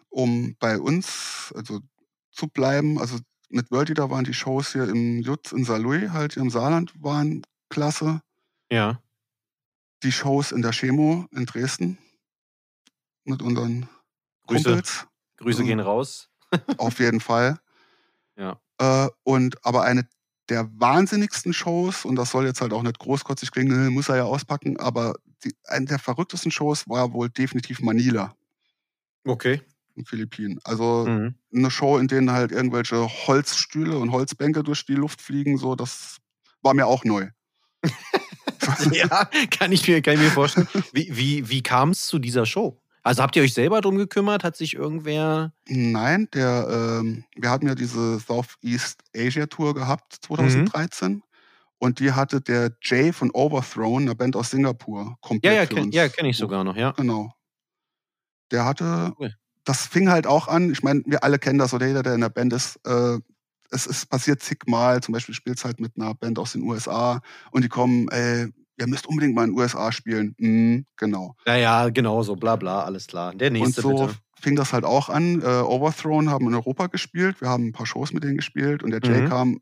um 0.09 0.55
bei 0.59 0.79
uns 0.79 1.53
also 1.55 1.79
zu 2.31 2.47
bleiben, 2.47 2.99
also 2.99 3.19
mit 3.49 3.69
World 3.69 3.89
Eater 3.89 4.09
waren 4.09 4.23
die 4.23 4.33
Shows 4.33 4.73
hier 4.73 4.89
im 4.89 5.21
Jutz 5.21 5.51
in 5.51 5.63
Saarlouis, 5.63 6.09
halt 6.09 6.33
hier 6.33 6.41
im 6.41 6.49
Saarland, 6.49 6.91
waren 6.99 7.43
klasse. 7.73 8.21
Ja. 8.71 9.01
Die 10.03 10.11
Shows 10.11 10.51
in 10.51 10.61
der 10.61 10.71
Chemo 10.71 11.25
in 11.31 11.45
Dresden 11.45 11.97
mit 13.25 13.41
unseren 13.41 13.89
Grüße. 14.47 14.63
Kumpels, 14.63 15.07
Grüße 15.37 15.63
Mhm. 15.63 15.67
gehen 15.67 15.79
raus. 15.79 16.29
auf 16.77 16.99
jeden 16.99 17.19
Fall. 17.19 17.59
Ja. 18.37 18.59
Äh, 18.79 19.09
und 19.23 19.63
aber 19.65 19.83
eine 19.83 20.07
der 20.49 20.69
wahnsinnigsten 20.79 21.53
Shows, 21.53 22.03
und 22.05 22.15
das 22.17 22.31
soll 22.31 22.45
jetzt 22.45 22.59
halt 22.61 22.73
auch 22.73 22.83
nicht 22.83 22.99
großkotzig 22.99 23.51
klingen, 23.51 23.93
muss 23.93 24.09
er 24.09 24.17
ja 24.17 24.23
auspacken, 24.23 24.77
aber 24.77 25.15
die, 25.43 25.55
eine 25.65 25.85
der 25.85 25.99
verrücktesten 25.99 26.51
Shows 26.51 26.87
war 26.89 27.13
wohl 27.13 27.29
definitiv 27.29 27.79
Manila 27.79 28.35
Okay. 29.25 29.61
in 29.95 30.05
Philippinen. 30.05 30.59
Also 30.65 31.05
Mhm. 31.07 31.35
eine 31.55 31.71
Show, 31.71 31.97
in 31.97 32.07
denen 32.09 32.31
halt 32.31 32.51
irgendwelche 32.51 33.07
Holzstühle 33.27 33.97
und 33.97 34.11
Holzbänke 34.11 34.63
durch 34.63 34.85
die 34.85 34.95
Luft 34.95 35.21
fliegen, 35.21 35.57
so, 35.57 35.75
das 35.75 36.17
war 36.61 36.73
mir 36.73 36.87
auch 36.87 37.05
neu. 37.05 37.29
ja, 38.91 39.29
kann 39.51 39.71
ich 39.71 39.87
mir, 39.87 40.01
kann 40.01 40.15
ich 40.15 40.21
mir 40.21 40.31
vorstellen. 40.31 40.67
Wie, 40.91 41.15
wie, 41.15 41.49
wie 41.49 41.61
kam 41.61 41.89
es 41.89 42.07
zu 42.07 42.19
dieser 42.19 42.45
Show? 42.45 42.79
Also 43.03 43.21
habt 43.21 43.35
ihr 43.35 43.43
euch 43.43 43.53
selber 43.53 43.81
drum 43.81 43.97
gekümmert? 43.97 44.45
Hat 44.45 44.55
sich 44.55 44.75
irgendwer. 44.75 45.51
Nein, 45.67 46.29
der, 46.33 47.01
ähm, 47.01 47.25
wir 47.35 47.49
hatten 47.49 47.67
ja 47.67 47.75
diese 47.75 48.19
Southeast 48.19 49.01
Asia 49.15 49.45
Tour 49.45 49.73
gehabt 49.73 50.19
2013 50.21 51.21
und 51.79 51.99
die 51.99 52.13
hatte 52.13 52.39
der 52.39 52.71
Jay 52.81 53.11
von 53.11 53.29
Overthrown, 53.31 54.03
eine 54.03 54.15
Band 54.15 54.37
aus 54.37 54.51
Singapur, 54.51 55.03
Ja, 55.03 55.15
komplett 55.19 55.53
ja, 55.53 55.65
für 55.65 55.75
kenn, 55.75 55.91
ja 55.91 56.07
kenne 56.07 56.29
ich 56.29 56.37
sogar 56.37 56.63
noch, 56.63 56.77
ja. 56.77 56.91
Genau. 56.91 57.33
Der 58.51 58.63
hatte, 58.63 59.11
Cool. 59.19 59.33
das 59.65 59.85
fing 59.85 60.09
halt 60.09 60.25
auch 60.25 60.47
an, 60.47 60.71
ich 60.71 60.81
meine, 60.81 61.01
wir 61.05 61.25
alle 61.25 61.39
kennen 61.39 61.59
das, 61.59 61.73
oder 61.73 61.85
jeder, 61.85 62.03
der 62.03 62.15
in 62.15 62.21
der 62.21 62.29
Band 62.29 62.53
ist, 62.53 62.77
äh, 62.85 63.17
es 63.73 63.87
ist 63.87 64.09
passiert 64.09 64.41
zigmal, 64.41 65.01
zum 65.01 65.13
Beispiel 65.13 65.35
spielst 65.35 65.65
halt 65.65 65.79
mit 65.79 65.93
einer 65.97 66.13
Band 66.13 66.39
aus 66.39 66.53
den 66.53 66.63
USA 66.63 67.21
und 67.51 67.63
die 67.63 67.69
kommen, 67.69 68.07
ey, 68.09 68.47
ihr 68.79 68.87
müsst 68.87 69.07
unbedingt 69.07 69.35
mal 69.35 69.43
in 69.45 69.51
den 69.51 69.59
USA 69.59 69.91
spielen. 69.91 70.35
Mhm, 70.37 70.85
genau. 70.97 71.35
Ja, 71.45 71.55
ja, 71.55 71.89
genau 71.89 72.23
so, 72.23 72.35
bla 72.35 72.55
bla, 72.55 72.83
alles 72.83 73.07
klar. 73.07 73.33
Der 73.35 73.49
Und 73.49 73.53
nächste 73.53 73.81
so 73.81 73.89
bitte. 73.89 74.15
fing 74.39 74.55
das 74.55 74.73
halt 74.73 74.83
auch 74.85 75.09
an. 75.09 75.41
Äh, 75.41 75.45
Overthrown 75.45 76.29
haben 76.29 76.47
in 76.47 76.55
Europa 76.55 76.87
gespielt. 76.87 77.39
Wir 77.41 77.49
haben 77.49 77.67
ein 77.67 77.71
paar 77.71 77.85
Shows 77.85 78.13
mit 78.13 78.23
denen 78.23 78.37
gespielt. 78.37 78.83
Und 78.83 78.91
der 78.91 79.01
Jay 79.03 79.21
Mhm. 79.21 79.29
kam, 79.29 79.59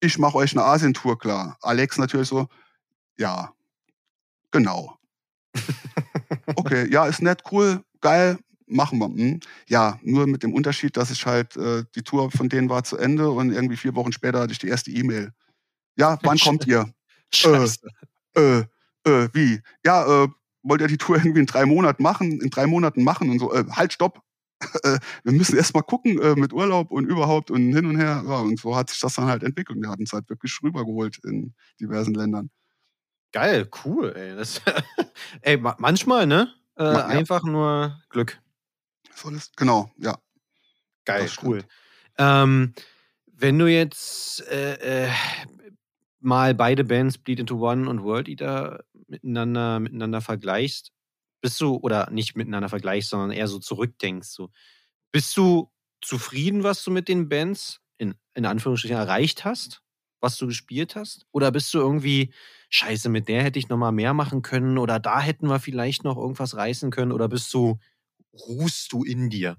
ich 0.00 0.18
mache 0.18 0.36
euch 0.36 0.52
eine 0.52 0.64
Asientour 0.64 1.18
klar. 1.18 1.58
Alex 1.60 1.98
natürlich 1.98 2.28
so, 2.28 2.48
ja, 3.18 3.52
genau. 4.50 4.96
okay, 6.56 6.90
ja, 6.90 7.06
ist 7.06 7.22
nett, 7.22 7.42
cool, 7.50 7.82
geil, 8.00 8.38
machen 8.70 8.98
wir. 8.98 9.06
Hm. 9.06 9.40
Ja, 9.68 9.98
nur 10.02 10.26
mit 10.26 10.42
dem 10.42 10.52
Unterschied, 10.54 10.96
dass 10.96 11.10
ich 11.10 11.26
halt, 11.26 11.56
äh, 11.56 11.84
die 11.94 12.02
Tour 12.02 12.30
von 12.30 12.48
denen 12.48 12.68
war 12.68 12.84
zu 12.84 12.96
Ende 12.96 13.30
und 13.30 13.52
irgendwie 13.52 13.76
vier 13.76 13.94
Wochen 13.94 14.12
später 14.12 14.40
hatte 14.40 14.52
ich 14.52 14.58
die 14.58 14.68
erste 14.68 14.90
E-Mail. 14.90 15.32
Ja, 15.96 16.18
wann 16.22 16.38
kommt 16.38 16.66
ihr? 16.66 16.92
Scheiße. 17.34 17.78
äh, 18.36 18.58
äh, 19.04 19.28
wie? 19.32 19.60
Ja, 19.84 20.24
äh, 20.24 20.28
wollt 20.62 20.80
ihr 20.80 20.88
die 20.88 20.98
Tour 20.98 21.16
irgendwie 21.18 21.40
in 21.40 21.46
drei 21.46 21.66
Monaten 21.66 22.02
machen, 22.02 22.40
in 22.40 22.50
drei 22.50 22.66
Monaten 22.66 23.02
machen 23.04 23.30
und 23.30 23.38
so, 23.38 23.52
äh, 23.52 23.64
halt, 23.70 23.92
stopp. 23.92 24.22
Äh, 24.84 24.98
wir 25.24 25.32
müssen 25.32 25.56
erst 25.56 25.72
mal 25.72 25.80
gucken 25.80 26.20
äh, 26.20 26.34
mit 26.34 26.52
Urlaub 26.52 26.90
und 26.90 27.06
überhaupt 27.06 27.50
und 27.50 27.72
hin 27.74 27.86
und 27.86 27.96
her. 27.96 28.22
Ja, 28.26 28.40
und 28.40 28.60
so 28.60 28.76
hat 28.76 28.90
sich 28.90 29.00
das 29.00 29.14
dann 29.14 29.24
halt 29.24 29.42
entwickelt. 29.42 29.78
Wir 29.80 29.88
hatten 29.88 30.02
es 30.02 30.12
halt 30.12 30.28
wirklich 30.28 30.54
rübergeholt 30.62 31.18
in 31.24 31.54
diversen 31.80 32.12
Ländern. 32.12 32.50
Geil, 33.32 33.70
cool, 33.84 34.12
ey. 34.14 34.36
Das, 34.36 34.60
ey, 35.40 35.56
ma- 35.56 35.76
manchmal, 35.78 36.26
ne? 36.26 36.52
Äh, 36.76 36.84
ja. 36.84 37.06
Einfach 37.06 37.42
nur 37.42 38.02
Glück. 38.10 38.38
So 39.20 39.28
ist, 39.28 39.56
genau, 39.56 39.90
ja. 39.98 40.18
Geil, 41.04 41.28
cool. 41.42 41.64
Ähm, 42.18 42.74
wenn 43.26 43.58
du 43.58 43.66
jetzt 43.66 44.46
äh, 44.48 45.06
äh, 45.06 45.10
mal 46.20 46.54
beide 46.54 46.84
Bands 46.84 47.18
Bleed 47.18 47.40
into 47.40 47.56
One 47.56 47.88
und 47.88 48.02
World 48.02 48.28
Eater 48.28 48.84
miteinander, 49.08 49.80
miteinander 49.80 50.20
vergleichst, 50.20 50.92
bist 51.40 51.60
du, 51.60 51.76
oder 51.76 52.10
nicht 52.10 52.36
miteinander 52.36 52.68
vergleichst, 52.68 53.10
sondern 53.10 53.30
eher 53.30 53.48
so 53.48 53.58
zurückdenkst, 53.58 54.28
so, 54.28 54.50
bist 55.12 55.36
du 55.36 55.70
zufrieden, 56.00 56.62
was 56.62 56.82
du 56.84 56.90
mit 56.90 57.08
den 57.08 57.28
Bands 57.28 57.80
in, 57.98 58.14
in 58.34 58.46
Anführungsstrichen 58.46 58.96
erreicht 58.96 59.44
hast, 59.44 59.82
was 60.20 60.36
du 60.36 60.46
gespielt 60.46 60.96
hast? 60.96 61.26
Oder 61.32 61.50
bist 61.50 61.72
du 61.74 61.78
irgendwie, 61.78 62.32
scheiße, 62.68 63.08
mit 63.08 63.28
der 63.28 63.42
hätte 63.42 63.58
ich 63.58 63.68
noch 63.68 63.76
mal 63.76 63.92
mehr 63.92 64.14
machen 64.14 64.42
können 64.42 64.78
oder 64.78 64.98
da 64.98 65.20
hätten 65.20 65.48
wir 65.48 65.60
vielleicht 65.60 66.04
noch 66.04 66.16
irgendwas 66.16 66.56
reißen 66.56 66.90
können? 66.90 67.12
Oder 67.12 67.28
bist 67.28 67.52
du, 67.52 67.78
ruhst 68.34 68.92
du 68.92 69.04
in 69.04 69.30
dir? 69.30 69.56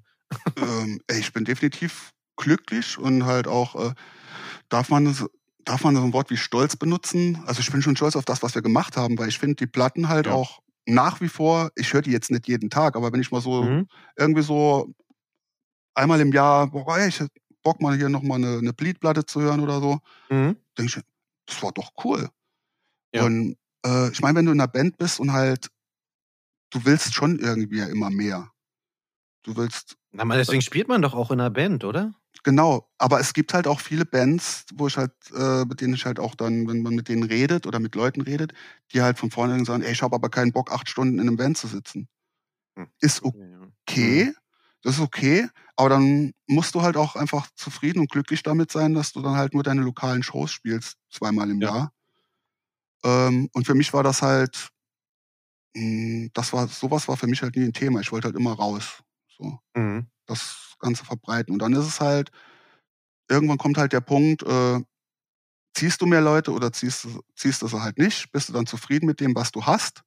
ähm, 0.57 0.99
ich 1.09 1.33
bin 1.33 1.45
definitiv 1.45 2.11
glücklich 2.37 2.97
und 2.97 3.25
halt 3.25 3.47
auch, 3.47 3.75
äh, 3.75 3.93
darf 4.69 4.89
man 4.89 5.05
das, 5.05 5.25
darf 5.65 5.83
man 5.83 5.95
so 5.95 6.03
ein 6.03 6.13
Wort 6.13 6.29
wie 6.31 6.37
stolz 6.37 6.75
benutzen? 6.75 7.43
Also 7.45 7.61
ich 7.61 7.71
bin 7.71 7.81
schon 7.81 7.95
stolz 7.95 8.15
auf 8.15 8.25
das, 8.25 8.43
was 8.43 8.55
wir 8.55 8.61
gemacht 8.61 8.97
haben, 8.97 9.17
weil 9.19 9.29
ich 9.29 9.39
finde 9.39 9.55
die 9.57 9.67
Platten 9.67 10.09
halt 10.09 10.27
Ja. 10.27 10.29
auch 10.29 10.59
nach 10.87 11.21
wie 11.21 11.29
vor, 11.29 11.71
ich 11.75 11.93
höre 11.93 12.01
die 12.03 12.11
jetzt 12.11 12.31
nicht 12.31 12.47
jeden 12.47 12.69
Tag, 12.69 12.95
aber 12.95 13.13
wenn 13.13 13.21
ich 13.21 13.31
mal 13.31 13.41
so 13.41 13.69
Mhm. 13.69 13.85
irgendwie 14.17 14.43
so 14.43 14.93
einmal 15.93 16.19
im 16.21 16.31
Jahr, 16.31 16.67
boah, 16.67 16.97
ey, 16.97 17.07
ich 17.09 17.19
hätte 17.19 17.31
Bock 17.63 17.81
mal 17.81 17.95
hier 17.97 18.09
nochmal 18.09 18.37
eine, 18.39 18.57
eine 18.57 18.73
Bleedplatte 18.73 19.25
zu 19.25 19.41
hören 19.41 19.59
oder 19.61 19.79
so, 19.79 19.99
Mhm. 20.29 20.53
denke 20.77 20.99
ich, 20.99 21.05
das 21.47 21.63
war 21.63 21.71
doch 21.73 21.91
cool. 22.05 22.29
Ja. 23.13 23.31
Und 23.31 23.57
äh, 23.85 24.11
ich 24.11 24.21
meine, 24.21 24.37
wenn 24.39 24.45
du 24.47 24.51
in 24.53 24.61
einer 24.61 24.69
Band 24.71 24.97
bist 24.97 25.19
und 25.19 25.33
halt, 25.33 25.69
du 26.71 26.83
willst 26.85 27.13
schon 27.13 27.39
irgendwie 27.39 27.79
immer 27.79 28.09
mehr. 28.09 28.50
Du 29.43 29.55
willst, 29.55 29.97
Na, 30.13 30.23
man, 30.25 30.37
deswegen 30.37 30.61
spielt 30.61 30.87
man 30.87 31.01
doch 31.01 31.13
auch 31.13 31.31
in 31.31 31.39
einer 31.41 31.49
Band, 31.49 31.83
oder? 31.83 32.13
genau, 32.43 32.89
aber 32.97 33.19
es 33.19 33.33
gibt 33.33 33.53
halt 33.53 33.67
auch 33.67 33.79
viele 33.79 34.05
Bands, 34.05 34.65
wo 34.75 34.87
ich 34.87 34.97
halt, 34.97 35.11
äh, 35.35 35.65
mit 35.65 35.81
denen 35.81 35.93
ich 35.93 36.05
halt 36.05 36.19
auch 36.19 36.35
dann, 36.35 36.67
wenn 36.67 36.81
man 36.81 36.95
mit 36.95 37.07
denen 37.09 37.23
redet 37.23 37.67
oder 37.67 37.79
mit 37.79 37.95
Leuten 37.95 38.21
redet, 38.21 38.53
die 38.93 39.01
halt 39.01 39.19
von 39.19 39.31
vornherein 39.31 39.65
sagen, 39.65 39.83
ey, 39.83 39.91
ich 39.91 40.01
habe 40.01 40.15
aber 40.15 40.29
keinen 40.29 40.51
Bock, 40.51 40.71
acht 40.71 40.89
Stunden 40.89 41.15
in 41.19 41.27
einem 41.27 41.37
Band 41.37 41.57
zu 41.57 41.67
sitzen. 41.67 42.07
Hm. 42.77 42.83
Ist 43.01 43.23
okay, 43.23 44.33
das 44.83 44.95
ist 44.95 45.01
okay, 45.01 45.47
aber 45.75 45.89
dann 45.89 46.33
musst 46.47 46.75
du 46.75 46.81
halt 46.83 46.97
auch 46.97 47.15
einfach 47.15 47.49
zufrieden 47.55 47.99
und 47.99 48.11
glücklich 48.11 48.43
damit 48.43 48.71
sein, 48.71 48.93
dass 48.93 49.13
du 49.13 49.21
dann 49.21 49.35
halt 49.35 49.53
nur 49.53 49.63
deine 49.63 49.81
lokalen 49.81 50.23
Shows 50.23 50.51
spielst, 50.51 50.97
zweimal 51.11 51.49
im 51.51 51.61
Ja. 51.61 51.71
Jahr. 51.75 51.93
Ähm, 53.03 53.49
und 53.53 53.65
für 53.65 53.75
mich 53.75 53.93
war 53.93 54.03
das 54.03 54.21
halt, 54.21 54.69
mh, 55.75 56.29
das 56.33 56.53
war, 56.53 56.67
sowas 56.67 57.07
war 57.07 57.17
für 57.17 57.27
mich 57.27 57.41
halt 57.41 57.55
nie 57.55 57.63
ein 57.65 57.73
Thema. 57.73 57.99
Ich 58.01 58.11
wollte 58.11 58.27
halt 58.27 58.35
immer 58.37 58.53
raus. 58.53 59.03
So, 59.41 59.59
Mhm. 59.75 60.07
das 60.27 60.75
Ganze 60.79 61.05
verbreiten. 61.05 61.53
Und 61.53 61.59
dann 61.59 61.73
ist 61.73 61.85
es 61.87 61.99
halt, 62.01 62.31
irgendwann 63.29 63.57
kommt 63.57 63.77
halt 63.77 63.93
der 63.93 64.01
Punkt, 64.01 64.43
äh, 64.43 64.79
ziehst 65.75 66.01
du 66.01 66.05
mehr 66.05 66.21
Leute 66.21 66.51
oder 66.51 66.71
ziehst, 66.73 67.05
du- 67.05 67.21
ziehst 67.35 67.61
du 67.61 67.67
sie 67.67 67.81
halt 67.81 67.97
nicht? 67.97 68.31
Bist 68.31 68.49
du 68.49 68.53
dann 68.53 68.67
zufrieden 68.67 69.05
mit 69.07 69.19
dem, 69.19 69.35
was 69.35 69.51
du 69.51 69.65
hast? 69.65 70.03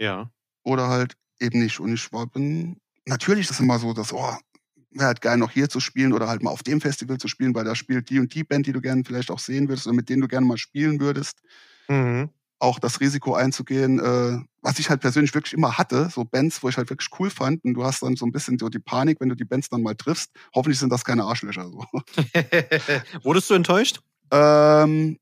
Ja. 0.00 0.30
oder 0.62 0.88
halt 0.88 1.14
eben 1.40 1.60
nicht. 1.60 1.80
Und 1.80 1.92
ich 1.94 2.12
war, 2.12 2.26
bin, 2.26 2.80
natürlich 3.06 3.46
ist 3.46 3.52
es 3.52 3.60
immer 3.60 3.78
so, 3.78 3.92
dass, 3.94 4.12
oh, 4.12 4.36
wäre 4.90 5.06
halt 5.06 5.20
geil, 5.20 5.36
noch 5.38 5.50
hier 5.50 5.68
zu 5.68 5.80
spielen 5.80 6.12
oder 6.12 6.28
halt 6.28 6.42
mal 6.42 6.50
auf 6.50 6.62
dem 6.62 6.80
Festival 6.80 7.18
zu 7.18 7.28
spielen, 7.28 7.54
weil 7.54 7.64
da 7.64 7.74
spielt 7.74 8.10
die 8.10 8.18
und 8.20 8.34
die 8.34 8.44
Band, 8.44 8.66
die 8.66 8.72
du 8.72 8.80
gerne 8.80 9.02
vielleicht 9.04 9.30
auch 9.30 9.38
sehen 9.38 9.68
würdest 9.68 9.86
oder 9.86 9.96
mit 9.96 10.08
denen 10.08 10.20
du 10.22 10.28
gerne 10.28 10.46
mal 10.46 10.58
spielen 10.58 11.00
würdest. 11.00 11.40
Mhm. 11.88 12.30
Auch 12.60 12.78
das 12.78 13.00
Risiko 13.00 13.34
einzugehen, 13.34 13.98
äh, 13.98 14.38
was 14.62 14.78
ich 14.78 14.90
halt 14.90 15.00
persönlich 15.00 15.34
wirklich 15.34 15.54
immer 15.54 15.78
hatte, 15.78 16.10
so 16.10 16.24
Bands, 16.24 16.62
wo 16.62 16.68
ich 16.68 16.76
halt 16.76 16.90
wirklich 16.90 17.08
cool 17.18 17.30
fand. 17.30 17.64
Und 17.64 17.74
du 17.74 17.84
hast 17.84 18.02
dann 18.02 18.16
so 18.16 18.26
ein 18.26 18.32
bisschen 18.32 18.58
so 18.58 18.68
die 18.68 18.78
Panik, 18.78 19.20
wenn 19.20 19.28
du 19.28 19.34
die 19.34 19.44
Bands 19.44 19.68
dann 19.70 19.82
mal 19.82 19.94
triffst. 19.94 20.30
Hoffentlich 20.54 20.78
sind 20.78 20.92
das 20.92 21.04
keine 21.04 21.24
Arschlöcher. 21.24 21.68
So. 21.68 21.84
Wurdest 23.24 23.50
du 23.50 23.54
enttäuscht? 23.54 24.00
Ähm, 24.30 25.18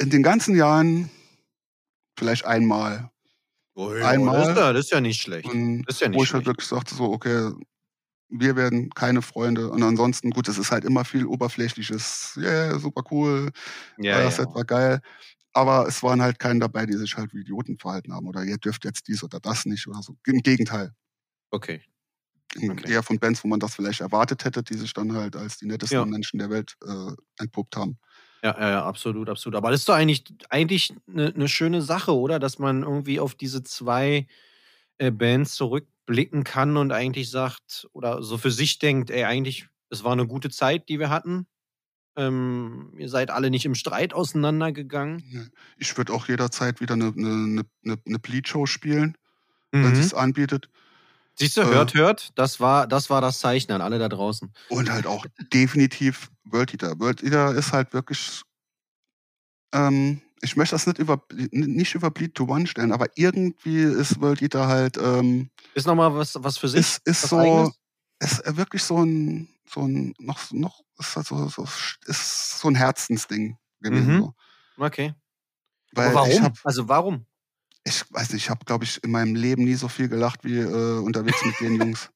in 0.00 0.10
den 0.10 0.22
ganzen 0.22 0.54
Jahren 0.54 1.10
vielleicht 2.16 2.44
einmal. 2.44 3.10
Einmal. 3.76 4.40
Das 4.40 4.48
ist, 4.48 4.56
ja, 4.56 4.72
das 4.72 4.84
ist 4.86 4.90
ja 4.90 5.00
nicht 5.00 5.22
schlecht. 5.22 5.48
Und 5.48 5.84
Das 5.84 5.96
ist 5.96 6.00
ja 6.00 6.08
wo 6.08 6.12
nicht 6.12 6.24
ich 6.24 6.34
halt 6.34 6.46
wirklich 6.46 6.68
sagte, 6.68 6.94
so, 6.94 7.12
okay, 7.12 7.52
wir 8.30 8.56
werden 8.56 8.90
keine 8.90 9.22
Freunde. 9.22 9.70
Und 9.70 9.82
ansonsten, 9.82 10.30
gut, 10.30 10.48
es 10.48 10.58
ist 10.58 10.70
halt 10.70 10.84
immer 10.84 11.04
viel 11.04 11.26
oberflächliches, 11.26 12.34
yeah, 12.40 12.78
super 12.78 13.02
cool, 13.10 13.50
Ja, 13.96 14.20
das 14.22 14.38
ja. 14.38 14.44
war 14.54 14.64
geil. 14.64 15.00
Aber 15.54 15.86
es 15.88 16.02
waren 16.02 16.22
halt 16.22 16.38
keine 16.38 16.60
dabei, 16.60 16.86
die 16.86 16.94
sich 16.96 17.16
halt 17.16 17.32
wie 17.34 17.40
Idioten 17.40 17.78
verhalten 17.78 18.12
haben 18.14 18.26
oder 18.28 18.44
ihr 18.44 18.58
dürft 18.58 18.84
jetzt 18.84 19.08
dies 19.08 19.24
oder 19.24 19.40
das 19.40 19.66
nicht 19.66 19.86
oder 19.88 20.02
so. 20.02 20.16
Im 20.26 20.40
Gegenteil. 20.42 20.92
Okay. 21.52 21.82
Okay. 22.56 22.92
Eher 22.92 23.02
von 23.02 23.18
Bands, 23.18 23.44
wo 23.44 23.48
man 23.48 23.60
das 23.60 23.74
vielleicht 23.74 24.00
erwartet 24.00 24.44
hätte, 24.44 24.62
die 24.62 24.74
sich 24.76 24.92
dann 24.94 25.12
halt 25.14 25.36
als 25.36 25.58
die 25.58 25.66
nettesten 25.66 25.98
Ja. 26.00 26.06
Menschen 26.08 26.38
der 26.38 26.50
Welt 26.50 26.76
äh, 26.86 27.12
entpuppt 27.38 27.76
haben. 27.76 27.98
Ja, 28.44 28.56
ja, 28.58 28.70
ja, 28.70 28.84
absolut, 28.84 29.28
absolut. 29.28 29.56
Aber 29.56 29.70
das 29.70 29.80
ist 29.80 29.88
doch 29.88 29.94
eigentlich, 29.94 30.24
eigentlich 30.48 30.92
eine, 31.08 31.34
eine 31.34 31.48
schöne 31.48 31.82
Sache, 31.82 32.14
oder? 32.16 32.38
Dass 32.38 32.58
man 32.60 32.82
irgendwie 32.84 33.18
auf 33.18 33.34
diese 33.34 33.64
zwei 33.64 34.28
äh, 34.98 35.10
Bands 35.10 35.56
zurückblicken 36.08 36.44
kann 36.44 36.76
und 36.76 36.92
eigentlich 36.92 37.30
sagt, 37.30 37.86
oder 37.92 38.22
so 38.22 38.38
für 38.38 38.50
sich 38.50 38.78
denkt, 38.78 39.10
ey, 39.10 39.24
eigentlich, 39.24 39.68
es 39.90 40.04
war 40.04 40.12
eine 40.12 40.26
gute 40.26 40.50
Zeit, 40.50 40.88
die 40.88 40.98
wir 40.98 41.10
hatten. 41.10 41.46
Ähm, 42.16 42.92
ihr 42.96 43.08
seid 43.08 43.30
alle 43.30 43.50
nicht 43.50 43.64
im 43.64 43.74
Streit 43.74 44.12
auseinandergegangen. 44.12 45.52
Ich 45.76 45.96
würde 45.96 46.12
auch 46.12 46.28
jederzeit 46.28 46.80
wieder 46.80 46.94
eine, 46.94 47.12
eine, 47.16 47.64
eine, 47.84 47.98
eine 48.06 48.18
Bleed-Show 48.18 48.66
spielen, 48.66 49.16
wenn 49.72 49.92
Mhm. 49.92 50.00
es 50.00 50.14
anbietet. 50.14 50.68
Siehst 51.36 51.56
du, 51.56 51.60
äh, 51.60 51.66
hört, 51.66 51.94
hört, 51.94 52.30
das 52.36 52.58
war, 52.58 52.88
das 52.88 53.10
war 53.10 53.20
das 53.20 53.38
Zeichen 53.38 53.70
an 53.70 53.80
alle 53.80 53.98
da 54.00 54.08
draußen. 54.08 54.52
Und 54.70 54.90
halt 54.90 55.06
auch 55.06 55.24
definitiv 55.52 56.30
World 56.44 56.72
Eater. 56.72 56.98
World 56.98 57.22
Eater 57.22 57.54
ist 57.54 57.72
halt 57.72 57.92
wirklich. 57.92 58.42
Ähm, 59.72 60.22
ich 60.40 60.56
möchte 60.56 60.74
das 60.74 60.86
nicht 60.86 60.98
über, 60.98 61.22
nicht 61.50 61.94
über 61.94 62.10
Bleed 62.10 62.34
to 62.34 62.44
One 62.44 62.66
stellen, 62.66 62.92
aber 62.92 63.06
irgendwie 63.16 63.82
ist 63.82 64.20
World 64.20 64.42
Eater 64.42 64.66
halt. 64.66 64.96
Ähm, 64.96 65.50
Ist 65.74 65.86
nochmal 65.86 66.14
was, 66.14 66.34
was 66.38 66.58
für 66.58 66.68
sich? 66.68 66.80
ist 66.80 67.06
ist 67.06 67.22
so. 67.22 67.38
Eigenes? 67.38 67.78
Ist 68.20 68.46
äh, 68.46 68.56
wirklich 68.56 68.82
so 68.82 69.04
ein. 69.04 69.48
So 69.70 69.82
ein 69.82 70.14
noch, 70.18 70.50
noch 70.50 70.80
ist, 70.98 71.14
halt 71.14 71.26
so, 71.26 71.46
so, 71.48 71.66
ist 72.06 72.58
so 72.58 72.68
ein 72.68 72.74
Herzensding 72.74 73.58
gewesen. 73.80 74.14
Mhm. 74.14 74.18
So. 74.20 74.34
Okay. 74.78 75.14
Weil 75.92 76.06
Aber 76.08 76.14
warum? 76.26 76.42
habe, 76.42 76.58
also 76.64 76.88
warum? 76.88 77.26
ich 77.88 78.04
weiß 78.12 78.32
nicht, 78.32 78.44
ich 78.44 78.50
habe, 78.50 78.64
glaube 78.64 78.84
ich, 78.84 79.02
in 79.02 79.10
meinem 79.10 79.34
Leben 79.34 79.64
nie 79.64 79.74
so 79.74 79.88
viel 79.88 80.08
gelacht 80.08 80.44
wie 80.44 80.58
äh, 80.58 80.98
unterwegs 80.98 81.44
mit 81.44 81.58
den 81.60 81.74
Jungs. 81.80 82.10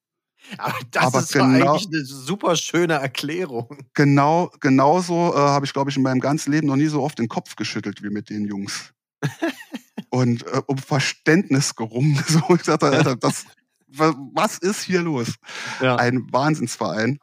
Aber 0.58 0.74
das 0.90 1.04
Aber 1.04 1.18
ist 1.20 1.32
genau- 1.32 1.72
eigentlich 1.72 1.88
eine 1.88 2.04
super 2.04 2.56
schöne 2.56 2.94
Erklärung. 2.94 3.78
Genau, 3.94 4.50
genauso 4.60 5.32
äh, 5.34 5.36
habe 5.38 5.64
ich, 5.66 5.72
glaube 5.72 5.90
ich, 5.90 5.96
in 5.96 6.02
meinem 6.02 6.20
ganzen 6.20 6.52
Leben 6.52 6.66
noch 6.66 6.76
nie 6.76 6.86
so 6.88 7.02
oft 7.02 7.18
den 7.18 7.28
Kopf 7.28 7.56
geschüttelt 7.56 8.02
wie 8.02 8.10
mit 8.10 8.28
den 8.30 8.44
Jungs. 8.46 8.92
Und 10.10 10.46
äh, 10.46 10.60
um 10.66 10.78
Verständnis 10.78 11.74
gerungen. 11.74 12.22
So, 12.28 12.42
ich 12.54 12.62
dachte, 12.62 12.86
Alter, 12.86 13.16
das, 13.16 13.46
wa- 13.88 14.14
was 14.34 14.58
ist 14.58 14.82
hier 14.82 15.00
los? 15.02 15.34
Ja. 15.80 15.96
Ein 15.96 16.26
Wahnsinnsverein. 16.32 17.18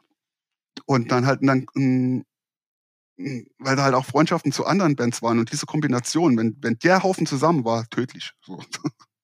Und 0.85 1.11
dann 1.11 1.25
halt, 1.25 1.39
dann, 1.43 1.65
mm, 1.75 2.21
mm, 3.17 3.45
weil 3.59 3.75
da 3.75 3.83
halt 3.83 3.93
auch 3.95 4.05
Freundschaften 4.05 4.51
zu 4.51 4.65
anderen 4.65 4.95
Bands 4.95 5.21
waren 5.21 5.39
und 5.39 5.51
diese 5.51 5.65
Kombination, 5.65 6.37
wenn, 6.37 6.57
wenn 6.61 6.79
der 6.79 7.03
Haufen 7.03 7.25
zusammen 7.27 7.63
war, 7.65 7.87
tödlich. 7.89 8.31
So. 8.41 8.59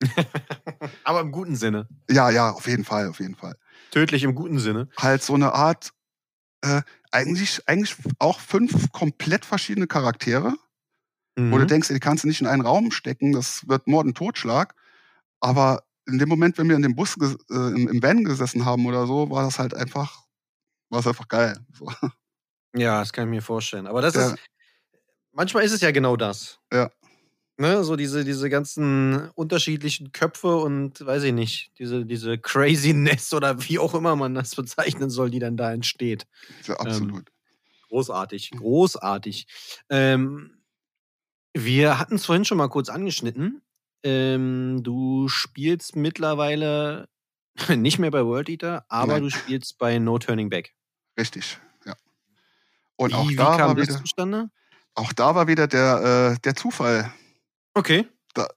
Aber 1.03 1.21
im 1.21 1.31
guten 1.31 1.55
Sinne. 1.55 1.87
Ja, 2.09 2.29
ja, 2.29 2.51
auf 2.51 2.67
jeden 2.67 2.83
Fall, 2.83 3.07
auf 3.09 3.19
jeden 3.19 3.35
Fall. 3.35 3.55
Tödlich 3.95 4.23
im 4.23 4.35
guten 4.35 4.59
Sinne. 4.59 4.89
halt 4.99 5.23
so 5.23 5.35
eine 5.35 5.53
Art, 5.53 5.91
äh, 6.61 6.81
eigentlich, 7.11 7.61
eigentlich 7.69 7.95
auch 8.19 8.41
fünf 8.41 8.91
komplett 8.91 9.45
verschiedene 9.45 9.87
Charaktere, 9.87 10.53
wo 11.37 11.57
du 11.57 11.63
Mhm. 11.63 11.67
denkst, 11.69 11.87
die 11.87 11.99
kannst 12.01 12.25
du 12.25 12.27
nicht 12.27 12.41
in 12.41 12.47
einen 12.47 12.61
Raum 12.61 12.91
stecken, 12.91 13.31
das 13.31 13.65
wird 13.69 13.87
Mord 13.87 14.05
und 14.05 14.17
Totschlag. 14.17 14.75
Aber 15.39 15.83
in 16.07 16.19
dem 16.19 16.27
Moment, 16.27 16.57
wenn 16.57 16.67
wir 16.67 16.75
in 16.75 16.81
dem 16.81 16.93
Bus 16.95 17.15
äh, 17.21 17.53
im, 17.53 17.87
im 17.87 18.03
Van 18.03 18.25
gesessen 18.25 18.65
haben 18.65 18.85
oder 18.85 19.07
so, 19.07 19.29
war 19.29 19.43
das 19.43 19.59
halt 19.59 19.73
einfach, 19.73 20.23
war 20.89 20.99
es 20.99 21.07
einfach 21.07 21.29
geil. 21.29 21.57
So. 21.73 21.89
Ja, 22.75 22.99
das 22.99 23.13
kann 23.13 23.29
ich 23.29 23.29
mir 23.29 23.41
vorstellen. 23.41 23.87
Aber 23.87 24.01
das 24.01 24.15
Ja. 24.15 24.31
ist, 24.31 24.35
manchmal 25.31 25.63
ist 25.63 25.71
es 25.71 25.79
ja 25.79 25.91
genau 25.91 26.17
das. 26.17 26.59
Ja. 26.73 26.91
Ne, 27.57 27.85
so 27.85 27.95
diese, 27.95 28.25
diese 28.25 28.49
ganzen 28.49 29.29
unterschiedlichen 29.29 30.11
Köpfe 30.11 30.57
und 30.57 31.05
weiß 31.05 31.23
ich 31.23 31.31
nicht, 31.31 31.71
diese, 31.79 32.05
diese 32.05 32.37
Craziness 32.37 33.33
oder 33.33 33.63
wie 33.63 33.79
auch 33.79 33.93
immer 33.93 34.17
man 34.17 34.35
das 34.35 34.55
bezeichnen 34.55 35.09
soll, 35.09 35.29
die 35.29 35.39
dann 35.39 35.55
da 35.55 35.71
entsteht. 35.71 36.27
Ja, 36.67 36.75
absolut. 36.75 37.31
Großartig, 37.87 38.51
großartig. 38.51 39.47
Ähm, 39.89 40.51
wir 41.53 41.97
hatten 41.97 42.15
es 42.15 42.25
vorhin 42.25 42.43
schon 42.43 42.57
mal 42.57 42.67
kurz 42.67 42.89
angeschnitten. 42.89 43.61
Ähm, 44.03 44.83
du 44.83 45.29
spielst 45.29 45.95
mittlerweile 45.95 47.07
nicht 47.73 47.99
mehr 47.99 48.11
bei 48.11 48.25
World 48.25 48.49
Eater, 48.49 48.85
aber 48.89 49.13
Nein. 49.13 49.23
du 49.23 49.29
spielst 49.29 49.77
bei 49.77 49.97
No 49.97 50.19
Turning 50.19 50.49
Back. 50.49 50.73
Richtig, 51.17 51.57
ja. 51.85 51.95
Und 52.97 53.11
wie 53.11 53.15
auch 53.15 53.29
wie 53.29 53.35
da, 53.37 53.57
kam 53.57 53.67
war 53.69 53.75
das 53.75 53.87
wieder, 53.87 53.97
zustande? 53.99 54.49
auch 54.93 55.13
da 55.13 55.35
war 55.35 55.47
wieder 55.47 55.67
der, 55.67 56.33
äh, 56.35 56.39
der 56.41 56.55
Zufall. 56.55 57.13
Okay. 57.75 58.07
Da, 58.33 58.47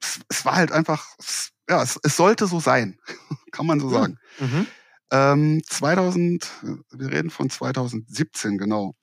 es, 0.00 0.20
es 0.28 0.44
war 0.44 0.56
halt 0.56 0.72
einfach, 0.72 1.06
es, 1.18 1.50
ja, 1.68 1.82
es, 1.82 1.98
es 2.02 2.16
sollte 2.16 2.46
so 2.46 2.60
sein, 2.60 2.98
kann 3.52 3.66
man 3.66 3.80
so 3.80 3.90
sagen. 3.90 4.18
Mhm. 4.38 4.66
Ähm, 5.10 5.62
2000, 5.66 6.50
wir 6.92 7.08
reden 7.10 7.30
von 7.30 7.50
2017, 7.50 8.58
genau. 8.58 8.94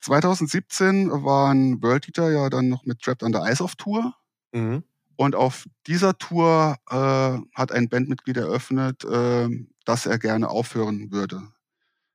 2017 0.00 1.10
waren 1.10 1.82
World 1.82 2.08
Eater 2.08 2.30
ja 2.30 2.50
dann 2.50 2.68
noch 2.68 2.84
mit 2.86 3.02
Trapped 3.02 3.22
Under 3.22 3.50
Ice 3.50 3.62
auf 3.64 3.76
Tour. 3.76 4.14
Mhm. 4.52 4.84
Und 5.16 5.34
auf 5.34 5.66
dieser 5.86 6.16
Tour 6.18 6.76
äh, 6.90 7.38
hat 7.58 7.72
ein 7.72 7.88
Bandmitglied 7.88 8.36
eröffnet, 8.36 9.04
äh, 9.04 9.48
dass 9.84 10.06
er 10.06 10.18
gerne 10.18 10.48
aufhören 10.50 11.10
würde. 11.12 11.42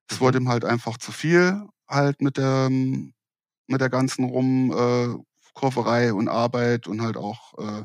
Es 0.09 0.19
Mhm. 0.19 0.25
wurde 0.25 0.37
ihm 0.39 0.49
halt 0.49 0.65
einfach 0.65 0.97
zu 0.97 1.11
viel, 1.11 1.63
halt 1.89 2.21
mit 2.21 2.37
der, 2.37 2.69
mit 2.69 3.81
der 3.81 3.89
ganzen 3.89 4.25
Rum 4.25 4.71
äh, 4.71 5.15
Kurverei 5.53 6.13
und 6.13 6.27
Arbeit 6.27 6.87
und 6.87 7.01
halt 7.01 7.17
auch, 7.17 7.57
äh, 7.59 7.83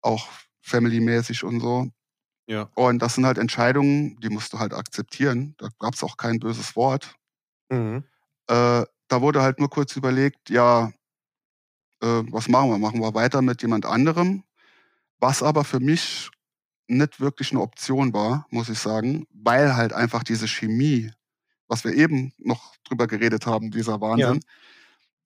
auch 0.00 0.28
family-mäßig 0.62 1.44
und 1.44 1.60
so. 1.60 1.90
Ja. 2.46 2.70
Und 2.74 3.00
das 3.00 3.14
sind 3.14 3.26
halt 3.26 3.38
Entscheidungen, 3.38 4.18
die 4.20 4.28
musst 4.28 4.52
du 4.52 4.58
halt 4.58 4.72
akzeptieren. 4.72 5.54
Da 5.58 5.68
gab 5.78 5.94
es 5.94 6.02
auch 6.02 6.16
kein 6.16 6.38
böses 6.38 6.76
Wort. 6.76 7.16
Mhm. 7.68 8.04
Äh, 8.46 8.84
da 9.08 9.20
wurde 9.20 9.42
halt 9.42 9.58
nur 9.58 9.70
kurz 9.70 9.96
überlegt, 9.96 10.50
ja, 10.50 10.92
äh, 12.02 12.22
was 12.30 12.48
machen 12.48 12.70
wir? 12.70 12.78
Machen 12.78 13.00
wir 13.00 13.14
weiter 13.14 13.42
mit 13.42 13.62
jemand 13.62 13.86
anderem? 13.86 14.44
Was 15.18 15.42
aber 15.42 15.64
für 15.64 15.80
mich 15.80 16.30
nicht 16.88 17.20
wirklich 17.20 17.50
eine 17.50 17.60
Option 17.60 18.12
war, 18.12 18.46
muss 18.50 18.68
ich 18.68 18.78
sagen, 18.78 19.26
weil 19.32 19.74
halt 19.74 19.92
einfach 19.92 20.22
diese 20.22 20.46
Chemie, 20.46 21.10
was 21.66 21.84
wir 21.84 21.92
eben 21.92 22.32
noch 22.38 22.76
drüber 22.84 23.06
geredet 23.06 23.46
haben, 23.46 23.70
dieser 23.70 24.00
Wahnsinn. 24.00 24.40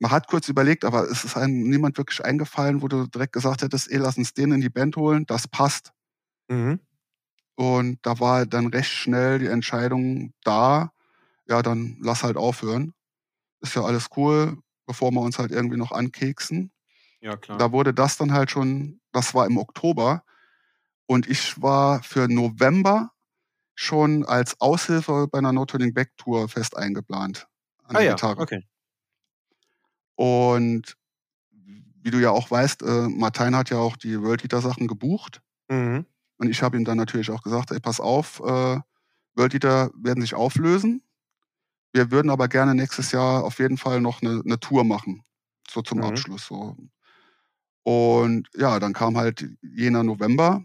Man 0.01 0.11
hat 0.11 0.29
kurz 0.29 0.49
überlegt, 0.49 0.85
aber 0.85 1.05
es 1.05 1.25
ist 1.25 1.37
einem 1.37 1.69
niemand 1.69 1.99
wirklich 1.99 2.25
eingefallen, 2.25 2.81
wo 2.81 2.89
du 2.89 3.07
direkt 3.07 3.35
gesagt 3.35 3.63
hättest, 3.63 3.91
ey, 3.91 3.99
lass 3.99 4.17
uns 4.17 4.33
den 4.33 4.51
in 4.53 4.63
die 4.63 4.71
Band 4.71 4.97
holen, 4.97 5.27
das 5.27 5.47
passt. 5.47 5.93
Mhm. 6.49 6.81
Und 7.55 7.99
da 8.03 8.19
war 8.19 8.47
dann 8.47 8.69
recht 8.69 8.91
schnell 8.91 9.39
die 9.39 9.47
Entscheidung 9.47 10.33
da, 10.43 10.93
ja, 11.47 11.61
dann 11.61 11.99
lass 12.01 12.23
halt 12.23 12.39
aufhören. 12.39 12.95
Ist 13.61 13.75
ja 13.75 13.83
alles 13.83 14.07
cool, 14.17 14.57
bevor 14.87 15.11
wir 15.11 15.21
uns 15.21 15.39
halt 15.39 15.51
irgendwie 15.51 15.77
noch 15.77 15.93
ankeksen. 15.93 16.73
Ja, 17.21 17.37
klar. 17.37 17.59
Da 17.59 17.71
wurde 17.71 17.93
das 17.93 18.17
dann 18.17 18.33
halt 18.33 18.51
schon, 18.51 19.03
das 19.13 19.35
war 19.35 19.47
im 19.47 19.59
Oktober. 19.59 20.25
Und 21.05 21.29
ich 21.29 21.61
war 21.61 22.03
für 22.03 22.27
November 22.29 23.11
schon 23.75 24.25
als 24.25 24.59
Aushilfe 24.61 25.29
bei 25.31 25.39
einer 25.39 25.53
No 25.53 25.67
Turning 25.67 25.93
Back 25.93 26.17
Tour 26.17 26.49
fest 26.49 26.77
eingeplant. 26.77 27.49
An 27.85 27.97
ah 27.97 28.01
ja, 28.01 28.15
Gitarre. 28.15 28.41
okay. 28.41 28.65
Und 30.21 30.99
wie 32.03 32.11
du 32.11 32.19
ja 32.19 32.31
auch 32.31 32.51
weißt, 32.51 32.83
äh, 32.83 33.09
Martin 33.09 33.57
hat 33.57 33.71
ja 33.71 33.79
auch 33.79 33.97
die 33.97 34.21
World 34.21 34.45
Eater 34.45 34.61
Sachen 34.61 34.87
gebucht. 34.87 35.41
Mhm. 35.71 36.05
Und 36.37 36.51
ich 36.51 36.63
habe 36.63 36.77
ihm 36.77 36.85
dann 36.85 36.99
natürlich 36.99 37.31
auch 37.31 37.43
gesagt, 37.43 37.71
ey, 37.71 37.81
pass 37.81 38.01
auf, 38.01 38.41
äh, 38.41 38.81
World 39.35 39.55
Eater 39.55 39.91
werden 39.95 40.21
sich 40.21 40.35
auflösen. 40.35 41.03
Wir 41.95 42.11
würden 42.11 42.31
aber 42.31 42.49
gerne 42.49 42.75
nächstes 42.75 43.13
Jahr 43.13 43.45
auf 43.45 43.61
jeden 43.61 43.79
Fall 43.79 44.03
noch 44.03 44.21
eine, 44.21 44.43
eine 44.45 44.61
Tour 44.61 44.85
machen. 44.85 45.25
So 45.71 45.81
zum 45.81 45.99
Mhm. 46.01 46.05
Abschluss. 46.05 46.47
So. 46.47 46.77
Und 47.83 48.49
ja, 48.55 48.79
dann 48.79 48.93
kam 48.93 49.17
halt 49.17 49.49
jener 49.63 50.03
November. 50.03 50.65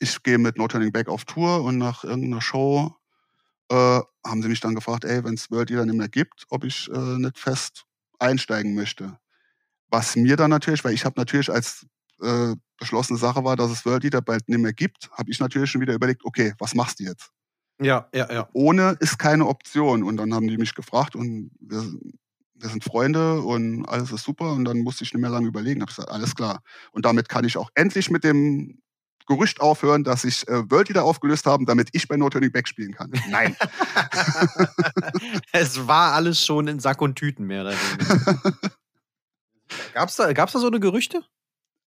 Ich 0.00 0.22
gehe 0.22 0.36
mit 0.38 0.58
No 0.58 0.68
Turning 0.68 0.92
Back 0.92 1.08
auf 1.08 1.24
Tour 1.24 1.64
und 1.64 1.78
nach 1.78 2.04
irgendeiner 2.04 2.42
Show 2.42 2.94
äh, 3.70 4.00
haben 4.26 4.42
sie 4.42 4.48
mich 4.48 4.60
dann 4.60 4.74
gefragt, 4.74 5.06
ey, 5.06 5.24
wenn 5.24 5.34
es 5.34 5.50
World 5.50 5.70
Eater 5.70 5.86
nicht 5.86 5.96
mehr 5.96 6.10
gibt, 6.10 6.46
ob 6.50 6.64
ich 6.64 6.90
äh, 6.92 7.18
nicht 7.18 7.38
fest 7.38 7.85
einsteigen 8.18 8.74
möchte. 8.74 9.18
Was 9.88 10.16
mir 10.16 10.36
dann 10.36 10.50
natürlich, 10.50 10.84
weil 10.84 10.94
ich 10.94 11.04
habe 11.04 11.18
natürlich 11.18 11.50
als 11.50 11.86
äh, 12.20 12.54
beschlossene 12.78 13.18
Sache 13.18 13.44
war, 13.44 13.56
dass 13.56 13.70
es 13.70 13.84
World 13.86 14.04
Eater 14.04 14.22
bald 14.22 14.48
nicht 14.48 14.58
mehr 14.58 14.72
gibt, 14.72 15.10
habe 15.12 15.30
ich 15.30 15.40
natürlich 15.40 15.70
schon 15.70 15.80
wieder 15.80 15.94
überlegt, 15.94 16.24
okay, 16.24 16.54
was 16.58 16.74
machst 16.74 17.00
du 17.00 17.04
jetzt? 17.04 17.30
Ja, 17.80 18.08
ja, 18.14 18.32
ja. 18.32 18.48
Ohne 18.52 18.96
ist 19.00 19.18
keine 19.18 19.46
Option. 19.46 20.02
Und 20.02 20.16
dann 20.16 20.34
haben 20.34 20.48
die 20.48 20.56
mich 20.56 20.74
gefragt 20.74 21.14
und 21.14 21.50
wir, 21.60 21.82
wir 22.54 22.68
sind 22.68 22.84
Freunde 22.84 23.40
und 23.42 23.84
alles 23.86 24.12
ist 24.12 24.24
super. 24.24 24.52
Und 24.52 24.64
dann 24.64 24.78
musste 24.78 25.04
ich 25.04 25.12
nicht 25.12 25.20
mehr 25.20 25.30
lange 25.30 25.48
überlegen. 25.48 25.82
Habe 25.82 25.90
gesagt, 25.90 26.10
alles 26.10 26.34
klar. 26.34 26.62
Und 26.92 27.04
damit 27.04 27.28
kann 27.28 27.44
ich 27.44 27.58
auch 27.58 27.70
endlich 27.74 28.10
mit 28.10 28.24
dem 28.24 28.80
Gerücht 29.26 29.60
aufhören, 29.60 30.04
dass 30.04 30.24
ich 30.24 30.46
äh, 30.48 30.70
World 30.70 30.90
Eater 30.90 31.04
aufgelöst 31.04 31.46
haben, 31.46 31.66
damit 31.66 31.88
ich 31.92 32.08
bei 32.08 32.16
No 32.16 32.28
Turning 32.28 32.52
Back 32.52 32.68
spielen 32.68 32.94
kann. 32.94 33.12
Nein. 33.28 33.56
es 35.52 35.86
war 35.86 36.12
alles 36.12 36.44
schon 36.44 36.68
in 36.68 36.80
Sack 36.80 37.00
und 37.00 37.16
Tüten 37.16 37.46
mehr 37.46 37.64
weniger. 37.64 38.52
gab's 39.94 40.16
da, 40.16 40.32
gab's 40.32 40.52
da 40.52 40.58
so 40.58 40.68
eine 40.68 40.80
Gerüchte? 40.80 41.24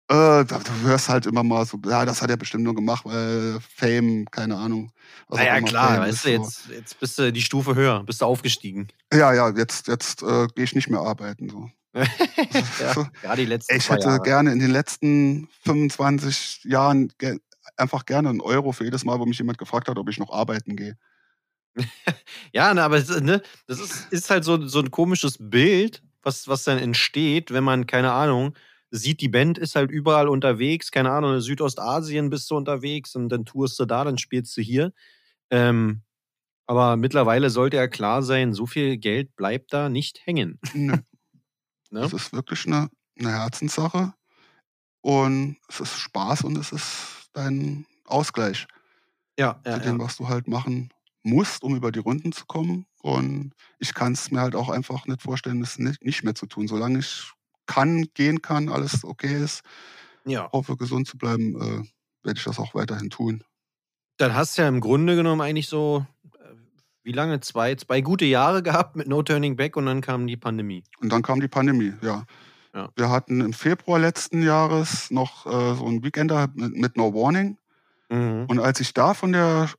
Äh, 0.09 0.43
da, 0.43 0.43
du 0.43 0.87
hörst 0.87 1.07
halt 1.07 1.27
immer 1.27 1.43
mal 1.43 1.65
so, 1.67 1.79
ja, 1.85 2.03
das 2.03 2.23
hat 2.23 2.31
er 2.31 2.37
bestimmt 2.37 2.63
nur 2.63 2.73
gemacht, 2.73 3.05
weil 3.05 3.59
Fame, 3.75 4.25
keine 4.31 4.57
Ahnung. 4.57 4.91
naja, 5.29 5.61
klar, 5.61 5.89
Fame 5.89 5.99
weißt 6.01 6.13
ist, 6.13 6.25
du, 6.25 6.29
jetzt, 6.31 6.69
jetzt 6.69 6.99
bist 6.99 7.19
du 7.19 7.31
die 7.31 7.43
Stufe 7.43 7.75
höher, 7.75 8.03
bist 8.03 8.21
du 8.21 8.25
aufgestiegen. 8.25 8.87
Ja, 9.13 9.33
ja, 9.33 9.49
jetzt, 9.51 9.87
jetzt 9.87 10.23
äh, 10.23 10.47
gehe 10.55 10.63
ich 10.63 10.73
nicht 10.73 10.89
mehr 10.89 11.01
arbeiten. 11.01 11.49
So. 11.49 11.69
ja, 13.23 13.35
die 13.35 13.45
letzten 13.45 13.75
Ich 13.75 13.89
hätte 13.89 14.09
Jahre. 14.09 14.21
gerne 14.23 14.51
in 14.51 14.59
den 14.59 14.71
letzten 14.71 15.47
25 15.63 16.63
Jahren 16.65 17.11
ge 17.17 17.39
einfach 17.77 18.05
gerne 18.05 18.29
einen 18.29 18.41
Euro 18.41 18.71
für 18.71 18.83
jedes 18.83 19.05
Mal, 19.05 19.19
wo 19.19 19.25
mich 19.25 19.37
jemand 19.37 19.57
gefragt 19.57 19.87
hat, 19.87 19.97
ob 19.97 20.09
ich 20.09 20.19
noch 20.19 20.31
arbeiten 20.31 20.75
gehe. 20.75 20.97
Ja, 22.53 22.73
ne, 22.73 22.83
aber 22.83 22.99
ne, 23.21 23.41
das 23.67 23.79
ist, 23.79 24.11
ist 24.11 24.29
halt 24.29 24.43
so, 24.43 24.65
so 24.67 24.79
ein 24.79 24.91
komisches 24.91 25.37
Bild, 25.39 26.01
was, 26.23 26.47
was 26.47 26.63
dann 26.63 26.77
entsteht, 26.79 27.51
wenn 27.51 27.63
man, 27.63 27.85
keine 27.85 28.11
Ahnung, 28.11 28.55
sieht, 28.91 29.21
die 29.21 29.29
Band 29.29 29.57
ist 29.57 29.75
halt 29.75 29.91
überall 29.91 30.27
unterwegs, 30.27 30.91
keine 30.91 31.11
Ahnung, 31.11 31.35
in 31.35 31.41
Südostasien 31.41 32.29
bist 32.29 32.49
du 32.49 32.57
unterwegs 32.57 33.15
und 33.15 33.29
dann 33.29 33.45
tourst 33.45 33.79
du 33.79 33.85
da, 33.85 34.03
dann 34.03 34.17
spielst 34.17 34.57
du 34.57 34.61
hier. 34.61 34.93
Ähm, 35.51 36.01
aber 36.67 36.97
mittlerweile 36.97 37.49
sollte 37.49 37.77
ja 37.77 37.87
klar 37.87 38.23
sein, 38.23 38.53
so 38.53 38.65
viel 38.65 38.97
Geld 38.97 39.35
bleibt 39.35 39.73
da 39.73 39.89
nicht 39.89 40.25
hängen. 40.25 40.59
Nö. 40.73 40.97
Ne? 41.91 42.01
Das 42.01 42.13
ist 42.13 42.33
wirklich 42.33 42.65
eine, 42.67 42.89
eine 43.19 43.31
Herzenssache. 43.31 44.13
Und 45.01 45.57
es 45.69 45.79
ist 45.79 45.97
Spaß 45.99 46.43
und 46.43 46.57
es 46.57 46.71
ist 46.71 47.29
dein 47.33 47.85
Ausgleich 48.05 48.67
Ja, 49.39 49.61
zu 49.63 49.69
ja, 49.71 49.79
dem, 49.79 49.99
ja. 49.99 50.05
was 50.05 50.17
du 50.17 50.27
halt 50.27 50.47
machen 50.47 50.89
musst, 51.23 51.63
um 51.63 51.75
über 51.75 51.91
die 51.91 51.99
Runden 51.99 52.31
zu 52.31 52.45
kommen. 52.45 52.85
Und 53.01 53.53
ich 53.79 53.93
kann 53.93 54.13
es 54.13 54.31
mir 54.31 54.41
halt 54.41 54.55
auch 54.55 54.69
einfach 54.69 55.05
nicht 55.07 55.21
vorstellen, 55.21 55.61
es 55.61 55.79
nicht, 55.79 56.03
nicht 56.03 56.23
mehr 56.23 56.35
zu 56.35 56.47
tun. 56.47 56.67
Solange 56.67 56.99
ich 56.99 57.31
kann, 57.65 58.05
gehen 58.13 58.41
kann, 58.41 58.69
alles 58.69 59.03
okay 59.03 59.41
ist, 59.43 59.61
ja. 60.25 60.51
hoffe 60.51 60.75
gesund 60.77 61.07
zu 61.07 61.17
bleiben, 61.17 61.55
äh, 61.55 61.85
werde 62.25 62.37
ich 62.37 62.43
das 62.43 62.59
auch 62.59 62.73
weiterhin 62.75 63.09
tun. 63.09 63.43
Dann 64.17 64.33
hast 64.35 64.57
du 64.57 64.61
ja 64.63 64.67
im 64.67 64.81
Grunde 64.81 65.15
genommen 65.15 65.41
eigentlich 65.41 65.67
so, 65.67 66.05
wie 67.03 67.11
lange? 67.11 67.39
Zwei, 67.39 67.75
zwei 67.75 68.01
gute 68.01 68.25
Jahre 68.25 68.63
gehabt 68.63 68.95
mit 68.95 69.07
No 69.07 69.23
Turning 69.23 69.55
Back 69.55 69.77
und 69.77 69.85
dann 69.85 70.01
kam 70.01 70.27
die 70.27 70.37
Pandemie. 70.37 70.83
Und 70.99 71.11
dann 71.11 71.21
kam 71.21 71.39
die 71.39 71.47
Pandemie, 71.47 71.93
ja. 72.01 72.25
Ja. 72.73 72.89
Wir 72.95 73.09
hatten 73.09 73.41
im 73.41 73.53
Februar 73.53 73.99
letzten 73.99 74.43
Jahres 74.43 75.09
noch 75.09 75.47
äh, 75.47 75.75
so 75.75 75.87
ein 75.87 76.03
Weekender 76.03 76.49
mit, 76.53 76.75
mit 76.75 76.97
No 76.97 77.13
Warning. 77.13 77.57
Mhm. 78.09 78.45
Und 78.47 78.59
als 78.59 78.79
ich 78.79 78.93
da 78.93 79.13
von 79.13 79.31
der, 79.31 79.69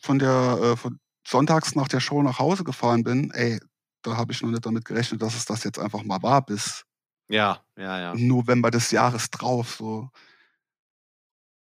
von 0.00 0.18
der, 0.18 0.58
äh, 0.62 0.76
von 0.76 0.98
sonntags 1.26 1.74
nach 1.74 1.88
der 1.88 2.00
Show 2.00 2.22
nach 2.22 2.38
Hause 2.38 2.64
gefahren 2.64 3.04
bin, 3.04 3.30
ey, 3.32 3.60
da 4.02 4.16
habe 4.16 4.32
ich 4.32 4.40
noch 4.42 4.50
nicht 4.50 4.64
damit 4.64 4.84
gerechnet, 4.84 5.20
dass 5.20 5.36
es 5.36 5.44
das 5.44 5.64
jetzt 5.64 5.78
einfach 5.78 6.02
mal 6.04 6.22
war 6.22 6.44
bis 6.44 6.84
Ja, 7.28 7.60
ja, 7.76 8.00
ja. 8.00 8.14
November 8.14 8.70
des 8.70 8.90
Jahres 8.90 9.30
drauf. 9.30 9.76
So. 9.78 10.08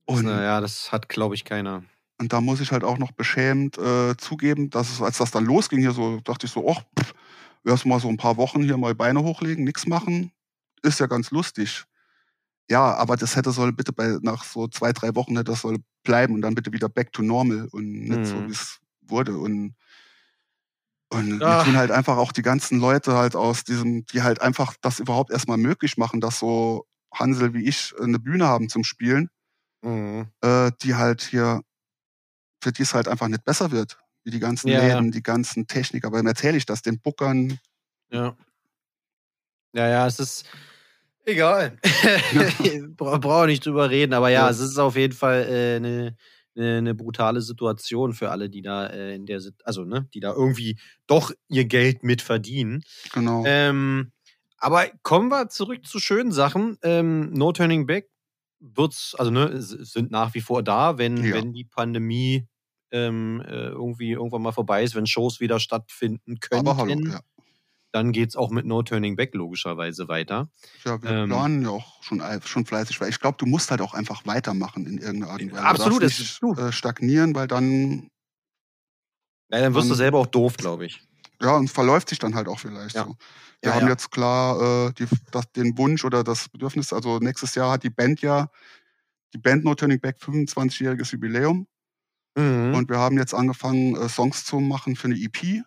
Und, 0.05 0.25
Naja, 0.25 0.61
das 0.61 0.91
hat, 0.91 1.09
glaube 1.09 1.35
ich, 1.35 1.43
keiner. 1.43 1.83
Und 2.19 2.33
da 2.33 2.41
muss 2.41 2.61
ich 2.61 2.71
halt 2.71 2.83
auch 2.83 2.97
noch 2.97 3.11
beschämt 3.11 3.77
äh, 3.77 4.15
zugeben, 4.17 4.69
dass 4.69 4.91
es, 4.91 5.01
als 5.01 5.17
das 5.19 5.31
dann 5.31 5.45
losging, 5.45 5.79
hier 5.79 5.91
so, 5.93 6.19
dachte 6.21 6.45
ich 6.47 6.51
so, 6.51 6.69
ach, 6.69 6.83
pff, 6.99 7.13
erst 7.65 7.85
mal 7.85 7.99
so 7.99 8.09
ein 8.09 8.17
paar 8.17 8.37
Wochen 8.37 8.63
hier 8.63 8.77
mal 8.77 8.95
Beine 8.95 9.23
hochlegen, 9.23 9.63
nichts 9.65 9.87
machen, 9.87 10.31
ist 10.83 10.99
ja 10.99 11.07
ganz 11.07 11.31
lustig. 11.31 11.85
Ja, 12.69 12.95
aber 12.95 13.17
das 13.17 13.35
hätte 13.35 13.51
soll 13.51 13.73
bitte 13.73 13.93
bei 13.93 14.17
nach 14.21 14.43
so 14.43 14.67
zwei, 14.67 14.93
drei 14.93 15.15
Wochen 15.15 15.33
hätte 15.37 15.51
das 15.51 15.61
soll 15.61 15.77
bleiben 16.03 16.35
und 16.35 16.41
dann 16.41 16.55
bitte 16.55 16.73
wieder 16.73 16.89
back 16.89 17.11
to 17.13 17.23
normal 17.23 17.67
und 17.71 17.91
nicht 17.91 18.25
so, 18.25 18.39
Mhm. 18.39 18.47
wie 18.47 18.51
es 18.53 18.79
wurde. 19.01 19.37
Und, 19.37 19.75
und 21.11 21.45
mir 21.45 21.57
tun 21.57 21.75
halt 21.77 21.91
einfach 21.91 22.17
auch 22.17 22.31
die 22.31 22.41
ganzen 22.43 22.79
Leute 22.79 23.13
halt 23.15 23.35
aus 23.35 23.63
diesem, 23.63 24.05
die 24.05 24.21
halt 24.21 24.41
einfach 24.41 24.75
das 24.81 24.99
überhaupt 24.99 25.31
erstmal 25.31 25.57
möglich 25.57 25.97
machen, 25.97 26.21
dass 26.21 26.39
so 26.39 26.85
Hansel 27.13 27.53
wie 27.53 27.63
ich 27.67 27.93
eine 27.99 28.19
Bühne 28.19 28.45
haben 28.47 28.69
zum 28.69 28.83
Spielen, 28.83 29.29
Mhm. 29.83 30.29
äh, 30.41 30.71
die 30.81 30.95
halt 30.95 31.21
hier, 31.21 31.61
für 32.61 32.71
die 32.71 32.83
es 32.83 32.93
halt 32.93 33.07
einfach 33.07 33.27
nicht 33.27 33.43
besser 33.45 33.71
wird. 33.71 33.97
Wie 34.23 34.31
die 34.31 34.39
ganzen 34.39 34.67
Ja, 34.69 34.85
ja. 34.85 34.95
Läden, 34.95 35.11
die 35.11 35.23
ganzen 35.23 35.67
Techniker. 35.67 36.11
Warum 36.11 36.27
erzähle 36.27 36.57
ich 36.57 36.65
das? 36.65 36.81
Den 36.81 36.99
Buckern. 36.99 37.57
Ja. 38.11 38.35
Ja, 39.73 39.87
ja, 39.87 40.07
es 40.07 40.19
ist 40.19 40.45
egal. 41.25 41.77
Bra 42.97 43.17
Brauche 43.17 43.45
nicht 43.47 43.65
drüber 43.65 43.89
reden, 43.89 44.13
aber 44.13 44.29
ja, 44.29 44.45
Ja. 44.45 44.49
es 44.49 44.59
ist 44.59 44.77
auf 44.77 44.95
jeden 44.95 45.13
Fall 45.13 45.45
äh, 45.47 45.75
eine 45.77 46.15
ne, 46.55 46.81
ne 46.81 46.95
brutale 46.95 47.41
Situation 47.41 48.13
für 48.13 48.31
alle, 48.31 48.49
die 48.49 48.61
da 48.61 48.87
äh, 48.87 49.15
in 49.15 49.25
der, 49.25 49.41
also 49.63 49.85
ne, 49.85 50.07
die 50.13 50.19
da 50.19 50.33
irgendwie 50.33 50.79
doch 51.07 51.31
ihr 51.47 51.65
Geld 51.65 52.03
mit 52.03 52.21
verdienen. 52.21 52.83
Genau. 53.13 53.43
Ähm, 53.45 54.11
aber 54.57 54.87
kommen 55.03 55.29
wir 55.29 55.47
zurück 55.49 55.85
zu 55.85 55.99
schönen 55.99 56.31
Sachen. 56.31 56.77
Ähm, 56.83 57.31
no 57.31 57.51
Turning 57.53 57.85
Back 57.85 58.09
wird's, 58.59 59.15
also 59.15 59.31
ne, 59.31 59.61
sind 59.61 60.11
nach 60.11 60.33
wie 60.33 60.41
vor 60.41 60.63
da, 60.63 60.97
wenn, 60.97 61.23
Ja. 61.23 61.35
wenn 61.35 61.53
die 61.53 61.65
Pandemie 61.65 62.47
ähm, 62.91 63.41
äh, 63.45 63.67
irgendwie 63.67 64.11
irgendwann 64.11 64.41
mal 64.41 64.51
vorbei 64.51 64.83
ist, 64.83 64.95
wenn 64.95 65.05
Shows 65.05 65.39
wieder 65.39 65.59
stattfinden 65.59 66.39
können. 66.39 66.67
Aber 66.67 66.77
hallo, 66.77 66.99
ja. 67.07 67.21
Dann 67.91 68.11
geht's 68.11 68.35
auch 68.35 68.51
mit 68.51 68.65
No 68.65 68.83
Turning 68.83 69.15
Back 69.15 69.33
logischerweise 69.33 70.07
weiter. 70.07 70.49
Ja, 70.85 71.01
wir 71.01 71.09
Ähm. 71.09 71.29
planen 71.29 71.61
ja 71.63 71.69
auch 71.69 72.03
schon, 72.03 72.21
schon 72.45 72.65
fleißig, 72.65 72.99
weil 73.01 73.09
ich 73.09 73.19
glaube, 73.19 73.37
du 73.39 73.45
musst 73.47 73.71
halt 73.71 73.81
auch 73.81 73.93
einfach 73.95 74.25
weitermachen 74.27 74.85
in 74.85 74.97
irgendeiner 74.99 75.31
Art 75.33 75.41
und 75.41 75.51
Weise. 75.51 75.63
Absolut, 75.63 76.01
du 76.01 76.05
das 76.05 76.17
darfst 76.17 76.33
ist 76.35 76.43
nicht 76.43 76.57
du. 76.57 76.61
äh, 76.61 76.71
stagnieren, 76.71 77.33
weil 77.35 77.47
dann, 77.47 78.09
Ja, 79.51 79.61
dann 79.61 79.73
wirst 79.73 79.85
du 79.85 79.89
Dann- 79.89 79.97
selber 79.97 80.19
auch 80.19 80.27
doof, 80.27 80.57
glaube 80.57 80.85
ich. 80.85 81.01
Ja, 81.41 81.55
und 81.55 81.69
verläuft 81.69 82.09
sich 82.09 82.19
dann 82.19 82.35
halt 82.35 82.47
auch 82.47 82.59
vielleicht 82.59 82.95
Ja. 82.95 83.05
so. 83.05 83.15
Wir 83.61 83.71
Ja, 83.71 83.75
haben 83.75 83.85
ja. 83.87 83.89
jetzt 83.91 84.11
klar 84.11 84.87
äh, 84.89 84.93
die, 84.93 85.07
das, 85.31 85.51
den 85.53 85.77
Wunsch 85.77 86.05
oder 86.05 86.23
das 86.23 86.49
Bedürfnis, 86.49 86.93
also 86.93 87.19
nächstes 87.19 87.55
Jahr 87.55 87.71
hat 87.73 87.83
die 87.83 87.89
Band 87.89 88.21
ja, 88.21 88.49
die 89.33 89.37
Band 89.39 89.63
No 89.65 89.75
Turning 89.75 89.99
Back 89.99 90.17
25-jähriges 90.21 91.11
Jubiläum 91.13 91.67
Mhm. 92.37 92.75
und 92.75 92.89
wir 92.89 92.99
haben 92.99 93.17
jetzt 93.17 93.33
angefangen, 93.33 93.95
äh, 93.95 94.07
Songs 94.09 94.45
zu 94.45 94.59
machen 94.59 94.95
für 94.95 95.07
eine 95.07 95.17
EP 95.17 95.63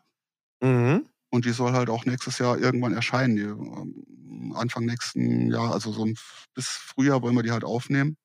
mhm. 0.62 1.08
und 1.30 1.44
die 1.44 1.50
soll 1.52 1.72
halt 1.72 1.90
auch 1.90 2.04
nächstes 2.06 2.38
Jahr 2.38 2.58
irgendwann 2.58 2.94
erscheinen. 2.94 3.36
Die 3.36 3.42
ähm, 3.42 4.52
Anfang 4.56 4.84
nächsten 4.84 5.50
Jahr, 5.50 5.72
also 5.72 5.92
so 5.92 6.06
bis 6.54 6.68
Frühjahr 6.68 7.22
wollen 7.22 7.34
wir 7.34 7.42
die 7.42 7.50
halt 7.52 7.64
aufnehmen. 7.64 8.16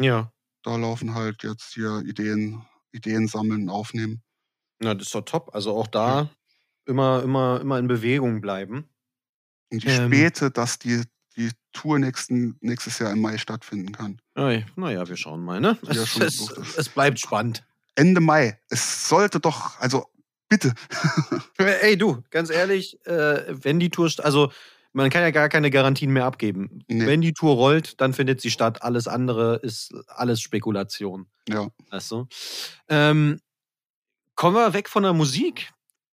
Ja. 0.00 0.32
Da 0.64 0.76
laufen 0.76 1.14
halt 1.14 1.42
jetzt 1.44 1.74
hier 1.74 2.02
Ideen, 2.04 2.66
Ideen 2.92 3.28
sammeln, 3.28 3.68
aufnehmen. 3.70 4.22
Na, 4.80 4.94
das 4.94 5.06
ist 5.06 5.14
doch 5.14 5.22
top. 5.24 5.54
Also 5.54 5.76
auch 5.76 5.86
da. 5.86 6.30
Immer, 6.88 7.22
immer, 7.22 7.60
immer 7.60 7.78
in 7.78 7.86
Bewegung 7.86 8.40
bleiben. 8.40 8.88
Und 9.70 9.84
die 9.84 9.88
ähm, 9.88 10.06
Späte, 10.06 10.50
dass 10.50 10.78
die, 10.78 11.02
die 11.36 11.50
Tour 11.72 11.98
nächsten, 11.98 12.56
nächstes 12.60 12.98
Jahr 12.98 13.12
im 13.12 13.20
Mai 13.20 13.38
stattfinden 13.38 13.92
kann. 13.92 14.20
Naja, 14.76 15.08
wir 15.08 15.16
schauen 15.16 15.44
mal, 15.44 15.60
ne? 15.60 15.78
Ja, 15.82 16.02
es, 16.02 16.16
es, 16.16 16.50
es, 16.76 16.88
bleibt 16.88 17.20
spannend. 17.20 17.64
Ende 17.94 18.20
Mai. 18.20 18.58
Es 18.70 19.08
sollte 19.08 19.38
doch, 19.38 19.78
also 19.78 20.06
bitte. 20.48 20.72
Ey, 21.58 21.96
du, 21.96 22.22
ganz 22.30 22.50
ehrlich, 22.50 23.04
äh, 23.06 23.44
wenn 23.48 23.78
die 23.78 23.90
Tour, 23.90 24.10
also 24.18 24.50
man 24.92 25.10
kann 25.10 25.22
ja 25.22 25.30
gar 25.30 25.48
keine 25.48 25.70
Garantien 25.70 26.12
mehr 26.12 26.24
abgeben. 26.24 26.82
Nee. 26.88 27.06
Wenn 27.06 27.20
die 27.20 27.34
Tour 27.34 27.54
rollt, 27.54 28.00
dann 28.00 28.14
findet 28.14 28.40
sie 28.40 28.50
statt. 28.50 28.82
Alles 28.82 29.06
andere 29.06 29.56
ist 29.56 29.94
alles 30.06 30.40
Spekulation. 30.40 31.26
Ja. 31.48 31.68
Weißt 31.90 32.10
du? 32.10 32.26
Ähm, 32.88 33.40
kommen 34.34 34.56
wir 34.56 34.72
weg 34.72 34.88
von 34.88 35.02
der 35.02 35.12
Musik. 35.12 35.70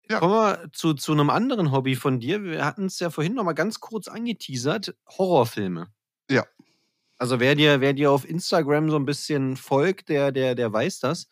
Ja. 0.09 0.19
Kommen 0.19 0.33
wir 0.33 0.71
zu, 0.71 0.93
zu 0.93 1.11
einem 1.13 1.29
anderen 1.29 1.71
Hobby 1.71 1.95
von 1.95 2.19
dir. 2.19 2.43
Wir 2.43 2.65
hatten 2.65 2.85
es 2.85 2.99
ja 2.99 3.09
vorhin 3.09 3.33
noch 3.33 3.43
mal 3.43 3.53
ganz 3.53 3.79
kurz 3.79 4.07
angeteasert. 4.07 4.95
Horrorfilme. 5.17 5.87
Ja. 6.29 6.45
Also 7.17 7.39
wer 7.39 7.55
dir, 7.55 7.81
wer 7.81 7.93
dir 7.93 8.11
auf 8.11 8.27
Instagram 8.27 8.89
so 8.89 8.97
ein 8.97 9.05
bisschen 9.05 9.57
folgt, 9.57 10.09
der, 10.09 10.31
der, 10.31 10.53
der 10.53 10.71
weiß 10.71 10.99
das. 10.99 11.27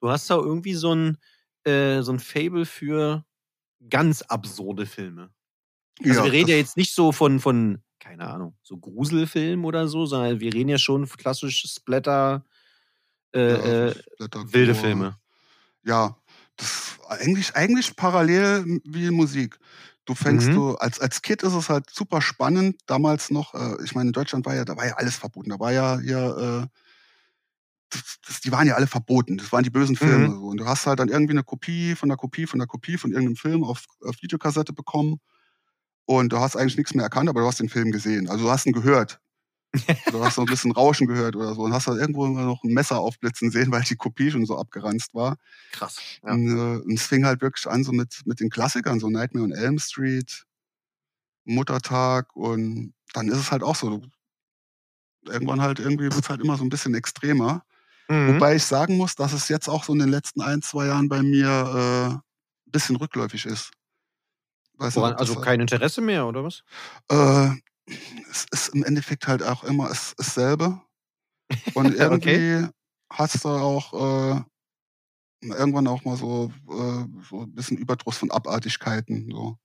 Du 0.00 0.10
hast 0.10 0.28
da 0.30 0.36
irgendwie 0.36 0.74
so 0.74 0.94
ein, 0.94 1.18
äh, 1.64 2.02
so 2.02 2.12
ein 2.12 2.18
Fable 2.18 2.66
für 2.66 3.24
ganz 3.90 4.22
absurde 4.22 4.86
Filme. 4.86 5.30
Also 6.02 6.20
ja, 6.20 6.24
wir 6.24 6.32
reden 6.32 6.50
ja 6.50 6.56
jetzt 6.56 6.76
nicht 6.76 6.94
so 6.94 7.12
von, 7.12 7.40
von, 7.40 7.82
keine 7.98 8.26
Ahnung, 8.28 8.56
so 8.62 8.76
Gruselfilm 8.76 9.64
oder 9.64 9.88
so, 9.88 10.06
sondern 10.06 10.40
wir 10.40 10.52
reden 10.52 10.68
ja 10.68 10.78
schon 10.78 11.06
klassisch 11.08 11.64
Splatter, 11.66 12.44
äh, 13.34 13.40
ja, 13.40 13.86
äh, 13.88 13.94
Splatter 14.14 14.52
wilde 14.52 14.74
Filme. 14.74 15.18
Ja, 15.84 16.18
das 16.56 16.98
eigentlich, 17.08 17.54
eigentlich 17.54 17.96
parallel 17.96 18.80
wie 18.84 19.10
Musik. 19.10 19.58
Du 20.06 20.14
fängst 20.14 20.48
mhm. 20.48 20.54
du, 20.54 20.74
als, 20.76 21.00
als 21.00 21.20
Kid 21.20 21.42
ist 21.42 21.52
es 21.52 21.68
halt 21.68 21.90
super 21.90 22.22
spannend, 22.22 22.76
damals 22.86 23.30
noch, 23.30 23.54
äh, 23.54 23.82
ich 23.84 23.94
meine, 23.94 24.08
in 24.08 24.12
Deutschland 24.12 24.46
war 24.46 24.54
ja, 24.54 24.64
da 24.64 24.76
war 24.76 24.86
ja 24.86 24.94
alles 24.94 25.16
verboten. 25.16 25.50
Da 25.50 25.58
war 25.58 25.72
ja 25.72 25.98
hier, 25.98 26.68
äh, 26.68 26.78
das, 27.90 28.18
das, 28.26 28.40
die 28.40 28.52
waren 28.52 28.68
ja 28.68 28.74
alle 28.74 28.86
verboten. 28.86 29.36
Das 29.36 29.52
waren 29.52 29.64
die 29.64 29.70
bösen 29.70 29.96
Filme. 29.96 30.28
Mhm. 30.28 30.34
So. 30.34 30.46
Und 30.46 30.56
du 30.58 30.66
hast 30.66 30.86
halt 30.86 31.00
dann 31.00 31.08
irgendwie 31.08 31.32
eine 31.32 31.42
Kopie 31.42 31.96
von 31.96 32.08
der 32.08 32.16
Kopie 32.16 32.46
von 32.46 32.60
der 32.60 32.68
Kopie 32.68 32.98
von 32.98 33.10
irgendeinem 33.10 33.36
Film 33.36 33.64
auf, 33.64 33.84
auf 34.00 34.22
Videokassette 34.22 34.72
bekommen. 34.72 35.18
Und 36.04 36.32
du 36.32 36.38
hast 36.38 36.54
eigentlich 36.54 36.76
nichts 36.76 36.94
mehr 36.94 37.04
erkannt, 37.04 37.28
aber 37.28 37.40
du 37.40 37.46
hast 37.48 37.58
den 37.58 37.68
Film 37.68 37.90
gesehen. 37.90 38.28
Also 38.28 38.44
du 38.44 38.50
hast 38.50 38.64
ihn 38.64 38.72
gehört. 38.72 39.20
du 40.10 40.24
hast 40.24 40.36
so 40.36 40.42
ein 40.42 40.46
bisschen 40.46 40.72
Rauschen 40.72 41.06
gehört 41.06 41.36
oder 41.36 41.54
so 41.54 41.62
und 41.62 41.72
hast 41.72 41.86
halt 41.86 42.00
irgendwo 42.00 42.26
noch 42.26 42.62
ein 42.62 42.72
Messer 42.72 42.98
aufblitzen 42.98 43.50
sehen, 43.50 43.70
weil 43.72 43.82
die 43.82 43.96
Kopie 43.96 44.30
schon 44.30 44.46
so 44.46 44.58
abgeranzt 44.58 45.14
war. 45.14 45.36
Krass. 45.72 45.98
Ja. 46.22 46.32
Und, 46.32 46.86
äh, 46.88 46.94
es 46.94 47.06
fing 47.06 47.24
halt 47.24 47.40
wirklich 47.42 47.66
an 47.66 47.84
so 47.84 47.92
mit, 47.92 48.22
mit 48.24 48.40
den 48.40 48.50
Klassikern, 48.50 49.00
so 49.00 49.08
Nightmare 49.08 49.44
on 49.44 49.52
Elm 49.52 49.78
Street, 49.78 50.44
Muttertag 51.44 52.34
und 52.34 52.94
dann 53.12 53.28
ist 53.28 53.38
es 53.38 53.52
halt 53.52 53.62
auch 53.62 53.76
so, 53.76 54.02
irgendwann 55.24 55.60
halt 55.60 55.78
irgendwie 55.78 56.04
wird 56.04 56.24
es 56.24 56.28
halt 56.28 56.40
immer 56.40 56.56
so 56.56 56.64
ein 56.64 56.68
bisschen 56.68 56.94
extremer. 56.94 57.62
Mhm. 58.08 58.34
Wobei 58.34 58.56
ich 58.56 58.64
sagen 58.64 58.96
muss, 58.96 59.14
dass 59.14 59.32
es 59.32 59.48
jetzt 59.48 59.68
auch 59.68 59.84
so 59.84 59.92
in 59.92 59.98
den 59.98 60.10
letzten 60.10 60.40
ein, 60.40 60.62
zwei 60.62 60.86
Jahren 60.86 61.08
bei 61.08 61.22
mir 61.22 61.48
äh, 61.48 62.14
ein 62.14 62.22
bisschen 62.70 62.96
rückläufig 62.96 63.46
ist. 63.46 63.70
Woran, 64.78 65.14
also 65.14 65.36
kein 65.36 65.60
Interesse 65.60 66.00
mehr, 66.00 66.26
oder 66.26 66.44
was? 66.44 66.62
Äh, 67.08 67.50
es 68.30 68.46
ist 68.50 68.68
im 68.68 68.84
Endeffekt 68.84 69.26
halt 69.28 69.42
auch 69.42 69.64
immer 69.64 69.90
es, 69.90 70.14
dasselbe. 70.16 70.80
Und 71.74 71.94
irgendwie 71.94 72.56
okay. 72.56 72.68
hast 73.10 73.44
du 73.44 73.48
auch 73.48 73.92
äh, 73.92 74.42
irgendwann 75.42 75.86
auch 75.86 76.04
mal 76.04 76.16
so, 76.16 76.52
äh, 76.68 77.04
so 77.28 77.42
ein 77.42 77.54
bisschen 77.54 77.76
Überdruss 77.76 78.18
von 78.18 78.30
Abartigkeiten. 78.30 79.30
So. 79.30 79.58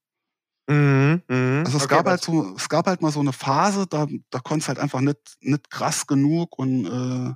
Mhm, 0.70 1.22
mh. 1.28 1.64
Also 1.66 1.78
es 1.78 1.86
okay, 1.86 1.96
gab 1.96 2.08
halt 2.08 2.22
so, 2.22 2.56
es 2.56 2.70
gab 2.70 2.88
halt 2.88 3.02
mal 3.02 3.12
so 3.12 3.20
eine 3.20 3.34
Phase, 3.34 3.88
da, 3.88 4.08
da 4.30 4.40
konntest 4.40 4.70
halt 4.70 4.80
einfach 4.80 5.02
nicht, 5.02 5.20
nicht 5.42 5.70
krass 5.70 6.08
genug 6.08 6.58
und 6.60 6.86
äh, 6.86 7.34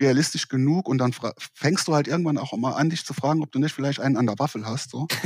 realistisch 0.00 0.48
genug 0.48 0.88
und 0.88 0.98
dann 0.98 1.12
fängst 1.54 1.88
du 1.88 1.94
halt 1.94 2.06
irgendwann 2.08 2.38
auch 2.38 2.56
mal 2.56 2.74
an, 2.74 2.90
dich 2.90 3.04
zu 3.04 3.14
fragen, 3.14 3.42
ob 3.42 3.50
du 3.50 3.58
nicht 3.58 3.74
vielleicht 3.74 4.00
einen 4.00 4.16
an 4.16 4.26
der 4.26 4.38
Waffel 4.38 4.64
hast. 4.64 4.90
So. 4.90 5.08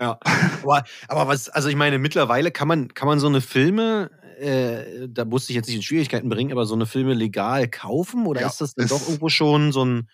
ja. 0.00 0.18
Aber, 0.62 0.84
aber, 1.08 1.28
was, 1.28 1.48
also 1.48 1.68
ich 1.68 1.76
meine, 1.76 1.98
mittlerweile 1.98 2.50
kann 2.50 2.68
man, 2.68 2.92
kann 2.92 3.08
man 3.08 3.20
so 3.20 3.26
eine 3.26 3.40
Filme, 3.40 4.10
äh, 4.38 5.08
da 5.08 5.24
musste 5.24 5.52
ich 5.52 5.56
jetzt 5.56 5.66
nicht 5.66 5.76
in 5.76 5.82
Schwierigkeiten 5.82 6.28
bringen, 6.28 6.52
aber 6.52 6.66
so 6.66 6.74
eine 6.74 6.86
Filme 6.86 7.14
legal 7.14 7.68
kaufen 7.68 8.26
oder 8.26 8.42
ja, 8.42 8.48
ist 8.48 8.60
das 8.60 8.74
denn 8.74 8.88
doch 8.88 9.00
irgendwo 9.00 9.28
schon 9.28 9.72
so 9.72 9.84
ein, 9.84 10.08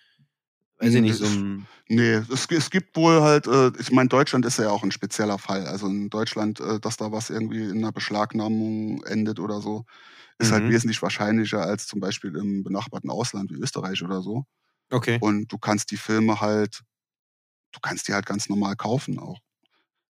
weiß 0.78 0.94
ich 0.94 1.00
nicht, 1.00 1.16
so 1.16 1.26
ein. 1.26 1.66
Nee, 1.88 2.22
es, 2.32 2.46
es 2.50 2.70
gibt 2.70 2.96
wohl 2.96 3.20
halt, 3.20 3.46
äh, 3.46 3.72
ich 3.78 3.90
meine, 3.90 4.08
Deutschland 4.08 4.46
ist 4.46 4.58
ja 4.58 4.70
auch 4.70 4.82
ein 4.82 4.92
spezieller 4.92 5.38
Fall. 5.38 5.66
Also 5.66 5.86
in 5.86 6.08
Deutschland, 6.08 6.60
äh, 6.60 6.80
dass 6.80 6.96
da 6.96 7.12
was 7.12 7.30
irgendwie 7.30 7.64
in 7.64 7.78
einer 7.78 7.92
Beschlagnahmung 7.92 9.02
endet 9.04 9.38
oder 9.38 9.60
so, 9.60 9.84
ist 10.38 10.50
halt 10.50 10.62
mhm. 10.62 10.66
halt 10.66 10.74
wesentlich 10.74 11.02
wahrscheinlicher 11.02 11.62
als 11.62 11.86
zum 11.86 12.00
Beispiel 12.00 12.34
im 12.36 12.64
benachbarten 12.64 13.10
Ausland 13.10 13.50
wie 13.50 13.60
Österreich 13.60 14.02
oder 14.02 14.22
so. 14.22 14.44
Okay. 14.90 15.18
Und 15.20 15.52
du 15.52 15.58
kannst 15.58 15.90
die 15.90 15.96
Filme 15.96 16.40
halt, 16.40 16.82
du 17.72 17.80
kannst 17.80 18.08
die 18.08 18.14
halt 18.14 18.26
ganz 18.26 18.48
normal 18.48 18.76
kaufen 18.76 19.18
auch. 19.18 19.38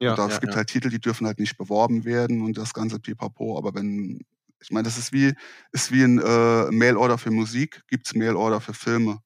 Ja, 0.04 0.16
da, 0.16 0.28
ja, 0.28 0.34
es 0.34 0.42
gibt 0.42 0.54
ja. 0.54 0.58
halt 0.58 0.70
Titel, 0.70 0.90
die 0.90 1.00
dürfen 1.00 1.26
halt 1.26 1.40
nicht 1.40 1.58
beworben 1.58 2.06
werden 2.06 2.42
und 2.42 2.58
das 2.58 2.74
ganze 2.74 3.00
Pipapo. 3.00 3.58
Aber 3.58 3.74
wenn, 3.74 4.20
ich 4.62 4.72
meine, 4.72 4.84
das 4.84 4.98
ist 4.98 5.14
wie, 5.14 5.34
ist 5.72 5.92
wie 5.92 6.04
ein 6.04 6.20
äh, 6.20 6.72
Mailorder 6.72 7.18
für 7.18 7.32
Musik, 7.32 7.84
gibt 7.88 8.08
es 8.08 8.14
Mailorder 8.14 8.60
für 8.60 8.74
Filme. 8.74 9.20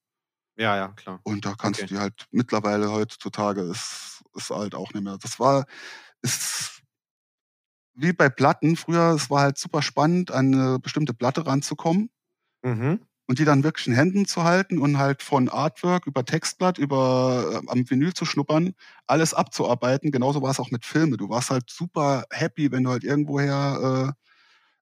Ja, 0.55 0.75
ja, 0.75 0.89
klar. 0.89 1.19
Und 1.23 1.45
da 1.45 1.55
kannst 1.55 1.81
okay. 1.81 1.87
du 1.87 1.95
die 1.95 1.99
halt 1.99 2.25
mittlerweile 2.31 2.91
heutzutage 2.91 3.61
ist, 3.61 4.23
ist 4.35 4.49
halt 4.49 4.75
auch 4.75 4.93
nicht 4.93 5.03
mehr. 5.03 5.17
Das 5.17 5.39
war, 5.39 5.65
ist 6.21 6.81
wie 7.93 8.13
bei 8.13 8.29
Platten. 8.29 8.75
Früher, 8.75 9.15
es 9.15 9.29
war 9.29 9.41
halt 9.41 9.57
super 9.57 9.81
spannend, 9.81 10.31
an 10.31 10.53
eine 10.53 10.79
bestimmte 10.79 11.13
Platte 11.13 11.45
ranzukommen. 11.45 12.09
Mhm. 12.63 12.99
Und 13.27 13.39
die 13.39 13.45
dann 13.45 13.63
wirklich 13.63 13.87
in 13.87 13.93
Händen 13.93 14.25
zu 14.25 14.45
halten 14.45 14.79
und 14.79 14.97
halt 14.97 15.21
von 15.21 15.49
Artwork 15.49 16.07
über 16.07 16.23
Textblatt, 16.23 16.77
über 16.77 17.61
äh, 17.61 17.69
am 17.69 17.89
Vinyl 17.89 18.13
zu 18.13 18.23
schnuppern, 18.23 18.73
alles 19.05 19.33
abzuarbeiten. 19.33 20.11
Genauso 20.11 20.41
war 20.41 20.51
es 20.51 20.61
auch 20.61 20.71
mit 20.71 20.85
Filmen. 20.85 21.17
Du 21.17 21.27
warst 21.27 21.49
halt 21.49 21.69
super 21.69 22.23
happy, 22.31 22.71
wenn 22.71 22.85
du 22.85 22.91
halt 22.91 23.03
irgendwoher 23.03 24.15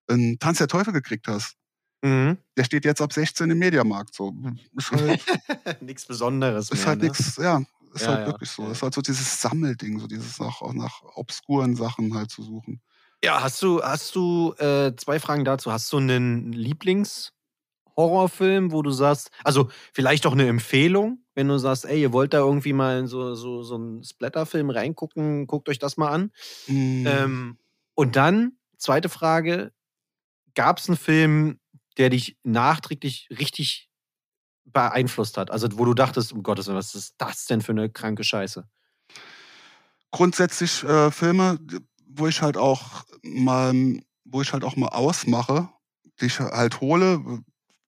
äh, 0.08 0.12
einen 0.12 0.38
Tanz 0.38 0.58
der 0.58 0.68
Teufel 0.68 0.92
gekriegt 0.92 1.26
hast. 1.26 1.56
Mhm. 2.02 2.38
Der 2.56 2.64
steht 2.64 2.84
jetzt 2.84 3.00
ab 3.00 3.12
16 3.12 3.50
im 3.50 3.58
Mediamarkt. 3.58 4.14
So. 4.14 4.32
Ist 4.76 4.92
halt, 4.92 5.24
nichts 5.82 6.06
Besonderes. 6.06 6.70
Ist 6.70 6.78
mehr, 6.78 6.86
halt 6.86 6.98
ne? 7.00 7.04
nichts, 7.06 7.36
ja, 7.36 7.62
ist 7.94 8.02
ja, 8.02 8.08
halt 8.08 8.20
ja. 8.20 8.26
wirklich 8.26 8.50
so. 8.50 8.70
Ist 8.70 8.82
halt 8.82 8.94
so 8.94 9.00
dieses 9.00 9.40
Sammelding, 9.40 9.98
so 9.98 10.06
dieses 10.06 10.38
nach, 10.38 10.60
auch 10.62 10.74
nach 10.74 11.02
obskuren 11.14 11.74
Sachen 11.74 12.14
halt 12.14 12.30
zu 12.30 12.42
suchen. 12.42 12.80
Ja, 13.24 13.42
hast 13.42 13.62
du, 13.62 13.82
hast 13.82 14.14
du 14.14 14.54
äh, 14.58 14.94
zwei 14.96 15.18
Fragen 15.18 15.44
dazu. 15.44 15.72
Hast 15.72 15.92
du 15.92 15.96
einen 15.96 16.52
Lieblingshorrorfilm, 17.96 18.72
wo 18.72 18.82
du 18.82 18.90
sagst, 18.90 19.30
also 19.44 19.70
vielleicht 19.92 20.26
auch 20.26 20.32
eine 20.32 20.46
Empfehlung, 20.46 21.24
wenn 21.34 21.48
du 21.48 21.58
sagst, 21.58 21.84
ey, 21.84 22.00
ihr 22.00 22.12
wollt 22.12 22.34
da 22.34 22.38
irgendwie 22.38 22.72
mal 22.72 22.98
in 22.98 23.06
so, 23.06 23.34
so, 23.34 23.62
so 23.62 23.74
einen 23.76 24.04
Splatterfilm 24.04 24.70
reingucken, 24.70 25.46
guckt 25.46 25.68
euch 25.68 25.78
das 25.78 25.96
mal 25.96 26.10
an. 26.10 26.30
Mm. 26.66 27.06
Ähm, 27.06 27.58
und 27.94 28.16
dann, 28.16 28.52
zweite 28.78 29.08
Frage, 29.08 29.72
gab 30.54 30.78
es 30.78 30.88
einen 30.88 30.96
Film, 30.96 31.58
der 31.98 32.10
dich 32.10 32.36
nachträglich 32.42 33.28
richtig 33.30 33.88
beeinflusst 34.64 35.36
hat? 35.38 35.50
Also 35.50 35.68
wo 35.72 35.84
du 35.84 35.94
dachtest, 35.94 36.32
um 36.32 36.42
Gottes 36.42 36.66
Willen, 36.66 36.78
was 36.78 36.94
ist 36.94 37.14
das 37.18 37.46
denn 37.46 37.60
für 37.60 37.72
eine 37.72 37.90
kranke 37.90 38.24
Scheiße? 38.24 38.68
Grundsätzlich 40.10 40.82
äh, 40.84 41.10
Filme, 41.10 41.58
wo 42.08 42.26
ich 42.26 42.40
halt 42.42 42.56
auch 42.56 43.04
mal, 43.22 43.74
wo 44.24 44.40
ich 44.40 44.52
halt 44.52 44.64
auch 44.64 44.76
mal 44.76 44.88
ausmache, 44.88 45.68
die 46.20 46.26
ich 46.26 46.40
halt 46.40 46.80
hole, 46.80 47.42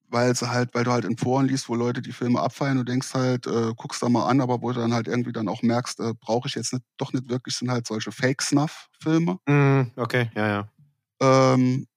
weil 0.09 0.35
sie 0.35 0.49
halt, 0.49 0.73
weil 0.73 0.83
du 0.83 0.91
halt 0.91 1.05
in 1.05 1.17
Foren 1.17 1.47
liest, 1.47 1.69
wo 1.69 1.75
Leute 1.75 2.01
die 2.01 2.11
Filme 2.11 2.41
abfeiern 2.41 2.77
und 2.77 2.89
denkst 2.89 3.13
halt, 3.13 3.47
äh, 3.47 3.73
guckst 3.75 4.01
da 4.01 4.09
mal 4.09 4.27
an, 4.27 4.41
aber 4.41 4.61
wo 4.61 4.71
du 4.71 4.79
dann 4.79 4.93
halt 4.93 5.07
irgendwie 5.07 5.31
dann 5.31 5.47
auch 5.47 5.61
merkst, 5.61 5.99
äh, 5.99 6.13
brauche 6.19 6.47
ich 6.47 6.55
jetzt 6.55 6.73
nicht, 6.73 6.85
doch 6.97 7.13
nicht 7.13 7.29
wirklich, 7.29 7.55
sind 7.55 7.71
halt 7.71 7.87
solche 7.87 8.11
Fake-Snuff-Filme. 8.11 9.39
Mm, 9.47 9.91
okay, 9.95 10.31
ja, 10.35 10.47
ja. 10.47 10.69
Ähm, 11.21 11.87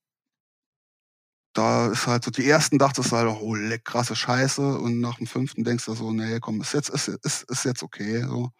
da 1.54 1.88
ist 1.88 2.06
halt 2.06 2.24
so, 2.24 2.30
die 2.30 2.48
ersten 2.48 2.78
dachtest 2.78 3.12
du 3.12 3.16
halt, 3.16 3.28
oh, 3.28 3.54
leck, 3.54 3.84
krasse 3.84 4.16
Scheiße. 4.16 4.78
Und 4.78 5.00
nach 5.00 5.16
dem 5.16 5.26
fünften 5.26 5.64
denkst 5.64 5.84
du 5.84 5.94
so, 5.94 6.12
nee, 6.12 6.38
komm, 6.40 6.60
ist 6.60 6.72
jetzt, 6.72 6.88
ist, 6.88 7.08
ist, 7.08 7.42
ist 7.50 7.64
jetzt 7.64 7.82
okay. 7.82 8.22
So. 8.22 8.50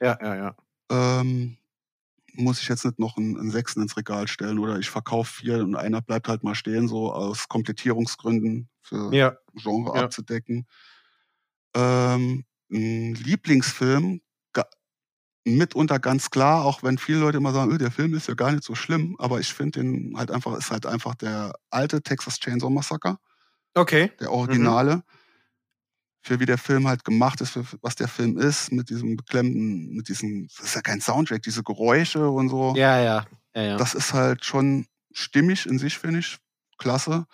Ja, 0.00 0.18
ja, 0.20 0.34
ja. 0.34 0.56
Ähm, 0.90 1.56
muss 2.34 2.60
ich 2.60 2.68
jetzt 2.68 2.84
nicht 2.84 2.98
noch 2.98 3.16
einen, 3.16 3.38
einen 3.38 3.50
Sechsten 3.50 3.82
ins 3.82 3.96
Regal 3.96 4.28
stellen 4.28 4.58
oder 4.58 4.78
ich 4.78 4.90
verkaufe 4.90 5.32
vier 5.32 5.58
und 5.58 5.76
einer 5.76 6.02
bleibt 6.02 6.28
halt 6.28 6.42
mal 6.42 6.54
stehen, 6.54 6.88
so 6.88 7.12
aus 7.12 7.48
Komplettierungsgründen 7.48 8.68
für 8.82 9.12
ja. 9.14 9.36
Genre 9.54 9.96
ja. 9.96 10.04
abzudecken. 10.04 10.66
Ähm, 11.74 12.44
ein 12.70 13.14
Lieblingsfilm 13.14 14.20
mitunter 15.44 15.98
ganz 15.98 16.30
klar, 16.30 16.64
auch 16.64 16.82
wenn 16.82 16.98
viele 16.98 17.20
Leute 17.20 17.38
immer 17.38 17.52
sagen, 17.52 17.72
öh, 17.72 17.78
der 17.78 17.90
Film 17.90 18.14
ist 18.14 18.28
ja 18.28 18.34
gar 18.34 18.52
nicht 18.52 18.64
so 18.64 18.74
schlimm, 18.74 19.16
aber 19.18 19.40
ich 19.40 19.52
finde 19.52 19.80
den 19.80 20.14
halt 20.16 20.30
einfach, 20.30 20.56
ist 20.56 20.70
halt 20.70 20.86
einfach 20.86 21.14
der 21.14 21.54
alte 21.70 22.02
Texas 22.02 22.38
Chainsaw 22.38 22.70
Massacre, 22.70 23.18
Okay. 23.74 24.10
der 24.20 24.32
Originale. 24.32 25.02
Für 26.22 26.38
wie 26.38 26.46
der 26.46 26.58
Film 26.58 26.86
halt 26.86 27.04
gemacht 27.04 27.40
ist, 27.40 27.50
für 27.50 27.64
was 27.80 27.94
der 27.94 28.08
Film 28.08 28.36
ist, 28.36 28.72
mit 28.72 28.90
diesem 28.90 29.16
beklemmenden, 29.16 29.94
mit 29.94 30.08
diesem, 30.08 30.48
das 30.48 30.66
ist 30.66 30.74
ja 30.74 30.82
kein 30.82 31.00
Soundtrack, 31.00 31.42
diese 31.42 31.62
Geräusche 31.62 32.28
und 32.28 32.50
so. 32.50 32.74
Ja, 32.76 33.00
ja. 33.00 33.26
ja, 33.54 33.62
ja. 33.62 33.76
Das 33.76 33.94
ist 33.94 34.12
halt 34.12 34.44
schon 34.44 34.86
stimmig 35.12 35.66
in 35.66 35.78
sich, 35.78 35.98
finde 35.98 36.18
ich. 36.20 36.38
Klasse. 36.76 37.26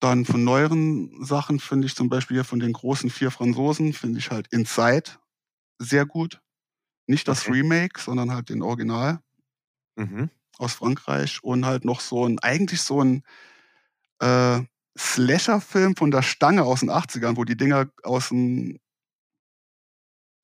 Dann 0.00 0.24
von 0.24 0.42
neueren 0.42 1.24
Sachen 1.24 1.60
finde 1.60 1.86
ich 1.86 1.94
zum 1.94 2.08
Beispiel 2.08 2.36
hier 2.36 2.44
von 2.44 2.60
den 2.60 2.72
großen 2.72 3.10
vier 3.10 3.30
Franzosen, 3.30 3.92
finde 3.92 4.18
ich 4.18 4.30
halt 4.30 4.48
Inside 4.48 5.10
sehr 5.78 6.06
gut. 6.06 6.40
Nicht 7.06 7.28
das 7.28 7.42
Okay. 7.42 7.52
Remake, 7.52 8.00
sondern 8.00 8.32
halt 8.32 8.48
den 8.48 8.62
Original 8.62 9.20
mhm. 9.96 10.30
aus 10.58 10.74
Frankreich 10.74 11.42
und 11.42 11.66
halt 11.66 11.84
noch 11.84 12.00
so 12.00 12.26
ein, 12.26 12.38
eigentlich 12.38 12.82
so 12.82 13.02
ein 13.02 13.22
äh, 14.20 14.60
Slasher-Film 14.98 15.96
von 15.96 16.10
der 16.10 16.22
Stange 16.22 16.64
aus 16.64 16.80
den 16.80 16.90
80ern, 16.90 17.36
wo 17.36 17.44
die 17.44 17.56
Dinger 17.56 17.90
aus 18.02 18.28
dem 18.28 18.78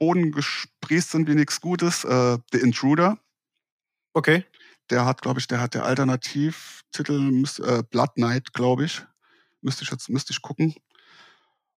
Boden 0.00 0.32
gesprießt 0.32 1.10
sind 1.10 1.28
wie 1.28 1.34
nichts 1.34 1.60
Gutes. 1.60 2.04
Äh, 2.04 2.38
The 2.52 2.58
Intruder. 2.60 3.18
Okay. 4.14 4.44
Der 4.90 5.04
hat, 5.04 5.22
glaube 5.22 5.40
ich, 5.40 5.46
der 5.48 5.60
hat 5.60 5.74
der 5.74 5.84
Alternativtitel 5.84 7.44
äh, 7.62 7.82
Blood 7.90 8.14
Knight, 8.14 8.52
glaube 8.52 8.84
ich. 8.84 9.04
Müsste 9.60 9.84
ich 9.84 9.90
jetzt 9.90 10.08
müsste 10.08 10.32
ich 10.32 10.40
gucken. 10.40 10.74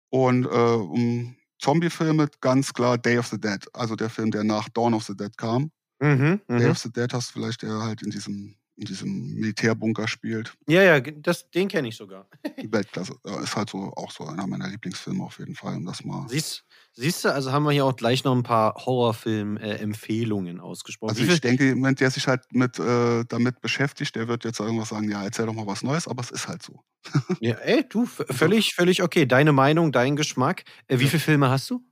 Und 0.09 0.45
äh, 0.45 0.49
um 0.49 1.35
Zombie-Filme 1.59 2.29
ganz 2.41 2.73
klar 2.73 2.97
Day 2.97 3.17
of 3.17 3.27
the 3.27 3.39
Dead, 3.39 3.65
also 3.73 3.95
der 3.95 4.09
Film, 4.09 4.31
der 4.31 4.43
nach 4.43 4.69
Dawn 4.69 4.93
of 4.93 5.03
the 5.05 5.15
Dead 5.15 5.35
kam. 5.37 5.71
Mhm. 5.99 6.41
Day 6.47 6.65
Mhm. 6.65 6.71
of 6.71 6.77
the 6.79 6.91
Dead 6.91 7.13
hast 7.13 7.29
du 7.29 7.33
vielleicht, 7.33 7.61
der 7.63 7.81
halt 7.81 8.01
in 8.01 8.09
diesem, 8.11 8.55
in 8.81 8.85
diesem 8.87 9.35
Militärbunker 9.35 10.07
spielt. 10.07 10.55
Ja, 10.67 10.81
ja, 10.81 10.99
das, 10.99 11.51
den 11.51 11.67
kenne 11.67 11.87
ich 11.89 11.95
sogar. 11.95 12.27
Weltklasse. 12.63 13.15
Ja, 13.23 13.39
ist 13.41 13.55
halt 13.55 13.69
so 13.69 13.93
auch 13.95 14.09
so 14.11 14.25
einer 14.25 14.47
meiner 14.47 14.67
Lieblingsfilme 14.67 15.23
auf 15.23 15.37
jeden 15.37 15.53
Fall. 15.53 15.75
Um 15.75 15.85
das 15.85 16.03
mal. 16.03 16.27
Siehst, 16.29 16.65
siehst 16.93 17.23
du, 17.23 17.31
also 17.31 17.51
haben 17.51 17.61
wir 17.63 17.71
hier 17.71 17.85
auch 17.85 17.95
gleich 17.95 18.23
noch 18.23 18.35
ein 18.35 18.41
paar 18.41 18.73
Horrorfilm-Empfehlungen 18.73 20.59
ausgesprochen. 20.59 21.11
Also 21.11 21.23
ich 21.31 21.41
denke, 21.41 21.65
jemand, 21.67 21.99
der 21.99 22.09
sich 22.09 22.27
halt 22.27 22.41
mit 22.53 22.79
äh, 22.79 23.23
damit 23.25 23.61
beschäftigt, 23.61 24.15
der 24.15 24.27
wird 24.27 24.45
jetzt 24.45 24.59
irgendwas 24.59 24.89
sagen, 24.89 25.11
ja, 25.11 25.23
erzähl 25.23 25.45
doch 25.45 25.53
mal 25.53 25.67
was 25.67 25.83
Neues, 25.83 26.07
aber 26.07 26.23
es 26.23 26.31
ist 26.31 26.47
halt 26.47 26.63
so. 26.63 26.83
ja, 27.39 27.53
ey, 27.57 27.87
du, 27.87 28.07
völlig, 28.07 28.73
völlig 28.73 29.03
okay. 29.03 29.27
Deine 29.27 29.51
Meinung, 29.53 29.91
dein 29.91 30.15
Geschmack. 30.15 30.63
Äh, 30.87 30.97
wie 30.97 31.03
Ja. 31.03 31.09
viele 31.11 31.19
Filme 31.21 31.49
hast 31.49 31.69
du? 31.69 31.83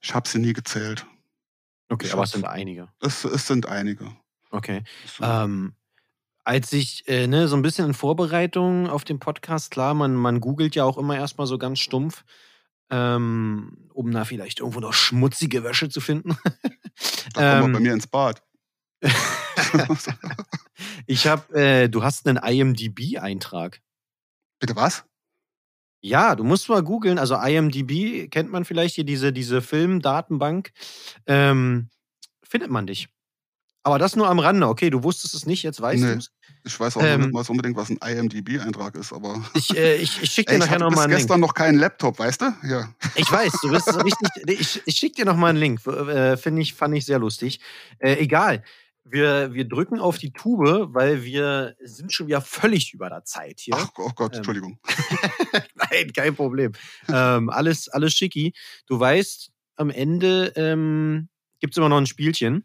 Ich 0.00 0.14
habe 0.14 0.26
sie 0.26 0.38
nie 0.38 0.54
gezählt. 0.54 1.06
Okay, 1.90 2.06
Ich 2.06 2.12
aber 2.14 2.22
es 2.22 2.30
sind 2.30 2.46
einige. 2.46 2.88
Es, 3.00 3.22
es 3.24 3.46
sind 3.46 3.66
einige. 3.66 4.16
Okay. 4.52 4.84
Ähm, 5.20 5.74
als 6.44 6.72
ich 6.72 7.08
äh, 7.08 7.26
ne, 7.26 7.48
so 7.48 7.56
ein 7.56 7.62
bisschen 7.62 7.86
in 7.86 7.94
Vorbereitung 7.94 8.88
auf 8.88 9.04
den 9.04 9.18
Podcast, 9.18 9.70
klar, 9.70 9.94
man, 9.94 10.14
man 10.14 10.40
googelt 10.40 10.74
ja 10.74 10.84
auch 10.84 10.98
immer 10.98 11.16
erstmal 11.16 11.46
so 11.46 11.58
ganz 11.58 11.80
stumpf, 11.80 12.24
ähm, 12.90 13.88
um 13.92 14.10
da 14.12 14.24
vielleicht 14.24 14.60
irgendwo 14.60 14.80
noch 14.80 14.92
schmutzige 14.92 15.64
Wäsche 15.64 15.88
zu 15.88 16.00
finden. 16.00 16.36
da 17.34 17.60
kommen 17.60 17.72
wir 17.72 17.72
bei 17.72 17.78
ähm, 17.78 17.82
mir 17.82 17.92
ins 17.94 18.06
Bad. 18.06 18.42
ich 21.06 21.26
habe, 21.26 21.54
äh, 21.54 21.88
du 21.88 22.02
hast 22.04 22.28
einen 22.28 22.36
IMDb-Eintrag. 22.36 23.80
Bitte 24.60 24.76
was? 24.76 25.04
Ja, 26.04 26.34
du 26.34 26.44
musst 26.44 26.68
mal 26.68 26.82
googeln. 26.82 27.18
Also 27.18 27.36
IMDb 27.36 28.28
kennt 28.30 28.50
man 28.50 28.64
vielleicht 28.64 28.96
hier 28.96 29.04
diese, 29.04 29.32
diese 29.32 29.62
Filmdatenbank. 29.62 30.72
Ähm, 31.26 31.90
findet 32.42 32.70
man 32.70 32.86
dich. 32.86 33.08
Aber 33.84 33.98
das 33.98 34.14
nur 34.16 34.28
am 34.28 34.38
Rande. 34.38 34.68
Okay, 34.68 34.90
du 34.90 35.02
wusstest 35.02 35.34
es 35.34 35.44
nicht, 35.46 35.62
jetzt 35.64 35.80
weißt 35.80 36.02
Nee. 36.02 36.12
du 36.12 36.18
es. 36.18 36.30
Ich 36.64 36.78
weiß 36.78 36.96
auch 36.96 37.02
Ähm, 37.02 37.30
nicht 37.30 37.50
unbedingt, 37.50 37.76
was 37.76 37.90
ein 37.90 37.96
IMDb-Eintrag 37.96 38.94
ist, 38.94 39.12
aber. 39.12 39.42
Ich, 39.54 39.76
äh, 39.76 39.96
ich, 39.96 40.22
ich 40.22 40.30
schicke 40.30 40.52
dir 40.52 40.58
nachher 40.58 40.72
hatte 40.74 40.80
noch 40.84 40.88
bis 40.90 40.96
mal 40.96 41.02
einen 41.02 41.10
Link. 41.12 41.20
gestern 41.22 41.40
noch 41.40 41.54
keinen 41.54 41.78
Laptop, 41.78 42.18
weißt 42.20 42.42
du? 42.42 42.54
Ja. 42.68 42.94
Ich 43.16 43.30
weiß, 43.30 43.52
du 43.62 43.70
bist 43.70 43.88
richtig. 44.04 44.28
Ich, 44.60 44.82
ich 44.86 44.96
schicke 44.96 45.16
dir 45.16 45.24
noch 45.24 45.36
mal 45.36 45.48
einen 45.48 45.58
Link. 45.58 45.84
Äh, 45.86 46.36
Finde 46.36 46.62
ich, 46.62 46.74
fand 46.74 46.94
ich 46.96 47.04
sehr 47.04 47.18
lustig. 47.18 47.60
Äh, 47.98 48.14
egal. 48.18 48.62
Wir, 49.04 49.52
wir 49.52 49.64
drücken 49.66 49.98
auf 49.98 50.18
die 50.18 50.32
Tube, 50.32 50.94
weil 50.94 51.24
wir 51.24 51.74
sind 51.82 52.12
schon 52.12 52.28
wieder 52.28 52.40
völlig 52.40 52.94
über 52.94 53.08
der 53.10 53.24
Zeit 53.24 53.58
hier. 53.58 53.74
Ach, 53.76 53.88
oh 53.98 54.10
Gott, 54.14 54.32
Ähm, 54.34 54.36
Entschuldigung. 54.38 54.78
Nein, 55.74 56.12
kein 56.14 56.36
Problem. 56.36 56.70
ähm, 57.08 57.50
alles, 57.50 57.88
alles 57.88 58.12
schicki. 58.14 58.52
Du 58.86 59.00
weißt, 59.00 59.50
am 59.74 59.90
Ende 59.90 60.52
ähm, 60.54 61.28
gibt 61.58 61.74
es 61.74 61.78
immer 61.78 61.88
noch 61.88 61.98
ein 61.98 62.06
Spielchen, 62.06 62.64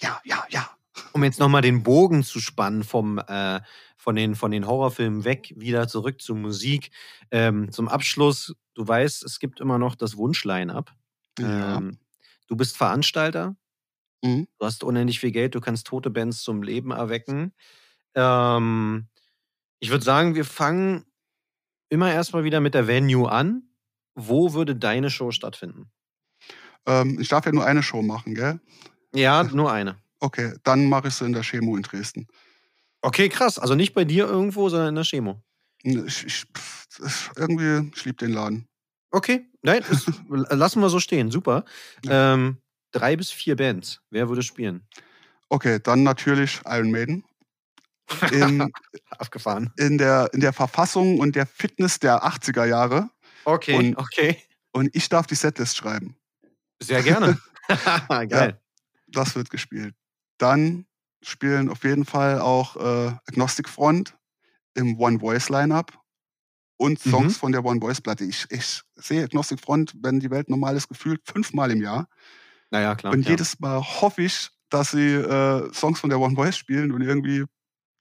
Ja, 0.00 0.20
ja, 0.24 0.44
ja. 0.50 0.70
um 1.12 1.24
jetzt 1.24 1.38
nochmal 1.40 1.62
den 1.62 1.82
Bogen 1.82 2.22
zu 2.22 2.40
spannen 2.40 2.84
vom, 2.84 3.18
äh, 3.18 3.60
von, 3.96 4.14
den, 4.16 4.34
von 4.36 4.50
den 4.50 4.66
Horrorfilmen 4.66 5.24
weg, 5.24 5.52
wieder 5.56 5.88
zurück 5.88 6.20
zur 6.20 6.36
Musik. 6.36 6.90
Ähm, 7.30 7.70
zum 7.72 7.88
Abschluss, 7.88 8.54
du 8.74 8.86
weißt, 8.86 9.24
es 9.24 9.38
gibt 9.40 9.60
immer 9.60 9.78
noch 9.78 9.94
das 9.96 10.16
Wunschline-up. 10.16 10.92
ja. 11.38 11.76
Ähm, 11.78 11.98
du 12.46 12.56
bist 12.56 12.76
Veranstalter, 12.76 13.56
Mhm. 14.24 14.48
du 14.58 14.66
hast 14.66 14.82
unendlich 14.82 15.20
viel 15.20 15.30
Geld, 15.30 15.54
du 15.54 15.60
kannst 15.60 15.86
tote 15.86 16.10
Bands 16.10 16.42
zum 16.42 16.62
Leben 16.64 16.90
erwecken. 16.90 17.52
Ähm, 18.14 19.08
ich 19.80 19.90
würde 19.90 20.04
sagen, 20.04 20.34
wir 20.34 20.44
fangen 20.44 21.04
immer 21.88 22.12
erstmal 22.12 22.44
wieder 22.44 22.60
mit 22.60 22.74
der 22.74 22.88
Venue 22.88 23.30
an. 23.30 23.62
Wo 24.14 24.54
würde 24.54 24.74
deine 24.76 25.10
Show 25.10 25.30
stattfinden? 25.30 25.90
Ähm, 26.86 27.18
ich 27.20 27.28
darf 27.28 27.46
ja 27.46 27.52
nur 27.52 27.64
eine 27.64 27.82
Show 27.84 28.02
machen, 28.02 28.34
gell? 28.34 28.60
Ja, 29.14 29.44
nur 29.44 29.72
eine. 29.72 29.96
Okay, 30.20 30.54
dann 30.64 30.88
mache 30.88 31.08
ich 31.08 31.14
sie 31.14 31.24
in 31.24 31.32
der 31.32 31.42
Chemo 31.42 31.76
in 31.76 31.82
Dresden. 31.82 32.26
Okay, 33.00 33.28
krass. 33.28 33.58
Also 33.58 33.74
nicht 33.74 33.94
bei 33.94 34.04
dir 34.04 34.26
irgendwo, 34.26 34.68
sondern 34.68 34.88
in 34.90 34.94
der 34.96 35.04
Chemo. 35.04 35.42
Ich, 35.82 36.26
ich, 36.26 36.44
irgendwie, 37.36 37.90
ich 37.94 38.04
liebe 38.04 38.16
den 38.16 38.32
Laden. 38.32 38.66
Okay, 39.10 39.46
nein, 39.62 39.84
ist, 39.88 40.10
lassen 40.28 40.80
wir 40.80 40.90
so 40.90 40.98
stehen. 41.00 41.30
Super. 41.30 41.64
Ähm, 42.08 42.58
drei 42.92 43.16
bis 43.16 43.30
vier 43.30 43.56
Bands. 43.56 44.00
Wer 44.10 44.28
würde 44.28 44.42
spielen? 44.42 44.82
Okay, 45.48 45.78
dann 45.82 46.02
natürlich 46.02 46.60
Iron 46.66 46.90
Maiden. 46.90 47.24
In, 48.32 48.70
Abgefahren. 49.10 49.72
in, 49.76 49.98
der, 49.98 50.28
in 50.32 50.40
der 50.40 50.52
Verfassung 50.52 51.20
und 51.20 51.36
der 51.36 51.46
Fitness 51.46 51.98
der 52.00 52.24
80er 52.24 52.64
Jahre. 52.64 53.08
Okay, 53.44 53.76
Und- 53.76 53.96
okay. 53.96 54.42
Und 54.72 54.94
ich 54.94 55.08
darf 55.08 55.26
die 55.26 55.34
Setlist 55.34 55.76
schreiben. 55.76 56.16
Sehr 56.82 57.02
gerne. 57.02 57.38
Geil. 58.08 58.60
Das 59.08 59.34
wird 59.34 59.50
gespielt. 59.50 59.94
Dann 60.38 60.86
spielen 61.22 61.68
auf 61.68 61.82
jeden 61.84 62.04
Fall 62.04 62.40
auch 62.40 62.76
äh, 62.76 63.12
Agnostic 63.26 63.68
Front 63.68 64.16
im 64.74 64.98
One 64.98 65.18
Voice 65.18 65.48
Lineup 65.48 65.98
und 66.76 67.04
Mhm. 67.04 67.10
Songs 67.10 67.36
von 67.36 67.50
der 67.52 67.64
One 67.64 67.80
Voice 67.80 68.00
Platte. 68.00 68.24
Ich, 68.24 68.46
ich 68.50 68.82
sehe 68.96 69.24
Agnostic 69.24 69.60
Front, 69.60 69.94
wenn 70.00 70.20
die 70.20 70.30
Welt 70.30 70.48
normal 70.48 70.76
ist, 70.76 70.88
gefühlt 70.88 71.20
fünfmal 71.24 71.70
im 71.72 71.82
Jahr. 71.82 72.08
Naja, 72.70 72.94
klar. 72.94 73.12
und 73.14 73.24
ja. 73.24 73.30
jedes 73.30 73.58
Mal 73.60 73.80
hoffe 73.82 74.22
ich, 74.22 74.50
dass 74.68 74.90
sie 74.92 75.14
äh, 75.14 75.72
Songs 75.72 75.98
von 76.00 76.10
der 76.10 76.20
One 76.20 76.36
Voice 76.36 76.56
spielen 76.56 76.92
und 76.92 77.00
irgendwie, 77.02 77.44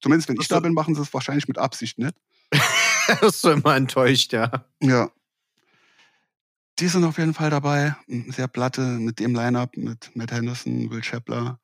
zumindest 0.02 0.28
wenn 0.30 0.36
ich 0.36 0.42
Hast 0.42 0.52
du- 0.52 0.56
da 0.56 0.60
bin, 0.60 0.74
machen 0.74 0.94
sie 0.94 1.02
es 1.02 1.14
wahrscheinlich 1.14 1.48
mit 1.48 1.58
Absicht 1.58 1.98
nicht. 1.98 2.14
Bist 3.22 3.44
du 3.46 3.50
immer 3.52 3.76
enttäuscht, 3.76 4.34
ja. 4.34 4.66
Ja. 4.82 5.10
Die 6.80 6.88
sind 6.88 7.04
auf 7.04 7.18
jeden 7.18 7.34
Fall 7.34 7.50
dabei. 7.50 7.96
Sehr 8.08 8.48
platte 8.48 8.82
mit 8.82 9.20
dem 9.20 9.34
Lineup 9.34 9.76
mit 9.78 10.16
Matt 10.16 10.32
Henderson, 10.32 10.90
Will 10.92 11.02
Chapler. 11.02 11.60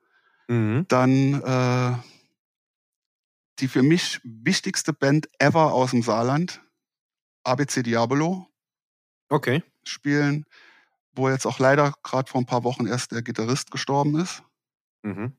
Mhm. 0.47 0.85
Dann 0.87 1.41
äh, 1.41 1.97
die 3.59 3.67
für 3.67 3.83
mich 3.83 4.19
wichtigste 4.23 4.93
Band 4.93 5.29
ever 5.39 5.73
aus 5.73 5.91
dem 5.91 6.01
Saarland, 6.01 6.61
ABC 7.43 7.83
Diabolo, 7.83 8.47
Okay. 9.29 9.63
spielen, 9.83 10.45
wo 11.15 11.29
jetzt 11.29 11.45
auch 11.45 11.59
leider 11.59 11.93
gerade 12.03 12.29
vor 12.29 12.41
ein 12.41 12.45
paar 12.45 12.63
Wochen 12.63 12.87
erst 12.87 13.11
der 13.11 13.21
Gitarrist 13.21 13.71
gestorben 13.71 14.19
ist. 14.19 14.43
Mhm. 15.03 15.33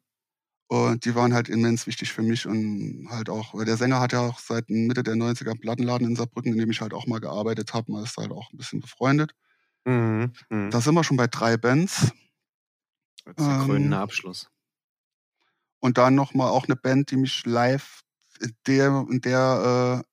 Und 0.69 1.05
die 1.05 1.15
waren 1.15 1.35
halt 1.35 1.49
immens 1.49 1.87
wichtig 1.87 2.13
für 2.13 2.23
mich 2.23 2.47
und 2.47 3.07
halt 3.11 3.29
auch, 3.29 3.55
weil 3.55 3.65
der 3.67 3.77
Sänger 3.77 4.01
hat 4.01 4.13
ja 4.13 4.21
auch 4.21 4.39
seit 4.39 4.71
Mitte 4.71 5.03
der 5.03 5.15
90er 5.15 5.51
einen 5.51 5.61
Plattenladen 5.61 6.07
in 6.09 6.17
Saarbrücken, 6.17 6.53
in 6.53 6.59
dem 6.59 6.71
ich 6.71 6.81
halt 6.81 6.95
auch 6.95 7.07
mal 7.07 7.21
gearbeitet 7.21 7.75
habe. 7.75 7.93
Man 7.93 8.05
ist 8.05 8.17
halt 8.17 8.33
auch 8.33 8.51
ein 8.53 8.57
bisschen 8.57 8.81
befreundet. 8.81 9.35
Mhm. 9.85 10.32
Mhm. 10.48 10.70
Da 10.70 10.81
sind 10.81 10.94
wir 10.94 11.05
schon 11.05 11.16
bei 11.16 11.27
drei 11.27 11.56
Bands. 11.56 12.12
Das 13.24 13.36
ist 13.36 13.47
der 13.47 13.56
ähm, 13.56 13.66
krönende 13.66 13.98
Abschluss. 13.98 14.51
Und 15.81 15.98
dann 15.98 16.15
nochmal 16.15 16.51
auch 16.51 16.65
eine 16.65 16.77
Band, 16.77 17.11
die 17.11 17.16
mich 17.16 17.44
live 17.44 18.02
in 18.40 18.56
der, 18.66 19.06
in 19.11 19.20
der 19.20 20.05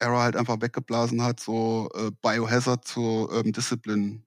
äh, 0.00 0.04
Era 0.04 0.22
halt 0.22 0.36
einfach 0.36 0.60
weggeblasen 0.60 1.22
hat, 1.22 1.40
so 1.40 1.88
äh, 1.94 2.10
Biohazard 2.22 2.86
zur 2.86 3.32
ähm, 3.32 3.52
Discipline 3.52 4.22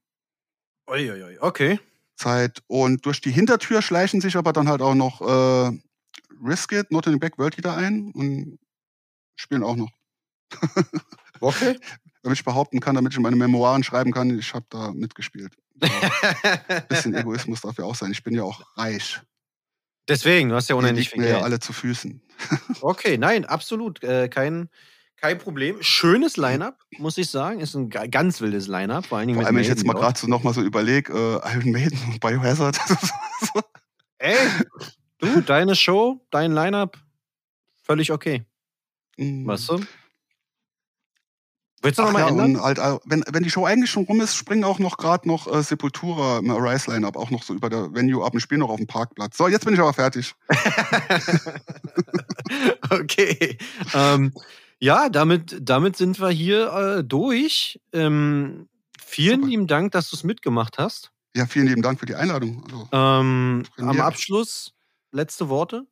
Uiuiui. 0.88 1.38
Okay. 1.40 1.80
Zeit. 2.16 2.64
Und 2.68 3.06
durch 3.06 3.22
die 3.22 3.32
Hintertür 3.32 3.82
schleichen 3.82 4.22
sich 4.22 4.38
aber 4.38 4.54
dann 4.54 4.70
halt 4.70 4.82
auch 4.82 4.96
noch 4.96 5.22
äh, 5.22 5.78
Risk 6.44 6.72
It, 6.72 6.92
Not 6.92 7.08
in 7.08 7.14
the 7.14 7.20
Back 7.20 7.38
World 7.38 7.58
Leader 7.58 7.76
ein 7.76 8.12
und 8.12 8.60
spielen 9.36 9.64
auch 9.64 9.76
noch. 9.76 9.92
Okay. 11.40 11.78
Damit 12.24 12.40
ich 12.40 12.46
behaupten 12.46 12.80
kann, 12.80 12.96
damit 12.96 13.14
ich 13.14 13.18
in 13.18 13.24
meine 13.24 13.36
Memoiren 13.36 13.84
schreiben 13.84 14.12
kann, 14.12 14.38
ich 14.38 14.54
habe 14.54 14.66
da 14.70 14.92
mitgespielt. 14.92 15.54
Ein 15.80 16.88
bisschen 16.88 17.14
Egoismus 17.16 17.62
darf 17.62 17.78
ja 17.78 17.84
auch 17.86 17.96
sein. 17.96 18.12
Ich 18.12 18.24
bin 18.24 18.34
ja 18.34 18.44
auch 18.44 18.62
reich. 18.78 19.20
Deswegen, 20.08 20.50
du 20.50 20.56
hast 20.56 20.70
ja 20.70 20.76
unendlich 20.76 21.10
viel 21.10 21.22
mir 21.22 21.28
ja 21.28 21.34
Geld. 21.36 21.44
alle 21.46 21.60
zu 21.60 21.74
Füßen. 21.74 22.22
Okay, 22.82 23.18
nein, 23.18 23.46
absolut. 23.46 24.04
Äh, 24.04 24.28
kein, 24.28 24.70
kein 25.16 25.38
Problem. 25.40 25.78
Schönes 25.82 26.38
Line-Up, 26.38 26.78
muss 26.98 27.18
ich 27.18 27.30
sagen. 27.30 27.60
Ist 27.60 27.74
ein 27.74 27.90
ga- 27.90 28.06
ganz 28.08 28.42
wildes 28.42 28.68
Line-Up. 28.68 29.06
Vor 29.06 29.18
allen 29.18 29.28
Dingen 29.28 29.40
Vor 29.40 29.48
allem, 29.48 29.56
wenn 29.56 29.64
ich 29.64 29.70
jetzt 29.70 29.86
mal 29.86 29.94
gerade 29.94 30.20
so 30.20 30.28
nochmal 30.28 30.54
so 30.54 30.62
überlege, 30.62 31.14
äh, 31.14 31.54
Iron 31.54 31.72
Maiden 31.72 31.98
und 32.08 32.20
Biohazard. 32.20 32.76
so. 33.40 33.62
Ey, 34.18 34.36
du, 35.20 35.42
deine 35.42 35.76
Show, 35.76 36.26
dein 36.30 36.52
Line-Up, 36.52 36.98
völlig 37.84 38.12
okay. 38.12 38.44
Mm. 39.18 39.48
Weißt 39.48 39.70
du? 39.70 39.80
Willst 41.86 42.00
du 42.00 42.04
nochmal 42.04 42.24
ja, 42.24 42.30
ändern? 42.30 42.62
halt, 42.62 42.80
äh, 42.80 42.98
wenn, 43.06 43.24
wenn 43.30 43.44
die 43.44 43.52
Show 43.52 43.64
eigentlich 43.64 43.92
schon 43.92 44.06
rum 44.06 44.20
ist, 44.20 44.36
springen 44.36 44.64
auch 44.64 44.80
noch 44.80 44.98
gerade 44.98 45.28
noch 45.28 45.46
äh, 45.46 45.62
Sepultura 45.62 46.40
im 46.40 46.50
Arise 46.50 46.92
Line-Up 46.92 47.16
auch 47.16 47.30
noch 47.30 47.44
so 47.44 47.54
über 47.54 47.70
der 47.70 47.94
Venue 47.94 48.26
ab 48.26 48.34
und 48.34 48.40
spielen 48.40 48.62
noch 48.62 48.72
auf 48.72 48.78
dem 48.78 48.88
Parkplatz. 48.88 49.38
So, 49.38 49.48
jetzt 49.48 49.66
bin 49.66 49.76
ich 49.76 49.80
aber 49.80 49.94
fertig. 49.94 50.34
okay. 52.90 53.60
Ähm, 53.94 54.34
ja, 54.80 55.10
damit, 55.10 55.58
damit 55.62 55.96
sind 55.96 56.20
wir 56.20 56.30
hier 56.30 56.74
äh, 56.74 57.04
durch. 57.04 57.80
Ähm, 57.94 58.68
vielen 59.00 59.42
Super. 59.42 59.50
lieben 59.50 59.68
Dank, 59.68 59.92
dass 59.92 60.10
du 60.10 60.16
es 60.16 60.24
mitgemacht 60.24 60.80
hast. 60.80 61.12
Ja, 61.36 61.46
vielen 61.46 61.68
lieben 61.68 61.84
Dank 61.84 62.00
für 62.00 62.08
die 62.08 62.16
Einladung. 62.16 62.64
Also, 62.64 62.90
Ähm, 62.94 63.64
am. 63.78 64.02
Abschluss, 64.02 64.74
letzte 65.12 65.50
Worte. 65.50 65.86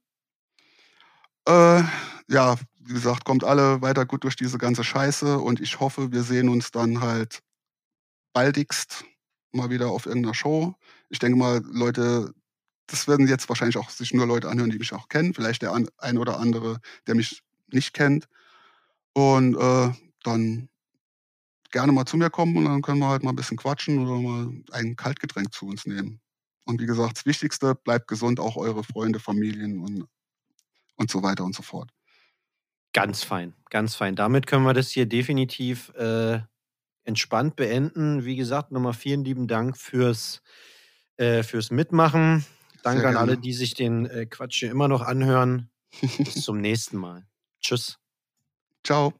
Äh, 1.48 1.84
ja, 2.30 2.56
wie 2.86 2.94
gesagt, 2.94 3.26
kommt 3.26 3.44
alle 3.44 3.82
weiter 3.82 4.06
gut 4.06 4.24
durch 4.24 4.36
diese 4.36 4.58
ganze 4.58 4.84
Scheiße 4.84 5.40
und 5.40 5.60
ich 5.60 5.80
hoffe, 5.80 6.12
wir 6.12 6.24
sehen 6.24 6.50
uns 6.50 6.72
dann 6.72 7.02
halt 7.02 7.42
baldigst 8.34 9.06
mal 9.52 9.70
wieder 9.70 9.90
auf 9.90 10.06
irgendeiner 10.06 10.34
Show. 10.34 10.76
Ich 11.10 11.20
denke 11.20 11.38
mal, 11.38 11.62
Leute, 11.66 12.34
das 12.88 13.08
werden 13.08 13.28
jetzt 13.28 13.48
wahrscheinlich 13.50 13.78
auch 13.78 13.90
sich 13.90 14.14
nur 14.14 14.26
Leute 14.26 14.50
anhören, 14.50 14.72
die 14.72 14.80
mich 14.80 14.94
auch 14.94 15.08
kennen. 15.10 15.34
Vielleicht 15.34 15.62
der 15.62 15.74
ein 15.74 16.18
oder 16.18 16.40
andere, 16.40 16.80
der 17.08 17.16
mich 17.16 17.42
nicht 17.68 17.94
kennt. 17.94 18.28
Und 19.14 19.56
äh, 19.56 19.92
dann 20.24 20.70
gerne 21.72 21.92
mal 21.92 22.06
zu 22.06 22.18
mir 22.18 22.30
kommen 22.30 22.58
und 22.58 22.66
dann 22.66 22.82
können 22.82 23.00
wir 23.00 23.10
halt 23.10 23.24
mal 23.24 23.32
ein 23.32 23.36
bisschen 23.36 23.58
quatschen 23.58 24.00
oder 24.00 24.20
mal 24.20 24.52
ein 24.72 24.96
Kaltgetränk 24.96 25.54
zu 25.54 25.68
uns 25.68 25.86
nehmen. 25.86 26.20
Und 26.66 26.80
wie 26.82 26.86
gesagt, 26.86 27.18
das 27.18 27.26
Wichtigste, 27.26 27.76
bleibt 27.76 28.08
gesund, 28.08 28.40
auch 28.40 28.56
eure 28.56 28.84
Freunde, 28.84 29.20
Familien 29.20 29.80
und, 29.80 30.06
und 30.96 31.12
so 31.12 31.24
weiter 31.24 31.44
und 31.44 31.56
so 31.56 31.64
fort. 31.64 31.90
Ganz 32.94 33.24
fein, 33.24 33.54
ganz 33.70 33.96
fein. 33.96 34.16
Damit 34.16 34.48
können 34.48 34.66
wir 34.66 34.74
das 34.74 34.92
hier 34.92 35.08
definitiv 35.08 35.90
äh, 35.96 36.40
entspannt 37.04 37.56
beenden. 37.56 38.24
Wie 38.24 38.36
gesagt, 38.36 38.72
nochmal 38.72 38.94
vielen 38.94 39.24
lieben 39.26 39.48
Dank 39.48 39.78
fürs, 39.78 40.42
äh, 41.18 41.44
fürs 41.44 41.72
Mitmachen. 41.72 42.46
Danke 42.84 43.08
an 43.08 43.18
alle, 43.18 43.38
die 43.38 43.54
sich 43.54 43.74
den 43.74 44.06
äh, 44.06 44.26
Quatsch 44.26 44.60
hier 44.60 44.72
immer 44.72 44.88
noch 44.88 45.02
anhören. 45.02 45.70
Bis 46.02 46.36
zum 46.44 46.62
nächsten 46.62 46.98
Mal. 46.98 47.26
Tschüss. 47.62 47.98
Ciao. 48.84 49.14